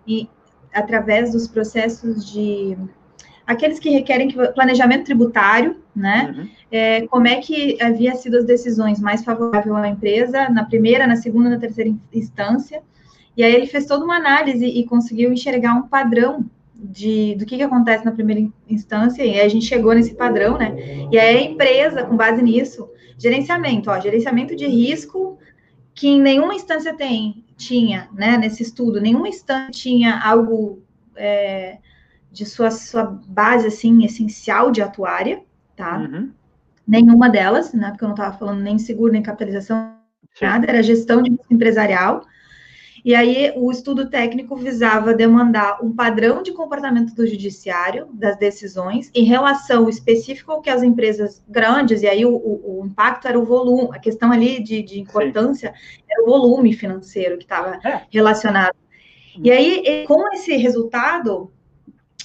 e 0.06 0.28
através 0.72 1.32
dos 1.32 1.46
processos 1.46 2.28
de 2.30 2.76
aqueles 3.50 3.80
que 3.80 3.90
requerem 3.90 4.30
planejamento 4.54 5.04
tributário, 5.04 5.76
né? 5.94 6.34
Uhum. 6.36 6.48
É, 6.70 7.06
como 7.08 7.26
é 7.26 7.36
que 7.40 7.76
havia 7.82 8.14
sido 8.14 8.36
as 8.36 8.44
decisões 8.44 9.00
mais 9.00 9.24
favoráveis 9.24 9.74
à 9.74 9.88
empresa 9.88 10.48
na 10.48 10.64
primeira, 10.64 11.04
na 11.04 11.16
segunda, 11.16 11.50
na 11.50 11.58
terceira 11.58 11.90
instância? 12.12 12.80
E 13.36 13.42
aí 13.42 13.52
ele 13.52 13.66
fez 13.66 13.86
toda 13.86 14.04
uma 14.04 14.16
análise 14.16 14.64
e 14.64 14.84
conseguiu 14.84 15.32
enxergar 15.32 15.74
um 15.74 15.82
padrão 15.82 16.44
de, 16.74 17.34
do 17.34 17.44
que, 17.44 17.56
que 17.56 17.62
acontece 17.62 18.04
na 18.04 18.12
primeira 18.12 18.48
instância, 18.68 19.24
e 19.24 19.30
aí 19.32 19.40
a 19.40 19.48
gente 19.48 19.66
chegou 19.66 19.94
nesse 19.94 20.14
padrão, 20.14 20.56
né? 20.56 21.08
E 21.10 21.18
aí 21.18 21.36
a 21.36 21.42
empresa, 21.42 22.04
com 22.04 22.16
base 22.16 22.40
nisso, 22.42 22.88
gerenciamento, 23.18 23.90
ó, 23.90 23.98
gerenciamento 23.98 24.54
de 24.54 24.66
risco 24.66 25.38
que 25.92 26.06
em 26.06 26.20
nenhuma 26.20 26.54
instância 26.54 26.94
tem, 26.94 27.44
tinha, 27.56 28.08
né, 28.14 28.38
nesse 28.38 28.62
estudo, 28.62 29.00
nenhuma 29.00 29.28
instância 29.28 29.72
tinha 29.72 30.18
algo 30.18 30.82
é, 31.16 31.78
de 32.30 32.46
sua, 32.46 32.70
sua 32.70 33.04
base, 33.26 33.66
assim, 33.66 34.04
essencial 34.04 34.70
de 34.70 34.80
atuária, 34.80 35.42
tá? 35.76 35.98
Uhum. 35.98 36.30
Nenhuma 36.86 37.28
delas, 37.28 37.72
né, 37.72 37.90
porque 37.90 38.04
eu 38.04 38.08
não 38.08 38.14
estava 38.14 38.36
falando 38.36 38.60
nem 38.60 38.78
seguro, 38.78 39.12
nem 39.12 39.22
capitalização, 39.22 39.94
Sim. 40.34 40.44
nada, 40.44 40.66
era 40.68 40.82
gestão 40.82 41.22
de 41.22 41.36
empresarial, 41.50 42.22
e 43.04 43.14
aí 43.14 43.52
o 43.56 43.70
estudo 43.70 44.10
técnico 44.10 44.54
visava 44.56 45.14
demandar 45.14 45.82
um 45.82 45.94
padrão 45.94 46.42
de 46.42 46.52
comportamento 46.52 47.14
do 47.14 47.26
judiciário 47.26 48.08
das 48.12 48.36
decisões 48.36 49.10
em 49.14 49.24
relação 49.24 49.88
específico 49.88 50.52
ao 50.52 50.60
que 50.60 50.68
as 50.68 50.82
empresas 50.82 51.42
grandes, 51.48 52.02
e 52.02 52.06
aí 52.06 52.26
o, 52.26 52.34
o, 52.34 52.80
o 52.80 52.86
impacto 52.86 53.26
era 53.26 53.38
o 53.38 53.44
volume, 53.44 53.96
a 53.96 53.98
questão 53.98 54.30
ali 54.30 54.62
de, 54.62 54.82
de 54.82 55.00
importância 55.00 55.72
Sim. 55.72 56.02
era 56.10 56.22
o 56.22 56.26
volume 56.26 56.74
financeiro 56.74 57.38
que 57.38 57.44
estava 57.44 57.78
é. 57.82 58.02
relacionado. 58.10 58.76
E 59.42 59.50
aí, 59.50 60.04
com 60.06 60.34
esse 60.34 60.56
resultado, 60.56 61.50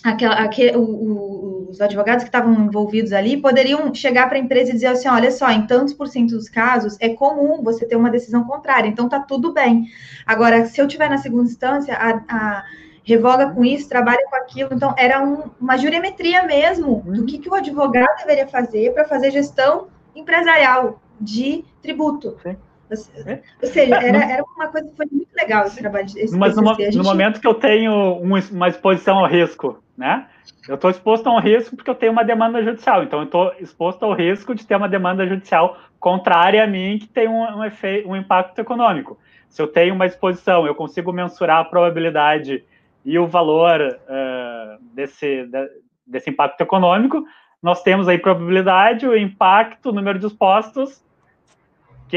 aquela, 0.06 0.36
aquele, 0.36 0.78
o, 0.78 1.68
os 1.70 1.82
advogados 1.82 2.24
que 2.24 2.30
estavam 2.30 2.54
envolvidos 2.54 3.12
ali 3.12 3.38
poderiam 3.38 3.94
chegar 3.94 4.28
para 4.28 4.38
a 4.38 4.42
empresa 4.42 4.70
e 4.70 4.74
dizer 4.74 4.88
assim: 4.88 5.08
olha 5.08 5.32
só, 5.32 5.50
em 5.50 5.66
tantos 5.66 5.94
por 5.94 6.08
cento 6.08 6.36
dos 6.36 6.48
casos 6.48 6.96
é 7.00 7.10
comum 7.10 7.64
você 7.64 7.86
ter 7.86 7.96
uma 7.96 8.10
decisão 8.10 8.44
contrária, 8.44 8.88
então 8.88 9.10
tá 9.10 9.20
tudo 9.20 9.54
bem. 9.54 9.88
Agora, 10.26 10.66
se 10.66 10.80
eu 10.80 10.88
tiver 10.88 11.10
na 11.10 11.18
segunda 11.18 11.50
instância, 11.50 11.96
a, 11.96 12.22
a 12.30 12.64
revoga 13.04 13.52
com 13.52 13.64
isso, 13.64 13.88
trabalha 13.88 14.26
com 14.30 14.36
aquilo. 14.36 14.70
Então, 14.74 14.94
era 14.98 15.24
um, 15.24 15.52
uma 15.62 15.78
jurimetria 15.78 16.44
mesmo 16.44 17.04
do 17.06 17.22
uhum. 17.22 17.26
que, 17.26 17.38
que 17.38 17.50
o 17.50 17.54
advogado 17.54 18.18
deveria 18.18 18.48
fazer 18.48 18.94
para 18.94 19.06
fazer 19.06 19.32
gestão 19.32 19.88
empresarial 20.16 21.00
de 21.22 21.64
tributo. 21.82 22.36
Sim. 22.42 22.58
Ou 22.90 23.68
seja, 23.68 23.96
era, 23.96 24.32
era 24.32 24.44
uma 24.56 24.68
coisa 24.68 24.90
que 24.90 24.96
foi 24.96 25.08
muito 25.12 25.34
legal 25.36 25.66
esse 25.66 25.78
trabalho. 25.78 26.06
Esse 26.06 26.38
Mas 26.38 26.56
no, 26.56 26.76
gente... 26.76 26.98
no, 26.98 27.04
momento 27.04 27.40
que 27.40 27.48
eu 27.48 27.54
tenho 27.54 28.14
uma 28.18 28.68
exposição 28.68 29.20
ao 29.20 29.28
risco, 29.28 29.84
né? 29.98 30.28
Eu 30.68 30.76
estou 30.76 30.90
exposto 30.90 31.28
a 31.28 31.34
um 31.34 31.40
risco 31.40 31.76
porque 31.76 31.90
eu 31.90 31.96
tenho 31.96 32.12
uma 32.12 32.24
demanda 32.24 32.64
judicial. 32.64 33.04
Então, 33.04 33.20
eu 33.20 33.26
estou 33.26 33.54
exposto 33.60 34.04
ao 34.04 34.14
risco 34.14 34.54
de 34.54 34.66
ter 34.66 34.76
uma 34.76 34.90
demanda 34.90 35.26
judicial 35.28 35.78
contrária 36.00 36.64
a 36.64 36.68
mim, 36.68 37.00
que 37.00 37.08
tem 37.08 37.28
um, 37.28 37.58
um, 37.58 37.64
efeito, 37.64 38.08
um 38.08 38.16
impacto 38.16 38.60
econômico. 38.60 39.18
Se 39.50 39.62
eu 39.62 39.68
tenho 39.68 39.96
uma 39.96 40.06
exposição, 40.06 40.66
eu 40.66 40.76
consigo 40.76 41.12
mensurar 41.12 41.60
a 41.60 41.66
probabilidade 41.66 42.64
e 43.04 43.18
o 43.18 43.28
valor 43.28 43.80
uh, 43.82 44.84
desse, 44.94 45.46
de, 45.46 45.70
desse 46.06 46.30
impacto 46.30 46.62
econômico, 46.62 47.24
nós 47.62 47.82
temos 47.82 48.08
aí 48.08 48.18
probabilidade, 48.18 49.08
o 49.08 49.18
impacto, 49.18 49.90
o 49.90 49.94
número 49.94 50.20
de 50.20 50.28
expostos 50.28 51.05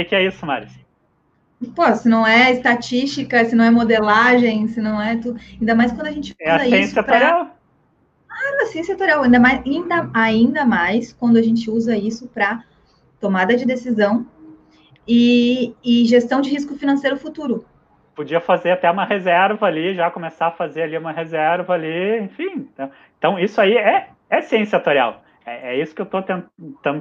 que, 0.05 0.11
que, 0.11 0.15
é 0.15 0.27
isso, 0.27 0.45
Maris? 0.45 0.73
Pô, 1.75 1.93
se 1.95 2.09
não 2.09 2.27
é 2.27 2.53
estatística, 2.53 3.45
se 3.45 3.57
não 3.57 3.65
é 3.65 3.71
modelagem, 3.71 4.69
se 4.69 4.81
não 4.81 5.01
é 5.01 5.17
tudo. 5.17 5.41
Ainda 5.61 5.75
mais 5.75 5.93
quando 5.93 6.07
a 6.07 6.13
gente 6.13 6.33
usa 6.33 6.51
é 6.51 6.51
a 6.51 6.61
ciência 6.61 7.03
pra... 7.03 7.19
Claro, 8.29 8.63
a 8.63 8.67
ciência 8.67 8.95
tutorial. 8.95 9.23
Ainda 9.23 9.41
mais, 9.41 9.61
ainda, 9.67 10.11
ainda 10.15 10.65
mais 10.65 11.13
quando 11.13 11.37
a 11.37 11.43
gente 11.43 11.69
usa 11.69 11.97
isso 11.97 12.29
para 12.29 12.63
tomada 13.21 13.57
de 13.57 13.65
decisão 13.65 14.25
e, 15.07 15.75
e 15.85 16.05
gestão 16.05 16.41
de 16.41 16.51
risco 16.51 16.77
financeiro 16.77 17.17
futuro. 17.17 17.65
Podia 18.15 18.41
fazer 18.41 18.71
até 18.71 18.89
uma 18.91 19.05
reserva 19.05 19.67
ali, 19.67 19.95
já 19.95 20.11
começar 20.11 20.49
a 20.49 20.53
fazer 20.53 20.83
ali 20.83 20.97
uma 20.97 21.13
reserva 21.13 21.73
ali, 21.73 22.21
enfim. 22.21 22.69
Então, 22.73 22.91
então 23.19 23.39
isso 23.39 23.61
aí 23.61 23.77
é, 23.77 24.09
é 24.31 24.43
ciência 24.43 24.79
tutorial. 24.79 25.25
É, 25.45 25.75
é 25.75 25.83
isso 25.83 25.95
que 25.95 26.03
eu 26.03 26.05
estou 26.05 26.23
tent, 26.23 26.45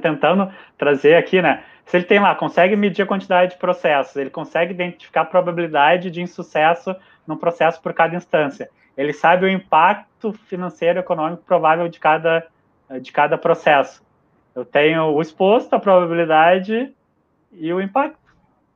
tentando 0.02 0.52
trazer 0.78 1.16
aqui, 1.16 1.42
né? 1.42 1.64
Se 1.88 1.96
ele 1.96 2.06
tem 2.06 2.20
lá, 2.20 2.36
consegue 2.36 2.76
medir 2.76 3.02
a 3.02 3.06
quantidade 3.06 3.54
de 3.54 3.58
processos, 3.58 4.16
ele 4.18 4.30
consegue 4.30 4.74
identificar 4.74 5.22
a 5.22 5.26
probabilidade 5.26 6.12
de 6.12 6.22
insucesso 6.22 6.94
num 7.26 7.38
processo 7.38 7.82
por 7.82 7.94
cada 7.94 8.16
instância. 8.16 8.70
Ele 8.98 9.14
sabe 9.14 9.46
o 9.46 9.50
impacto 9.50 10.34
financeiro 10.34 11.00
e 11.00 11.02
econômico 11.02 11.44
provável 11.46 11.88
de 11.88 11.98
cada, 11.98 12.46
de 13.02 13.12
cada 13.12 13.38
processo. 13.38 14.04
Eu 14.54 14.66
tenho 14.66 15.14
o 15.14 15.22
exposto, 15.22 15.74
a 15.74 15.80
probabilidade 15.80 16.94
e 17.54 17.72
o 17.72 17.80
impacto. 17.80 18.20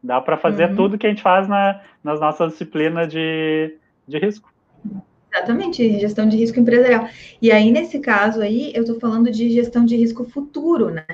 Dá 0.01 0.21
para 0.21 0.37
fazer 0.37 0.69
uhum. 0.69 0.75
tudo 0.75 0.97
que 0.97 1.05
a 1.05 1.09
gente 1.09 1.21
faz 1.21 1.47
na, 1.49 1.81
nas 2.03 2.19
nossas 2.19 2.53
disciplinas 2.53 3.09
de, 3.09 3.77
de 4.07 4.17
risco. 4.19 4.51
Exatamente, 5.33 5.99
gestão 5.99 6.27
de 6.29 6.37
risco 6.37 6.59
empresarial. 6.59 7.07
E 7.41 7.51
aí, 7.51 7.71
nesse 7.71 7.99
caso 7.99 8.41
aí, 8.41 8.71
eu 8.73 8.83
estou 8.83 8.99
falando 8.99 9.29
de 9.31 9.49
gestão 9.49 9.83
de 9.85 9.95
risco 9.97 10.23
futuro, 10.23 10.89
né? 10.89 11.05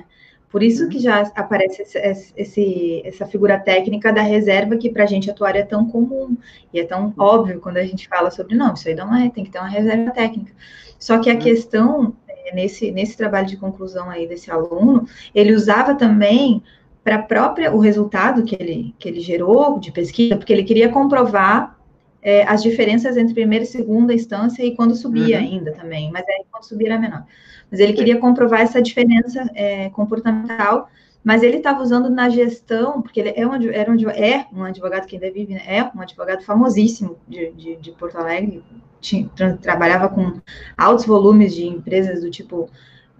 Por 0.49 0.63
isso 0.63 0.87
que 0.87 0.99
já 0.99 1.21
aparece 1.35 1.81
esse, 1.81 2.33
esse, 2.35 3.01
essa 3.05 3.25
figura 3.25 3.59
técnica 3.59 4.13
da 4.13 4.21
reserva, 4.21 4.77
que 4.77 4.89
para 4.89 5.03
a 5.03 5.07
gente 5.07 5.29
atuar 5.29 5.55
é 5.55 5.63
tão 5.63 5.85
comum 5.85 6.37
e 6.73 6.79
é 6.79 6.85
tão 6.85 7.13
óbvio 7.17 7.59
quando 7.59 7.77
a 7.77 7.83
gente 7.83 8.07
fala 8.07 8.31
sobre, 8.31 8.55
não, 8.55 8.73
isso 8.73 8.87
aí 8.87 8.95
não 8.95 9.13
é, 9.13 9.29
tem 9.29 9.43
que 9.43 9.51
ter 9.51 9.59
uma 9.59 9.67
reserva 9.67 10.11
técnica. 10.11 10.53
Só 10.97 11.19
que 11.19 11.29
a 11.29 11.33
uhum. 11.33 11.39
questão, 11.39 12.13
é, 12.27 12.55
nesse, 12.55 12.91
nesse 12.91 13.17
trabalho 13.17 13.47
de 13.47 13.57
conclusão 13.57 14.09
aí 14.09 14.25
desse 14.25 14.49
aluno, 14.49 15.05
ele 15.35 15.53
usava 15.53 15.95
também 15.95 16.63
para 17.03 17.21
própria 17.21 17.73
o 17.73 17.79
resultado 17.79 18.43
que 18.43 18.55
ele, 18.59 18.95
que 18.97 19.07
ele 19.07 19.19
gerou 19.19 19.79
de 19.79 19.91
pesquisa, 19.91 20.37
porque 20.37 20.53
ele 20.53 20.63
queria 20.63 20.89
comprovar 20.89 21.77
é, 22.21 22.43
as 22.43 22.63
diferenças 22.63 23.15
entre 23.15 23.33
primeira 23.33 23.63
e 23.63 23.67
segunda 23.67 24.13
instância 24.13 24.63
e 24.63 24.75
quando 24.75 24.95
subia 24.95 25.37
uhum. 25.37 25.43
ainda 25.43 25.71
também, 25.71 26.11
mas 26.11 26.25
aí 26.27 26.43
quando 26.49 26.63
subia 26.63 26.87
era 26.87 26.99
menor. 26.99 27.25
Mas 27.69 27.79
ele 27.79 27.93
queria 27.93 28.17
comprovar 28.17 28.61
essa 28.61 28.81
diferença 28.81 29.49
é, 29.53 29.89
comportamental, 29.89 30.89
mas 31.23 31.43
ele 31.43 31.57
estava 31.57 31.81
usando 31.81 32.09
na 32.09 32.29
gestão, 32.29 33.01
porque 33.01 33.19
ele 33.19 33.33
é 33.35 33.45
um, 33.45 33.53
era 33.53 33.91
um, 33.91 34.09
é 34.09 34.47
um 34.53 34.63
advogado 34.63 35.05
que 35.05 35.15
ainda 35.15 35.29
vive, 35.31 35.53
né? 35.53 35.61
é 35.65 35.83
um 35.83 36.01
advogado 36.01 36.43
famosíssimo 36.43 37.17
de, 37.27 37.51
de, 37.51 37.75
de 37.75 37.91
Porto 37.91 38.17
Alegre, 38.17 38.63
tinha, 39.01 39.29
tra, 39.35 39.57
trabalhava 39.57 40.07
com 40.07 40.39
altos 40.77 41.05
volumes 41.05 41.53
de 41.53 41.67
empresas 41.67 42.21
do 42.21 42.31
tipo, 42.31 42.69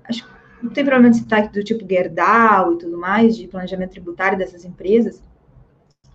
acho 0.06 0.24
que 0.24 0.30
não 0.64 0.72
tem 0.72 0.86
problema 0.86 1.12
de 1.12 1.18
citar 1.18 1.50
do 1.50 1.64
tipo 1.64 1.86
Gerdau 1.88 2.74
e 2.74 2.78
tudo 2.78 2.98
mais, 2.98 3.36
de 3.36 3.48
planejamento 3.48 3.92
tributário 3.92 4.38
dessas 4.38 4.64
empresas. 4.64 5.22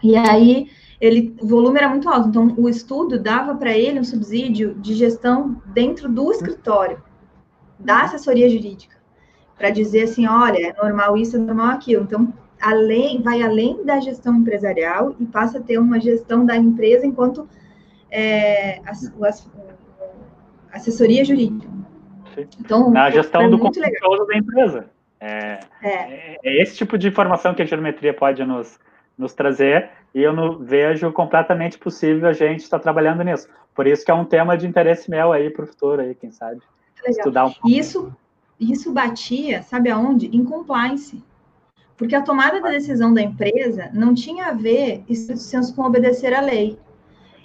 E 0.03 0.17
aí, 0.17 0.69
ele, 1.01 1.37
o 1.41 1.47
volume 1.47 1.79
era 1.79 1.89
muito 1.89 2.09
alto, 2.09 2.29
então 2.29 2.55
o 2.57 2.69
estudo 2.69 3.21
dava 3.21 3.55
para 3.55 3.77
ele 3.77 4.01
um 4.01 4.05
subsídio 4.05 4.75
de 4.75 4.95
gestão 4.95 5.63
dentro 5.67 6.09
do 6.09 6.33
escritório 6.33 7.03
da 7.85 8.03
assessoria 8.03 8.49
jurídica, 8.49 8.97
para 9.57 9.71
dizer 9.71 10.05
assim, 10.05 10.27
olha, 10.27 10.69
é 10.69 10.73
normal 10.83 11.17
isso, 11.17 11.37
é 11.37 11.39
normal 11.39 11.69
aquilo. 11.69 12.03
Então, 12.05 12.33
além, 12.61 13.23
vai 13.23 13.43
além 13.43 13.85
da 13.85 14.01
gestão 14.01 14.37
empresarial 14.37 15.15
e 15.19 15.27
passa 15.27 15.59
a 15.59 15.63
ter 15.63 15.79
uma 15.79 16.01
gestão 16.01 16.47
da 16.47 16.57
empresa 16.57 17.07
enquanto 17.07 17.49
é, 18.11 18.81
as, 18.87 19.13
as, 19.23 19.51
assessoria 20.73 21.25
jurídica. 21.25 21.71
Então, 22.61 22.91
Na 22.91 23.11
gestão 23.11 23.51
do 23.51 23.59
controle 23.59 24.27
da 24.27 24.37
empresa. 24.37 24.87
É, 25.21 25.61
é. 25.83 25.89
é, 25.89 26.39
é, 26.43 26.63
esse 26.63 26.77
tipo 26.77 26.99
de 26.99 27.07
informação 27.07 27.55
que 27.55 27.63
a 27.63 27.65
geometria 27.65 28.13
pode 28.13 28.45
nos, 28.45 28.79
nos 29.17 29.33
trazer 29.33 29.91
e 30.13 30.21
eu 30.21 30.33
não 30.33 30.59
vejo 30.59 31.13
completamente 31.13 31.79
possível 31.79 32.29
a 32.29 32.33
gente 32.33 32.61
estar 32.61 32.79
trabalhando 32.79 33.23
nisso. 33.23 33.49
Por 33.75 33.87
isso 33.87 34.05
que 34.05 34.11
é 34.11 34.15
um 34.15 34.25
tema 34.25 34.57
de 34.57 34.67
interesse 34.67 35.09
meu 35.11 35.33
aí 35.33 35.49
para 35.49 35.65
o 35.65 35.67
futuro, 35.69 36.03
aí, 36.03 36.15
quem 36.15 36.33
sabe. 36.33 36.61
Estudar 37.07 37.47
um 37.47 37.53
pouco. 37.53 37.69
Isso, 37.69 38.13
isso 38.59 38.93
batia, 38.93 39.63
sabe 39.63 39.91
aonde? 39.91 40.27
Em 40.27 40.45
compliance. 40.45 41.23
Porque 41.97 42.15
a 42.15 42.23
tomada 42.23 42.61
da 42.61 42.71
decisão 42.71 43.13
da 43.15 43.23
empresa 43.23 43.91
não 43.93 44.15
tinha 44.15 44.47
a 44.47 44.53
ver, 44.53 45.05
isso 45.09 45.75
com 45.75 45.83
obedecer 45.83 46.35
à 46.35 46.41
lei. 46.41 46.79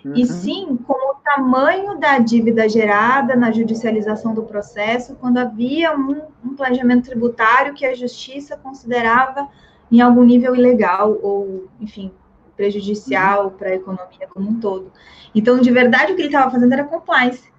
uhum. 0.03 0.13
e 0.15 0.25
sim 0.25 0.77
com 0.87 0.93
o 0.93 1.15
tamanho 1.23 1.97
da 1.99 2.17
dívida 2.19 2.67
gerada 2.67 3.35
na 3.35 3.51
judicialização 3.51 4.33
do 4.33 4.43
processo, 4.43 5.15
quando 5.15 5.37
havia 5.37 5.95
um, 5.95 6.21
um 6.43 6.55
planejamento 6.55 7.09
tributário 7.09 7.73
que 7.73 7.85
a 7.85 7.93
justiça 7.93 8.57
considerava 8.57 9.47
em 9.91 10.01
algum 10.01 10.23
nível 10.23 10.55
ilegal 10.55 11.17
ou, 11.21 11.67
enfim, 11.79 12.11
prejudicial 12.55 13.45
uhum. 13.45 13.49
para 13.51 13.69
a 13.69 13.75
economia 13.75 14.27
como 14.33 14.49
um 14.49 14.59
todo. 14.59 14.91
Então, 15.33 15.59
de 15.59 15.71
verdade, 15.71 16.11
o 16.11 16.15
que 16.15 16.21
ele 16.21 16.29
estava 16.29 16.51
fazendo 16.51 16.73
era 16.73 16.83
compliance 16.83 17.51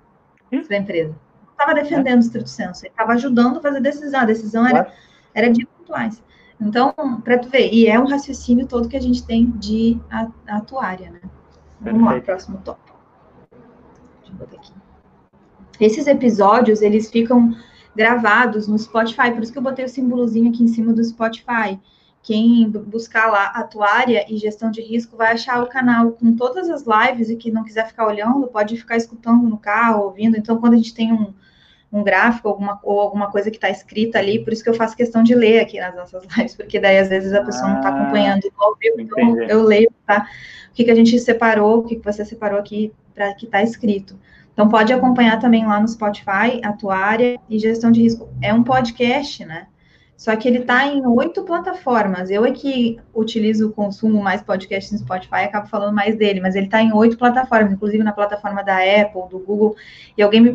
da 0.69 0.77
empresa. 0.77 1.15
Estava 1.59 1.75
defendendo 1.75 2.19
o 2.19 2.21
estrito 2.21 2.49
senso, 2.49 2.85
ele 2.85 2.93
estava 2.93 3.15
ajudando 3.15 3.59
a 3.59 3.61
fazer 3.61 3.81
decisão. 3.81 4.21
A 4.21 4.25
decisão 4.25 4.65
era, 4.65 4.93
era 5.35 5.51
de 5.51 5.67
compliance. 5.67 6.23
Então, 6.61 6.95
para 7.25 7.37
tu 7.39 7.49
ver, 7.49 7.73
e 7.73 7.89
é 7.89 7.99
um 7.99 8.07
raciocínio 8.07 8.65
todo 8.67 8.89
que 8.89 8.97
a 8.97 9.01
gente 9.01 9.25
tem 9.25 9.51
de 9.51 9.99
atuária, 10.47 11.11
né? 11.11 11.21
Vamos 11.81 12.05
lá, 12.05 12.21
próximo 12.21 12.59
tópico. 12.59 12.97
Deixa 14.21 14.33
eu 14.33 14.39
botar 14.39 14.57
aqui. 14.57 14.73
Esses 15.81 16.07
episódios, 16.07 16.81
eles 16.81 17.11
ficam 17.11 17.57
gravados 17.95 18.69
no 18.69 18.79
Spotify, 18.79 19.33
por 19.33 19.43
isso 19.43 19.53
que 19.53 19.59
eu 19.59 19.63
botei 19.63 19.85
o 19.85 19.89
símbolozinho 19.89 20.51
aqui 20.51 20.63
em 20.63 20.69
cima 20.69 20.93
do 20.93 21.03
Spotify. 21.03 21.81
Quem 22.23 22.71
buscar 22.71 23.27
lá 23.31 23.47
atuária 23.47 24.25
e 24.33 24.37
gestão 24.37 24.71
de 24.71 24.81
risco 24.81 25.17
vai 25.17 25.33
achar 25.33 25.63
o 25.63 25.69
canal 25.69 26.13
com 26.13 26.37
todas 26.37 26.71
as 26.71 26.85
lives 26.85 27.31
e 27.31 27.37
que 27.37 27.51
não 27.51 27.65
quiser 27.65 27.89
ficar 27.89 28.07
olhando, 28.07 28.47
pode 28.47 28.77
ficar 28.77 28.97
escutando 28.97 29.43
no 29.43 29.59
carro, 29.59 30.05
ouvindo. 30.05 30.37
Então, 30.37 30.59
quando 30.59 30.75
a 30.75 30.77
gente 30.77 30.95
tem 30.95 31.13
um, 31.13 31.33
um 31.93 32.03
gráfico 32.03 32.49
alguma, 32.49 32.78
ou 32.82 33.01
alguma 33.01 33.30
coisa 33.30 33.51
que 33.51 33.57
está 33.57 33.70
escrita 33.70 34.18
ali, 34.18 34.45
por 34.45 34.53
isso 34.53 34.62
que 34.62 34.68
eu 34.68 34.74
faço 34.74 34.97
questão 34.97 35.22
de 35.22 35.34
ler 35.34 35.61
aqui 35.61 35.80
nas 35.80 35.95
nossas 35.95 36.24
lives, 36.36 36.55
porque 36.55 36.78
daí 36.78 36.99
às 36.99 37.09
vezes 37.09 37.32
a 37.32 37.43
pessoa 37.43 37.66
ah, 37.66 37.70
não 37.70 37.76
está 37.78 37.89
acompanhando 37.89 38.43
ao 38.59 38.76
vivo, 38.76 39.01
então 39.01 39.43
eu 39.43 39.62
leio, 39.62 39.91
tá? 40.07 40.28
O 40.70 40.74
que, 40.74 40.84
que 40.84 40.91
a 40.91 40.95
gente 40.95 41.18
separou, 41.18 41.78
o 41.78 41.82
que, 41.84 41.97
que 41.97 42.05
você 42.05 42.24
separou 42.24 42.59
aqui 42.59 42.93
para 43.14 43.34
que 43.34 43.47
está 43.47 43.62
escrito. 43.62 44.18
Então 44.53 44.68
pode 44.68 44.93
acompanhar 44.93 45.39
também 45.39 45.66
lá 45.66 45.80
no 45.80 45.89
Spotify, 45.89 46.61
Atuária 46.62 47.39
e 47.49 47.59
Gestão 47.59 47.91
de 47.91 48.03
Risco. 48.03 48.28
É 48.43 48.53
um 48.53 48.62
podcast, 48.62 49.45
né? 49.45 49.66
Só 50.19 50.35
que 50.35 50.49
ele 50.49 50.59
está 50.59 50.85
em 50.85 51.07
oito 51.07 51.45
plataformas. 51.45 52.29
Eu 52.29 52.45
é 52.45 52.51
que 52.51 52.99
utilizo 53.14 53.69
o 53.69 53.73
consumo 53.73 54.21
mais 54.21 54.43
podcast 54.43 54.93
no 54.93 54.99
Spotify, 54.99 55.45
acabo 55.45 55.69
falando 55.69 55.95
mais 55.95 56.16
dele, 56.16 56.41
mas 56.41 56.57
ele 56.57 56.66
está 56.66 56.83
em 56.83 56.93
oito 56.93 57.16
plataformas, 57.16 57.73
inclusive 57.73 58.03
na 58.03 58.11
plataforma 58.11 58.64
da 58.64 58.79
Apple, 58.79 59.29
do 59.31 59.39
Google. 59.39 59.77
E 60.16 60.23
alguém 60.23 60.41
me 60.41 60.53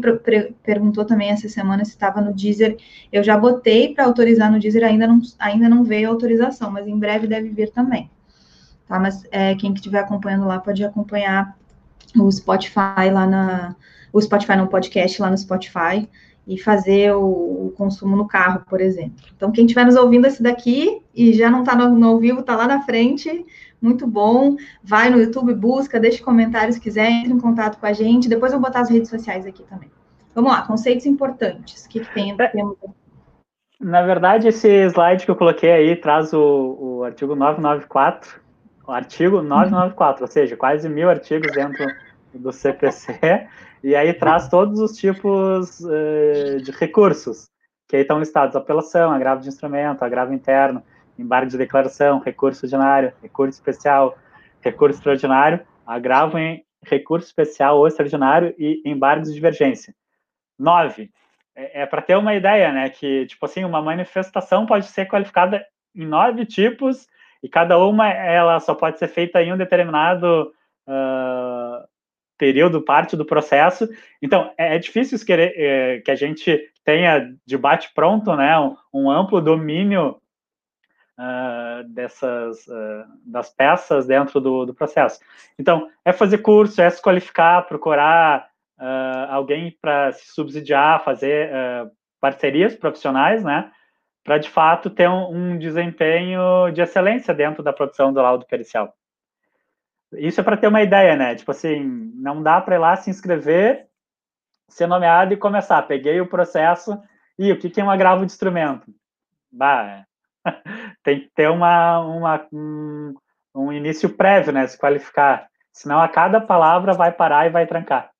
perguntou 0.61 1.05
também 1.05 1.30
essa 1.30 1.47
semana 1.47 1.86
se 1.86 1.91
estava 1.91 2.20
no 2.20 2.34
Deezer. 2.34 2.76
Eu 3.09 3.24
já 3.24 3.38
botei 3.38 3.93
para 3.93 4.03
autorizar 4.03 4.51
no 4.51 4.59
Deezer, 4.59 4.84
ainda 4.84 5.07
não, 5.07 5.22
ainda 5.39 5.70
não 5.70 5.86
veio 5.86 6.09
a 6.09 6.11
autorização, 6.11 6.70
mas 6.70 6.86
em 6.86 6.99
breve 6.99 7.26
deve 7.26 7.47
vir 7.47 7.72
também. 7.72 8.11
Tá? 8.86 8.99
Mas 8.99 9.24
é, 9.32 9.55
quem 9.55 9.74
estiver 9.74 9.99
acompanhando 9.99 10.45
lá 10.45 10.59
pode 10.59 10.84
acompanhar 10.84 11.57
o 12.20 12.30
Spotify 12.30 13.09
lá 13.14 13.26
na. 13.26 13.76
O 14.11 14.22
Spotify 14.22 14.57
no 14.57 14.68
podcast 14.68 15.22
lá 15.22 15.32
no 15.32 15.38
Spotify 15.38 16.07
e 16.48 16.58
fazer 16.58 17.14
o, 17.16 17.68
o, 17.68 17.74
consumo 17.78 18.16
no 18.16 18.28
carro, 18.28 18.64
por 18.68 18.82
exemplo. 18.82 19.16
Então, 19.36 19.52
quem 19.52 19.66
estiver 19.66 19.86
nos 19.86 19.96
ouvindo 19.96 20.28
esse 20.28 20.44
daqui 20.44 21.02
e 21.16 21.34
já 21.34 21.50
não 21.50 21.62
está 21.62 21.76
no, 21.76 21.89
no, 21.98 22.08
ao 22.08 22.20
vivo, 22.20 22.41
está 22.41 22.56
lá 22.56 22.68
na 22.68 22.82
frente, 22.82 23.46
muito 23.82 24.06
bom. 24.06 24.56
Vai 24.84 25.10
no 25.10 25.20
YouTube, 25.20 25.54
busca, 25.54 26.00
deixe 26.00 26.22
comentários 26.22 26.76
se 26.76 26.82
quiser, 26.82 27.10
entre 27.10 27.34
em 27.34 27.39
contato 27.39 27.80
com 27.80 27.86
a 27.86 27.94
gente. 27.94 28.28
Depois 28.28 28.52
eu 28.52 28.60
vou 28.60 28.68
botar 28.68 28.82
as 28.82 28.89
redes 28.89 29.10
sociais 29.10 29.46
aqui 29.46 29.64
também. 29.64 29.89
Vamos 30.36 30.52
lá, 30.52 30.64
conceitos 30.64 31.06
importantes. 31.06 31.86
O 31.86 31.89
que, 31.89 32.00
que 32.02 32.14
tem? 32.14 32.36
É, 32.39 32.52
na 33.80 34.02
verdade, 34.02 34.48
esse 34.48 34.68
slide 34.89 35.26
que 35.26 35.32
eu 35.32 35.36
coloquei 35.36 35.72
aí 35.72 35.96
traz 35.96 36.34
o, 36.34 36.78
o 36.80 37.04
artigo 37.04 37.36
994, 37.36 38.41
o 38.88 38.91
artigo 38.91 39.41
994, 39.41 40.22
uhum. 40.22 40.28
ou 40.28 40.32
seja, 40.32 40.58
quase 40.58 40.89
mil 40.89 41.10
artigos 41.10 41.52
dentro 41.52 41.86
do 42.34 42.52
CPC, 42.52 43.48
e 43.84 43.95
aí 43.95 44.13
traz 44.13 44.47
todos 44.47 44.79
os 44.79 44.97
tipos 44.97 45.81
uh, 45.81 46.61
de 46.63 46.71
recursos, 46.71 47.49
que 47.88 47.97
aí 47.97 48.01
estão 48.03 48.19
listados 48.19 48.55
apelação, 48.55 49.11
agravo 49.11 49.41
de 49.41 49.49
instrumento, 49.49 50.03
agravo 50.03 50.34
interno, 50.34 50.81
embargo 51.19 51.51
de 51.51 51.57
declaração, 51.57 52.19
recurso 52.19 52.65
ordinário, 52.65 53.13
recurso 53.21 53.59
especial, 53.59 54.17
recurso 54.61 54.97
extraordinário, 54.97 55.59
agravo 55.86 56.38
em 56.38 56.63
recurso 56.86 57.27
especial 57.27 57.77
ou 57.77 57.88
extraordinário 57.88 58.55
e 58.57 58.81
embargo 58.86 59.25
de 59.25 59.34
divergência. 59.34 59.93
Nove, 60.57 61.11
é, 61.55 61.81
é 61.81 61.86
para 61.86 62.01
ter 62.01 62.15
uma 62.15 62.34
ideia, 62.34 62.71
né, 62.71 62.89
que, 62.89 63.25
tipo 63.25 63.45
assim, 63.45 63.63
uma 63.63 63.81
manifestação 63.81 64.65
pode 64.65 64.86
ser 64.86 65.07
qualificada 65.07 65.65
em 65.95 66.05
nove 66.05 66.45
tipos 66.45 67.07
e 67.43 67.49
cada 67.49 67.77
uma, 67.77 68.09
ela 68.09 68.59
só 68.59 68.73
pode 68.73 68.97
ser 68.97 69.09
feita 69.09 69.43
em 69.43 69.51
um 69.51 69.57
determinado 69.57 70.53
uh, 70.88 71.93
período, 72.38 72.81
parte 72.81 73.15
do 73.15 73.25
processo. 73.25 73.88
Então, 74.21 74.51
é, 74.57 74.75
é 74.75 74.79
difícil 74.79 75.23
querer, 75.25 75.53
é, 75.55 75.99
que 76.01 76.11
a 76.11 76.15
gente 76.15 76.59
tenha 76.84 77.34
debate 77.45 77.91
pronto, 77.93 78.36
né, 78.36 78.57
um, 78.59 78.75
um 78.93 79.09
amplo 79.09 79.41
domínio 79.41 80.21
uh, 81.17 81.88
dessas 81.88 82.67
uh, 82.67 83.05
das 83.25 83.49
peças 83.49 84.05
dentro 84.05 84.39
do, 84.41 84.65
do, 84.65 84.73
processo. 84.73 85.19
Então, 85.57 85.89
é 86.03 86.11
fazer 86.11 86.39
curso, 86.39 86.81
é 86.81 86.89
se 86.89 87.01
qualificar, 87.01 87.65
procurar 87.67 88.49
uh, 88.79 89.31
alguém 89.31 89.75
para 89.81 90.11
se 90.11 90.34
subsidiar, 90.34 91.03
fazer 91.03 91.49
parcerias 92.19 92.75
profissionais, 92.75 93.43
né, 93.43 93.71
para 94.23 94.38
de 94.38 94.49
fato 94.49 94.89
ter 94.89 95.09
um, 95.09 95.53
um 95.53 95.57
desempenho 95.57 96.71
de 96.71 96.81
excelência 96.81 97.34
dentro 97.34 97.61
da 97.63 97.73
produção 97.73 98.13
do 98.13 98.21
laudo 98.21 98.45
pericial. 98.45 98.93
Isso 100.18 100.41
é 100.41 100.43
para 100.43 100.57
ter 100.57 100.68
uma 100.68 100.82
ideia, 100.82 101.16
né? 101.16 101.36
Tipo 101.36 101.51
assim, 101.51 102.11
não 102.16 102.41
dá 102.41 102.59
para 102.61 102.76
ir 102.76 102.80
lá 102.80 102.95
se 102.95 103.09
inscrever, 103.09 103.88
ser 104.70 104.88
nomeado 104.88 105.34
e 105.34 105.38
começar. 105.38 105.82
Peguei 105.84 106.20
o 106.22 106.28
processo 106.28 107.01
e 107.38 107.51
o 107.51 107.59
que, 107.59 107.70
que 107.70 107.82
é 107.82 107.84
um 107.84 107.89
agravo 107.89 108.26
de 108.26 108.32
instrumento? 108.32 108.93
Bah, 109.51 110.05
tem 111.03 111.22
que 111.22 111.32
ter 111.36 111.49
uma, 111.49 111.99
uma, 111.99 112.47
um, 112.51 113.14
um 113.55 113.72
início 113.72 114.09
prévio, 114.09 114.51
né? 114.51 114.68
Se 114.68 114.78
qualificar. 114.78 115.47
Senão 115.72 115.99
a 115.99 116.07
cada 116.07 116.39
palavra 116.39 116.93
vai 116.93 117.11
parar 117.11 117.47
e 117.47 117.49
vai 117.49 117.66
trancar. 117.66 118.11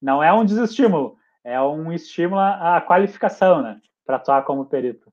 Não 0.00 0.22
é 0.22 0.32
um 0.32 0.44
desestímulo, 0.44 1.16
é 1.44 1.60
um 1.60 1.92
estímulo 1.92 2.40
à 2.40 2.80
qualificação, 2.80 3.60
né? 3.60 3.80
Para 4.06 4.16
atuar 4.16 4.42
como 4.44 4.66
perito. 4.66 5.12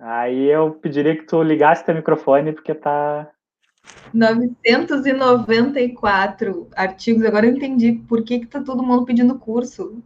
Aí 0.00 0.48
eu 0.48 0.72
pediria 0.72 1.14
que 1.14 1.24
tu 1.24 1.42
ligasse 1.42 1.84
teu 1.84 1.94
microfone, 1.94 2.54
porque 2.54 2.74
tá. 2.74 3.28
994 4.14 6.68
artigos. 6.74 7.22
Agora 7.24 7.44
eu 7.46 7.54
entendi 7.54 7.92
por 8.08 8.24
que, 8.24 8.40
que 8.40 8.46
tá 8.46 8.62
todo 8.62 8.82
mundo 8.82 9.04
pedindo 9.04 9.38
curso. 9.38 10.02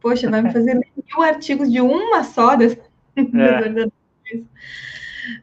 Poxa, 0.00 0.30
vai 0.30 0.40
me 0.40 0.50
fazer 0.52 0.72
mil 0.74 1.22
artigos 1.22 1.70
de 1.70 1.82
uma 1.82 2.24
só 2.24 2.56
dessa. 2.56 2.80
É. 3.16 3.90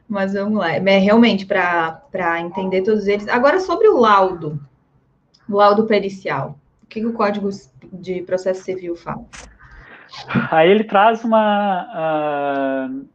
Mas 0.08 0.34
vamos 0.34 0.58
lá. 0.58 0.72
É 0.72 0.98
realmente 0.98 1.46
para 1.46 2.40
entender 2.40 2.82
todos 2.82 3.06
eles. 3.06 3.28
Agora, 3.28 3.60
sobre 3.60 3.86
o 3.86 3.96
laudo, 3.96 4.60
o 5.48 5.54
laudo 5.56 5.86
pericial. 5.86 6.58
O 6.82 6.86
que, 6.86 6.98
que 7.00 7.06
o 7.06 7.12
Código 7.12 7.48
de 7.92 8.22
Processo 8.22 8.64
Civil 8.64 8.96
fala? 8.96 9.24
Aí 10.50 10.68
ele 10.68 10.82
traz 10.84 11.24
uma. 11.24 12.88
Uh 12.90 13.13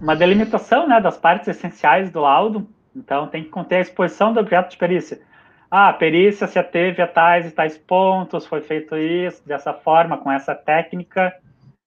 uma 0.00 0.16
delimitação 0.16 0.88
né, 0.88 1.00
das 1.00 1.16
partes 1.16 1.48
essenciais 1.48 2.10
do 2.10 2.20
laudo. 2.20 2.68
Então, 2.94 3.26
tem 3.28 3.44
que 3.44 3.50
conter 3.50 3.76
a 3.76 3.80
exposição 3.80 4.32
do 4.32 4.40
objeto 4.40 4.70
de 4.70 4.76
perícia. 4.76 5.20
Ah, 5.70 5.90
a 5.90 5.92
perícia 5.92 6.48
se 6.48 6.58
ateve 6.58 7.00
a 7.00 7.06
tais 7.06 7.46
e 7.46 7.50
tais 7.52 7.78
pontos, 7.78 8.46
foi 8.46 8.60
feito 8.60 8.96
isso, 8.96 9.46
dessa 9.46 9.72
forma, 9.72 10.18
com 10.18 10.32
essa 10.32 10.54
técnica, 10.54 11.32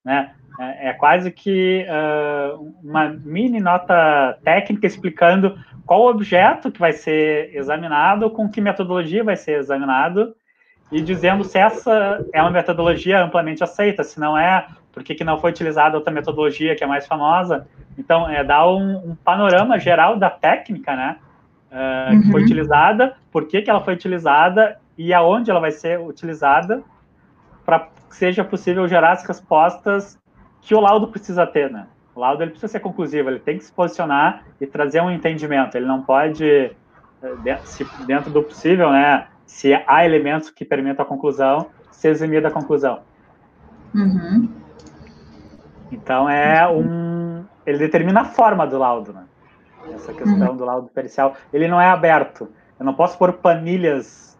né? 0.06 0.34
É, 0.60 0.90
é 0.90 0.94
quase 0.94 1.32
que 1.32 1.86
uh, 1.90 2.74
uma 2.84 3.10
mini 3.10 3.60
nota 3.60 4.38
técnica 4.44 4.86
explicando 4.86 5.58
qual 5.86 6.06
objeto 6.06 6.72
que 6.72 6.80
vai 6.80 6.94
ser 6.94 7.54
examinado, 7.56 8.30
com 8.30 8.48
que 8.48 8.62
metodologia 8.62 9.24
vai 9.24 9.36
ser 9.36 9.60
examinado, 9.60 10.36
e 10.92 11.02
dizendo 11.02 11.44
se 11.44 11.58
essa 11.58 12.24
é 12.32 12.42
uma 12.42 12.52
metodologia 12.52 13.22
amplamente 13.22 13.64
aceita, 13.64 14.04
se 14.04 14.20
não 14.20 14.38
é, 14.38 14.66
por 14.94 15.04
que, 15.04 15.16
que 15.16 15.24
não 15.24 15.40
foi 15.40 15.50
utilizada 15.50 15.98
outra 15.98 16.14
metodologia 16.14 16.76
que 16.76 16.84
é 16.84 16.88
mais 16.88 17.08
famosa. 17.08 17.68
Então, 17.98 18.30
é 18.30 18.44
dar 18.44 18.68
um, 18.68 19.12
um 19.12 19.16
panorama 19.16 19.80
geral 19.80 20.18
da 20.18 20.30
técnica, 20.30 20.96
né? 20.96 21.18
Uh, 21.72 22.14
uhum. 22.14 22.22
Que 22.22 22.32
foi 22.32 22.40
uhum. 22.42 22.46
utilizada, 22.46 23.16
por 23.32 23.48
que, 23.48 23.64
que 23.64 23.70
ela 23.70 23.82
foi 23.82 23.96
utilizada 23.96 24.80
e 24.96 25.12
aonde 25.12 25.50
ela 25.50 25.60
vai 25.60 25.72
ser 25.72 26.00
utilizada 26.00 26.84
para 27.66 27.80
que 28.08 28.16
seja 28.16 28.44
possível 28.44 28.88
gerar 28.88 29.14
as 29.14 29.26
respostas 29.26 30.20
que 30.62 30.76
o 30.76 30.80
laudo 30.80 31.08
precisa 31.08 31.48
ter, 31.48 31.72
né? 31.72 31.88
O 32.16 32.20
laudo 32.20 32.44
ele 32.44 32.52
precisa 32.52 32.72
ser 32.72 32.80
conclusivo, 32.80 33.30
ele 33.30 33.40
tem 33.40 33.58
que 33.58 33.64
se 33.64 33.74
posicionar 33.74 34.44
e 34.62 34.68
trazer 34.68 35.02
um 35.02 35.10
entendimento. 35.10 35.76
Ele 35.76 35.88
não 35.88 36.04
pode, 36.04 36.46
eh, 36.46 36.72
dentro 38.06 38.30
do 38.30 38.44
possível, 38.44 38.92
né? 38.92 39.26
Se 39.48 39.74
há 39.74 40.06
elementos 40.06 40.52
que 40.52 40.64
permitam 40.64 41.04
a 41.04 41.08
conclusão, 41.08 41.68
se 41.92 42.08
eximir 42.08 42.42
da 42.42 42.52
conclusão. 42.52 43.00
Uhum. 43.96 44.63
Então 45.94 46.28
é 46.28 46.68
um, 46.68 47.46
ele 47.66 47.78
determina 47.78 48.22
a 48.22 48.26
forma 48.26 48.66
do 48.66 48.80
laudo, 48.80 49.14
né? 49.14 49.26
Essa 49.94 50.12
questão 50.14 50.50
uhum. 50.50 50.58
do 50.58 50.66
laudo 50.66 50.90
pericial, 50.90 51.36
ele 51.54 51.68
não 51.68 51.80
é 51.80 51.88
aberto. 51.88 52.50
Eu 52.80 52.86
não 52.86 52.94
posso 52.94 53.18
pôr 53.18 53.34
planilhas 53.34 54.38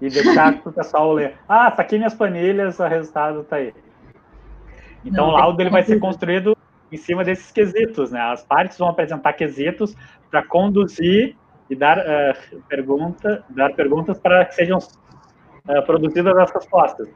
e 0.00 0.08
deixar 0.08 0.58
para 0.62 0.70
o 0.70 0.72
pessoal 0.72 1.12
ler. 1.12 1.34
Ah, 1.48 1.70
tá 1.70 1.82
aqui 1.82 1.96
minhas 1.96 2.14
planilhas, 2.14 2.78
o 2.78 2.86
resultado 2.86 3.42
tá 3.44 3.56
aí. 3.56 3.74
Então, 5.04 5.28
o 5.28 5.32
laudo 5.32 5.60
ele 5.60 5.70
vai 5.70 5.82
ser 5.82 5.98
construído 5.98 6.56
em 6.92 6.96
cima 6.96 7.24
desses 7.24 7.50
quesitos, 7.50 8.10
né? 8.12 8.20
As 8.20 8.44
partes 8.44 8.78
vão 8.78 8.88
apresentar 8.88 9.32
quesitos 9.32 9.96
para 10.30 10.42
conduzir 10.44 11.36
e 11.68 11.74
dar, 11.74 11.98
uh, 11.98 12.62
pergunta, 12.68 13.44
dar 13.50 13.74
perguntas 13.74 14.18
para 14.18 14.44
que 14.44 14.54
sejam 14.54 14.78
uh, 14.78 15.82
produzidas 15.84 16.36
as 16.38 16.50
respostas. 16.52 17.08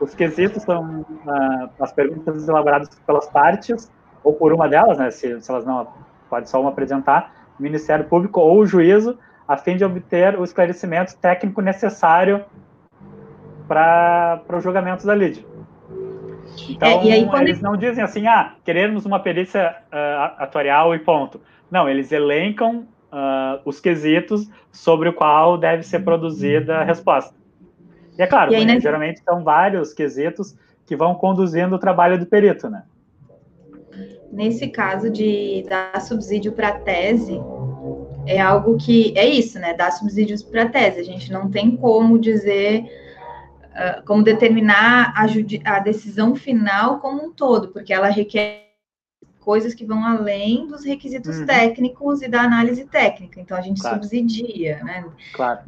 Os 0.00 0.14
quesitos 0.14 0.62
são 0.62 1.00
uh, 1.00 1.70
as 1.80 1.92
perguntas 1.92 2.48
elaboradas 2.48 2.88
pelas 3.06 3.26
partes, 3.28 3.90
ou 4.22 4.32
por 4.32 4.52
uma 4.52 4.68
delas, 4.68 4.98
né, 4.98 5.10
se, 5.10 5.40
se 5.40 5.50
elas 5.50 5.64
não 5.64 5.86
pode 6.28 6.48
só 6.48 6.60
uma 6.60 6.70
apresentar, 6.70 7.32
o 7.58 7.62
Ministério 7.62 8.04
Público 8.06 8.40
ou 8.40 8.58
o 8.58 8.66
juízo, 8.66 9.18
a 9.46 9.56
fim 9.56 9.76
de 9.76 9.84
obter 9.84 10.38
o 10.38 10.44
esclarecimento 10.44 11.16
técnico 11.18 11.60
necessário 11.60 12.44
para 13.68 14.42
o 14.52 14.60
julgamento 14.60 15.06
da 15.06 15.14
lide. 15.14 15.46
Então, 16.68 16.88
é, 16.88 17.12
aí, 17.12 17.28
eles 17.40 17.60
não 17.60 17.76
dizem 17.76 18.02
assim, 18.02 18.26
ah, 18.26 18.54
queremos 18.64 19.04
uma 19.04 19.20
perícia 19.20 19.76
uh, 19.92 20.42
atuarial 20.42 20.94
e 20.94 20.98
ponto. 20.98 21.40
Não, 21.70 21.88
eles 21.88 22.12
elencam 22.12 22.86
uh, 23.12 23.60
os 23.64 23.80
quesitos 23.80 24.48
sobre 24.70 25.08
o 25.08 25.12
qual 25.12 25.58
deve 25.58 25.82
ser 25.82 26.00
produzida 26.00 26.78
a 26.78 26.84
resposta. 26.84 27.34
E 28.18 28.22
é 28.22 28.26
claro, 28.26 28.52
e 28.52 28.56
aí, 28.56 28.64
né, 28.64 28.80
geralmente 28.80 29.20
são 29.22 29.42
vários 29.42 29.92
quesitos 29.92 30.54
que 30.86 30.96
vão 30.96 31.14
conduzindo 31.14 31.74
o 31.74 31.78
trabalho 31.78 32.18
do 32.18 32.26
perito, 32.26 32.68
né? 32.68 32.84
Nesse 34.30 34.68
caso 34.68 35.10
de 35.10 35.64
dar 35.68 36.00
subsídio 36.00 36.52
para 36.52 36.72
tese, 36.72 37.40
é 38.26 38.40
algo 38.40 38.76
que 38.76 39.16
é 39.16 39.26
isso, 39.26 39.58
né? 39.58 39.74
Dar 39.74 39.92
subsídios 39.92 40.42
para 40.42 40.68
tese. 40.68 41.00
A 41.00 41.04
gente 41.04 41.32
não 41.32 41.50
tem 41.50 41.76
como 41.76 42.18
dizer, 42.18 42.84
uh, 43.70 44.04
como 44.04 44.22
determinar 44.22 45.14
a, 45.16 45.76
a 45.76 45.78
decisão 45.78 46.34
final 46.34 46.98
como 46.98 47.24
um 47.24 47.32
todo, 47.32 47.68
porque 47.68 47.92
ela 47.92 48.08
requer 48.08 48.64
coisas 49.40 49.74
que 49.74 49.84
vão 49.84 50.04
além 50.04 50.66
dos 50.66 50.84
requisitos 50.84 51.38
uhum. 51.38 51.46
técnicos 51.46 52.22
e 52.22 52.28
da 52.28 52.40
análise 52.42 52.84
técnica. 52.86 53.40
Então 53.40 53.56
a 53.56 53.60
gente 53.60 53.80
claro. 53.80 53.96
subsidia, 53.96 54.82
né? 54.82 55.04
Claro. 55.32 55.60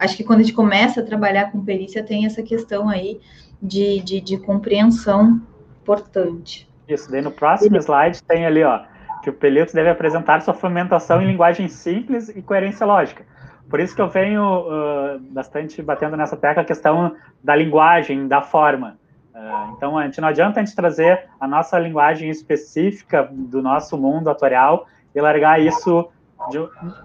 Acho 0.00 0.16
que 0.16 0.24
quando 0.24 0.40
a 0.40 0.42
gente 0.42 0.54
começa 0.54 1.00
a 1.00 1.04
trabalhar 1.04 1.50
com 1.52 1.64
perícia, 1.64 2.02
tem 2.02 2.26
essa 2.26 2.42
questão 2.42 2.88
aí 2.88 3.20
de, 3.60 4.00
de, 4.00 4.20
de 4.20 4.38
compreensão 4.38 5.40
importante. 5.82 6.68
Isso, 6.88 7.10
daí 7.10 7.22
no 7.22 7.30
próximo 7.30 7.76
slide 7.76 8.22
tem 8.24 8.44
ali, 8.44 8.62
ó, 8.64 8.80
que 9.22 9.30
o 9.30 9.32
perito 9.32 9.72
deve 9.72 9.90
apresentar 9.90 10.40
sua 10.42 10.54
fundamentação 10.54 11.22
em 11.22 11.26
linguagem 11.26 11.68
simples 11.68 12.28
e 12.28 12.42
coerência 12.42 12.84
lógica. 12.84 13.24
Por 13.70 13.80
isso 13.80 13.94
que 13.94 14.02
eu 14.02 14.08
venho 14.08 14.42
uh, 14.42 15.18
bastante 15.30 15.80
batendo 15.80 16.16
nessa 16.16 16.36
tecla 16.36 16.62
a 16.62 16.66
questão 16.66 17.16
da 17.42 17.54
linguagem, 17.54 18.28
da 18.28 18.42
forma. 18.42 18.98
Uh, 19.34 19.72
então, 19.76 19.96
a 19.96 20.04
gente 20.04 20.20
não 20.20 20.28
adianta 20.28 20.60
a 20.60 20.64
gente 20.64 20.76
trazer 20.76 21.26
a 21.40 21.48
nossa 21.48 21.78
linguagem 21.78 22.28
específica 22.28 23.28
do 23.32 23.62
nosso 23.62 23.96
mundo 23.96 24.28
atuarial 24.28 24.86
e 25.14 25.20
largar 25.20 25.60
isso 25.60 26.10
de, 26.50 26.58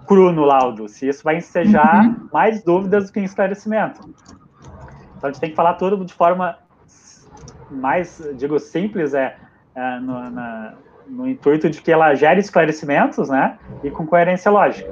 cru 0.06 0.32
no 0.32 0.44
laudo, 0.44 0.88
se 0.88 1.08
isso 1.08 1.22
vai 1.22 1.36
ensejar 1.36 2.04
uhum. 2.04 2.28
mais 2.32 2.62
dúvidas 2.62 3.06
do 3.06 3.12
que 3.12 3.20
esclarecimento. 3.20 4.00
Então, 5.16 5.28
a 5.28 5.32
gente 5.32 5.40
tem 5.40 5.50
que 5.50 5.56
falar 5.56 5.74
tudo 5.74 6.04
de 6.04 6.14
forma 6.14 6.58
mais, 7.70 8.22
digo, 8.36 8.58
simples, 8.58 9.14
é, 9.14 9.36
é 9.74 10.00
no, 10.00 10.30
na, 10.30 10.74
no 11.06 11.28
intuito 11.28 11.68
de 11.68 11.80
que 11.80 11.90
ela 11.90 12.14
gere 12.14 12.40
esclarecimentos, 12.40 13.28
né, 13.28 13.58
e 13.82 13.90
com 13.90 14.06
coerência 14.06 14.50
lógica. 14.50 14.90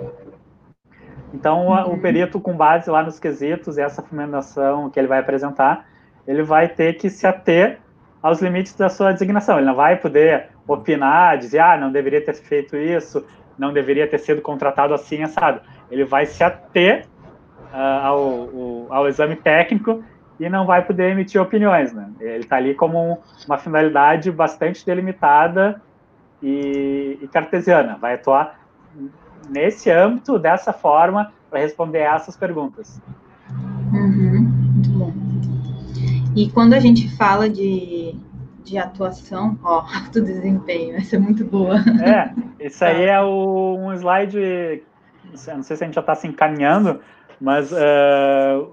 Então, 1.33 1.69
uhum. 1.69 1.95
o 1.95 2.01
perito, 2.01 2.41
com 2.41 2.57
base 2.57 2.91
lá 2.91 3.03
nos 3.03 3.19
quesitos 3.19 3.77
e 3.77 3.83
essa 3.83 4.03
fundamentação 4.03 4.89
que 4.91 4.99
ele 4.99 5.09
vai 5.09 5.19
apresentar, 5.19 5.87
ele 6.27 6.43
vai 6.43 6.69
ter 6.69 6.95
que 6.95 7.11
se 7.11 7.27
ater 7.27 7.79
aos 8.23 8.41
limites 8.41 8.75
da 8.75 8.89
sua 8.89 9.13
designação. 9.13 9.59
Ele 9.59 9.67
não 9.67 9.75
vai 9.75 9.97
poder 9.97 10.49
opinar, 10.67 11.39
dizer, 11.39 11.61
ah, 11.61 11.77
não 11.79 11.93
deveria 11.93 12.25
ter 12.25 12.35
feito 12.35 12.77
isso, 12.77 13.25
não 13.59 13.73
deveria 13.73 14.07
ter 14.07 14.19
sido 14.19 14.41
contratado 14.41 14.95
assim, 14.95 15.23
assado. 15.23 15.61
Ele 15.91 16.05
vai 16.05 16.27
se 16.27 16.43
ater 16.43 17.07
uh, 17.73 18.07
ao, 18.07 18.87
ao, 18.91 19.09
exame 19.09 19.37
técnico 19.37 20.03
e 20.39 20.49
não 20.49 20.67
vai 20.67 20.85
poder 20.85 21.13
emitir 21.13 21.41
opiniões. 21.41 21.93
Né? 21.93 22.11
Ele 22.21 22.45
está 22.45 22.57
ali 22.57 22.75
como 22.75 23.19
uma 23.47 23.59
finalidade 23.59 24.31
bastante 24.31 24.85
delimitada 24.85 25.81
e, 26.43 27.19
e 27.23 27.29
cartesiana. 27.29 27.97
Vai 28.01 28.15
atuar 28.15 28.61
nesse 29.49 29.91
âmbito, 29.91 30.39
dessa 30.39 30.73
forma, 30.73 31.33
para 31.49 31.61
responder 31.61 32.01
essas 32.01 32.37
perguntas. 32.37 33.01
Uhum, 33.93 34.41
muito 34.75 34.91
bom. 34.91 35.13
E 36.35 36.51
quando 36.51 36.75
a 36.75 36.81
gente 36.81 37.09
fala 37.17 37.49
de 37.49 38.15
de 38.67 38.77
atuação, 38.77 39.59
ó, 39.63 39.85
do 40.13 40.23
desempenho, 40.23 40.93
vai 40.93 41.03
ser 41.03 41.19
muito 41.19 41.45
boa. 41.45 41.77
É, 42.05 42.33
isso 42.67 42.85
aí 42.85 43.05
é 43.05 43.21
o, 43.21 43.77
um 43.79 43.93
slide, 43.95 44.83
não 45.49 45.63
sei 45.63 45.77
se 45.77 45.85
a 45.85 45.87
gente 45.87 45.95
já 45.95 46.01
está 46.01 46.15
se 46.15 46.27
encaminhando, 46.27 47.01
mas 47.41 47.71
uh, 47.73 48.73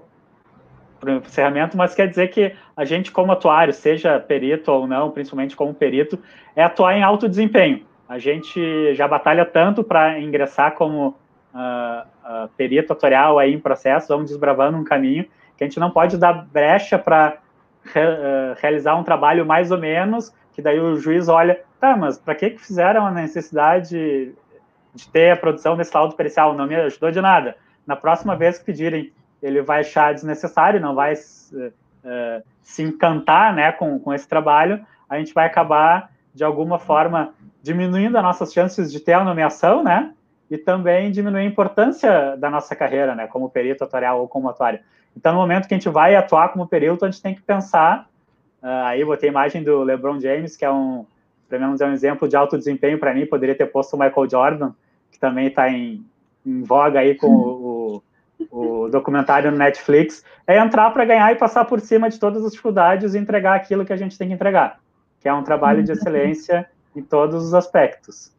para 0.98 1.14
o 1.14 1.16
encerramento, 1.18 1.76
mas 1.76 1.94
quer 1.94 2.08
dizer 2.08 2.28
que 2.28 2.54
a 2.76 2.84
gente, 2.84 3.12
como 3.12 3.32
atuário, 3.32 3.72
seja 3.72 4.18
perito 4.18 4.72
ou 4.72 4.86
não, 4.86 5.10
principalmente 5.10 5.54
como 5.54 5.72
perito, 5.72 6.18
é 6.56 6.64
atuar 6.64 6.96
em 6.96 7.02
alto 7.02 7.28
desempenho. 7.28 7.84
A 8.08 8.18
gente 8.18 8.94
já 8.94 9.06
batalha 9.06 9.44
tanto 9.44 9.84
para 9.84 10.18
ingressar 10.18 10.74
como 10.74 11.08
uh, 11.08 11.14
uh, 11.54 12.48
perito 12.56 12.92
atuarial 12.92 13.38
aí 13.38 13.54
em 13.54 13.60
processo, 13.60 14.08
vamos 14.08 14.30
desbravando 14.30 14.76
um 14.76 14.84
caminho 14.84 15.26
que 15.56 15.62
a 15.62 15.66
gente 15.66 15.78
não 15.78 15.90
pode 15.90 16.16
dar 16.16 16.32
brecha 16.32 16.98
para 16.98 17.38
realizar 18.60 18.96
um 18.96 19.04
trabalho 19.04 19.44
mais 19.44 19.70
ou 19.70 19.78
menos, 19.78 20.32
que 20.52 20.62
daí 20.62 20.78
o 20.78 20.96
juiz 20.96 21.28
olha, 21.28 21.60
tá, 21.80 21.96
mas 21.96 22.18
para 22.18 22.34
que, 22.34 22.50
que 22.50 22.60
fizeram 22.60 23.06
a 23.06 23.10
necessidade 23.10 24.32
de 24.94 25.08
ter 25.08 25.32
a 25.32 25.36
produção 25.36 25.76
desse 25.76 25.94
laudo 25.94 26.14
pericial? 26.14 26.54
Não 26.54 26.66
me 26.66 26.76
ajudou 26.76 27.10
de 27.10 27.20
nada. 27.20 27.56
Na 27.86 27.96
próxima 27.96 28.36
vez 28.36 28.58
que 28.58 28.64
pedirem, 28.64 29.12
ele 29.42 29.60
vai 29.60 29.80
achar 29.80 30.14
desnecessário, 30.14 30.80
não 30.80 30.94
vai 30.94 31.14
uh, 31.14 32.42
se 32.62 32.82
encantar 32.82 33.52
né, 33.54 33.72
com, 33.72 33.98
com 33.98 34.14
esse 34.14 34.28
trabalho, 34.28 34.84
a 35.08 35.18
gente 35.18 35.34
vai 35.34 35.46
acabar, 35.46 36.10
de 36.34 36.42
alguma 36.42 36.78
forma, 36.78 37.34
diminuindo 37.62 38.16
as 38.16 38.22
nossas 38.22 38.52
chances 38.52 38.90
de 38.90 39.00
ter 39.00 39.12
a 39.12 39.24
nomeação, 39.24 39.82
né? 39.82 40.12
E 40.50 40.58
também 40.58 41.10
diminuir 41.10 41.42
a 41.42 41.44
importância 41.44 42.36
da 42.36 42.50
nossa 42.50 42.74
carreira, 42.74 43.14
né? 43.14 43.26
Como 43.26 43.50
perito 43.50 43.84
atuarial 43.84 44.20
ou 44.20 44.28
como 44.28 44.48
atuário. 44.48 44.80
Então, 45.16 45.32
no 45.32 45.38
momento 45.38 45.68
que 45.68 45.74
a 45.74 45.76
gente 45.76 45.88
vai 45.88 46.14
atuar 46.16 46.48
como 46.48 46.66
perito, 46.66 47.04
a 47.04 47.10
gente 47.10 47.22
tem 47.22 47.34
que 47.34 47.42
pensar. 47.42 48.08
Uh, 48.62 48.84
aí 48.86 49.00
eu 49.00 49.06
botei 49.06 49.28
a 49.28 49.32
imagem 49.32 49.62
do 49.62 49.82
LeBron 49.82 50.20
James, 50.20 50.56
que 50.56 50.64
é 50.64 50.70
um, 50.70 51.06
pelo 51.48 51.62
menos 51.62 51.80
é 51.80 51.86
um 51.86 51.92
exemplo 51.92 52.28
de 52.28 52.36
alto 52.36 52.58
desempenho 52.58 52.98
para 52.98 53.14
mim. 53.14 53.26
Poderia 53.26 53.54
ter 53.54 53.66
posto 53.66 53.94
o 53.94 53.98
Michael 53.98 54.28
Jordan, 54.28 54.72
que 55.10 55.18
também 55.18 55.46
está 55.46 55.70
em, 55.70 56.04
em, 56.44 56.62
voga 56.62 57.00
aí 57.00 57.14
com 57.14 57.28
o, 57.28 58.02
o, 58.50 58.88
documentário 58.88 59.50
no 59.50 59.58
Netflix. 59.58 60.24
É 60.46 60.58
entrar 60.58 60.90
para 60.90 61.04
ganhar 61.04 61.30
e 61.32 61.36
passar 61.36 61.64
por 61.64 61.80
cima 61.80 62.10
de 62.10 62.18
todas 62.18 62.44
as 62.44 62.50
dificuldades 62.50 63.14
e 63.14 63.18
entregar 63.18 63.54
aquilo 63.54 63.84
que 63.84 63.92
a 63.92 63.96
gente 63.96 64.18
tem 64.18 64.28
que 64.28 64.34
entregar, 64.34 64.80
que 65.20 65.28
é 65.28 65.32
um 65.32 65.44
trabalho 65.44 65.82
de 65.82 65.92
excelência 65.92 66.68
em 66.94 67.02
todos 67.02 67.44
os 67.44 67.54
aspectos. 67.54 68.32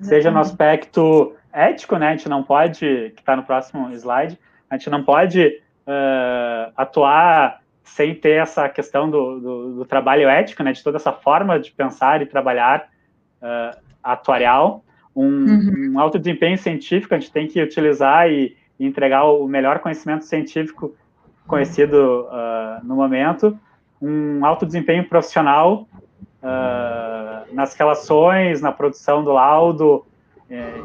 Seja 0.00 0.30
no 0.30 0.38
aspecto 0.38 1.34
ético, 1.52 1.96
né? 1.96 2.08
A 2.08 2.16
gente 2.16 2.28
não 2.28 2.42
pode, 2.42 3.12
que 3.14 3.20
está 3.20 3.34
no 3.34 3.42
próximo 3.42 3.90
slide, 3.92 4.38
a 4.70 4.76
gente 4.76 4.88
não 4.88 5.02
pode 5.02 5.61
uh, 5.86 6.72
atuar 6.76 7.60
sem 7.84 8.14
ter 8.14 8.40
essa 8.40 8.68
questão 8.68 9.10
do, 9.10 9.40
do, 9.40 9.74
do, 9.74 9.84
trabalho 9.84 10.28
ético, 10.28 10.62
né, 10.62 10.72
de 10.72 10.82
toda 10.82 10.96
essa 10.96 11.12
forma 11.12 11.58
de 11.58 11.70
pensar 11.72 12.22
e 12.22 12.26
trabalhar 12.26 12.88
uh, 13.42 13.78
atuarial. 14.02 14.84
Um, 15.14 15.26
uhum. 15.26 15.92
um, 15.94 16.00
alto 16.00 16.18
desempenho 16.18 16.56
científico 16.56 17.14
a 17.14 17.18
gente 17.18 17.30
tem 17.30 17.46
que 17.46 17.60
utilizar 17.60 18.30
e, 18.30 18.56
e 18.78 18.86
entregar 18.86 19.24
o 19.24 19.46
melhor 19.46 19.80
conhecimento 19.80 20.24
científico 20.24 20.94
conhecido 21.46 22.26
uh, 22.28 22.86
no 22.86 22.96
momento. 22.96 23.58
Um 24.00 24.44
alto 24.44 24.64
desempenho 24.64 25.06
profissional 25.08 25.86
uh, 26.42 27.54
nas 27.54 27.74
relações, 27.74 28.60
na 28.62 28.72
produção 28.72 29.22
do 29.22 29.32
laudo, 29.32 30.04
eh, 30.50 30.82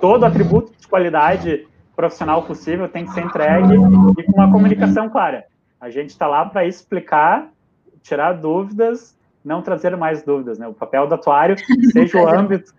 todo 0.00 0.24
atributo 0.24 0.72
de 0.78 0.86
qualidade 0.86 1.66
profissional 1.94 2.42
possível 2.42 2.88
tem 2.88 3.04
que 3.04 3.12
ser 3.12 3.22
entregue 3.22 3.74
e 4.18 4.22
com 4.24 4.32
uma 4.32 4.50
comunicação 4.50 5.08
clara. 5.08 5.44
A 5.80 5.90
gente 5.90 6.10
está 6.10 6.26
lá 6.26 6.44
para 6.44 6.66
explicar, 6.66 7.48
tirar 8.02 8.32
dúvidas, 8.32 9.16
não 9.44 9.62
trazer 9.62 9.96
mais 9.96 10.22
dúvidas. 10.22 10.58
Né? 10.58 10.66
O 10.66 10.74
papel 10.74 11.06
do 11.06 11.14
atuário, 11.14 11.56
seja 11.92 12.18
o 12.18 12.26
âmbito, 12.28 12.72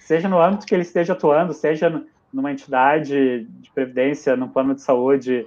seja 0.00 0.28
no 0.28 0.40
âmbito 0.40 0.66
que 0.66 0.74
ele 0.74 0.82
esteja 0.82 1.12
atuando, 1.12 1.52
seja 1.52 2.02
numa 2.32 2.52
entidade 2.52 3.44
de 3.44 3.70
previdência, 3.70 4.36
no 4.36 4.48
plano 4.48 4.74
de 4.74 4.82
saúde, 4.82 5.46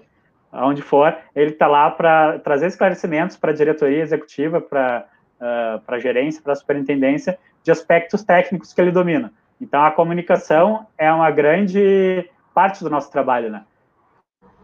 aonde 0.52 0.82
for, 0.82 1.16
ele 1.36 1.52
está 1.52 1.68
lá 1.68 1.90
para 1.92 2.40
trazer 2.40 2.68
esclarecimentos 2.68 3.38
para 3.38 3.52
a 3.52 3.56
diretoria 3.56 4.02
executiva, 4.02 4.60
para 4.60 5.06
uh, 5.40 5.82
a 5.88 6.00
gerência, 6.00 6.42
para 6.42 6.54
a 6.54 6.56
superintendência, 6.56 7.38
de 7.64 7.72
aspectos 7.72 8.24
técnicos 8.24 8.74
que 8.74 8.82
ele 8.82 8.92
domina. 8.92 9.32
Então, 9.60 9.84
a 9.84 9.92
comunicação 9.92 10.88
é 10.98 11.12
uma 11.12 11.30
grande 11.30 12.28
parte 12.54 12.84
do 12.84 12.90
nosso 12.90 13.12
trabalho, 13.12 13.50
né? 13.50 13.64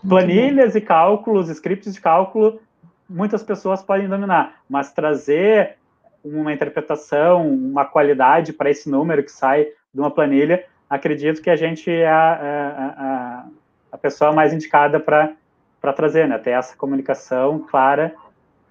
Planilhas 0.08 0.76
e 0.76 0.82
cálculos, 0.82 1.50
scripts 1.50 1.94
de 1.94 2.02
cálculo, 2.02 2.60
muitas 3.10 3.44
pessoas 3.44 3.82
podem 3.82 4.08
dominar, 4.08 4.62
mas 4.70 4.92
trazer 4.92 5.78
uma 6.24 6.54
interpretação, 6.54 7.48
uma 7.48 7.86
qualidade 7.86 8.54
para 8.54 8.70
esse 8.70 8.90
número 8.90 9.24
que 9.24 9.32
sai 9.32 9.68
de 9.94 10.00
uma 10.00 10.12
planilha, 10.12 10.66
acredito 10.90 11.42
que 11.42 11.50
a 11.50 11.56
gente 11.56 11.90
é 11.90 12.08
a, 12.08 12.34
a, 12.34 12.86
a, 12.88 13.46
a 13.94 13.98
pessoa 13.98 14.32
mais 14.32 14.54
indicada 14.54 15.00
para 15.00 15.94
trazer, 15.94 16.28
né? 16.28 16.38
Ter 16.38 16.52
essa 16.52 16.76
comunicação 16.76 17.60
clara 17.60 18.14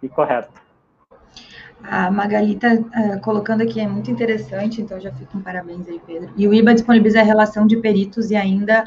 e 0.02 0.08
correta. 0.08 0.65
A 1.82 2.10
Magali 2.10 2.56
uh, 2.56 3.20
colocando 3.20 3.62
aqui, 3.62 3.80
é 3.80 3.86
muito 3.86 4.10
interessante, 4.10 4.80
então 4.80 4.98
já 4.98 5.12
fico 5.12 5.32
com 5.32 5.40
parabéns 5.40 5.88
aí, 5.88 6.00
Pedro. 6.04 6.30
E 6.36 6.48
o 6.48 6.54
IBA 6.54 6.74
disponibiliza 6.74 7.20
a 7.20 7.24
relação 7.24 7.66
de 7.66 7.76
peritos 7.76 8.30
e 8.30 8.36
ainda 8.36 8.84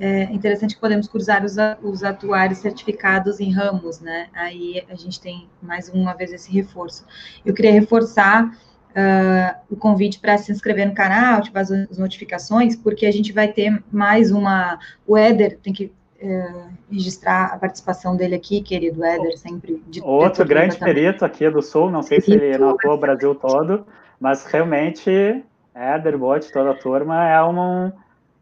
é 0.00 0.24
interessante 0.32 0.74
que 0.74 0.80
podemos 0.80 1.06
cruzar 1.06 1.44
os, 1.44 1.56
os 1.82 2.02
atuários 2.02 2.60
certificados 2.60 3.38
em 3.38 3.52
ramos, 3.52 4.00
né? 4.00 4.28
Aí 4.32 4.82
a 4.88 4.94
gente 4.94 5.20
tem 5.20 5.46
mais 5.60 5.90
uma 5.90 6.14
vez 6.14 6.32
esse 6.32 6.50
reforço. 6.50 7.04
Eu 7.44 7.52
queria 7.52 7.72
reforçar 7.72 8.46
uh, 8.46 9.60
o 9.68 9.76
convite 9.76 10.18
para 10.18 10.38
se 10.38 10.50
inscrever 10.50 10.88
no 10.88 10.94
canal, 10.94 11.38
ativar 11.38 11.62
as 11.62 11.98
notificações, 11.98 12.74
porque 12.74 13.04
a 13.04 13.12
gente 13.12 13.30
vai 13.30 13.48
ter 13.48 13.84
mais 13.92 14.30
uma. 14.30 14.78
O 15.06 15.18
Éder 15.18 15.58
tem 15.62 15.72
que 15.72 15.92
uh, 16.22 16.68
registrar 16.90 17.46
a 17.46 17.58
participação 17.58 18.16
dele 18.16 18.34
aqui, 18.34 18.60
querido 18.60 19.04
Éder, 19.04 19.38
sempre. 19.38 19.82
De, 19.88 20.00
Outro 20.02 20.44
grande 20.44 20.76
perito 20.76 21.24
aqui 21.24 21.48
do 21.50 21.62
Sul, 21.62 21.90
não 21.90 22.02
sei 22.02 22.20
perito, 22.20 22.38
se 22.38 22.46
ele 22.46 22.58
notou 22.58 22.92
o 22.92 22.98
Brasil 22.98 23.34
todo, 23.34 23.86
mas 24.18 24.44
realmente 24.46 25.42
Éder, 25.74 26.18
Bote, 26.18 26.52
toda 26.52 26.70
a 26.72 26.74
turma 26.74 27.28
é 27.28 27.42
um 27.42 27.92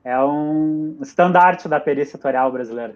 é 0.05 0.18
um 0.24 0.96
estandarte 1.02 1.68
da 1.68 1.78
perícia 1.78 2.12
setorial 2.12 2.50
brasileira. 2.50 2.94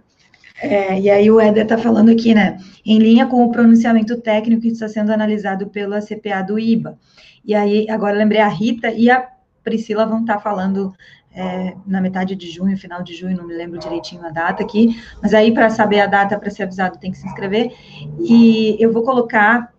É, 0.62 0.98
e 0.98 1.10
aí 1.10 1.30
o 1.30 1.40
Éder 1.40 1.64
está 1.64 1.76
falando 1.76 2.10
aqui, 2.10 2.34
né? 2.34 2.56
Em 2.86 2.98
linha 2.98 3.26
com 3.26 3.44
o 3.44 3.50
pronunciamento 3.50 4.20
técnico 4.20 4.62
que 4.62 4.68
está 4.68 4.88
sendo 4.88 5.12
analisado 5.12 5.66
pela 5.66 6.00
CPA 6.00 6.42
do 6.42 6.58
IBA. 6.58 6.98
E 7.44 7.54
aí, 7.54 7.90
agora 7.90 8.16
lembrei, 8.16 8.40
a 8.40 8.48
Rita 8.48 8.90
e 8.90 9.10
a 9.10 9.28
Priscila 9.64 10.06
vão 10.06 10.20
estar 10.20 10.36
tá 10.36 10.40
falando 10.40 10.94
é, 11.34 11.74
na 11.86 12.00
metade 12.00 12.36
de 12.36 12.50
junho, 12.50 12.76
final 12.76 13.02
de 13.02 13.14
junho, 13.14 13.36
não 13.36 13.46
me 13.46 13.54
lembro 13.54 13.78
direitinho 13.78 14.24
a 14.24 14.30
data 14.30 14.62
aqui, 14.62 15.00
mas 15.22 15.32
aí 15.32 15.52
para 15.52 15.70
saber 15.70 16.00
a 16.00 16.06
data, 16.06 16.38
para 16.38 16.50
ser 16.50 16.64
avisado, 16.64 16.98
tem 16.98 17.10
que 17.10 17.18
se 17.18 17.26
inscrever. 17.26 17.72
E 18.18 18.76
eu 18.78 18.92
vou 18.92 19.02
colocar 19.02 19.72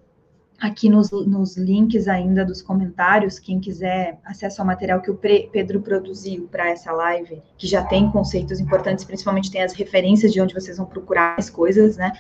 aqui 0.60 0.90
nos, 0.90 1.12
nos, 1.12 1.58
links 1.58 2.08
ainda 2.08 2.46
dos 2.46 2.62
comentários, 2.62 3.38
quem 3.38 3.60
quiser 3.60 4.20
acesso 4.24 4.62
ao 4.62 4.68
material 4.68 5.02
que 5.02 5.12
o 5.12 5.16
Pedro 5.16 5.82
produziu 5.82 6.48
para 6.50 6.70
essa 6.70 6.92
live, 6.92 7.42
que 7.58 7.68
já 7.68 7.84
tem 7.84 8.10
conceitos 8.10 8.60
importantes, 8.60 9.04
principalmente 9.04 9.52
tem 9.52 9.62
as 9.62 9.74
referências 9.74 10.32
de 10.32 10.40
onde 10.40 10.54
vocês 10.54 10.78
vão 10.78 10.86
procurar 10.86 11.36
as 11.38 11.50
coisas, 11.50 11.98
né? 11.98 12.14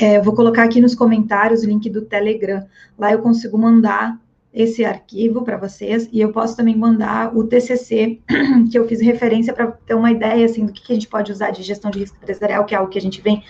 É, 0.00 0.18
eu 0.18 0.22
vou 0.22 0.34
colocar 0.34 0.62
aqui 0.62 0.80
nos 0.80 0.94
comentários 0.94 1.62
o 1.62 1.66
link 1.66 1.90
do 1.90 2.02
Telegram. 2.02 2.64
Lá 2.96 3.12
eu 3.12 3.20
consigo 3.20 3.58
mandar 3.58 4.18
esse 4.52 4.84
arquivo 4.84 5.42
para 5.42 5.56
vocês 5.56 6.08
e 6.12 6.20
eu 6.20 6.32
posso 6.32 6.56
também 6.56 6.76
mandar 6.76 7.36
o 7.36 7.44
TCC 7.44 8.20
que 8.70 8.78
eu 8.78 8.86
fiz 8.88 9.00
referência 9.00 9.52
para 9.52 9.68
ter 9.68 9.94
uma 9.94 10.10
ideia 10.10 10.44
assim 10.44 10.66
do 10.66 10.72
que, 10.72 10.82
que 10.82 10.92
a 10.92 10.94
gente 10.94 11.08
pode 11.08 11.30
usar 11.30 11.50
de 11.50 11.62
gestão 11.62 11.90
de 11.90 12.00
risco 12.00 12.16
empresarial, 12.16 12.64
que 12.64 12.74
é 12.74 12.78
algo 12.78 12.90
que 12.90 12.98
a 12.98 13.02
gente 13.02 13.20
vem 13.20 13.44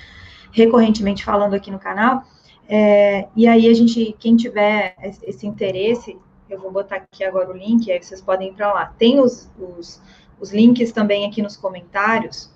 recorrentemente 0.53 1.25
falando 1.25 1.55
aqui 1.55 1.71
no 1.71 1.79
canal 1.79 2.25
é, 2.73 3.27
e 3.35 3.49
aí 3.49 3.69
a 3.69 3.75
gente, 3.75 4.15
quem 4.21 4.37
tiver 4.37 4.95
esse 5.25 5.45
interesse, 5.45 6.17
eu 6.49 6.61
vou 6.61 6.71
botar 6.71 6.97
aqui 6.97 7.25
agora 7.25 7.51
o 7.51 7.57
link, 7.57 7.91
aí 7.91 8.01
vocês 8.01 8.21
podem 8.21 8.51
ir 8.51 8.53
para 8.53 8.73
lá. 8.73 8.95
Tem 8.97 9.19
os, 9.19 9.51
os, 9.59 10.01
os, 10.39 10.53
links 10.53 10.93
também 10.93 11.27
aqui 11.27 11.43
nos 11.43 11.57
comentários, 11.57 12.49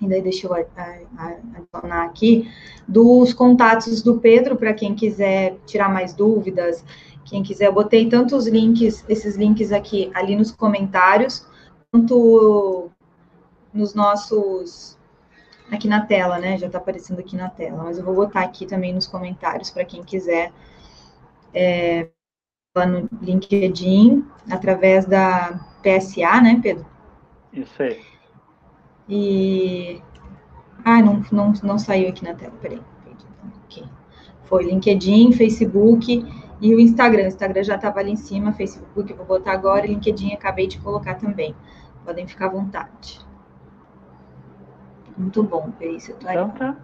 ainda 0.00 0.18
deixa 0.22 0.46
eu 0.46 0.54
adicionar 0.54 2.04
aqui, 2.04 2.50
dos 2.88 3.34
contatos 3.34 4.00
do 4.00 4.18
Pedro, 4.18 4.56
para 4.56 4.72
quem 4.72 4.94
quiser 4.94 5.58
tirar 5.66 5.92
mais 5.92 6.14
dúvidas, 6.14 6.82
quem 7.28 7.42
quiser, 7.42 7.66
eu 7.66 7.72
botei 7.72 8.08
tantos 8.08 8.46
links, 8.46 9.04
esses 9.08 9.36
links 9.36 9.70
aqui, 9.70 10.10
ali 10.14 10.34
nos 10.34 10.50
comentários, 10.50 11.46
quanto 11.90 12.90
nos 13.72 13.94
nossos 13.94 14.98
aqui 15.70 15.86
na 15.86 16.06
tela, 16.06 16.38
né? 16.38 16.56
Já 16.56 16.66
está 16.66 16.78
aparecendo 16.78 17.20
aqui 17.20 17.36
na 17.36 17.50
tela, 17.50 17.84
mas 17.84 17.98
eu 17.98 18.04
vou 18.04 18.14
botar 18.14 18.40
aqui 18.40 18.64
também 18.64 18.94
nos 18.94 19.06
comentários 19.06 19.70
para 19.70 19.84
quem 19.84 20.02
quiser 20.02 20.52
é, 21.52 22.08
lá 22.74 22.86
no 22.86 23.08
LinkedIn, 23.20 24.24
através 24.50 25.04
da 25.04 25.60
PSA, 25.82 26.40
né, 26.40 26.58
Pedro? 26.62 26.86
Isso 27.52 27.82
aí. 27.82 28.00
E. 29.08 30.02
Ah, 30.84 31.02
não, 31.02 31.22
não, 31.30 31.52
não 31.62 31.78
saiu 31.78 32.08
aqui 32.08 32.24
na 32.24 32.34
tela, 32.34 32.54
peraí. 32.62 32.80
Okay. 33.66 33.84
Foi 34.44 34.64
LinkedIn, 34.64 35.32
Facebook 35.32 36.24
e 36.60 36.74
o 36.74 36.80
Instagram. 36.80 37.24
O 37.24 37.28
Instagram 37.28 37.62
já 37.62 37.76
estava 37.76 38.00
ali 38.00 38.12
em 38.12 38.16
cima, 38.16 38.52
Facebook 38.52 39.12
vou 39.12 39.26
botar 39.26 39.52
agora, 39.52 39.86
LinkedIn 39.86 40.32
acabei 40.32 40.66
de 40.66 40.78
colocar 40.78 41.14
também. 41.14 41.54
Podem 42.04 42.26
ficar 42.26 42.46
à 42.46 42.50
vontade. 42.50 43.20
Muito 45.16 45.42
bom, 45.42 45.70
Perícia. 45.78 46.14
Então 46.20 46.50
tá. 46.50 46.76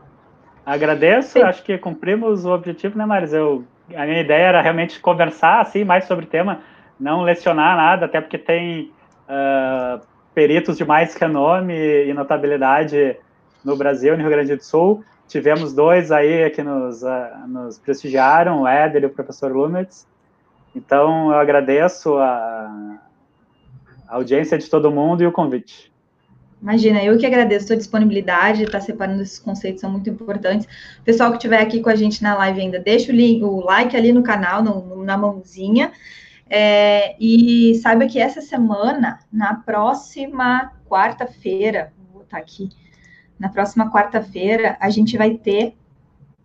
Agradeço, 0.67 1.35
Sim. 1.35 1.43
acho 1.43 1.63
que 1.63 1.77
cumprimos 1.79 2.45
o 2.45 2.53
objetivo, 2.53 2.97
né, 2.97 3.05
Maris? 3.05 3.33
Eu, 3.33 3.65
a 3.95 4.07
minha 4.07 4.21
ideia 4.21 4.47
era 4.47 4.63
realmente 4.63 4.99
conversar 4.99 5.61
assim, 5.61 5.85
mais 5.85 6.05
sobre 6.05 6.25
o 6.25 6.29
tema, 6.29 6.61
não 6.99 7.23
lecionar 7.23 7.77
nada, 7.77 8.07
até 8.07 8.21
porque 8.21 8.39
tem 8.39 8.93
uh, 9.29 10.01
peritos 10.35 10.77
de 10.77 10.85
mais 10.85 11.15
renome 11.15 11.75
e 11.75 12.13
notabilidade 12.15 13.17
no 13.65 13.77
Brasil 13.77 14.15
e 14.15 14.17
no 14.17 14.23
Rio 14.23 14.33
Grande 14.33 14.57
do 14.57 14.65
Sul. 14.65 15.05
Tivemos 15.29 15.73
dois 15.73 16.13
aí 16.13 16.51
que 16.51 16.63
nos, 16.63 17.03
uh, 17.03 17.49
nos 17.49 17.79
prestigiaram, 17.79 18.63
o 18.63 18.69
Éder 18.69 19.03
e 19.03 19.07
o 19.07 19.11
professor 19.11 19.51
Lumetz. 19.53 20.07
Então, 20.75 21.31
eu 21.31 21.39
agradeço 21.39 22.17
a, 22.17 22.99
a 24.09 24.17
audiência 24.17 24.59
de 24.59 24.69
todo 24.69 24.91
mundo 24.91 25.23
e 25.23 25.27
o 25.27 25.33
convite. 25.33 25.93
Imagina, 26.61 27.05
eu 27.05 27.19
que 27.19 27.27
agradeço 27.27 27.65
a 27.65 27.67
sua 27.69 27.77
disponibilidade, 27.77 28.65
tá 28.71 28.81
separando 28.81 29.23
esses 29.23 29.39
conceitos, 29.39 29.83
são 29.83 29.91
muito 29.91 30.09
importantes. 30.09 30.67
Pessoal 31.05 31.31
que 31.31 31.37
estiver 31.37 31.61
aqui 31.61 31.81
com 31.81 31.91
a 31.91 31.95
gente 31.95 32.23
na 32.23 32.35
live 32.37 32.59
ainda, 32.59 32.79
deixa 32.79 33.13
o, 33.13 33.15
link, 33.15 33.45
o 33.45 33.61
like 33.61 33.95
ali 33.95 34.13
no 34.13 34.23
canal, 34.23 34.63
no, 34.63 35.05
na 35.05 35.17
mãozinha. 35.17 35.93
É, 36.49 37.17
e 37.21 37.75
saiba 37.83 38.07
que 38.07 38.19
essa 38.19 38.41
semana, 38.41 39.19
na 39.31 39.55
próxima 39.55 40.73
quarta-feira, 40.89 41.93
vou 41.99 42.23
botar 42.23 42.39
aqui, 42.39 42.71
na 43.39 43.49
próxima 43.49 43.91
quarta-feira, 43.91 44.77
a 44.81 44.91
gente 44.91 45.17
vai 45.17 45.35
ter, 45.35 45.77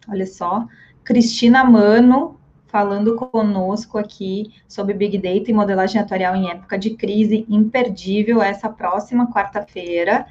olha 0.07 0.26
só, 0.26 0.68
Cristina 1.03 1.64
Mano 1.64 2.40
falando 2.70 3.16
conosco 3.16 3.98
aqui 3.98 4.53
sobre 4.68 4.94
Big 4.94 5.18
Data 5.18 5.49
e 5.49 5.53
modelagem 5.53 5.99
atuarial 5.99 6.36
em 6.36 6.52
época 6.52 6.78
de 6.78 6.91
crise, 6.91 7.45
imperdível 7.49 8.41
essa 8.41 8.70
próxima 8.70 9.32
quarta-feira, 9.32 10.28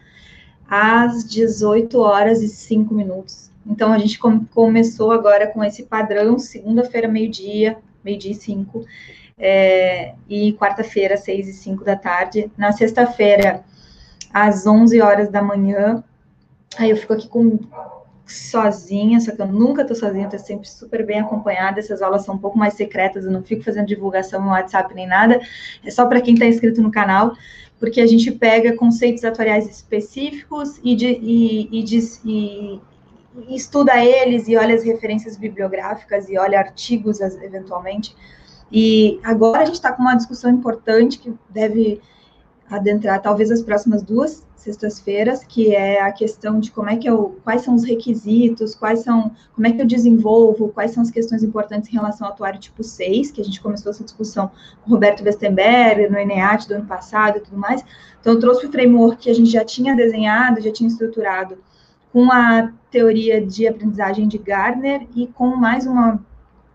às 0.69 1.25
18 1.29 1.99
horas 1.99 2.41
e 2.43 2.49
5 2.49 2.95
minutos. 2.95 3.51
Então, 3.67 3.93
a 3.93 3.99
gente 3.99 4.19
com, 4.19 4.45
começou 4.47 5.11
agora 5.11 5.49
com 5.49 5.63
esse 5.65 5.83
padrão, 5.83 6.39
segunda-feira, 6.39 7.09
meio-dia, 7.09 7.79
meio-dia 8.05 8.33
e 8.33 8.35
5, 8.35 8.85
é, 9.37 10.15
e 10.29 10.53
quarta-feira, 10.55 11.17
6 11.17 11.49
e 11.49 11.53
5 11.53 11.85
da 11.85 11.97
tarde. 11.97 12.51
Na 12.57 12.73
sexta-feira, 12.73 13.65
às 14.33 14.67
11 14.67 15.01
horas 15.01 15.31
da 15.31 15.43
manhã, 15.43 16.03
aí 16.77 16.91
eu 16.91 16.97
fico 16.97 17.13
aqui 17.13 17.29
com 17.29 17.59
sozinha, 18.27 19.19
só 19.21 19.35
que 19.35 19.41
eu 19.41 19.47
nunca 19.47 19.85
tô 19.85 19.95
sozinha, 19.95 20.29
tô 20.29 20.39
sempre 20.39 20.69
super 20.69 21.05
bem 21.05 21.21
acompanhada. 21.21 21.81
Essas 21.81 22.03
aulas 22.03 22.25
são 22.25 22.35
um 22.35 22.39
pouco 22.39 22.59
mais 22.59 22.75
secretas, 22.75 23.25
eu 23.25 23.31
não 23.31 23.43
fico 23.43 23.63
fazendo 23.63 23.87
divulgação 23.87 24.43
no 24.43 24.51
WhatsApp 24.51 24.95
nem 24.95 25.07
nada, 25.07 25.41
é 25.85 25.91
só 25.91 26.07
para 26.07 26.21
quem 26.21 26.35
está 26.35 26.47
inscrito 26.47 26.83
no 26.83 26.91
canal, 26.91 27.35
porque 27.81 28.01
a 28.01 28.07
gente 28.07 28.31
pega 28.31 28.77
conceitos 28.77 29.25
atuariais 29.25 29.69
específicos 29.69 30.79
e, 30.85 30.95
de, 30.95 31.07
e, 31.07 31.81
e, 31.81 31.83
de, 31.83 31.99
e, 32.25 32.81
e 33.49 33.57
estuda 33.57 34.05
eles 34.05 34.47
e 34.49 34.57
olha 34.57 34.75
as 34.75 34.85
referências 34.85 35.37
bibliográficas 35.37 36.29
e 36.29 36.37
olha 36.37 36.59
artigos 36.59 37.21
eventualmente. 37.21 38.15
E 38.71 39.19
agora 39.23 39.61
a 39.61 39.65
gente 39.65 39.77
está 39.77 39.93
com 39.93 40.03
uma 40.03 40.15
discussão 40.15 40.51
importante 40.51 41.19
que 41.19 41.33
deve 41.49 42.01
adentrar 42.71 43.21
talvez 43.23 43.51
as 43.51 43.63
próximas 43.63 44.03
duas 44.03 44.47
sextas-feiras, 44.59 45.45
que 45.45 45.75
é 45.75 46.03
a 46.03 46.13
questão 46.13 46.61
de 46.61 46.71
como 46.71 46.91
é 46.91 46.97
que 46.97 47.09
eu, 47.09 47.39
quais 47.45 47.63
são 47.63 47.75
os 47.75 47.85
requisitos, 47.85 48.75
quais 48.75 49.01
são, 49.01 49.31
como 49.55 49.67
é 49.67 49.73
que 49.73 49.81
eu 49.81 49.87
desenvolvo, 49.87 50.69
quais 50.69 50.91
são 50.91 51.03
as 51.03 51.11
questões 51.11 51.43
importantes 51.43 51.89
em 51.89 51.93
relação 51.93 52.27
ao 52.27 52.33
atuário 52.33 52.61
tipo 52.61 52.83
6, 52.83 53.31
que 53.31 53.41
a 53.41 53.45
gente 53.45 53.61
começou 53.61 53.91
essa 53.91 54.05
discussão 54.05 54.51
com 54.83 54.91
o 54.91 54.95
Roberto 54.95 55.23
Westenberg, 55.23 56.11
no 56.11 56.19
ENEAT 56.19 56.69
do 56.69 56.75
ano 56.75 56.87
passado 56.87 57.39
e 57.39 57.41
tudo 57.41 57.57
mais. 57.57 57.85
Então, 58.21 58.35
eu 58.35 58.41
trouxe 58.41 58.67
o 58.67 58.73
framework 58.73 59.23
que 59.23 59.31
a 59.31 59.35
gente 59.35 59.51
já 59.51 59.65
tinha 59.65 59.95
desenhado, 59.95 60.61
já 60.61 60.73
tinha 60.73 60.89
estruturado, 60.89 61.57
com 62.13 62.31
a 62.33 62.73
teoria 62.91 63.41
de 63.45 63.67
aprendizagem 63.67 64.27
de 64.27 64.39
Gardner 64.39 65.07
e 65.15 65.27
com 65.29 65.55
mais 65.55 65.87
uma, 65.87 66.21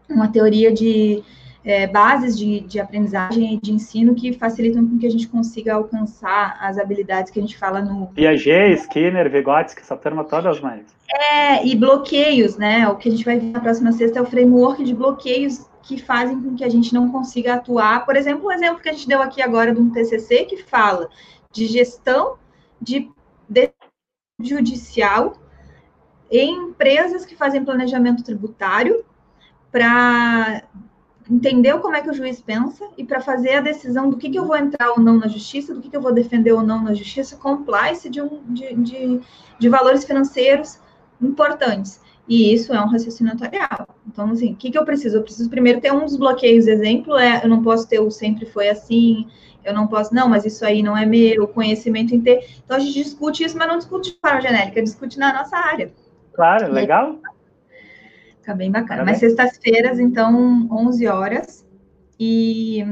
uma 0.09 0.27
teoria 0.29 0.71
de 0.71 1.23
é, 1.63 1.87
bases 1.87 2.37
de, 2.37 2.59
de 2.61 2.79
aprendizagem 2.79 3.53
e 3.53 3.57
de 3.57 3.71
ensino 3.71 4.13
que 4.13 4.33
facilitam 4.33 4.85
com 4.85 4.97
que 4.97 5.07
a 5.07 5.09
gente 5.09 5.27
consiga 5.27 5.75
alcançar 5.75 6.57
as 6.59 6.77
habilidades 6.77 7.31
que 7.31 7.39
a 7.39 7.41
gente 7.41 7.57
fala 7.57 7.81
no. 7.81 8.07
Piaget, 8.07 8.81
Skinner, 8.81 9.29
Vygotsky, 9.29 9.81
essa 9.81 9.95
turma 9.95 10.23
todas 10.23 10.59
mais. 10.59 10.85
É, 11.09 11.65
e 11.65 11.75
bloqueios, 11.75 12.57
né? 12.57 12.87
O 12.89 12.95
que 12.95 13.07
a 13.07 13.11
gente 13.11 13.23
vai 13.23 13.39
ver 13.39 13.51
na 13.51 13.59
próxima 13.59 13.91
sexta 13.91 14.19
é 14.19 14.21
o 14.21 14.25
framework 14.25 14.83
de 14.83 14.93
bloqueios 14.93 15.65
que 15.83 15.97
fazem 16.01 16.41
com 16.41 16.55
que 16.55 16.63
a 16.63 16.69
gente 16.69 16.93
não 16.93 17.09
consiga 17.09 17.55
atuar. 17.55 18.05
Por 18.05 18.15
exemplo, 18.15 18.45
o 18.45 18.47
um 18.47 18.51
exemplo 18.51 18.81
que 18.81 18.89
a 18.89 18.93
gente 18.93 19.07
deu 19.07 19.21
aqui 19.21 19.41
agora 19.41 19.73
de 19.73 19.79
um 19.79 19.89
TCC 19.89 20.45
que 20.45 20.63
fala 20.63 21.09
de 21.51 21.67
gestão 21.67 22.37
de, 22.81 23.09
de 23.49 23.71
judicial 24.41 25.37
em 26.31 26.69
empresas 26.69 27.25
que 27.25 27.35
fazem 27.35 27.63
planejamento 27.63 28.23
tributário 28.23 29.05
para 29.71 30.63
entender 31.33 31.77
como 31.79 31.95
é 31.95 32.01
que 32.01 32.09
o 32.09 32.13
juiz 32.13 32.39
pensa 32.39 32.85
e 32.95 33.03
para 33.03 33.19
fazer 33.19 33.55
a 33.55 33.61
decisão 33.61 34.09
do 34.09 34.17
que, 34.17 34.29
que 34.29 34.37
eu 34.37 34.45
vou 34.45 34.55
entrar 34.55 34.91
ou 34.91 34.99
não 34.99 35.17
na 35.17 35.27
justiça, 35.27 35.73
do 35.73 35.81
que, 35.81 35.89
que 35.89 35.97
eu 35.97 36.01
vou 36.01 36.13
defender 36.13 36.51
ou 36.51 36.61
não 36.61 36.83
na 36.83 36.93
justiça, 36.93 37.35
compliance 37.35 38.07
de, 38.07 38.21
um, 38.21 38.41
de, 38.49 38.75
de, 38.75 39.21
de 39.57 39.69
valores 39.69 40.05
financeiros 40.05 40.79
importantes. 41.19 41.99
E 42.27 42.53
isso 42.53 42.71
é 42.73 42.79
um 42.79 42.87
raciocínio 42.87 43.33
notarial. 43.33 43.87
Então, 44.07 44.29
assim, 44.29 44.53
o 44.53 44.55
que, 44.55 44.69
que 44.71 44.77
eu 44.77 44.85
preciso? 44.85 45.17
Eu 45.17 45.23
preciso 45.23 45.49
primeiro 45.49 45.81
ter 45.81 45.91
um 45.91 46.05
dos 46.05 46.15
bloqueios. 46.15 46.67
Exemplo 46.67 47.17
é, 47.17 47.43
eu 47.43 47.49
não 47.49 47.63
posso 47.63 47.87
ter 47.87 47.99
o 47.99 48.11
sempre 48.11 48.45
foi 48.45 48.69
assim, 48.69 49.27
eu 49.65 49.73
não 49.73 49.87
posso, 49.87 50.13
não, 50.13 50.29
mas 50.29 50.45
isso 50.45 50.63
aí 50.63 50.83
não 50.83 50.95
é 50.95 51.05
meu, 51.05 51.47
conhecimento 51.47 52.13
em 52.13 52.21
ter. 52.21 52.47
Então, 52.63 52.77
a 52.77 52.79
gente 52.79 52.93
discute 52.93 53.43
isso, 53.43 53.57
mas 53.57 53.67
não 53.67 53.77
discute 53.77 54.11
de 54.11 54.19
forma 54.19 54.39
genérica, 54.39 54.83
discute 54.83 55.17
na 55.17 55.33
nossa 55.33 55.57
área. 55.57 55.91
Claro, 56.33 56.71
legal. 56.71 57.17
Fica 58.43 58.53
bem 58.53 58.69
bacana. 58.69 59.05
Mas 59.05 59.19
sextas-feiras, 59.19 60.01
então, 60.01 60.67
11 60.69 61.07
horas. 61.07 61.65
E, 62.19 62.85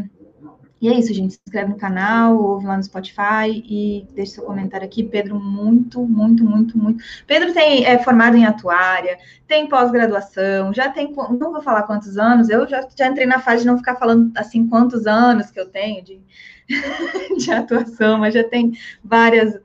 e 0.79 0.87
é 0.87 0.93
isso, 0.97 1.13
gente. 1.13 1.33
Se 1.33 1.41
inscreve 1.45 1.71
no 1.71 1.77
canal, 1.77 2.41
ouve 2.41 2.65
lá 2.65 2.77
no 2.77 2.83
Spotify 2.83 3.49
e 3.49 4.07
deixe 4.13 4.31
seu 4.31 4.45
comentário 4.45 4.85
aqui. 4.87 5.03
Pedro, 5.03 5.37
muito, 5.37 6.07
muito, 6.07 6.45
muito, 6.45 6.77
muito. 6.77 7.03
Pedro 7.27 7.53
tem 7.53 7.85
é 7.85 8.01
formado 8.01 8.37
em 8.37 8.45
atuária, 8.45 9.17
tem 9.45 9.67
pós-graduação, 9.67 10.73
já 10.73 10.87
tem. 10.87 11.13
Não 11.13 11.51
vou 11.51 11.61
falar 11.61 11.83
quantos 11.83 12.17
anos, 12.17 12.47
eu 12.47 12.65
já, 12.65 12.87
já 12.97 13.07
entrei 13.07 13.25
na 13.25 13.39
fase 13.39 13.63
de 13.63 13.67
não 13.67 13.77
ficar 13.77 13.97
falando 13.97 14.31
assim 14.37 14.65
quantos 14.69 15.05
anos 15.05 15.51
que 15.51 15.59
eu 15.59 15.67
tenho 15.67 16.01
de, 16.01 16.21
de 17.37 17.51
atuação, 17.51 18.19
mas 18.19 18.33
já 18.33 18.43
tem 18.45 18.71
várias 19.03 19.59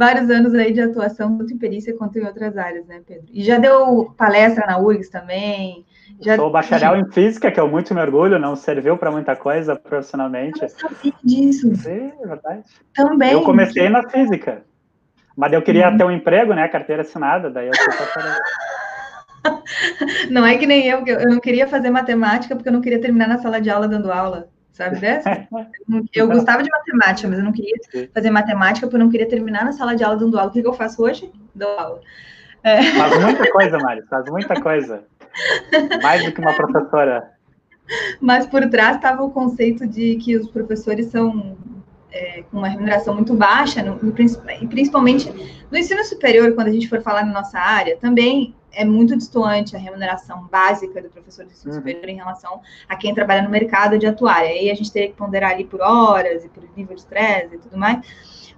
vários 0.00 0.30
anos 0.30 0.54
aí 0.54 0.72
de 0.72 0.80
atuação, 0.80 1.36
tanto 1.36 1.52
em 1.52 1.58
perícia 1.58 1.94
quanto 1.94 2.18
em 2.18 2.24
outras 2.24 2.56
áreas, 2.56 2.86
né, 2.86 3.02
Pedro? 3.06 3.26
E 3.30 3.44
já 3.44 3.58
deu 3.58 4.14
palestra 4.16 4.66
na 4.66 4.78
URGS 4.78 5.10
também. 5.10 5.84
Já... 6.18 6.36
Sou 6.36 6.50
bacharel 6.50 6.96
em 6.96 7.12
física, 7.12 7.52
que 7.52 7.60
eu 7.60 7.68
muito 7.68 7.94
me 7.94 8.00
orgulho, 8.00 8.38
não 8.38 8.56
serviu 8.56 8.96
para 8.96 9.10
muita 9.10 9.36
coisa 9.36 9.76
profissionalmente. 9.76 10.62
Eu 10.62 10.70
sabia 10.70 11.12
disso. 11.22 11.76
Sim, 11.76 12.12
é 12.18 12.26
verdade. 12.26 12.62
Também. 12.94 13.32
Eu 13.32 13.42
comecei 13.42 13.90
na 13.90 14.08
física, 14.08 14.62
mas 15.36 15.52
eu 15.52 15.60
queria 15.60 15.90
uhum. 15.90 15.98
ter 15.98 16.04
um 16.04 16.10
emprego, 16.10 16.54
né, 16.54 16.66
carteira 16.66 17.02
assinada, 17.02 17.50
daí 17.50 17.68
eu 17.68 17.76
fui 17.76 17.98
bacharel. 17.98 18.40
Não 20.30 20.46
é 20.46 20.56
que 20.56 20.66
nem 20.66 20.86
eu, 20.86 21.04
eu 21.06 21.30
não 21.30 21.40
queria 21.40 21.66
fazer 21.66 21.88
matemática 21.88 22.54
porque 22.54 22.68
eu 22.68 22.72
não 22.74 22.82
queria 22.82 23.00
terminar 23.00 23.26
na 23.26 23.38
sala 23.38 23.58
de 23.58 23.70
aula 23.70 23.88
dando 23.88 24.12
aula 24.12 24.50
sabe 24.80 24.98
dessa? 24.98 25.46
Eu 26.14 26.26
gostava 26.26 26.62
de 26.62 26.70
matemática, 26.70 27.28
mas 27.28 27.38
eu 27.38 27.44
não 27.44 27.52
queria 27.52 27.74
fazer 28.14 28.30
matemática 28.30 28.86
porque 28.86 28.96
eu 28.96 29.04
não 29.04 29.10
queria 29.10 29.28
terminar 29.28 29.64
na 29.64 29.72
sala 29.72 29.94
de 29.94 30.02
aula 30.02 30.16
dando 30.16 30.38
aula. 30.38 30.50
O 30.50 30.52
que, 30.52 30.66
eu 30.66 30.72
faço 30.72 31.02
hoje? 31.02 31.30
Dou 31.54 31.68
aula. 31.78 32.00
É. 32.62 32.82
Faz 32.82 33.22
muita 33.22 33.50
coisa, 33.52 33.78
Mari, 33.78 34.02
faz 34.08 34.30
muita 34.30 34.60
coisa. 34.60 35.04
Mais 36.02 36.24
do 36.24 36.32
que 36.32 36.40
uma 36.40 36.54
professora. 36.54 37.30
Mas 38.20 38.46
por 38.46 38.68
trás 38.68 38.96
estava 38.96 39.22
o 39.22 39.30
conceito 39.30 39.86
de 39.86 40.16
que 40.16 40.36
os 40.36 40.48
professores 40.48 41.06
são 41.06 41.56
é, 42.12 42.42
com 42.50 42.58
uma 42.58 42.68
remuneração 42.68 43.14
muito 43.14 43.34
baixa, 43.34 43.82
no, 43.82 43.96
no, 43.96 44.12
principalmente 44.12 45.30
no 45.70 45.76
ensino 45.76 46.04
superior, 46.04 46.54
quando 46.54 46.68
a 46.68 46.72
gente 46.72 46.88
for 46.88 47.02
falar 47.02 47.24
na 47.24 47.32
nossa 47.32 47.58
área, 47.58 47.96
também 47.96 48.54
é 48.72 48.84
muito 48.84 49.16
distante 49.16 49.76
a 49.76 49.78
remuneração 49.78 50.46
básica 50.46 51.00
do 51.02 51.08
professor 51.08 51.44
de 51.44 51.52
ensino 51.52 51.72
uhum. 51.72 51.78
superior 51.78 52.08
em 52.08 52.16
relação 52.16 52.60
a 52.88 52.96
quem 52.96 53.14
trabalha 53.14 53.42
no 53.42 53.50
mercado 53.50 53.98
de 53.98 54.06
atuar. 54.06 54.40
Aí 54.40 54.70
a 54.70 54.74
gente 54.74 54.92
teria 54.92 55.08
que 55.08 55.16
ponderar 55.16 55.52
ali 55.52 55.64
por 55.64 55.80
horas 55.80 56.44
e 56.44 56.48
por 56.48 56.62
nível 56.76 56.94
de 56.94 57.00
estresse 57.00 57.54
e 57.54 57.58
tudo 57.58 57.76
mais. 57.76 58.00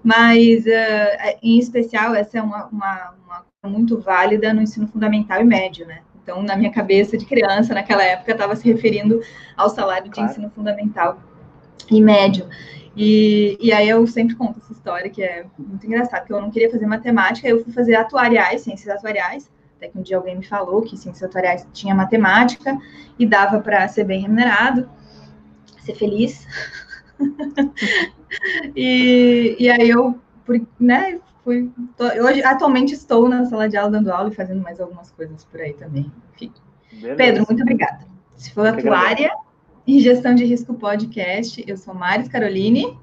Mas, 0.02 0.64
uh, 0.66 1.38
em 1.42 1.58
especial, 1.58 2.14
essa 2.14 2.38
é 2.38 2.42
uma, 2.42 2.66
uma, 2.66 3.14
uma 3.24 3.70
muito 3.70 4.00
válida 4.00 4.52
no 4.52 4.60
ensino 4.60 4.88
fundamental 4.88 5.40
e 5.40 5.44
médio, 5.44 5.86
né? 5.86 6.00
Então, 6.22 6.42
na 6.42 6.56
minha 6.56 6.70
cabeça 6.70 7.16
de 7.16 7.24
criança, 7.24 7.74
naquela 7.74 8.02
época, 8.02 8.32
estava 8.32 8.54
se 8.56 8.70
referindo 8.70 9.20
ao 9.56 9.68
salário 9.68 10.04
de 10.04 10.10
claro. 10.10 10.30
ensino 10.30 10.50
fundamental 10.50 11.20
e 11.90 12.00
médio. 12.00 12.48
E, 12.96 13.56
e 13.60 13.72
aí 13.72 13.88
eu 13.88 14.06
sempre 14.06 14.34
conto 14.34 14.58
essa 14.58 14.72
história, 14.72 15.10
que 15.10 15.22
é 15.22 15.46
muito 15.58 15.86
engraçada, 15.86 16.24
que 16.24 16.32
eu 16.32 16.40
não 16.40 16.50
queria 16.50 16.70
fazer 16.70 16.86
matemática, 16.86 17.48
eu 17.48 17.62
fui 17.64 17.72
fazer 17.72 17.94
atuariais, 17.94 18.60
ciências 18.60 18.88
atuariais, 18.94 19.50
até 19.82 19.88
que 19.88 19.98
um 19.98 20.02
dia 20.02 20.16
alguém 20.16 20.36
me 20.36 20.44
falou 20.44 20.82
que 20.82 20.96
ciências 20.96 21.28
atuariais 21.28 21.66
tinha 21.72 21.92
matemática 21.94 22.78
e 23.18 23.26
dava 23.26 23.60
para 23.60 23.88
ser 23.88 24.04
bem 24.04 24.22
remunerado, 24.22 24.88
ser 25.80 25.94
feliz. 25.96 26.46
e, 28.76 29.56
e 29.58 29.68
aí 29.68 29.90
eu, 29.90 30.18
né, 30.78 31.18
fui. 31.42 31.70
Tô, 31.96 32.04
hoje, 32.04 32.44
atualmente 32.44 32.94
estou 32.94 33.28
na 33.28 33.44
sala 33.46 33.68
de 33.68 33.76
aula 33.76 33.90
dando 33.90 34.12
aula 34.12 34.30
e 34.30 34.34
fazendo 34.34 34.62
mais 34.62 34.80
algumas 34.80 35.10
coisas 35.10 35.44
por 35.44 35.60
aí 35.60 35.72
também. 35.72 36.10
Enfim. 36.34 36.52
Pedro, 37.16 37.44
muito 37.48 37.62
obrigada. 37.62 38.06
Se 38.36 38.52
for 38.52 38.66
atuária 38.66 39.34
e 39.84 39.98
gestão 39.98 40.34
de 40.34 40.44
risco 40.44 40.74
podcast, 40.74 41.64
eu 41.66 41.76
sou 41.76 41.92
Maris 41.92 42.28
Caroline. 42.28 42.96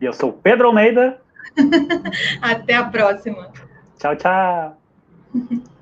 E 0.00 0.04
eu 0.04 0.12
sou 0.12 0.32
Pedro 0.32 0.66
Almeida. 0.66 1.20
Até 2.42 2.74
a 2.74 2.84
próxima. 2.84 3.52
Tchau, 3.96 4.16
tchau. 4.16 4.76